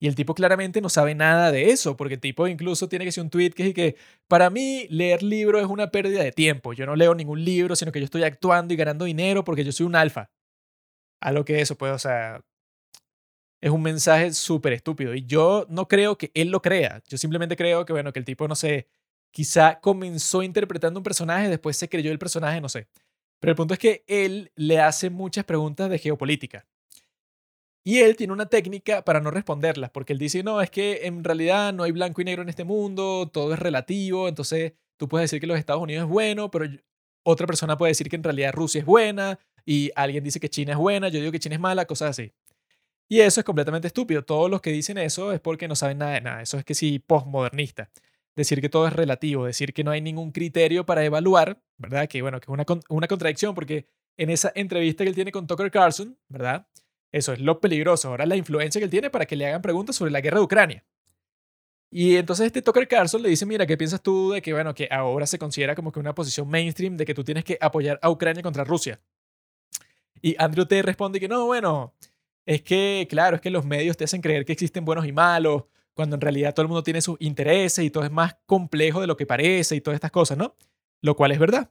Y 0.00 0.06
el 0.06 0.14
tipo 0.14 0.32
claramente 0.32 0.80
no 0.80 0.88
sabe 0.88 1.14
nada 1.14 1.52
de 1.52 1.72
eso, 1.72 1.94
porque 1.98 2.14
el 2.14 2.20
tipo 2.20 2.48
incluso 2.48 2.88
tiene 2.88 3.04
que 3.04 3.12
ser 3.12 3.22
un 3.22 3.28
tweet 3.28 3.50
que 3.50 3.68
es 3.68 3.74
que 3.74 3.96
para 4.28 4.48
mí 4.48 4.86
leer 4.88 5.22
libros 5.22 5.60
es 5.60 5.68
una 5.68 5.90
pérdida 5.90 6.22
de 6.22 6.32
tiempo. 6.32 6.72
Yo 6.72 6.86
no 6.86 6.96
leo 6.96 7.14
ningún 7.14 7.44
libro, 7.44 7.76
sino 7.76 7.92
que 7.92 7.98
yo 7.98 8.06
estoy 8.06 8.22
actuando 8.22 8.72
y 8.72 8.78
ganando 8.78 9.04
dinero 9.04 9.44
porque 9.44 9.62
yo 9.62 9.72
soy 9.72 9.84
un 9.84 9.94
alfa 9.94 10.30
a 11.20 11.32
lo 11.32 11.44
que 11.44 11.60
eso 11.60 11.76
puede, 11.76 11.92
o 11.92 11.98
sea, 11.98 12.42
es 13.60 13.70
un 13.70 13.82
mensaje 13.82 14.32
súper 14.32 14.72
estúpido. 14.72 15.14
Y 15.14 15.26
yo 15.26 15.66
no 15.68 15.88
creo 15.88 16.16
que 16.16 16.30
él 16.34 16.50
lo 16.50 16.62
crea. 16.62 17.02
Yo 17.08 17.18
simplemente 17.18 17.56
creo 17.56 17.84
que, 17.84 17.92
bueno, 17.92 18.12
que 18.12 18.18
el 18.20 18.24
tipo, 18.24 18.46
no 18.46 18.54
sé, 18.54 18.88
quizá 19.30 19.80
comenzó 19.80 20.42
interpretando 20.42 21.00
un 21.00 21.04
personaje, 21.04 21.48
después 21.48 21.76
se 21.76 21.88
creyó 21.88 22.12
el 22.12 22.18
personaje, 22.18 22.60
no 22.60 22.68
sé. 22.68 22.88
Pero 23.40 23.52
el 23.52 23.56
punto 23.56 23.74
es 23.74 23.80
que 23.80 24.04
él 24.06 24.52
le 24.56 24.80
hace 24.80 25.10
muchas 25.10 25.44
preguntas 25.44 25.90
de 25.90 25.98
geopolítica. 25.98 26.66
Y 27.84 28.00
él 28.00 28.16
tiene 28.16 28.32
una 28.32 28.46
técnica 28.46 29.02
para 29.02 29.20
no 29.20 29.30
responderlas, 29.30 29.90
porque 29.90 30.12
él 30.12 30.18
dice, 30.18 30.42
no, 30.42 30.60
es 30.60 30.70
que 30.70 31.06
en 31.06 31.24
realidad 31.24 31.72
no 31.72 31.84
hay 31.84 31.92
blanco 31.92 32.20
y 32.20 32.24
negro 32.24 32.42
en 32.42 32.48
este 32.48 32.64
mundo, 32.64 33.30
todo 33.32 33.54
es 33.54 33.58
relativo, 33.58 34.28
entonces 34.28 34.74
tú 34.98 35.08
puedes 35.08 35.24
decir 35.24 35.40
que 35.40 35.46
los 35.46 35.58
Estados 35.58 35.82
Unidos 35.82 36.04
es 36.04 36.08
bueno, 36.10 36.50
pero 36.50 36.66
otra 37.22 37.46
persona 37.46 37.78
puede 37.78 37.92
decir 37.92 38.10
que 38.10 38.16
en 38.16 38.24
realidad 38.24 38.52
Rusia 38.52 38.80
es 38.80 38.84
buena, 38.84 39.38
y 39.70 39.92
alguien 39.94 40.24
dice 40.24 40.40
que 40.40 40.48
China 40.48 40.72
es 40.72 40.78
buena, 40.78 41.08
yo 41.10 41.20
digo 41.20 41.30
que 41.30 41.38
China 41.38 41.56
es 41.56 41.60
mala, 41.60 41.84
cosas 41.84 42.08
así. 42.08 42.32
Y 43.06 43.20
eso 43.20 43.40
es 43.40 43.44
completamente 43.44 43.86
estúpido. 43.86 44.24
Todos 44.24 44.50
los 44.50 44.62
que 44.62 44.70
dicen 44.70 44.96
eso 44.96 45.30
es 45.30 45.40
porque 45.40 45.68
no 45.68 45.76
saben 45.76 45.98
nada 45.98 46.12
de 46.12 46.22
nada. 46.22 46.40
Eso 46.40 46.56
es 46.56 46.64
que 46.64 46.74
sí, 46.74 46.98
postmodernista. 46.98 47.90
decir 48.34 48.62
que 48.62 48.70
todo 48.70 48.86
es 48.86 48.94
relativo, 48.94 49.44
decir 49.44 49.74
que 49.74 49.84
no 49.84 49.90
hay 49.90 50.00
ningún 50.00 50.32
criterio 50.32 50.86
para 50.86 51.04
evaluar, 51.04 51.60
¿verdad? 51.76 52.08
Que 52.08 52.22
bueno, 52.22 52.40
que 52.40 52.44
es 52.44 52.48
una, 52.48 52.64
una 52.88 53.08
contradicción 53.08 53.54
porque 53.54 53.86
en 54.16 54.30
esa 54.30 54.52
entrevista 54.54 55.04
que 55.04 55.10
él 55.10 55.14
tiene 55.14 55.32
con 55.32 55.46
Tucker 55.46 55.70
Carlson, 55.70 56.16
¿verdad? 56.28 56.66
Eso 57.12 57.34
es 57.34 57.40
lo 57.40 57.60
peligroso. 57.60 58.08
Ahora 58.08 58.24
la 58.24 58.36
influencia 58.36 58.78
que 58.80 58.86
él 58.86 58.90
tiene 58.90 59.10
para 59.10 59.26
que 59.26 59.36
le 59.36 59.48
hagan 59.48 59.60
preguntas 59.60 59.96
sobre 59.96 60.12
la 60.12 60.22
guerra 60.22 60.38
de 60.38 60.44
Ucrania. 60.44 60.86
Y 61.90 62.16
entonces 62.16 62.46
este 62.46 62.62
Tucker 62.62 62.88
Carlson 62.88 63.22
le 63.22 63.28
dice, 63.28 63.44
mira, 63.44 63.66
¿qué 63.66 63.76
piensas 63.76 64.02
tú 64.02 64.30
de 64.30 64.40
que, 64.40 64.54
bueno, 64.54 64.74
que 64.74 64.88
ahora 64.90 65.26
se 65.26 65.38
considera 65.38 65.74
como 65.74 65.92
que 65.92 66.00
una 66.00 66.14
posición 66.14 66.48
mainstream 66.48 66.96
de 66.96 67.04
que 67.04 67.12
tú 67.12 67.22
tienes 67.22 67.44
que 67.44 67.58
apoyar 67.60 67.98
a 68.00 68.08
Ucrania 68.08 68.42
contra 68.42 68.64
Rusia? 68.64 68.98
Y 70.20 70.34
Andrew 70.38 70.64
Tate 70.64 70.82
responde 70.82 71.20
que 71.20 71.28
no, 71.28 71.46
bueno, 71.46 71.94
es 72.46 72.62
que, 72.62 73.06
claro, 73.10 73.36
es 73.36 73.42
que 73.42 73.50
los 73.50 73.64
medios 73.64 73.96
te 73.96 74.04
hacen 74.04 74.20
creer 74.20 74.44
que 74.44 74.52
existen 74.52 74.84
buenos 74.84 75.06
y 75.06 75.12
malos, 75.12 75.64
cuando 75.94 76.14
en 76.16 76.20
realidad 76.20 76.54
todo 76.54 76.62
el 76.62 76.68
mundo 76.68 76.82
tiene 76.82 77.00
sus 77.00 77.16
intereses 77.20 77.84
y 77.84 77.90
todo 77.90 78.04
es 78.04 78.10
más 78.10 78.36
complejo 78.46 79.00
de 79.00 79.06
lo 79.06 79.16
que 79.16 79.26
parece 79.26 79.76
y 79.76 79.80
todas 79.80 79.96
estas 79.96 80.12
cosas, 80.12 80.38
¿no? 80.38 80.54
Lo 81.02 81.16
cual 81.16 81.32
es 81.32 81.38
verdad. 81.38 81.70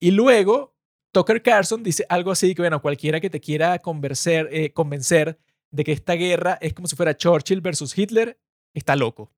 Y 0.00 0.10
luego, 0.10 0.74
Tucker 1.12 1.42
Carlson 1.42 1.82
dice 1.82 2.06
algo 2.08 2.30
así 2.30 2.54
que, 2.54 2.62
bueno, 2.62 2.82
cualquiera 2.82 3.20
que 3.20 3.30
te 3.30 3.40
quiera 3.40 3.78
convencer, 3.78 4.48
eh, 4.50 4.72
convencer 4.72 5.38
de 5.70 5.84
que 5.84 5.92
esta 5.92 6.14
guerra 6.14 6.58
es 6.60 6.74
como 6.74 6.88
si 6.88 6.96
fuera 6.96 7.16
Churchill 7.16 7.60
versus 7.60 7.96
Hitler, 7.96 8.38
está 8.74 8.96
loco. 8.96 9.30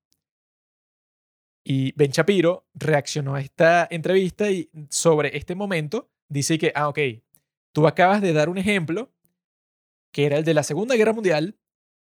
Y 1.65 1.93
Ben 1.97 2.13
Shapiro 2.13 2.67
reaccionó 2.75 3.35
a 3.35 3.41
esta 3.41 3.89
entrevista 3.91 4.51
y 4.51 4.71
sobre 4.89 5.37
este 5.37 5.55
momento 5.55 6.11
dice 6.29 6.59
que, 6.59 6.73
ah, 6.75 6.89
ok, 6.89 6.99
tú 7.75 7.87
acabas 7.87 8.22
de 8.22 8.33
dar 8.33 8.49
un 8.49 8.57
ejemplo 8.57 9.12
que 10.12 10.27
era 10.27 10.39
el 10.39 10.45
de 10.45 10.55
la 10.55 10.62
Segunda 10.62 10.95
Guerra 10.95 11.12
Mundial, 11.12 11.59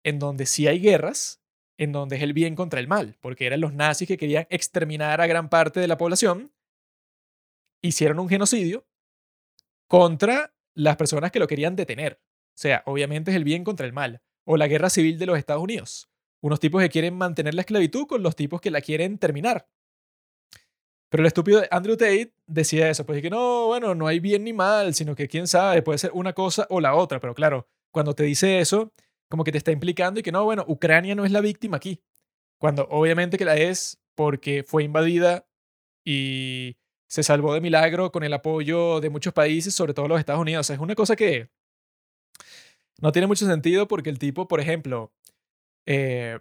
en 0.04 0.18
donde 0.18 0.46
sí 0.46 0.68
hay 0.68 0.80
guerras, 0.80 1.44
en 1.78 1.92
donde 1.92 2.16
es 2.16 2.24
el 2.24 2.32
bien 2.32 2.56
contra 2.56 2.80
el 2.80 2.88
mal, 2.88 3.18
porque 3.20 3.46
eran 3.46 3.60
los 3.60 3.74
nazis 3.74 4.08
que 4.08 4.18
querían 4.18 4.48
exterminar 4.50 5.20
a 5.20 5.28
gran 5.28 5.50
parte 5.50 5.82
de 5.82 5.88
la 5.88 5.98
población, 5.98 6.54
hicieron 7.82 8.20
un 8.20 8.30
genocidio 8.30 8.88
contra 9.88 10.56
las 10.74 10.96
personas 10.96 11.32
que 11.32 11.40
lo 11.40 11.48
querían 11.48 11.76
detener. 11.76 12.22
O 12.22 12.62
sea, 12.62 12.84
obviamente 12.86 13.32
es 13.32 13.38
el 13.38 13.44
bien 13.44 13.66
contra 13.66 13.86
el 13.86 13.94
mal. 13.94 14.22
O 14.46 14.56
la 14.56 14.68
guerra 14.68 14.90
civil 14.90 15.20
de 15.20 15.26
los 15.26 15.38
Estados 15.38 15.62
Unidos. 15.62 16.10
Unos 16.42 16.62
tipos 16.62 16.82
que 16.82 16.90
quieren 16.90 17.16
mantener 17.16 17.54
la 17.54 17.62
esclavitud 17.62 18.08
con 18.08 18.24
los 18.24 18.36
tipos 18.36 18.62
que 18.62 18.72
la 18.72 18.82
quieren 18.82 19.18
terminar. 19.18 19.68
Pero 21.10 21.24
el 21.24 21.28
estúpido 21.28 21.64
Andrew 21.72 21.98
Tate 21.98 22.34
decía 22.46 22.90
eso, 22.90 23.06
pues 23.06 23.22
que 23.22 23.30
no, 23.30 23.68
bueno, 23.68 23.96
no 23.96 24.08
hay 24.08 24.20
bien 24.20 24.44
ni 24.44 24.54
mal, 24.54 24.94
sino 24.94 25.16
que 25.16 25.28
quién 25.28 25.48
sabe, 25.48 25.82
puede 25.82 25.98
ser 25.98 26.12
una 26.14 26.34
cosa 26.34 26.68
o 26.70 26.80
la 26.80 26.94
otra. 26.96 27.20
Pero 27.20 27.34
claro, 27.34 27.68
cuando 27.92 28.14
te 28.14 28.24
dice 28.24 28.60
eso, 28.60 28.94
como 29.28 29.44
que 29.44 29.52
te 29.52 29.58
está 29.58 29.72
implicando 29.72 30.20
y 30.20 30.24
que 30.24 30.32
no, 30.32 30.44
bueno, 30.44 30.64
Ucrania 30.68 31.16
no 31.16 31.26
es 31.26 31.32
la 31.32 31.42
víctima 31.42 31.78
aquí. 31.78 32.02
Cuando 32.60 32.88
obviamente 32.90 33.38
que 33.38 33.46
la 33.46 33.56
es 33.58 34.00
porque 34.16 34.64
fue 34.64 34.84
invadida 34.84 35.48
y 36.06 36.78
se 37.08 37.24
salvó 37.24 37.54
de 37.54 37.62
milagro 37.62 38.12
con 38.12 38.24
el 38.24 38.34
apoyo 38.34 39.00
de 39.00 39.10
muchos 39.10 39.34
países, 39.34 39.74
sobre 39.74 39.94
todo 39.94 40.08
los 40.08 40.20
Estados 40.20 40.42
Unidos. 40.42 40.70
es 40.70 40.80
una 40.80 40.96
cosa 40.96 41.16
que 41.16 41.50
no 43.02 43.12
tiene 43.12 43.28
mucho 43.28 43.46
sentido 43.46 43.88
porque 43.88 44.10
el 44.10 44.20
tipo, 44.20 44.48
por 44.48 44.60
ejemplo, 44.60 45.12
eh, 45.86 46.40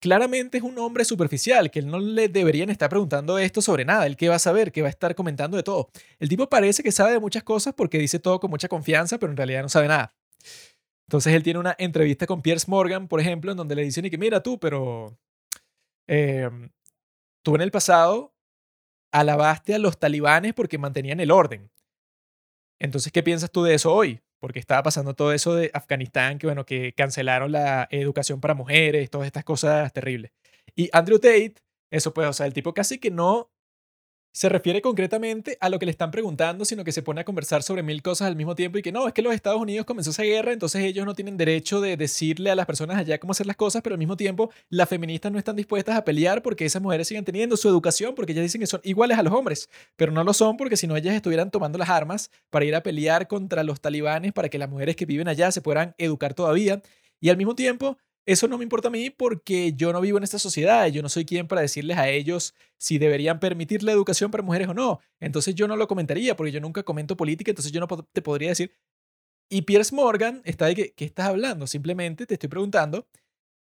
claramente 0.00 0.58
es 0.58 0.64
un 0.64 0.78
hombre 0.78 1.04
superficial, 1.04 1.70
que 1.70 1.78
él 1.78 1.86
no 1.86 2.00
le 2.00 2.28
deberían 2.28 2.70
estar 2.70 2.88
preguntando 2.88 3.38
esto 3.38 3.62
sobre 3.62 3.84
nada. 3.84 4.06
Él 4.06 4.16
qué 4.16 4.28
va 4.28 4.36
a 4.36 4.40
saber, 4.40 4.72
que 4.72 4.82
va 4.82 4.88
a 4.88 4.90
estar 4.90 5.14
comentando 5.14 5.56
de 5.56 5.62
todo. 5.62 5.90
El 6.18 6.28
tipo 6.28 6.48
parece 6.48 6.82
que 6.82 6.90
sabe 6.90 7.12
de 7.12 7.20
muchas 7.20 7.44
cosas 7.44 7.74
porque 7.74 7.98
dice 7.98 8.18
todo 8.18 8.40
con 8.40 8.50
mucha 8.50 8.68
confianza, 8.68 9.18
pero 9.18 9.30
en 9.30 9.36
realidad 9.36 9.62
no 9.62 9.68
sabe 9.68 9.88
nada. 9.88 10.14
Entonces 11.06 11.34
él 11.34 11.42
tiene 11.42 11.60
una 11.60 11.76
entrevista 11.78 12.26
con 12.26 12.40
Piers 12.42 12.68
Morgan, 12.68 13.08
por 13.08 13.20
ejemplo, 13.20 13.50
en 13.50 13.56
donde 13.56 13.74
le 13.74 13.82
dicen 13.82 14.04
y 14.04 14.10
que 14.10 14.18
mira 14.18 14.42
tú, 14.42 14.58
pero 14.58 15.18
em, 16.06 16.70
tú 17.42 17.54
en 17.54 17.60
el 17.60 17.70
pasado 17.70 18.32
alabaste 19.12 19.74
a 19.74 19.78
los 19.78 19.98
talibanes 19.98 20.54
porque 20.54 20.78
mantenían 20.78 21.20
el 21.20 21.30
orden. 21.30 21.70
Entonces, 22.78 23.12
¿qué 23.12 23.22
piensas 23.22 23.50
tú 23.50 23.62
de 23.62 23.74
eso 23.74 23.92
hoy? 23.92 24.20
Porque 24.40 24.58
estaba 24.58 24.82
pasando 24.82 25.14
todo 25.14 25.32
eso 25.32 25.54
de 25.54 25.70
Afganistán, 25.74 26.38
que 26.38 26.46
bueno, 26.46 26.64
que 26.66 26.92
cancelaron 26.94 27.52
la 27.52 27.86
educación 27.90 28.40
para 28.40 28.54
mujeres, 28.54 29.10
todas 29.10 29.26
estas 29.26 29.44
cosas 29.44 29.92
terribles. 29.92 30.32
Y 30.74 30.88
Andrew 30.92 31.18
Tate, 31.18 31.54
eso 31.90 32.12
pues, 32.14 32.26
o 32.28 32.32
sea, 32.32 32.46
el 32.46 32.54
tipo 32.54 32.74
casi 32.74 32.98
que 32.98 33.10
no 33.10 33.50
se 34.32 34.48
refiere 34.48 34.80
concretamente 34.80 35.58
a 35.60 35.68
lo 35.68 35.78
que 35.78 35.86
le 35.86 35.92
están 35.92 36.10
preguntando, 36.10 36.64
sino 36.64 36.84
que 36.84 36.92
se 36.92 37.02
pone 37.02 37.20
a 37.20 37.24
conversar 37.24 37.62
sobre 37.62 37.82
mil 37.82 38.02
cosas 38.02 38.28
al 38.28 38.36
mismo 38.36 38.54
tiempo 38.54 38.78
y 38.78 38.82
que 38.82 38.92
no, 38.92 39.06
es 39.06 39.12
que 39.12 39.22
los 39.22 39.34
Estados 39.34 39.60
Unidos 39.60 39.86
comenzó 39.86 40.10
esa 40.10 40.22
guerra, 40.22 40.52
entonces 40.52 40.82
ellos 40.82 41.04
no 41.04 41.14
tienen 41.14 41.36
derecho 41.36 41.80
de 41.80 41.96
decirle 41.96 42.50
a 42.50 42.54
las 42.54 42.66
personas 42.66 42.96
allá 42.98 43.18
cómo 43.18 43.32
hacer 43.32 43.46
las 43.46 43.56
cosas, 43.56 43.82
pero 43.82 43.94
al 43.94 43.98
mismo 43.98 44.16
tiempo 44.16 44.50
las 44.68 44.88
feministas 44.88 45.32
no 45.32 45.38
están 45.38 45.56
dispuestas 45.56 45.96
a 45.96 46.04
pelear 46.04 46.42
porque 46.42 46.64
esas 46.64 46.80
mujeres 46.80 47.08
siguen 47.08 47.24
teniendo 47.24 47.56
su 47.56 47.68
educación, 47.68 48.14
porque 48.14 48.32
ellas 48.32 48.44
dicen 48.44 48.60
que 48.60 48.66
son 48.66 48.80
iguales 48.84 49.18
a 49.18 49.22
los 49.22 49.32
hombres, 49.32 49.68
pero 49.96 50.12
no 50.12 50.24
lo 50.24 50.32
son 50.32 50.56
porque 50.56 50.76
si 50.76 50.86
no 50.86 50.96
ellas 50.96 51.14
estuvieran 51.14 51.50
tomando 51.50 51.78
las 51.78 51.88
armas 51.88 52.30
para 52.50 52.64
ir 52.64 52.74
a 52.74 52.82
pelear 52.82 53.26
contra 53.28 53.64
los 53.64 53.80
talibanes 53.80 54.32
para 54.32 54.48
que 54.48 54.58
las 54.58 54.68
mujeres 54.68 54.96
que 54.96 55.06
viven 55.06 55.28
allá 55.28 55.50
se 55.50 55.60
puedan 55.60 55.94
educar 55.98 56.34
todavía. 56.34 56.82
Y 57.20 57.28
al 57.28 57.36
mismo 57.36 57.54
tiempo, 57.54 57.98
eso 58.32 58.48
no 58.48 58.58
me 58.58 58.64
importa 58.64 58.88
a 58.88 58.90
mí 58.90 59.10
porque 59.10 59.72
yo 59.74 59.92
no 59.92 60.00
vivo 60.00 60.18
en 60.18 60.24
esta 60.24 60.38
sociedad 60.38 60.86
yo 60.88 61.02
no 61.02 61.08
soy 61.08 61.24
quien 61.24 61.48
para 61.48 61.62
decirles 61.62 61.98
a 61.98 62.08
ellos 62.08 62.54
si 62.78 62.98
deberían 62.98 63.40
permitir 63.40 63.82
la 63.82 63.92
educación 63.92 64.30
para 64.30 64.42
mujeres 64.42 64.68
o 64.68 64.74
no. 64.74 65.00
Entonces 65.20 65.54
yo 65.54 65.68
no 65.68 65.76
lo 65.76 65.88
comentaría 65.88 66.36
porque 66.36 66.52
yo 66.52 66.60
nunca 66.60 66.82
comento 66.82 67.16
política, 67.16 67.50
entonces 67.50 67.72
yo 67.72 67.80
no 67.80 67.86
te 67.86 68.22
podría 68.22 68.50
decir. 68.50 68.72
Y 69.48 69.62
Piers 69.62 69.92
Morgan 69.92 70.42
está 70.44 70.66
de 70.66 70.76
que, 70.76 70.92
¿qué 70.94 71.04
estás 71.04 71.26
hablando? 71.26 71.66
Simplemente 71.66 72.26
te 72.26 72.34
estoy 72.34 72.48
preguntando 72.48 73.08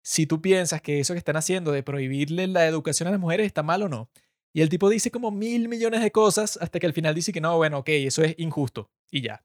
si 0.03 0.27
tú 0.27 0.43
piensas 0.43 0.83
que 0.83 1.01
eso 1.01 1.15
que 1.15 1.19
están 1.19 1.37
haciendo 1.37 1.73
de 1.73 1.83
prohibirle 1.83 2.47
la 2.47 2.67
educación 2.67 3.09
a 3.09 3.13
las 3.13 3.21
mujeres 3.21 3.47
está 3.47 3.63
mal 3.63 3.83
o 3.83 3.89
no. 3.89 4.11
Y 4.53 4.63
el 4.63 4.69
tipo 4.69 4.89
dice 4.89 5.11
como 5.11 5.31
mil 5.31 5.69
millones 5.69 6.01
de 6.01 6.11
cosas 6.11 6.59
hasta 6.61 6.81
que 6.81 6.87
al 6.87 6.93
final 6.93 7.15
dice 7.15 7.33
que 7.33 7.41
no, 7.41 7.57
bueno, 7.57 7.79
ok, 7.79 7.89
eso 7.91 8.23
es 8.23 8.35
injusto. 8.39 8.91
Y 9.11 9.23
ya. 9.23 9.45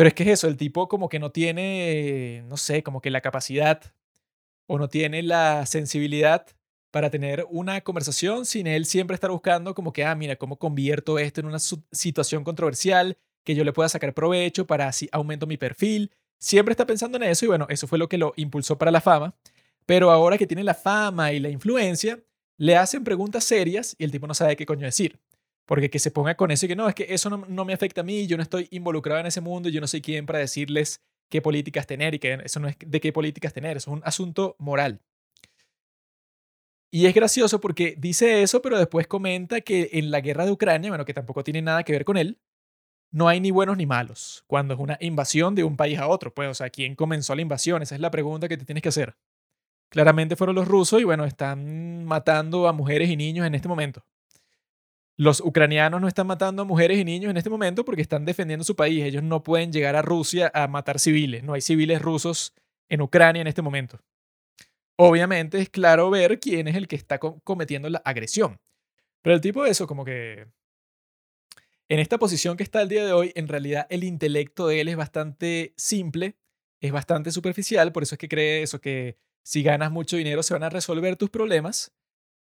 Pero 0.00 0.08
es 0.08 0.14
que 0.14 0.22
es 0.22 0.28
eso, 0.30 0.48
el 0.48 0.56
tipo 0.56 0.88
como 0.88 1.10
que 1.10 1.18
no 1.18 1.30
tiene, 1.30 2.42
no 2.48 2.56
sé, 2.56 2.82
como 2.82 3.02
que 3.02 3.10
la 3.10 3.20
capacidad 3.20 3.82
o 4.66 4.78
no 4.78 4.88
tiene 4.88 5.22
la 5.22 5.66
sensibilidad 5.66 6.46
para 6.90 7.10
tener 7.10 7.46
una 7.50 7.82
conversación 7.82 8.46
sin 8.46 8.66
él 8.66 8.86
siempre 8.86 9.14
estar 9.14 9.30
buscando 9.30 9.74
como 9.74 9.92
que, 9.92 10.06
ah, 10.06 10.14
mira, 10.14 10.36
cómo 10.36 10.58
convierto 10.58 11.18
esto 11.18 11.42
en 11.42 11.48
una 11.48 11.58
situación 11.58 12.44
controversial 12.44 13.18
que 13.44 13.54
yo 13.54 13.62
le 13.62 13.74
pueda 13.74 13.90
sacar 13.90 14.14
provecho 14.14 14.66
para 14.66 14.88
así 14.88 15.06
aumento 15.12 15.46
mi 15.46 15.58
perfil. 15.58 16.10
Siempre 16.38 16.72
está 16.72 16.86
pensando 16.86 17.18
en 17.18 17.24
eso 17.24 17.44
y 17.44 17.48
bueno, 17.48 17.66
eso 17.68 17.86
fue 17.86 17.98
lo 17.98 18.08
que 18.08 18.16
lo 18.16 18.32
impulsó 18.36 18.78
para 18.78 18.90
la 18.90 19.02
fama. 19.02 19.34
Pero 19.84 20.10
ahora 20.10 20.38
que 20.38 20.46
tiene 20.46 20.64
la 20.64 20.72
fama 20.72 21.34
y 21.34 21.40
la 21.40 21.50
influencia, 21.50 22.18
le 22.56 22.74
hacen 22.74 23.04
preguntas 23.04 23.44
serias 23.44 23.96
y 23.98 24.04
el 24.04 24.10
tipo 24.10 24.26
no 24.26 24.32
sabe 24.32 24.56
qué 24.56 24.64
coño 24.64 24.86
decir. 24.86 25.18
Porque 25.66 25.90
que 25.90 25.98
se 25.98 26.10
ponga 26.10 26.34
con 26.36 26.50
eso 26.50 26.66
y 26.66 26.68
que 26.68 26.76
no, 26.76 26.88
es 26.88 26.94
que 26.94 27.06
eso 27.08 27.30
no, 27.30 27.64
me 27.64 27.72
afecta 27.72 28.00
a 28.00 28.04
mí, 28.04 28.26
yo 28.26 28.36
no 28.36 28.42
estoy 28.42 28.66
involucrado 28.70 29.20
en 29.20 29.26
ese 29.26 29.40
mundo, 29.40 29.68
yo 29.68 29.80
no 29.80 29.86
soy 29.86 30.00
quien 30.00 30.26
para 30.26 30.40
decirles 30.40 31.00
qué 31.28 31.40
políticas 31.40 31.86
tener 31.86 32.14
y 32.14 32.18
que 32.18 32.38
eso 32.44 32.58
no 32.58 32.68
es 32.68 32.76
de 32.84 33.00
qué 33.00 33.12
políticas 33.12 33.52
tener, 33.52 33.76
eso 33.76 33.90
es 33.90 33.96
un 33.96 34.02
asunto 34.04 34.56
moral. 34.58 35.00
Y 36.92 37.06
es 37.06 37.14
gracioso 37.14 37.60
porque 37.60 37.94
dice 37.96 38.42
eso, 38.42 38.62
pero 38.62 38.76
después 38.76 39.06
comenta 39.06 39.60
que 39.60 39.90
en 39.92 40.10
la 40.10 40.20
guerra 40.20 40.44
de 40.44 40.50
Ucrania, 40.50 40.90
bueno, 40.90 41.04
que 41.04 41.14
tampoco 41.14 41.44
tiene 41.44 41.62
nada 41.62 41.84
que 41.84 41.92
ver 41.92 42.04
con 42.04 42.16
él, 42.16 42.40
no 43.12 43.28
hay 43.28 43.40
ni 43.40 43.50
buenos 43.50 43.76
ni 43.76 43.86
malos 43.86 44.44
cuando 44.46 44.74
es 44.74 44.80
una 44.80 44.96
invasión 45.00 45.54
de 45.54 45.64
un 45.64 45.76
país 45.76 45.98
a 45.98 46.08
otro. 46.08 46.32
Pues, 46.34 46.48
o 46.48 46.54
sea, 46.54 46.70
¿quién 46.70 46.94
comenzó 46.94 47.34
la 47.34 47.42
invasión? 47.42 47.82
Esa 47.82 47.94
es 47.94 48.00
la 48.00 48.10
pregunta 48.10 48.48
que 48.48 48.56
te 48.56 48.64
tienes 48.64 48.82
que 48.82 48.88
hacer. 48.88 49.16
Claramente 49.88 50.36
fueron 50.36 50.54
los 50.54 50.68
rusos 50.68 51.00
y 51.00 51.04
bueno, 51.04 51.24
están 51.24 52.04
matando 52.04 52.68
a 52.68 52.72
mujeres 52.72 53.10
y 53.10 53.16
niños 53.16 53.46
en 53.46 53.54
este 53.54 53.68
momento. 53.68 54.04
Los 55.20 55.40
ucranianos 55.40 56.00
no 56.00 56.08
están 56.08 56.26
matando 56.26 56.62
a 56.62 56.64
mujeres 56.64 56.98
y 56.98 57.04
niños 57.04 57.30
en 57.30 57.36
este 57.36 57.50
momento 57.50 57.84
porque 57.84 58.00
están 58.00 58.24
defendiendo 58.24 58.64
su 58.64 58.74
país. 58.74 59.04
Ellos 59.04 59.22
no 59.22 59.42
pueden 59.42 59.70
llegar 59.70 59.94
a 59.94 60.00
Rusia 60.00 60.50
a 60.54 60.66
matar 60.66 60.98
civiles. 60.98 61.42
No 61.44 61.52
hay 61.52 61.60
civiles 61.60 62.00
rusos 62.00 62.54
en 62.88 63.02
Ucrania 63.02 63.42
en 63.42 63.46
este 63.46 63.60
momento. 63.60 64.00
Obviamente 64.96 65.60
es 65.60 65.68
claro 65.68 66.08
ver 66.08 66.40
quién 66.40 66.68
es 66.68 66.74
el 66.74 66.88
que 66.88 66.96
está 66.96 67.18
cometiendo 67.18 67.90
la 67.90 67.98
agresión. 68.02 68.60
Pero 69.20 69.34
el 69.34 69.42
tipo 69.42 69.62
de 69.62 69.72
eso, 69.72 69.86
como 69.86 70.06
que 70.06 70.46
en 71.90 71.98
esta 71.98 72.16
posición 72.16 72.56
que 72.56 72.62
está 72.62 72.80
el 72.80 72.88
día 72.88 73.04
de 73.04 73.12
hoy, 73.12 73.30
en 73.34 73.46
realidad 73.46 73.86
el 73.90 74.04
intelecto 74.04 74.68
de 74.68 74.80
él 74.80 74.88
es 74.88 74.96
bastante 74.96 75.74
simple, 75.76 76.38
es 76.80 76.92
bastante 76.92 77.30
superficial, 77.30 77.92
por 77.92 78.04
eso 78.04 78.14
es 78.14 78.18
que 78.18 78.28
cree 78.30 78.62
eso, 78.62 78.80
que 78.80 79.18
si 79.42 79.62
ganas 79.62 79.92
mucho 79.92 80.16
dinero 80.16 80.42
se 80.42 80.54
van 80.54 80.62
a 80.62 80.70
resolver 80.70 81.16
tus 81.16 81.28
problemas 81.28 81.92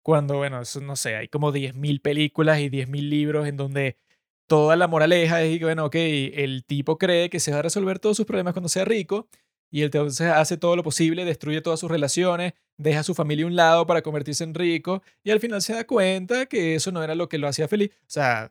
cuando, 0.09 0.39
bueno, 0.39 0.63
eso 0.63 0.81
no 0.81 0.97
sé, 0.97 1.17
hay 1.17 1.29
como 1.29 1.53
10.000 1.53 2.01
películas 2.01 2.61
y 2.61 2.71
10.000 2.71 3.11
libros 3.11 3.47
en 3.47 3.59
donde 3.59 3.99
toda 4.47 4.75
la 4.75 4.89
moraleja 4.89 5.43
es 5.43 5.59
que, 5.59 5.67
bueno, 5.67 5.85
ok, 5.85 5.97
el 5.97 6.65
tipo 6.65 6.97
cree 6.97 7.29
que 7.29 7.41
se 7.41 7.53
va 7.53 7.59
a 7.59 7.63
resolver 7.63 7.99
todos 7.99 8.17
sus 8.17 8.25
problemas 8.25 8.55
cuando 8.55 8.71
sea 8.71 8.87
rico 8.87 9.29
y 9.71 9.83
entonces 9.83 10.29
hace 10.29 10.57
todo 10.57 10.77
lo 10.77 10.83
posible, 10.83 11.27
destruye 11.27 11.61
todas 11.61 11.81
sus 11.81 11.91
relaciones, 11.91 12.55
deja 12.79 13.01
a 13.01 13.03
su 13.03 13.15
familia 13.15 13.45
a 13.45 13.49
un 13.49 13.57
lado 13.57 13.87
para 13.87 14.01
convertirse 14.01 14.45
en 14.45 14.55
rico 14.55 15.03
y 15.23 15.31
al 15.31 15.41
final 15.41 15.61
se 15.61 15.75
da 15.75 15.87
cuenta 15.87 16.47
que 16.47 16.75
eso 16.75 16.91
no 16.91 17.03
era 17.03 17.15
lo 17.15 17.29
que 17.29 17.37
lo 17.37 17.47
hacía 17.47 17.69
feliz. 17.69 17.91
O 18.01 18.07
sea, 18.07 18.51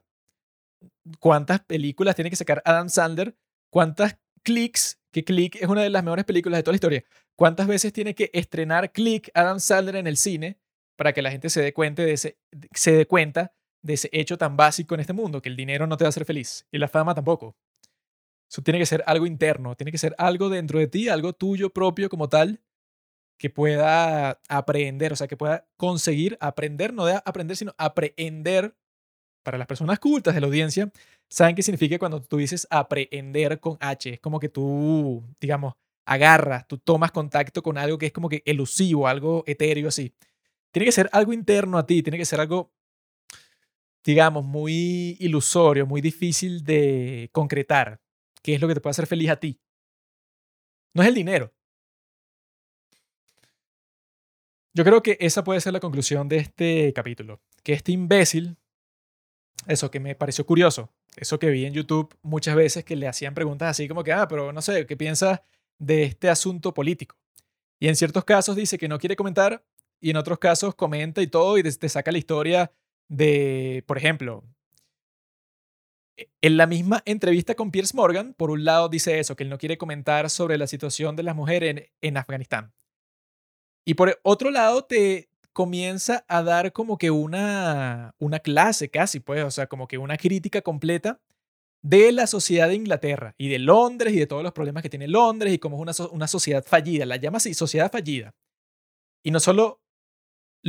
¿cuántas 1.20 1.62
películas 1.62 2.14
tiene 2.14 2.30
que 2.30 2.36
sacar 2.36 2.62
Adam 2.66 2.88
Sandler? 2.88 3.36
¿Cuántas 3.72 4.20
clics 4.44 5.00
que 5.10 5.24
Click 5.24 5.56
es 5.56 5.68
una 5.68 5.82
de 5.82 5.90
las 5.90 6.04
mejores 6.04 6.26
películas 6.26 6.60
de 6.60 6.64
toda 6.64 6.74
la 6.74 6.78
historia. 6.78 7.04
¿Cuántas 7.36 7.66
veces 7.66 7.92
tiene 7.92 8.14
que 8.14 8.30
estrenar 8.34 8.92
Click 8.92 9.32
Adam 9.34 9.60
Sandler 9.60 9.96
en 9.96 10.06
el 10.06 10.18
cine 10.18 10.60
para 10.98 11.14
que 11.14 11.22
la 11.22 11.32
gente 11.32 11.50
se 11.50 11.62
dé 11.62 11.74
cuenta 11.74 12.04
de 12.04 12.14
ese, 12.14 12.38
se 12.74 12.92
dé 12.92 13.08
cuenta 13.08 13.54
de 13.82 13.94
ese 13.94 14.10
hecho 14.12 14.38
tan 14.38 14.58
básico 14.58 14.96
en 14.96 15.00
este 15.00 15.14
mundo, 15.14 15.42
que 15.42 15.50
el 15.50 15.56
dinero 15.56 15.88
no 15.88 15.96
te 15.96 16.04
va 16.04 16.08
a 16.08 16.10
hacer 16.10 16.26
feliz 16.26 16.68
y 16.72 16.78
la 16.78 16.90
fama 16.90 17.16
tampoco? 17.16 17.56
Eso 18.50 18.62
tiene 18.62 18.80
que 18.80 18.86
ser 18.86 19.04
algo 19.08 19.26
interno, 19.26 19.76
tiene 19.76 19.92
que 19.92 19.98
ser 19.98 20.16
algo 20.18 20.50
dentro 20.50 20.80
de 20.80 20.88
ti, 20.88 21.10
algo 21.10 21.34
tuyo 21.34 21.70
propio 21.70 22.10
como 22.10 22.30
tal, 22.30 22.62
que 23.38 23.50
pueda 23.50 24.42
aprender, 24.50 25.14
o 25.14 25.16
sea, 25.16 25.28
que 25.28 25.38
pueda 25.38 25.68
conseguir 25.78 26.38
aprender, 26.42 26.94
no 26.94 27.06
de 27.06 27.22
aprender, 27.24 27.56
sino 27.56 27.74
aprender. 27.78 28.76
Para 29.44 29.58
las 29.58 29.68
personas 29.68 30.00
cultas 30.00 30.36
de 30.36 30.42
la 30.42 30.48
audiencia, 30.48 30.92
saben 31.30 31.56
qué 31.56 31.64
significa 31.64 31.98
cuando 32.00 32.22
tú 32.22 32.36
dices 32.36 32.68
aprender 32.70 33.62
con 33.62 33.78
H. 33.80 34.16
Es 34.16 34.20
como 34.20 34.42
que 34.42 34.50
tú, 34.50 35.24
digamos, 35.40 35.76
agarras, 36.06 36.68
tú 36.68 36.78
tomas 36.78 37.12
contacto 37.12 37.62
con 37.64 37.78
algo 37.78 37.98
que 37.98 38.08
es 38.08 38.12
como 38.12 38.28
que 38.28 38.44
elusivo, 38.46 39.08
algo 39.08 39.44
etéreo 39.48 39.88
así. 39.88 40.14
Tiene 40.72 40.86
que 40.86 40.92
ser 40.92 41.10
algo 41.12 41.34
interno 41.34 41.78
a 41.78 41.86
ti, 41.86 42.04
tiene 42.04 42.18
que 42.18 42.26
ser 42.26 42.40
algo, 42.40 42.72
digamos, 44.04 44.46
muy 44.46 45.18
ilusorio, 45.20 45.86
muy 45.86 46.02
difícil 46.02 46.64
de 46.64 47.30
concretar. 47.32 48.00
¿Qué 48.42 48.56
es 48.56 48.62
lo 48.62 48.68
que 48.68 48.76
te 48.76 48.82
puede 48.82 48.92
hacer 48.92 49.08
feliz 49.08 49.30
a 49.30 49.40
ti? 49.40 49.60
No 50.94 51.02
es 51.02 51.10
el 51.10 51.16
dinero. 51.16 51.54
Yo 54.74 54.84
creo 54.84 55.02
que 55.02 55.18
esa 55.20 55.44
puede 55.44 55.60
ser 55.60 55.74
la 55.74 55.80
conclusión 55.80 56.30
de 56.30 56.38
este 56.38 56.94
capítulo. 56.94 57.42
Que 57.64 57.74
este 57.74 57.92
imbécil, 57.92 58.58
eso 59.66 59.90
que 59.90 60.00
me 60.00 60.14
pareció 60.14 60.46
curioso, 60.46 60.92
eso 61.16 61.40
que 61.40 61.50
vi 61.50 61.66
en 61.66 61.74
YouTube 61.74 62.16
muchas 62.22 62.56
veces 62.56 62.86
que 62.86 62.96
le 62.96 63.08
hacían 63.08 63.34
preguntas 63.34 63.70
así 63.72 63.88
como 63.88 64.04
que, 64.04 64.14
ah, 64.14 64.28
pero 64.28 64.54
no 64.54 64.62
sé, 64.62 64.86
¿qué 64.86 64.96
piensas 64.96 65.40
de 65.80 66.04
este 66.04 66.30
asunto 66.30 66.76
político? 66.76 67.16
Y 67.80 67.88
en 67.88 67.96
ciertos 67.96 68.24
casos 68.24 68.56
dice 68.56 68.78
que 68.78 68.88
no 68.88 69.00
quiere 69.00 69.16
comentar 69.16 69.64
y 70.00 70.10
en 70.10 70.18
otros 70.18 70.40
casos 70.40 70.76
comenta 70.76 71.22
y 71.22 71.28
todo 71.28 71.58
y 71.58 71.64
te 71.64 71.90
saca 71.90 72.12
la 72.12 72.18
historia 72.18 72.72
de, 73.10 73.84
por 73.88 73.98
ejemplo, 73.98 74.44
e, 76.18 76.30
en 76.42 76.58
la 76.58 76.68
misma 76.68 77.02
entrevista 77.06 77.56
con 77.56 77.72
Piers 77.72 77.94
Morgan, 77.94 78.34
por 78.34 78.52
un 78.52 78.66
lado 78.66 78.90
dice 78.90 79.20
eso, 79.20 79.36
que 79.36 79.44
él 79.44 79.50
no 79.50 79.58
quiere 79.58 79.78
comentar 79.78 80.30
sobre 80.30 80.58
la 80.58 80.68
situación 80.68 81.16
de 81.16 81.24
las 81.24 81.36
mujeres 81.36 81.90
en 82.02 82.18
Afganistán. 82.18 82.74
Y 83.86 83.94
por 83.94 84.20
otro 84.24 84.52
lado, 84.52 84.84
te 84.84 85.30
comienza 85.54 86.26
a 86.28 86.44
dar 86.44 86.74
como 86.74 86.98
que 86.98 87.10
una, 87.10 88.14
una 88.20 88.40
clase 88.40 88.90
casi, 88.90 89.20
pues, 89.20 89.44
o 89.44 89.50
sea, 89.52 89.68
como 89.68 89.88
que 89.88 89.98
una 89.98 90.18
crítica 90.18 90.62
completa 90.62 91.22
de 91.82 92.12
la 92.12 92.28
sociedad 92.28 92.68
de 92.68 92.76
Inglaterra 92.76 93.34
y 93.38 93.50
de 93.50 93.60
Londres 93.60 94.14
y 94.14 94.20
de 94.20 94.28
todos 94.28 94.44
los 94.44 94.52
problemas 94.52 94.84
que 94.84 94.90
tiene 94.90 95.08
Londres 95.08 95.54
y 95.54 95.60
cómo 95.60 95.78
es 95.78 96.00
una, 96.00 96.10
una 96.10 96.28
sociedad 96.28 96.66
fallida. 96.66 97.06
La 97.06 97.16
llama 97.16 97.38
así, 97.38 97.54
sociedad 97.54 97.92
fallida. 97.92 98.36
Y 99.24 99.32
no 99.32 99.40
solo 99.40 99.82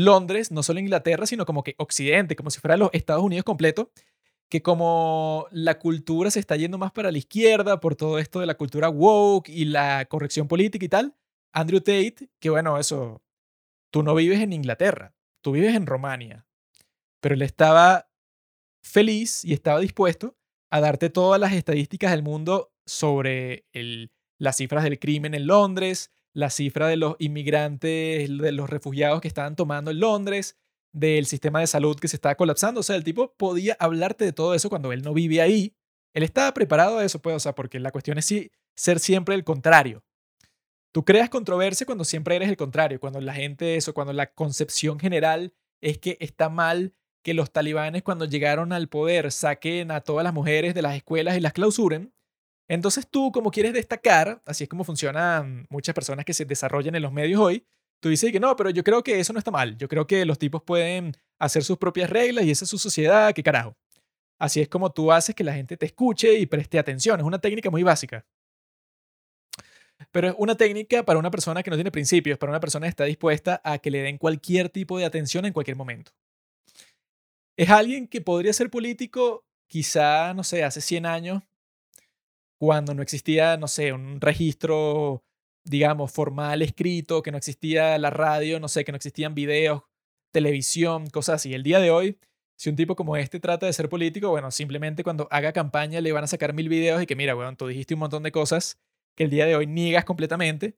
Londres, 0.05 0.51
no 0.51 0.63
solo 0.63 0.81
Inglaterra, 0.81 1.27
sino 1.27 1.45
como 1.45 1.63
que 1.63 1.75
Occidente, 1.79 2.37
como 2.37 2.51
si 2.51 2.61
fuera 2.61 2.77
los 2.77 2.91
Estados 2.93 3.23
Unidos 3.23 3.45
completo, 3.45 3.91
que 4.49 4.63
como 4.63 5.47
la 5.51 5.79
cultura 5.79 6.31
se 6.31 6.41
está 6.41 6.57
yendo 6.57 6.79
más 6.79 6.93
para 6.93 7.13
la 7.13 7.19
izquierda 7.19 7.81
por 7.81 7.97
todo 7.97 8.19
esto 8.19 8.41
de 8.41 8.47
la 8.47 8.57
cultura 8.57 8.89
woke 8.89 9.49
y 9.49 9.67
la 9.67 10.07
corrección 10.07 10.49
política 10.49 10.85
y 10.85 10.89
tal, 10.89 11.15
Andrew 11.53 11.81
Tate, 11.81 12.31
que 12.39 12.51
bueno, 12.51 12.79
eso, 12.79 13.23
tú 13.91 14.03
no 14.03 14.15
vives 14.15 14.41
en 14.41 14.53
Inglaterra, 14.53 15.15
tú 15.43 15.53
vives 15.53 15.75
en 15.75 15.87
Romania, 15.87 16.47
pero 17.21 17.35
él 17.35 17.43
estaba 17.43 18.09
feliz 18.83 19.45
y 19.45 19.53
estaba 19.53 19.81
dispuesto 19.81 20.37
a 20.71 20.81
darte 20.81 21.11
todas 21.11 21.41
las 21.41 21.53
estadísticas 21.53 22.11
del 22.11 22.23
mundo 22.23 22.73
sobre 22.87 23.67
las 24.39 24.57
cifras 24.57 24.85
del 24.85 24.99
crimen 24.99 25.35
en 25.35 25.47
Londres, 25.47 26.11
la 26.39 26.51
cifra 26.51 26.87
de 26.87 26.97
los 26.97 27.17
inmigrantes, 27.19 28.29
de 28.39 28.53
los 28.53 28.71
refugiados 28.71 29.21
que 29.21 29.27
estaban 29.27 29.57
tomando 29.57 29.91
en 29.91 29.99
Londres, 29.99 30.57
del 30.93 31.27
sistema 31.27 31.59
de 31.59 31.67
salud 31.67 31.99
que 31.99 32.07
se 32.07 32.15
estaba 32.15 32.37
colapsando. 32.37 32.79
O 32.79 32.85
sea, 32.85 32.95
el 32.95 33.03
tipo 33.03 33.35
podía 33.37 33.77
hablarte 33.81 34.25
de 34.25 34.33
todo 34.33 34.55
eso 34.55 34.69
cuando 34.69 34.93
él 34.93 35.03
no 35.03 35.13
vive 35.15 35.41
ahí. 35.41 35.75
Él 36.15 36.23
estaba 36.23 36.55
preparado 36.55 36.99
a 36.99 37.05
eso, 37.05 37.21
pues, 37.21 37.35
o 37.35 37.41
sea, 37.41 37.57
porque 37.57 37.81
la 37.81 37.91
cuestión 37.91 38.19
es 38.19 38.33
ser 38.77 39.01
siempre 39.01 39.35
el 39.35 39.43
contrario. 39.43 40.05
Tú 40.93 41.05
creas 41.05 41.29
controversia 41.29 41.85
cuando 41.85 42.05
siempre 42.05 42.37
eres 42.37 42.49
el 42.49 42.57
contrario, 42.57 43.01
cuando 43.01 43.21
la 43.21 43.35
gente 43.35 43.75
eso, 43.75 43.93
cuando 43.93 44.13
la 44.13 44.33
concepción 44.33 45.01
general 45.01 45.53
es 45.81 45.99
que 45.99 46.19
está 46.21 46.49
mal 46.49 46.95
que 47.25 47.35
los 47.35 47.51
talibanes 47.51 48.05
cuando 48.05 48.27
llegaron 48.27 48.73
al 48.73 48.89
poder 48.89 49.33
saquen 49.33 49.91
a 49.91 50.03
todas 50.03 50.23
las 50.23 50.33
mujeres 50.33 50.73
de 50.73 50.83
las 50.83 50.95
escuelas 50.95 51.37
y 51.37 51.41
las 51.41 51.53
clausuren. 51.53 52.13
Entonces 52.69 53.09
tú, 53.09 53.33
como 53.33 53.51
quieres 53.51 53.73
destacar, 53.73 54.43
así 54.45 54.65
es 54.65 54.71
como 54.71 54.85
funcionan 54.85 55.67
muchas 55.71 55.95
personas 55.95 56.25
que 56.25 56.35
se 56.35 56.45
desarrollan 56.45 56.95
en 56.95 57.03
los 57.03 57.13
medios 57.13 57.41
hoy, 57.41 57.67
tú 58.01 58.11
dices 58.11 58.31
que 58.31 58.41
no, 58.41 58.55
pero 58.57 58.71
yo 58.71 58.85
creo 58.85 59.03
que 59.03 59.19
eso 59.19 59.33
no 59.33 59.39
está 59.39 59.51
mal. 59.51 59.77
Yo 59.79 59.89
creo 59.89 60.07
que 60.07 60.25
los 60.27 60.39
tipos 60.39 60.63
pueden 60.63 61.17
hacer 61.39 61.65
sus 61.65 61.79
propias 61.79 62.11
reglas 62.11 62.45
y 62.45 62.51
esa 62.51 62.65
es 62.65 62.71
su 62.71 62.79
sociedad, 62.79 63.33
qué 63.35 63.43
carajo. 63.43 63.77
Así 64.39 64.61
es 64.61 64.69
como 64.69 64.93
tú 64.93 65.11
haces 65.11 65.35
que 65.35 65.45
la 65.45 65.55
gente 65.55 65.77
te 65.77 65.87
escuche 65.87 66.39
y 66.39 66.47
preste 66.47 66.79
atención. 66.79 67.19
Es 67.19 67.27
una 67.27 67.41
técnica 67.41 67.71
muy 67.71 67.83
básica. 67.83 68.25
Pero 70.13 70.29
es 70.29 70.35
una 70.39 70.55
técnica 70.55 71.05
para 71.05 71.19
una 71.19 71.31
persona 71.31 71.63
que 71.63 71.71
no 71.71 71.77
tiene 71.77 71.91
principios, 71.91 72.39
para 72.39 72.51
una 72.51 72.61
persona 72.61 72.87
que 72.87 72.91
está 72.91 73.05
dispuesta 73.05 73.61
a 73.65 73.79
que 73.79 73.91
le 73.91 74.03
den 74.03 74.19
cualquier 74.19 74.69
tipo 74.69 74.97
de 74.99 75.05
atención 75.05 75.45
en 75.45 75.53
cualquier 75.53 75.77
momento. 75.77 76.13
Es 77.57 77.71
alguien 77.71 78.07
que 78.07 78.21
podría 78.21 78.53
ser 78.53 78.71
político 78.71 79.45
quizá, 79.67 80.33
no 80.35 80.45
sé, 80.45 80.63
hace 80.63 80.81
100 80.81 81.07
años, 81.07 81.43
cuando 82.59 82.95
no 82.95 83.03
existía, 83.03 83.57
no 83.57 83.69
sé, 83.69 83.93
un 83.93 84.21
registro, 84.21 85.25
digamos, 85.65 86.13
formal 86.13 86.63
escrito, 86.63 87.23
que 87.23 87.31
no 87.31 87.39
existía 87.39 87.99
la 87.99 88.11
radio, 88.11 88.61
no 88.61 88.69
sé, 88.69 88.85
que 88.85 88.93
no 88.93 88.97
existían 88.97 89.35
videos, 89.35 89.83
televisión, 90.33 91.09
cosas 91.09 91.37
así. 91.37 91.55
El 91.55 91.63
día 91.63 91.81
de 91.81 91.91
hoy, 91.91 92.19
si 92.57 92.71
un 92.71 92.77
tipo 92.77 92.97
como 92.97 93.17
este 93.17 93.41
trata 93.41 93.67
de 93.67 93.73
ser 93.73 93.89
político, 93.89 94.31
bueno, 94.31 94.51
simplemente 94.51 95.05
cuando 95.05 95.29
haga 95.31 95.53
campaña 95.53 96.01
le 96.01 96.13
van 96.13 96.25
a 96.25 96.27
sacar 96.27 96.53
mil 96.53 96.69
videos 96.69 97.03
y 97.03 97.07
que 97.07 97.17
mira, 97.17 97.35
bueno, 97.35 97.57
tú 97.57 97.69
dijiste 97.69 97.95
un 97.95 98.01
montón 98.01 98.25
de 98.25 98.33
cosas 98.33 98.81
que 99.17 99.25
el 99.25 99.31
día 99.31 99.47
de 99.47 99.57
hoy 99.57 99.67
niegas 99.67 100.05
completamente 100.05 100.77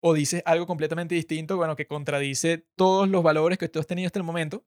o 0.00 0.14
dices 0.14 0.42
algo 0.46 0.66
completamente 0.66 1.14
distinto, 1.14 1.56
bueno, 1.56 1.76
que 1.76 1.86
contradice 1.86 2.66
todos 2.76 3.08
los 3.08 3.22
valores 3.22 3.58
que 3.58 3.68
tú 3.68 3.80
has 3.80 3.86
tenido 3.86 4.06
hasta 4.06 4.18
el 4.18 4.24
momento. 4.24 4.64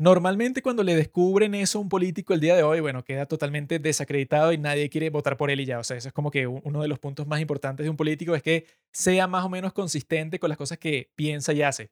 Normalmente 0.00 0.62
cuando 0.62 0.84
le 0.84 0.94
descubren 0.94 1.56
eso 1.56 1.78
a 1.78 1.82
un 1.82 1.88
político 1.88 2.32
el 2.32 2.38
día 2.38 2.54
de 2.54 2.62
hoy, 2.62 2.78
bueno, 2.78 3.02
queda 3.02 3.26
totalmente 3.26 3.80
desacreditado 3.80 4.52
y 4.52 4.58
nadie 4.58 4.88
quiere 4.88 5.10
votar 5.10 5.36
por 5.36 5.50
él 5.50 5.58
y 5.58 5.64
ya. 5.64 5.80
O 5.80 5.84
sea, 5.84 5.96
eso 5.96 6.06
es 6.06 6.14
como 6.14 6.30
que 6.30 6.46
uno 6.46 6.82
de 6.82 6.86
los 6.86 7.00
puntos 7.00 7.26
más 7.26 7.40
importantes 7.40 7.82
de 7.82 7.90
un 7.90 7.96
político 7.96 8.36
es 8.36 8.42
que 8.42 8.66
sea 8.92 9.26
más 9.26 9.44
o 9.44 9.48
menos 9.48 9.72
consistente 9.72 10.38
con 10.38 10.50
las 10.50 10.56
cosas 10.56 10.78
que 10.78 11.10
piensa 11.16 11.52
y 11.52 11.62
hace. 11.62 11.90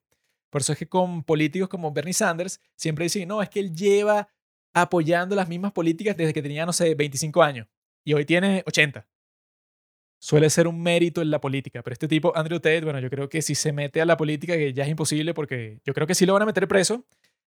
Por 0.50 0.61
eso 0.61 0.72
es 0.72 0.78
que 0.78 0.88
con 0.88 1.24
políticos 1.24 1.68
como 1.68 1.90
Bernie 1.90 2.14
Sanders 2.14 2.61
siempre 2.76 3.07
dicen, 3.07 3.26
no, 3.26 3.42
es 3.42 3.48
que 3.48 3.59
él 3.59 3.74
lleva 3.74 4.28
apoyando 4.72 5.34
las 5.34 5.48
mismas 5.48 5.72
políticas 5.72 6.16
desde 6.16 6.32
que 6.32 6.42
tenía, 6.42 6.64
no 6.64 6.72
sé, 6.72 6.94
25 6.94 7.42
años 7.42 7.66
y 8.04 8.14
hoy 8.14 8.24
tiene 8.24 8.62
80 8.66 9.04
suele 10.18 10.50
ser 10.50 10.66
un 10.66 10.82
mérito 10.82 11.22
en 11.22 11.30
la 11.30 11.40
política. 11.40 11.82
Pero 11.82 11.92
este 11.92 12.09
tipo, 12.09 12.36
Andrew 12.36 12.59
Tate, 12.59 12.80
bueno, 12.80 12.98
yo 13.00 13.11
creo 13.11 13.28
que 13.28 13.42
si 13.42 13.54
se 13.54 13.72
mete 13.72 14.00
a 14.00 14.07
la 14.07 14.16
política, 14.16 14.57
que 14.57 14.72
ya 14.72 14.84
es 14.84 14.88
imposible, 14.88 15.34
porque 15.34 15.80
yo 15.84 15.94
creo 15.94 16.07
que 16.07 16.14
sí 16.14 16.26
lo 16.26 16.32
van 16.32 16.42
a 16.42 16.46
meter 16.46 16.66
preso, 16.66 17.04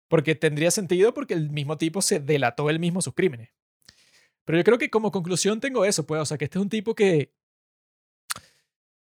porque 0.07 0.35
tendría 0.35 0.71
sentido 0.71 1.13
porque 1.13 1.33
el 1.33 1.49
mismo 1.49 1.77
tipo 1.77 2.01
se 2.01 2.19
delató 2.19 2.69
él 2.69 2.79
mismo 2.79 3.01
sus 3.01 3.13
crímenes. 3.13 3.49
Pero 4.45 4.59
yo 4.59 4.63
creo 4.63 4.77
que 4.77 4.89
como 4.89 5.11
conclusión 5.11 5.59
tengo 5.59 5.85
eso, 5.85 6.05
pues, 6.05 6.21
o 6.21 6.25
sea, 6.25 6.37
que 6.37 6.45
este 6.45 6.59
es 6.59 6.61
un 6.61 6.69
tipo 6.69 6.93
que, 6.93 7.33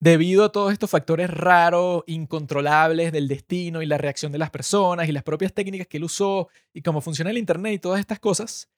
debido 0.01 0.45
a 0.45 0.53
todos 0.53 0.73
estos 0.73 0.91
factores 0.91 1.31
raros, 1.31 2.05
incontrolables 2.07 3.13
del 3.13 3.29
destino 3.29 3.83
y 3.83 3.87
la 3.87 3.99
reacción 3.99 4.33
de 4.33 4.39
las 4.39 4.51
personas 4.51 5.09
y 5.09 5.13
las 5.13 5.23
propias 5.23 5.55
técnicas 5.55 5.87
que 5.87 5.97
él 5.97 6.05
usó 6.05 6.49
y 6.75 6.83
cómo 6.83 7.01
funciona 7.01 7.31
el 7.31 7.39
Internet 7.39 7.75
y 7.75 7.79
todas 7.79 8.01
estas 8.01 8.19
cosas, 8.19 8.71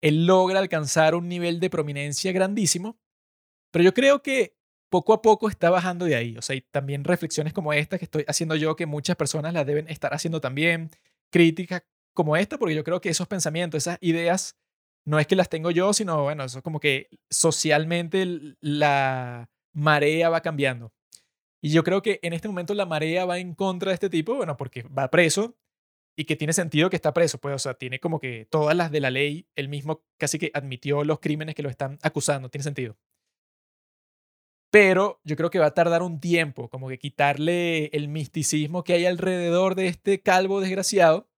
él 0.00 0.26
logra 0.26 0.60
alcanzar 0.60 1.14
un 1.14 1.28
nivel 1.28 1.58
de 1.60 1.70
prominencia 1.70 2.30
grandísimo 2.32 2.98
pero 3.76 3.84
yo 3.84 3.92
creo 3.92 4.22
que 4.22 4.56
poco 4.88 5.12
a 5.12 5.20
poco 5.20 5.50
está 5.50 5.68
bajando 5.68 6.06
de 6.06 6.16
ahí. 6.16 6.38
O 6.38 6.40
sea, 6.40 6.56
y 6.56 6.62
también 6.62 7.04
reflexiones 7.04 7.52
como 7.52 7.74
esta 7.74 7.98
que 7.98 8.06
estoy 8.06 8.24
haciendo 8.26 8.56
yo, 8.56 8.74
que 8.74 8.86
muchas 8.86 9.16
personas 9.16 9.52
las 9.52 9.66
deben 9.66 9.86
estar 9.88 10.14
haciendo 10.14 10.40
también, 10.40 10.90
críticas 11.30 11.82
como 12.14 12.36
esta, 12.36 12.58
porque 12.58 12.74
yo 12.74 12.84
creo 12.84 13.00
que 13.00 13.10
esos 13.10 13.28
pensamientos, 13.28 13.78
esas 13.78 13.98
ideas, 14.00 14.56
no 15.04 15.18
es 15.18 15.26
que 15.26 15.36
las 15.36 15.48
tengo 15.48 15.70
yo, 15.70 15.92
sino, 15.92 16.22
bueno, 16.22 16.44
eso 16.44 16.58
es 16.58 16.64
como 16.64 16.80
que 16.80 17.08
socialmente 17.30 18.56
la 18.60 19.50
marea 19.72 20.30
va 20.30 20.40
cambiando. 20.40 20.92
Y 21.62 21.70
yo 21.70 21.84
creo 21.84 22.02
que 22.02 22.18
en 22.22 22.32
este 22.32 22.48
momento 22.48 22.74
la 22.74 22.86
marea 22.86 23.24
va 23.24 23.38
en 23.38 23.54
contra 23.54 23.90
de 23.90 23.94
este 23.94 24.10
tipo, 24.10 24.34
bueno, 24.34 24.56
porque 24.56 24.82
va 24.84 25.10
preso 25.10 25.56
y 26.16 26.24
que 26.24 26.36
tiene 26.36 26.52
sentido 26.52 26.90
que 26.90 26.96
está 26.96 27.12
preso, 27.12 27.38
pues, 27.38 27.54
o 27.54 27.58
sea, 27.58 27.74
tiene 27.74 28.00
como 28.00 28.18
que 28.20 28.46
todas 28.50 28.76
las 28.76 28.90
de 28.90 29.00
la 29.00 29.10
ley, 29.10 29.48
él 29.54 29.68
mismo 29.68 30.04
casi 30.18 30.38
que 30.38 30.50
admitió 30.54 31.04
los 31.04 31.20
crímenes 31.20 31.54
que 31.54 31.62
lo 31.62 31.68
están 31.68 31.98
acusando, 32.02 32.48
tiene 32.48 32.64
sentido 32.64 32.96
pero 34.70 35.20
yo 35.24 35.36
creo 35.36 35.50
que 35.50 35.58
va 35.58 35.66
a 35.66 35.74
tardar 35.74 36.02
un 36.02 36.20
tiempo, 36.20 36.68
como 36.68 36.88
que 36.88 36.98
quitarle 36.98 37.86
el 37.86 38.08
misticismo 38.08 38.84
que 38.84 38.94
hay 38.94 39.06
alrededor 39.06 39.74
de 39.74 39.88
este 39.88 40.20
calvo 40.20 40.60
desgraciado, 40.60 41.28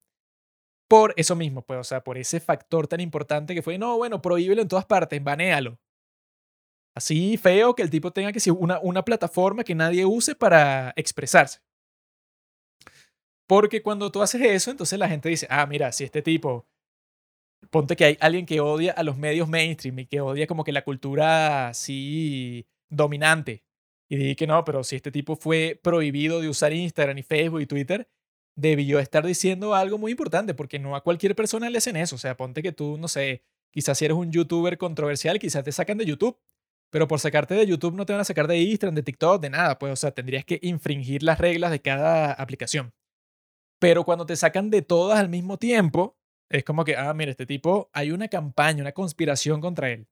por 0.89 1.13
eso 1.17 1.37
mismo, 1.37 1.63
pues, 1.63 1.79
o 1.81 1.85
sea, 1.85 2.03
por 2.03 2.17
ese 2.17 2.41
factor 2.41 2.89
tan 2.89 3.01
importante 3.01 3.55
que 3.55 3.63
fue, 3.63 3.77
no, 3.79 3.99
bueno, 3.99 4.23
prohíbelo 4.23 4.63
en 4.63 4.69
todas 4.69 4.87
partes, 4.87 5.23
banéalo. 5.23 5.79
Así 6.97 7.37
feo 7.37 7.75
que 7.75 7.83
el 7.83 7.91
tipo 7.91 8.11
tenga 8.11 8.33
que 8.33 8.41
ser 8.41 8.55
una, 8.55 8.81
una 8.81 9.05
plataforma 9.05 9.63
que 9.65 9.75
nadie 9.75 10.05
use 10.05 10.35
para 10.35 10.93
expresarse. 10.97 11.61
Porque 13.47 13.83
cuando 13.83 14.11
tú 14.11 14.23
haces 14.23 14.43
eso, 14.43 14.71
entonces 14.71 14.99
la 14.99 15.09
gente 15.09 15.29
dice, 15.29 15.47
ah, 15.51 15.67
mira, 15.67 15.93
si 15.93 16.05
este 16.05 16.23
tipo, 16.23 16.67
ponte 17.71 17.97
que 17.97 18.05
hay 18.05 18.19
alguien 18.21 18.47
que 18.47 18.61
odia 18.61 18.93
a 18.93 19.03
los 19.03 19.17
medios 19.17 19.49
mainstream 19.49 20.01
y 20.01 20.07
que 20.07 20.21
odia 20.21 20.47
como 20.47 20.65
que 20.65 20.73
la 20.73 20.85
cultura 20.85 21.69
así 21.69 22.67
dominante. 22.91 23.65
Y 24.09 24.17
dije 24.17 24.37
que 24.37 24.47
no, 24.47 24.65
pero 24.65 24.85
si 24.85 24.97
este 24.97 25.11
tipo 25.11 25.37
fue 25.37 25.79
prohibido 25.83 26.41
de 26.41 26.49
usar 26.49 26.73
Instagram 26.73 27.19
y 27.19 27.23
Facebook 27.23 27.61
y 27.61 27.67
Twitter, 27.67 28.09
debió 28.57 28.99
estar 28.99 29.25
diciendo 29.25 29.75
algo 29.75 29.99
muy 29.99 30.13
importante, 30.13 30.55
porque 30.55 30.79
no 30.79 30.97
a 30.97 31.03
cualquier 31.03 31.37
persona 31.37 31.71
le 31.71 31.79
hacen 31.79 31.97
eso. 31.97 32.17
O 32.17 32.19
sea, 32.19 32.37
ponte 32.37 32.63
que 32.63 32.73
tú, 32.73 32.99
no 32.99 33.07
sé, 33.09 33.45
quizás 33.71 33.99
si 33.99 34.07
eres 34.07 34.17
un 34.17 34.33
youtuber 34.33 34.79
controversial, 34.79 35.39
quizás 35.39 35.63
te 35.65 35.73
sacan 35.73 35.99
de 35.99 36.07
YouTube. 36.07 36.39
Pero 36.91 37.07
por 37.07 37.21
sacarte 37.21 37.55
de 37.55 37.67
YouTube 37.67 37.95
no 37.95 38.07
te 38.07 38.15
van 38.15 38.21
a 38.21 38.25
sacar 38.25 38.47
de 38.47 38.59
Instagram, 38.59 38.95
de 38.95 39.03
TikTok, 39.03 39.43
de 39.43 39.51
nada. 39.51 39.79
Pues, 39.79 39.93
o 39.93 39.97
sea, 39.97 40.11
tendrías 40.11 40.45
que 40.45 40.59
infringir 40.63 41.23
las 41.23 41.39
reglas 41.39 41.71
de 41.71 41.83
cada 41.83 42.33
aplicación. 42.33 42.95
Pero 43.79 44.05
cuando 44.05 44.27
te 44.27 44.37
sacan 44.37 44.71
de 44.71 44.83
todas 44.83 45.19
al 45.19 45.29
mismo 45.29 45.59
tiempo, 45.59 46.19
es 46.51 46.65
como 46.65 46.85
que, 46.85 46.97
ah, 46.97 47.13
mira, 47.15 47.31
este 47.31 47.47
tipo, 47.47 47.91
hay 47.93 48.11
una 48.11 48.29
campaña, 48.29 48.81
una 48.81 48.93
conspiración 48.93 49.61
contra 49.61 49.91
él. 49.91 50.09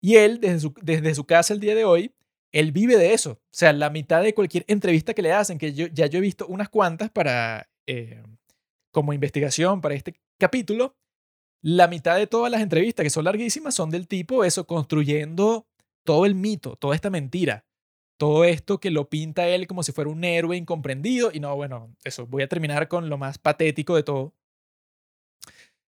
Y 0.00 0.16
él, 0.16 0.40
desde 0.40 0.60
su, 0.60 0.74
desde 0.82 1.14
su 1.14 1.24
casa 1.24 1.54
el 1.54 1.60
día 1.60 1.74
de 1.74 1.84
hoy, 1.84 2.12
él 2.52 2.72
vive 2.72 2.96
de 2.96 3.12
eso. 3.12 3.32
O 3.32 3.40
sea, 3.50 3.72
la 3.72 3.90
mitad 3.90 4.22
de 4.22 4.34
cualquier 4.34 4.64
entrevista 4.68 5.14
que 5.14 5.22
le 5.22 5.32
hacen, 5.32 5.58
que 5.58 5.72
yo, 5.74 5.86
ya 5.88 6.06
yo 6.06 6.18
he 6.18 6.22
visto 6.22 6.46
unas 6.46 6.68
cuantas 6.68 7.10
para, 7.10 7.68
eh, 7.86 8.22
como 8.90 9.12
investigación 9.12 9.80
para 9.80 9.94
este 9.94 10.14
capítulo, 10.38 10.96
la 11.62 11.88
mitad 11.88 12.16
de 12.16 12.26
todas 12.26 12.50
las 12.50 12.62
entrevistas, 12.62 13.04
que 13.04 13.10
son 13.10 13.24
larguísimas, 13.24 13.74
son 13.74 13.90
del 13.90 14.06
tipo 14.06 14.44
eso, 14.44 14.66
construyendo 14.66 15.66
todo 16.04 16.26
el 16.26 16.34
mito, 16.34 16.76
toda 16.76 16.94
esta 16.94 17.10
mentira, 17.10 17.66
todo 18.18 18.44
esto 18.44 18.78
que 18.78 18.90
lo 18.90 19.08
pinta 19.08 19.48
él 19.48 19.66
como 19.66 19.82
si 19.82 19.92
fuera 19.92 20.10
un 20.10 20.24
héroe 20.24 20.56
incomprendido. 20.56 21.30
Y 21.32 21.40
no, 21.40 21.54
bueno, 21.56 21.94
eso, 22.04 22.26
voy 22.26 22.42
a 22.42 22.48
terminar 22.48 22.88
con 22.88 23.08
lo 23.08 23.18
más 23.18 23.38
patético 23.38 23.96
de 23.96 24.02
todo. 24.02 24.32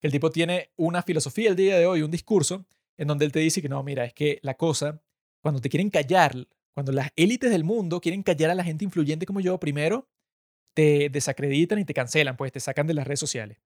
El 0.01 0.11
tipo 0.11 0.31
tiene 0.31 0.71
una 0.75 1.01
filosofía 1.03 1.49
el 1.49 1.55
día 1.55 1.77
de 1.77 1.85
hoy, 1.85 2.01
un 2.01 2.11
discurso, 2.11 2.65
en 2.97 3.07
donde 3.07 3.25
él 3.25 3.31
te 3.31 3.39
dice 3.39 3.61
que 3.61 3.69
no, 3.69 3.81
mira, 3.83 4.05
es 4.05 4.13
que 4.13 4.39
la 4.41 4.55
cosa, 4.55 5.01
cuando 5.41 5.61
te 5.61 5.69
quieren 5.69 5.89
callar, 5.89 6.47
cuando 6.73 6.91
las 6.91 7.09
élites 7.15 7.49
del 7.49 7.63
mundo 7.63 8.01
quieren 8.01 8.23
callar 8.23 8.51
a 8.51 8.55
la 8.55 8.63
gente 8.63 8.83
influyente 8.83 9.25
como 9.25 9.39
yo, 9.39 9.59
primero 9.59 10.07
te 10.73 11.09
desacreditan 11.09 11.79
y 11.79 11.85
te 11.85 11.93
cancelan, 11.93 12.37
pues 12.37 12.51
te 12.51 12.59
sacan 12.59 12.85
de 12.85 12.93
las 12.93 13.07
redes 13.07 13.19
sociales. 13.19 13.57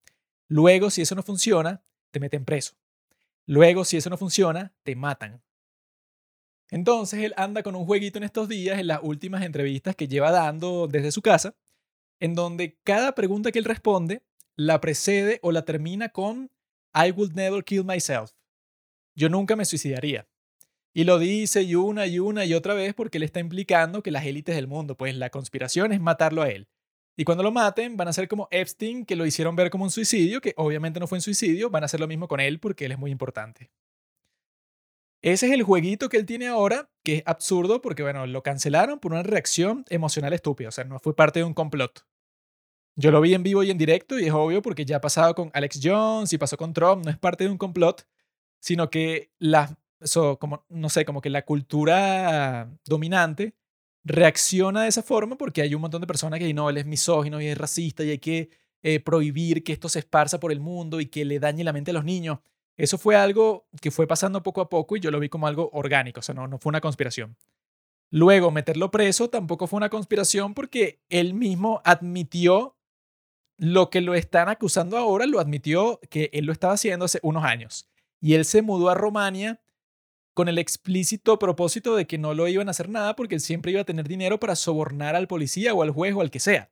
Luego, 0.48 0.90
si 0.90 1.02
eso 1.02 1.14
no 1.14 1.24
funciona, 1.24 1.84
te 2.12 2.22
meten 2.22 2.46
preso. 2.46 2.76
Luego, 3.46 3.84
si 3.84 3.98
eso 3.98 4.10
no 4.10 4.18
funciona, 4.18 4.74
te 4.84 4.96
matan. 4.96 5.42
Entonces 6.70 7.22
él 7.24 7.34
anda 7.36 7.64
con 7.64 7.76
un 7.76 7.86
jueguito 7.86 8.18
en 8.18 8.24
estos 8.24 8.48
días, 8.48 8.80
en 8.80 8.88
las 8.88 9.02
últimas 9.04 9.44
entrevistas 9.44 9.96
que 9.96 10.08
lleva 10.08 10.32
dando 10.32 10.88
desde 10.88 11.12
su 11.12 11.22
casa, 11.22 11.54
en 12.22 12.34
donde 12.34 12.80
cada 12.84 13.14
pregunta 13.14 13.52
que 13.52 13.60
él 13.60 13.66
responde 13.66 14.24
la 14.56 14.80
precede 14.80 15.40
o 15.42 15.52
la 15.52 15.66
termina 15.66 16.10
con 16.10 16.50
I 16.94 17.12
would 17.12 17.34
never 17.34 17.64
kill 17.64 17.84
myself. 17.84 18.32
Yo 19.16 19.30
nunca 19.30 19.56
me 19.56 19.66
suicidaría. 19.66 20.28
Y 20.94 21.06
lo 21.06 21.20
dice 21.20 21.64
y 21.64 21.76
una 21.76 22.06
y 22.06 22.20
una 22.20 22.46
y 22.46 22.54
otra 22.54 22.74
vez 22.74 22.94
porque 22.94 23.18
él 23.18 23.24
está 23.24 23.40
implicando 23.40 24.04
que 24.04 24.12
las 24.12 24.26
élites 24.26 24.56
del 24.56 24.68
mundo, 24.68 24.98
pues 24.98 25.16
la 25.16 25.30
conspiración 25.30 25.94
es 25.94 26.02
matarlo 26.02 26.42
a 26.42 26.50
él. 26.50 26.68
Y 27.18 27.24
cuando 27.24 27.44
lo 27.44 27.52
maten, 27.52 27.98
van 27.98 28.08
a 28.08 28.14
ser 28.14 28.28
como 28.28 28.48
Epstein, 28.52 29.06
que 29.06 29.16
lo 29.16 29.26
hicieron 29.26 29.56
ver 29.56 29.70
como 29.70 29.84
un 29.84 29.92
suicidio, 29.92 30.42
que 30.42 30.54
obviamente 30.58 31.00
no 31.00 31.08
fue 31.08 31.18
un 31.18 31.22
suicidio, 31.22 31.70
van 31.70 31.84
a 31.84 31.86
hacer 31.86 32.00
lo 32.00 32.08
mismo 32.08 32.28
con 32.28 32.40
él 32.40 32.60
porque 32.60 32.86
él 32.86 32.94
es 32.94 33.00
muy 33.00 33.12
importante. 33.12 33.72
Ese 35.24 35.46
es 35.48 35.52
el 35.52 35.62
jueguito 35.62 36.10
que 36.10 36.18
él 36.18 36.26
tiene 36.26 36.48
ahora, 36.48 36.90
que 37.04 37.18
es 37.18 37.24
absurdo 37.28 37.82
porque, 37.82 38.02
bueno, 38.02 38.26
lo 38.26 38.42
cancelaron 38.42 39.00
por 39.00 39.12
una 39.12 39.22
reacción 39.22 39.86
emocional 39.90 40.34
estúpida, 40.34 40.70
o 40.70 40.72
sea, 40.72 40.84
no 40.84 41.00
fue 41.00 41.16
parte 41.16 41.40
de 41.40 41.46
un 41.46 41.54
complot. 41.54 42.08
Yo 42.96 43.12
lo 43.12 43.22
vi 43.22 43.36
en 43.36 43.44
vivo 43.44 43.62
y 43.64 43.70
en 43.70 43.78
directo 43.78 44.20
y 44.20 44.26
es 44.26 44.34
obvio 44.34 44.62
porque 44.62 44.84
ya 44.84 44.98
ha 44.98 45.02
pasado 45.02 45.36
con 45.36 45.52
Alex 45.54 45.80
Jones 45.82 46.34
y 46.34 46.38
pasó 46.38 46.58
con 46.58 46.74
Trump, 46.74 47.06
no 47.06 47.12
es 47.12 47.18
parte 47.18 47.44
de 47.44 47.52
un 47.52 47.58
complot, 47.58 48.08
sino 48.62 48.90
que 48.90 49.32
la, 49.40 49.78
como, 50.40 50.66
no 50.70 50.88
sé, 50.90 51.04
como 51.04 51.20
que 51.20 51.30
la 51.30 51.44
cultura 51.44 52.70
dominante 52.86 53.56
reacciona 54.04 54.84
de 54.84 54.90
esa 54.90 55.04
forma 55.04 55.38
porque 55.38 55.62
hay 55.62 55.76
un 55.76 55.82
montón 55.82 56.02
de 56.02 56.08
personas 56.08 56.40
que 56.40 56.46
dicen, 56.46 56.56
no, 56.56 56.70
él 56.70 56.78
es 56.78 56.86
misógino 56.86 57.42
y 57.42 57.48
es 57.48 57.58
racista 57.58 58.04
y 58.04 58.12
hay 58.12 58.20
que 58.20 58.50
eh, 58.84 59.00
prohibir 59.00 59.64
que 59.64 59.74
esto 59.74 59.90
se 59.90 60.00
esparza 60.00 60.40
por 60.40 60.52
el 60.52 60.60
mundo 60.60 61.00
y 61.02 61.08
que 61.08 61.26
le 61.26 61.40
dañe 61.40 61.64
la 61.64 61.74
mente 61.74 61.92
a 61.92 61.94
los 61.94 62.06
niños. 62.06 62.40
Eso 62.78 62.98
fue 62.98 63.16
algo 63.16 63.68
que 63.82 63.92
fue 63.92 64.08
pasando 64.08 64.42
poco 64.42 64.62
a 64.62 64.70
poco 64.70 64.96
y 64.96 65.02
yo 65.02 65.12
lo 65.12 65.20
vi 65.20 65.30
como 65.30 65.48
algo 65.48 65.70
orgánico, 65.74 66.20
o 66.22 66.24
sea, 66.24 66.34
no, 66.34 66.48
no 66.48 66.58
fue 66.58 66.70
una 66.70 66.82
conspiración. 66.82 67.36
Luego, 68.10 68.52
meterlo 68.52 68.92
preso 68.92 69.30
tampoco 69.30 69.68
fue 69.68 69.78
una 69.78 69.90
conspiración 69.90 70.54
porque 70.54 71.02
él 71.10 71.34
mismo 71.34 71.82
admitió 71.86 72.76
lo 73.58 73.90
que 73.90 74.02
lo 74.02 74.16
están 74.16 74.50
acusando 74.50 74.98
ahora, 74.98 75.28
lo 75.28 75.40
admitió 75.40 76.00
que 76.10 76.30
él 76.34 76.46
lo 76.46 76.52
estaba 76.52 76.74
haciendo 76.74 77.06
hace 77.06 77.20
unos 77.22 77.44
años. 77.44 77.91
Y 78.22 78.36
él 78.36 78.46
se 78.46 78.62
mudó 78.62 78.90
a 78.90 78.96
Romania 78.96 79.62
con 80.34 80.48
el 80.48 80.58
explícito 80.58 81.38
propósito 81.40 81.96
de 81.96 82.08
que 82.08 82.18
no 82.18 82.34
lo 82.34 82.48
iban 82.48 82.68
a 82.68 82.72
hacer 82.72 82.88
nada 82.88 83.16
porque 83.16 83.36
él 83.36 83.42
siempre 83.42 83.72
iba 83.72 83.82
a 83.82 83.86
tener 83.86 84.08
dinero 84.08 84.40
para 84.40 84.56
sobornar 84.56 85.16
al 85.16 85.28
policía 85.28 85.74
o 85.74 85.82
al 85.82 85.92
juez 85.92 86.16
o 86.16 86.22
al 86.22 86.32
que 86.32 86.40
sea. 86.40 86.72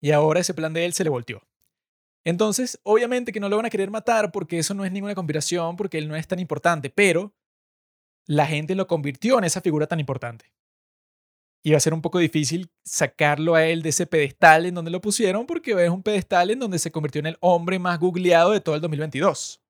Y 0.00 0.10
ahora 0.10 0.40
ese 0.40 0.52
plan 0.52 0.74
de 0.74 0.84
él 0.84 0.92
se 0.92 1.04
le 1.04 1.10
volteó. 1.10 1.42
Entonces, 2.24 2.78
obviamente 2.82 3.32
que 3.32 3.40
no 3.40 3.48
lo 3.48 3.56
van 3.56 3.66
a 3.66 3.70
querer 3.70 3.90
matar 3.90 4.32
porque 4.32 4.58
eso 4.58 4.74
no 4.74 4.84
es 4.84 4.92
ninguna 4.92 5.14
conspiración, 5.14 5.76
porque 5.76 5.98
él 5.98 6.08
no 6.08 6.16
es 6.16 6.26
tan 6.26 6.38
importante, 6.38 6.90
pero 6.90 7.34
la 8.26 8.46
gente 8.46 8.74
lo 8.74 8.86
convirtió 8.86 9.38
en 9.38 9.44
esa 9.44 9.60
figura 9.60 9.86
tan 9.86 10.00
importante. 10.00 10.52
Va 11.70 11.76
a 11.76 11.80
ser 11.80 11.94
un 11.94 12.02
poco 12.02 12.18
difícil 12.18 12.70
sacarlo 12.84 13.54
a 13.54 13.64
él 13.64 13.82
de 13.82 13.90
ese 13.90 14.06
pedestal 14.06 14.66
en 14.66 14.74
donde 14.74 14.90
lo 14.90 15.00
pusieron, 15.00 15.46
porque 15.46 15.72
es 15.72 15.90
un 15.90 16.02
pedestal 16.02 16.50
en 16.50 16.58
donde 16.58 16.78
se 16.78 16.90
convirtió 16.90 17.20
en 17.20 17.26
el 17.26 17.38
hombre 17.40 17.78
más 17.78 17.98
googleado 18.00 18.50
de 18.50 18.60
todo 18.60 18.74
el 18.74 18.80
2022. 18.80 19.60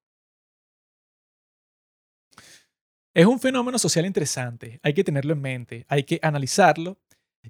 Es 3.15 3.27
un 3.27 3.39
fenómeno 3.39 3.79
social 3.79 4.07
interesante, 4.07 4.81
hay 4.83 4.95
que 4.95 5.05
tenerlo 5.05 5.35
en 5.35 5.43
mente, 5.43 5.85
hay 5.89 6.05
que 6.05 6.19
analizarlo 6.23 6.99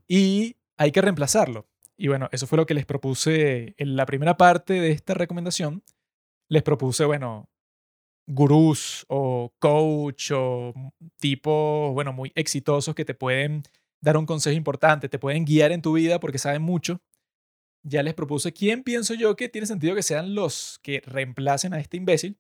y 0.08 0.56
hay 0.76 0.90
que 0.90 1.00
reemplazarlo. 1.00 1.68
Y 1.96 2.08
bueno, 2.08 2.28
eso 2.32 2.48
fue 2.48 2.58
lo 2.58 2.66
que 2.66 2.74
les 2.74 2.84
propuse 2.84 3.74
en 3.78 3.94
la 3.94 4.06
primera 4.06 4.36
parte 4.36 4.74
de 4.74 4.90
esta 4.90 5.14
recomendación. 5.14 5.84
Les 6.48 6.64
propuse, 6.64 7.04
bueno, 7.04 7.48
gurús 8.26 9.04
o 9.08 9.52
coach 9.60 10.32
o 10.34 10.74
tipos, 11.18 11.92
bueno, 11.92 12.12
muy 12.12 12.32
exitosos 12.34 12.94
que 12.96 13.04
te 13.04 13.14
pueden 13.14 13.62
dar 14.02 14.18
un 14.18 14.26
consejo 14.26 14.56
importante, 14.56 15.08
te 15.08 15.18
pueden 15.18 15.46
guiar 15.46 15.72
en 15.72 15.80
tu 15.80 15.94
vida 15.94 16.20
porque 16.20 16.38
saben 16.38 16.62
mucho. 16.62 17.00
Ya 17.82 18.02
les 18.02 18.14
propuse 18.14 18.52
quién 18.52 18.82
pienso 18.84 19.14
yo 19.14 19.36
que 19.36 19.48
tiene 19.48 19.66
sentido 19.66 19.94
que 19.94 20.02
sean 20.02 20.34
los 20.34 20.78
que 20.82 21.02
reemplacen 21.06 21.74
a 21.74 21.80
este 21.80 21.96
imbécil. 21.96 22.38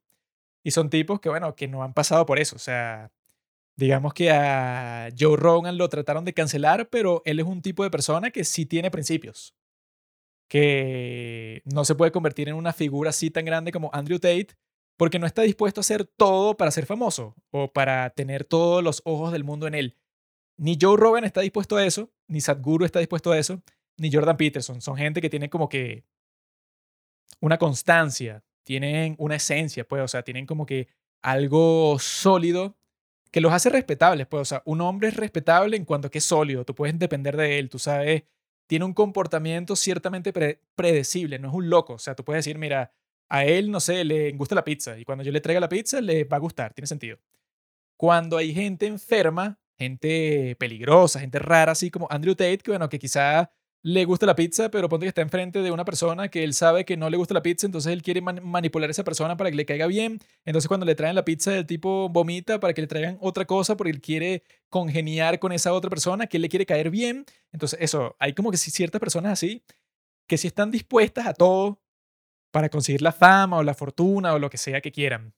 Y 0.64 0.72
son 0.72 0.90
tipos 0.90 1.20
que, 1.20 1.30
bueno, 1.30 1.56
que 1.56 1.68
no 1.68 1.82
han 1.82 1.94
pasado 1.94 2.26
por 2.26 2.38
eso. 2.38 2.56
O 2.56 2.60
sea, 2.60 3.10
Digamos 3.76 4.12
que 4.12 4.30
a 4.30 5.08
Joe 5.18 5.36
Rogan 5.36 5.78
lo 5.78 5.88
trataron 5.88 6.24
de 6.24 6.34
cancelar, 6.34 6.88
pero 6.90 7.22
él 7.24 7.40
es 7.40 7.46
un 7.46 7.62
tipo 7.62 7.82
de 7.82 7.90
persona 7.90 8.30
que 8.30 8.44
sí 8.44 8.66
tiene 8.66 8.90
principios. 8.90 9.54
Que 10.48 11.62
no 11.64 11.84
se 11.84 11.94
puede 11.94 12.12
convertir 12.12 12.48
en 12.48 12.56
una 12.56 12.72
figura 12.74 13.10
así 13.10 13.30
tan 13.30 13.44
grande 13.46 13.72
como 13.72 13.90
Andrew 13.94 14.18
Tate 14.18 14.48
porque 14.98 15.18
no 15.18 15.26
está 15.26 15.42
dispuesto 15.42 15.80
a 15.80 15.82
hacer 15.82 16.04
todo 16.04 16.56
para 16.56 16.70
ser 16.70 16.84
famoso 16.86 17.34
o 17.50 17.72
para 17.72 18.10
tener 18.10 18.44
todos 18.44 18.84
los 18.84 19.00
ojos 19.04 19.32
del 19.32 19.44
mundo 19.44 19.66
en 19.66 19.74
él. 19.74 19.96
Ni 20.62 20.78
Joe 20.80 20.96
Rogan 20.96 21.24
está 21.24 21.40
dispuesto 21.40 21.76
a 21.76 21.84
eso, 21.84 22.12
ni 22.28 22.40
Sadhguru 22.40 22.84
está 22.84 23.00
dispuesto 23.00 23.32
a 23.32 23.38
eso, 23.38 23.60
ni 23.96 24.12
Jordan 24.12 24.36
Peterson. 24.36 24.80
Son 24.80 24.96
gente 24.96 25.20
que 25.20 25.28
tiene 25.28 25.50
como 25.50 25.68
que 25.68 26.04
una 27.40 27.58
constancia, 27.58 28.44
tienen 28.62 29.16
una 29.18 29.34
esencia, 29.34 29.82
pues, 29.82 30.04
o 30.04 30.06
sea, 30.06 30.22
tienen 30.22 30.46
como 30.46 30.64
que 30.64 30.86
algo 31.20 31.98
sólido 31.98 32.76
que 33.32 33.40
los 33.40 33.52
hace 33.52 33.70
respetables. 33.70 34.28
Pues, 34.28 34.40
o 34.40 34.44
sea, 34.44 34.62
un 34.64 34.80
hombre 34.82 35.08
es 35.08 35.16
respetable 35.16 35.76
en 35.76 35.84
cuanto 35.84 36.12
que 36.12 36.18
es 36.18 36.24
sólido, 36.24 36.64
tú 36.64 36.76
puedes 36.76 36.96
depender 36.96 37.36
de 37.36 37.58
él, 37.58 37.68
tú 37.68 37.80
sabes, 37.80 38.22
tiene 38.68 38.84
un 38.84 38.94
comportamiento 38.94 39.74
ciertamente 39.74 40.32
predecible, 40.76 41.40
no 41.40 41.48
es 41.48 41.54
un 41.54 41.70
loco. 41.70 41.94
O 41.94 41.98
sea, 41.98 42.14
tú 42.14 42.24
puedes 42.24 42.44
decir, 42.44 42.56
mira, 42.56 42.92
a 43.28 43.44
él, 43.44 43.68
no 43.68 43.80
sé, 43.80 44.04
le 44.04 44.30
gusta 44.30 44.54
la 44.54 44.62
pizza 44.62 44.96
y 44.96 45.04
cuando 45.04 45.24
yo 45.24 45.32
le 45.32 45.40
traiga 45.40 45.58
la 45.58 45.68
pizza 45.68 46.00
le 46.00 46.22
va 46.22 46.36
a 46.36 46.40
gustar, 46.40 46.72
tiene 46.72 46.86
sentido. 46.86 47.18
Cuando 47.96 48.36
hay 48.36 48.54
gente 48.54 48.86
enferma, 48.86 49.58
gente 49.78 50.56
peligrosa, 50.58 51.20
gente 51.20 51.38
rara, 51.38 51.72
así 51.72 51.90
como 51.90 52.06
Andrew 52.10 52.34
Tate, 52.34 52.58
que 52.58 52.70
bueno, 52.70 52.88
que 52.88 52.98
quizá 52.98 53.50
le 53.84 54.04
gusta 54.04 54.26
la 54.26 54.36
pizza, 54.36 54.70
pero 54.70 54.88
ponte 54.88 55.04
que 55.04 55.08
está 55.08 55.22
enfrente 55.22 55.60
de 55.60 55.72
una 55.72 55.84
persona 55.84 56.28
que 56.28 56.44
él 56.44 56.54
sabe 56.54 56.84
que 56.84 56.96
no 56.96 57.10
le 57.10 57.16
gusta 57.16 57.34
la 57.34 57.42
pizza, 57.42 57.66
entonces 57.66 57.92
él 57.92 58.02
quiere 58.02 58.20
manipular 58.20 58.88
a 58.88 58.92
esa 58.92 59.02
persona 59.02 59.36
para 59.36 59.50
que 59.50 59.56
le 59.56 59.66
caiga 59.66 59.88
bien. 59.88 60.20
Entonces 60.44 60.68
cuando 60.68 60.86
le 60.86 60.94
traen 60.94 61.16
la 61.16 61.24
pizza, 61.24 61.56
el 61.56 61.66
tipo 61.66 62.08
vomita 62.08 62.60
para 62.60 62.74
que 62.74 62.82
le 62.82 62.86
traigan 62.86 63.18
otra 63.20 63.44
cosa 63.44 63.76
porque 63.76 63.90
él 63.90 64.00
quiere 64.00 64.44
congeniar 64.68 65.40
con 65.40 65.50
esa 65.50 65.72
otra 65.72 65.90
persona, 65.90 66.28
que 66.28 66.38
le 66.38 66.48
quiere 66.48 66.64
caer 66.64 66.90
bien. 66.90 67.24
Entonces 67.50 67.78
eso, 67.82 68.14
hay 68.20 68.34
como 68.34 68.52
que 68.52 68.56
ciertas 68.56 69.00
personas 69.00 69.32
así 69.32 69.64
que 70.28 70.38
si 70.38 70.46
están 70.46 70.70
dispuestas 70.70 71.26
a 71.26 71.34
todo 71.34 71.80
para 72.52 72.68
conseguir 72.68 73.02
la 73.02 73.12
fama 73.12 73.58
o 73.58 73.62
la 73.64 73.74
fortuna 73.74 74.32
o 74.34 74.38
lo 74.38 74.48
que 74.48 74.58
sea 74.58 74.80
que 74.80 74.92
quieran. 74.92 75.34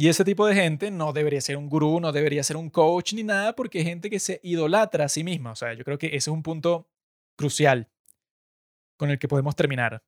Y 0.00 0.06
ese 0.08 0.24
tipo 0.24 0.46
de 0.46 0.54
gente 0.54 0.92
no 0.92 1.12
debería 1.12 1.40
ser 1.40 1.56
un 1.56 1.68
gurú, 1.68 1.98
no 1.98 2.12
debería 2.12 2.44
ser 2.44 2.56
un 2.56 2.70
coach 2.70 3.14
ni 3.14 3.24
nada, 3.24 3.56
porque 3.56 3.80
es 3.80 3.84
gente 3.84 4.08
que 4.08 4.20
se 4.20 4.38
idolatra 4.44 5.06
a 5.06 5.08
sí 5.08 5.24
misma. 5.24 5.50
O 5.50 5.56
sea, 5.56 5.74
yo 5.74 5.82
creo 5.84 5.98
que 5.98 6.06
ese 6.06 6.16
es 6.16 6.28
un 6.28 6.44
punto 6.44 6.88
crucial 7.36 7.90
con 8.96 9.10
el 9.10 9.18
que 9.18 9.26
podemos 9.26 9.56
terminar. 9.56 10.04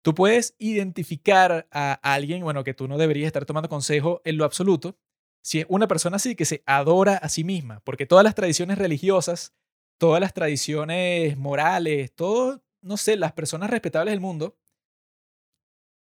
Tú 0.00 0.14
puedes 0.14 0.54
identificar 0.58 1.68
a 1.70 1.92
alguien, 2.14 2.42
bueno, 2.44 2.64
que 2.64 2.72
tú 2.72 2.88
no 2.88 2.96
deberías 2.96 3.26
estar 3.26 3.44
tomando 3.44 3.68
consejo 3.68 4.22
en 4.24 4.38
lo 4.38 4.46
absoluto, 4.46 4.96
si 5.42 5.60
es 5.60 5.66
una 5.68 5.86
persona 5.86 6.16
así 6.16 6.34
que 6.34 6.46
se 6.46 6.62
adora 6.64 7.18
a 7.18 7.28
sí 7.28 7.44
misma, 7.44 7.80
porque 7.80 8.06
todas 8.06 8.24
las 8.24 8.34
tradiciones 8.34 8.78
religiosas, 8.78 9.54
todas 9.98 10.18
las 10.18 10.32
tradiciones 10.32 11.36
morales, 11.36 12.14
todo, 12.14 12.64
no 12.80 12.96
sé, 12.96 13.18
las 13.18 13.34
personas 13.34 13.68
respetables 13.68 14.12
del 14.12 14.22
mundo, 14.22 14.56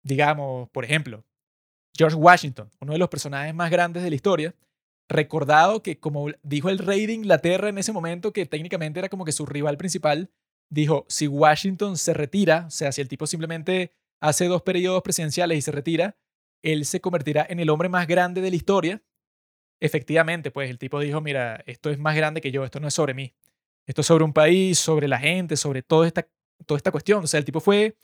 digamos, 0.01 0.69
por 0.69 0.85
ejemplo, 0.85 1.25
George 1.97 2.15
Washington, 2.15 2.69
uno 2.79 2.93
de 2.93 2.99
los 2.99 3.09
personajes 3.09 3.53
más 3.53 3.71
grandes 3.71 4.03
de 4.03 4.09
la 4.09 4.15
historia, 4.15 4.55
recordado 5.07 5.81
que 5.81 5.99
como 5.99 6.27
dijo 6.43 6.69
el 6.69 6.79
rey 6.79 7.05
de 7.05 7.13
Inglaterra 7.13 7.69
en 7.69 7.77
ese 7.77 7.93
momento, 7.93 8.33
que 8.33 8.45
técnicamente 8.45 8.99
era 8.99 9.09
como 9.09 9.25
que 9.25 9.31
su 9.31 9.45
rival 9.45 9.77
principal, 9.77 10.31
dijo, 10.69 11.05
si 11.07 11.27
Washington 11.27 11.97
se 11.97 12.13
retira, 12.13 12.65
o 12.67 12.71
sea, 12.71 12.91
si 12.91 13.01
el 13.01 13.07
tipo 13.07 13.27
simplemente 13.27 13.91
hace 14.19 14.45
dos 14.47 14.63
periodos 14.63 15.03
presidenciales 15.03 15.57
y 15.57 15.61
se 15.61 15.71
retira, 15.71 16.17
él 16.63 16.85
se 16.85 16.99
convertirá 16.99 17.45
en 17.47 17.59
el 17.59 17.69
hombre 17.69 17.89
más 17.89 18.07
grande 18.07 18.41
de 18.41 18.49
la 18.49 18.55
historia. 18.55 19.03
Efectivamente, 19.79 20.51
pues 20.51 20.69
el 20.69 20.79
tipo 20.79 20.99
dijo, 20.99 21.21
mira, 21.21 21.63
esto 21.67 21.91
es 21.91 21.99
más 21.99 22.15
grande 22.15 22.41
que 22.41 22.51
yo, 22.51 22.63
esto 22.63 22.79
no 22.79 22.87
es 22.87 22.93
sobre 22.93 23.13
mí, 23.13 23.35
esto 23.85 24.01
es 24.01 24.07
sobre 24.07 24.23
un 24.23 24.33
país, 24.33 24.79
sobre 24.79 25.07
la 25.07 25.19
gente, 25.19 25.57
sobre 25.57 25.83
toda 25.83 26.07
esta, 26.07 26.27
toda 26.65 26.77
esta 26.77 26.91
cuestión. 26.91 27.23
O 27.23 27.27
sea, 27.27 27.37
el 27.37 27.45
tipo 27.45 27.59
fue 27.59 27.97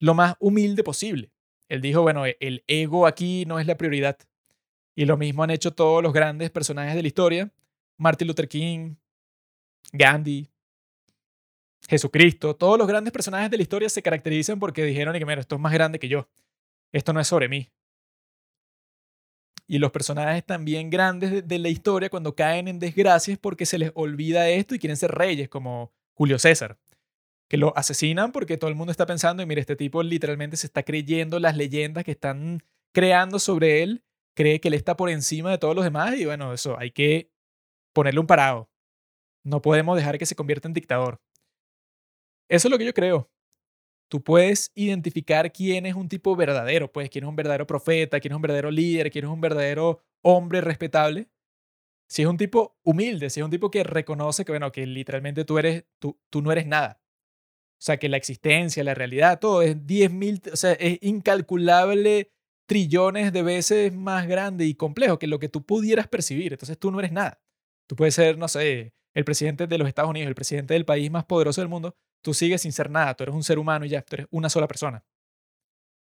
lo 0.00 0.14
más 0.14 0.36
humilde 0.38 0.82
posible. 0.82 1.33
Él 1.74 1.80
dijo, 1.80 2.02
bueno, 2.02 2.24
el 2.24 2.64
ego 2.66 3.06
aquí 3.06 3.44
no 3.46 3.58
es 3.58 3.66
la 3.66 3.76
prioridad. 3.76 4.16
Y 4.94 5.06
lo 5.06 5.16
mismo 5.16 5.42
han 5.42 5.50
hecho 5.50 5.72
todos 5.72 6.02
los 6.02 6.12
grandes 6.12 6.50
personajes 6.50 6.94
de 6.94 7.02
la 7.02 7.08
historia. 7.08 7.52
Martin 7.96 8.28
Luther 8.28 8.48
King, 8.48 8.94
Gandhi, 9.92 10.48
Jesucristo, 11.88 12.54
todos 12.56 12.78
los 12.78 12.86
grandes 12.86 13.12
personajes 13.12 13.50
de 13.50 13.56
la 13.56 13.62
historia 13.62 13.88
se 13.88 14.02
caracterizan 14.02 14.58
porque 14.58 14.84
dijeron 14.84 15.18
que, 15.18 15.26
mira, 15.26 15.40
esto 15.40 15.56
es 15.56 15.60
más 15.60 15.72
grande 15.72 15.98
que 15.98 16.08
yo. 16.08 16.28
Esto 16.92 17.12
no 17.12 17.20
es 17.20 17.26
sobre 17.26 17.48
mí. 17.48 17.70
Y 19.66 19.78
los 19.78 19.90
personajes 19.90 20.44
también 20.44 20.90
grandes 20.90 21.46
de, 21.46 21.58
la 21.58 21.68
historia, 21.68 22.10
cuando 22.10 22.34
caen 22.34 22.68
en 22.68 22.78
desgracias, 22.78 23.38
porque 23.38 23.66
se 23.66 23.78
les 23.78 23.90
olvida 23.94 24.48
esto 24.48 24.74
y 24.74 24.78
quieren 24.78 24.96
ser 24.96 25.10
reyes, 25.10 25.48
como 25.48 25.92
Julio 26.12 26.38
César, 26.38 26.78
que 27.48 27.56
lo 27.56 27.76
asesinan 27.76 28.32
porque 28.32 28.56
todo 28.56 28.70
el 28.70 28.76
mundo 28.76 28.90
está 28.90 29.06
pensando, 29.06 29.42
y 29.42 29.46
mira, 29.46 29.60
este 29.60 29.76
tipo 29.76 30.02
literalmente 30.02 30.56
se 30.56 30.66
está 30.66 30.82
creyendo 30.82 31.38
las 31.38 31.56
leyendas 31.56 32.04
que 32.04 32.12
están 32.12 32.62
creando 32.92 33.38
sobre 33.38 33.82
él, 33.82 34.04
cree 34.34 34.60
que 34.60 34.68
él 34.68 34.74
está 34.74 34.96
por 34.96 35.10
encima 35.10 35.50
de 35.50 35.58
todos 35.58 35.74
los 35.74 35.84
demás, 35.84 36.16
y 36.16 36.24
bueno, 36.24 36.52
eso 36.52 36.78
hay 36.78 36.90
que 36.90 37.30
ponerle 37.92 38.20
un 38.20 38.26
parado. 38.26 38.70
No 39.44 39.60
podemos 39.60 39.96
dejar 39.96 40.18
que 40.18 40.26
se 40.26 40.34
convierta 40.34 40.68
en 40.68 40.74
dictador. 40.74 41.20
Eso 42.48 42.68
es 42.68 42.72
lo 42.72 42.78
que 42.78 42.86
yo 42.86 42.94
creo. 42.94 43.30
Tú 44.08 44.22
puedes 44.22 44.70
identificar 44.74 45.52
quién 45.52 45.86
es 45.86 45.94
un 45.94 46.08
tipo 46.08 46.36
verdadero, 46.36 46.92
pues 46.92 47.10
quién 47.10 47.24
es 47.24 47.28
un 47.28 47.36
verdadero 47.36 47.66
profeta, 47.66 48.20
quién 48.20 48.32
es 48.32 48.36
un 48.36 48.42
verdadero 48.42 48.70
líder, 48.70 49.10
quién 49.10 49.24
es 49.24 49.30
un 49.30 49.40
verdadero 49.40 50.00
hombre 50.22 50.60
respetable. 50.60 51.28
Si 52.08 52.22
es 52.22 52.28
un 52.28 52.36
tipo 52.36 52.78
humilde, 52.84 53.30
si 53.30 53.40
es 53.40 53.44
un 53.44 53.50
tipo 53.50 53.70
que 53.70 53.82
reconoce 53.82 54.44
que, 54.44 54.52
bueno, 54.52 54.70
que 54.72 54.86
literalmente 54.86 55.44
tú 55.44 55.58
eres, 55.58 55.84
tú, 55.98 56.20
tú 56.30 56.42
no 56.42 56.52
eres 56.52 56.66
nada. 56.66 57.00
O 57.78 57.82
sea, 57.84 57.98
que 57.98 58.08
la 58.08 58.16
existencia, 58.16 58.82
la 58.84 58.94
realidad, 58.94 59.40
todo 59.40 59.62
es 59.62 59.86
10 59.86 60.10
mil, 60.12 60.40
o 60.52 60.56
sea, 60.56 60.72
es 60.72 60.98
incalculable 61.02 62.30
trillones 62.66 63.32
de 63.32 63.42
veces 63.42 63.92
más 63.92 64.26
grande 64.26 64.64
y 64.64 64.74
complejo 64.74 65.18
que 65.18 65.26
lo 65.26 65.38
que 65.38 65.48
tú 65.48 65.64
pudieras 65.66 66.08
percibir. 66.08 66.52
Entonces 66.52 66.78
tú 66.78 66.90
no 66.90 66.98
eres 66.98 67.12
nada. 67.12 67.40
Tú 67.86 67.96
puedes 67.96 68.14
ser, 68.14 68.38
no 68.38 68.48
sé, 68.48 68.94
el 69.14 69.24
presidente 69.24 69.66
de 69.66 69.78
los 69.78 69.88
Estados 69.88 70.10
Unidos, 70.10 70.28
el 70.28 70.34
presidente 70.34 70.74
del 70.74 70.86
país 70.86 71.10
más 71.10 71.24
poderoso 71.24 71.60
del 71.60 71.68
mundo, 71.68 71.94
Tú 72.24 72.32
sigues 72.32 72.62
sin 72.62 72.72
ser 72.72 72.88
nada, 72.88 73.14
tú 73.14 73.22
eres 73.24 73.34
un 73.34 73.44
ser 73.44 73.58
humano 73.58 73.84
y 73.84 73.90
ya, 73.90 74.00
tú 74.00 74.16
eres 74.16 74.26
una 74.30 74.48
sola 74.48 74.66
persona. 74.66 75.04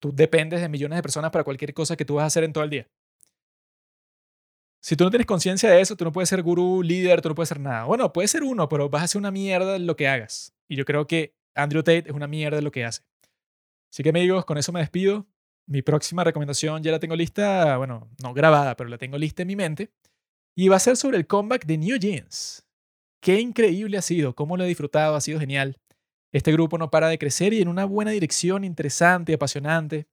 Tú 0.01 0.13
dependes 0.15 0.63
de 0.63 0.69
millones 0.71 0.97
de 0.97 1.03
personas 1.03 1.31
para 1.31 1.45
cualquier 1.45 1.75
cosa 1.75 1.95
que 1.95 2.07
tú 2.07 2.15
vas 2.15 2.25
a 2.25 2.27
hacer 2.29 2.43
en 2.43 2.55
todo 2.55 2.65
el 2.65 2.71
día. 2.71 2.89
Si 4.81 4.97
tú 4.97 5.05
no 5.05 5.11
tienes 5.11 5.27
conciencia 5.27 5.71
de 5.71 5.83
eso, 5.83 5.95
tú 5.95 6.07
no 6.07 6.13
puedes 6.13 6.31
ser 6.31 6.43
gurú, 6.43 6.83
líder, 6.83 7.21
tú 7.21 7.29
no 7.29 7.35
puedes 7.35 7.51
ser 7.51 7.61
nada. 7.61 7.85
Bueno, 7.85 8.15
puedes 8.15 8.31
ser 8.31 8.45
uno, 8.45 8.67
pero 8.67 8.89
vas 8.89 9.03
a 9.03 9.05
hacer 9.05 9.19
una 9.19 9.31
mierda 9.31 9.79
lo 9.79 9.95
que 9.95 10.09
hagas. 10.09 10.55
Y 10.69 10.77
yo 10.77 10.87
creo 10.87 11.07
que 11.07 11.35
Andrew 11.57 11.83
Tate 11.83 12.05
es 12.07 12.13
una 12.13 12.27
mierda 12.27 12.61
lo 12.61 12.71
que 12.71 12.85
hace. 12.85 13.03
Así 13.91 14.03
que 14.03 14.11
amigos, 14.11 14.45
con 14.45 14.59
eso 14.59 14.73
me 14.73 14.81
despido. 14.81 15.27
Mi 15.67 15.83
próxima 15.83 16.23
recomendación 16.23 16.83
ya 16.83 16.93
la 16.93 17.01
tengo 17.01 17.17
lista, 17.17 17.77
bueno, 17.77 18.09
no 18.23 18.35
grabada, 18.35 18.77
pero 18.77 18.89
la 18.89 18.99
tengo 18.99 19.19
lista 19.19 19.43
en 19.43 19.49
mi 19.49 19.57
mente. 19.57 19.91
Y 20.55 20.69
va 20.69 20.77
a 20.77 20.81
ser 20.81 20.97
sobre 20.97 21.17
el 21.17 21.27
comeback 21.27 21.67
de 21.67 21.79
New 21.79 21.99
Jeans. 21.99 22.65
Qué 23.21 23.41
increíble 23.41 23.99
ha 23.99 24.03
sido, 24.03 24.35
cómo 24.35 24.57
lo 24.57 24.65
he 24.65 24.69
disfrutado, 24.69 25.17
ha 25.17 25.21
sido 25.21 25.41
genial. 25.41 25.79
Este 26.33 26.53
grupo 26.53 26.79
no 26.79 26.91
para 26.91 27.09
de 27.09 27.19
crecer 27.19 27.53
y 27.53 27.63
en 27.63 27.69
una 27.69 27.85
buena 27.85 28.11
dirección, 28.11 28.63
interesante, 28.63 29.35
apasionante. 29.35 30.07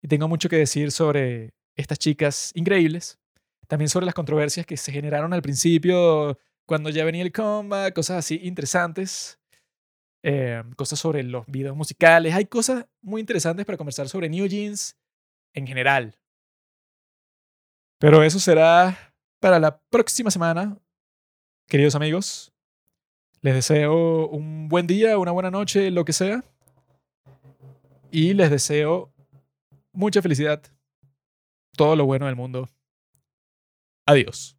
Y 0.00 0.08
tengo 0.08 0.28
mucho 0.28 0.48
que 0.48 0.56
decir 0.56 0.92
sobre 0.92 1.50
estas 1.74 1.98
chicas 1.98 2.52
increíbles. 2.54 3.18
También 3.66 3.88
sobre 3.88 4.06
las 4.06 4.14
controversias 4.14 4.64
que 4.64 4.76
se 4.76 4.92
generaron 4.92 5.32
al 5.34 5.42
principio, 5.42 6.38
cuando 6.64 6.90
ya 6.90 7.04
venía 7.04 7.22
el 7.22 7.32
comeback, 7.32 7.94
cosas 7.94 8.18
así 8.18 8.40
interesantes. 8.42 9.37
Eh, 10.22 10.62
cosas 10.76 10.98
sobre 10.98 11.22
los 11.22 11.46
videos 11.46 11.76
musicales. 11.76 12.34
Hay 12.34 12.46
cosas 12.46 12.86
muy 13.00 13.20
interesantes 13.20 13.64
para 13.64 13.78
conversar 13.78 14.08
sobre 14.08 14.28
New 14.28 14.46
Jeans 14.46 14.96
en 15.54 15.66
general. 15.66 16.16
Pero 17.98 18.22
eso 18.22 18.38
será 18.38 19.14
para 19.40 19.58
la 19.58 19.80
próxima 19.90 20.30
semana, 20.30 20.76
queridos 21.66 21.94
amigos. 21.94 22.52
Les 23.40 23.54
deseo 23.54 24.28
un 24.28 24.68
buen 24.68 24.86
día, 24.86 25.18
una 25.18 25.30
buena 25.30 25.50
noche, 25.50 25.90
lo 25.90 26.04
que 26.04 26.12
sea. 26.12 26.44
Y 28.10 28.34
les 28.34 28.50
deseo 28.50 29.12
mucha 29.92 30.22
felicidad, 30.22 30.62
todo 31.76 31.94
lo 31.94 32.06
bueno 32.06 32.26
del 32.26 32.36
mundo. 32.36 32.68
Adiós. 34.06 34.57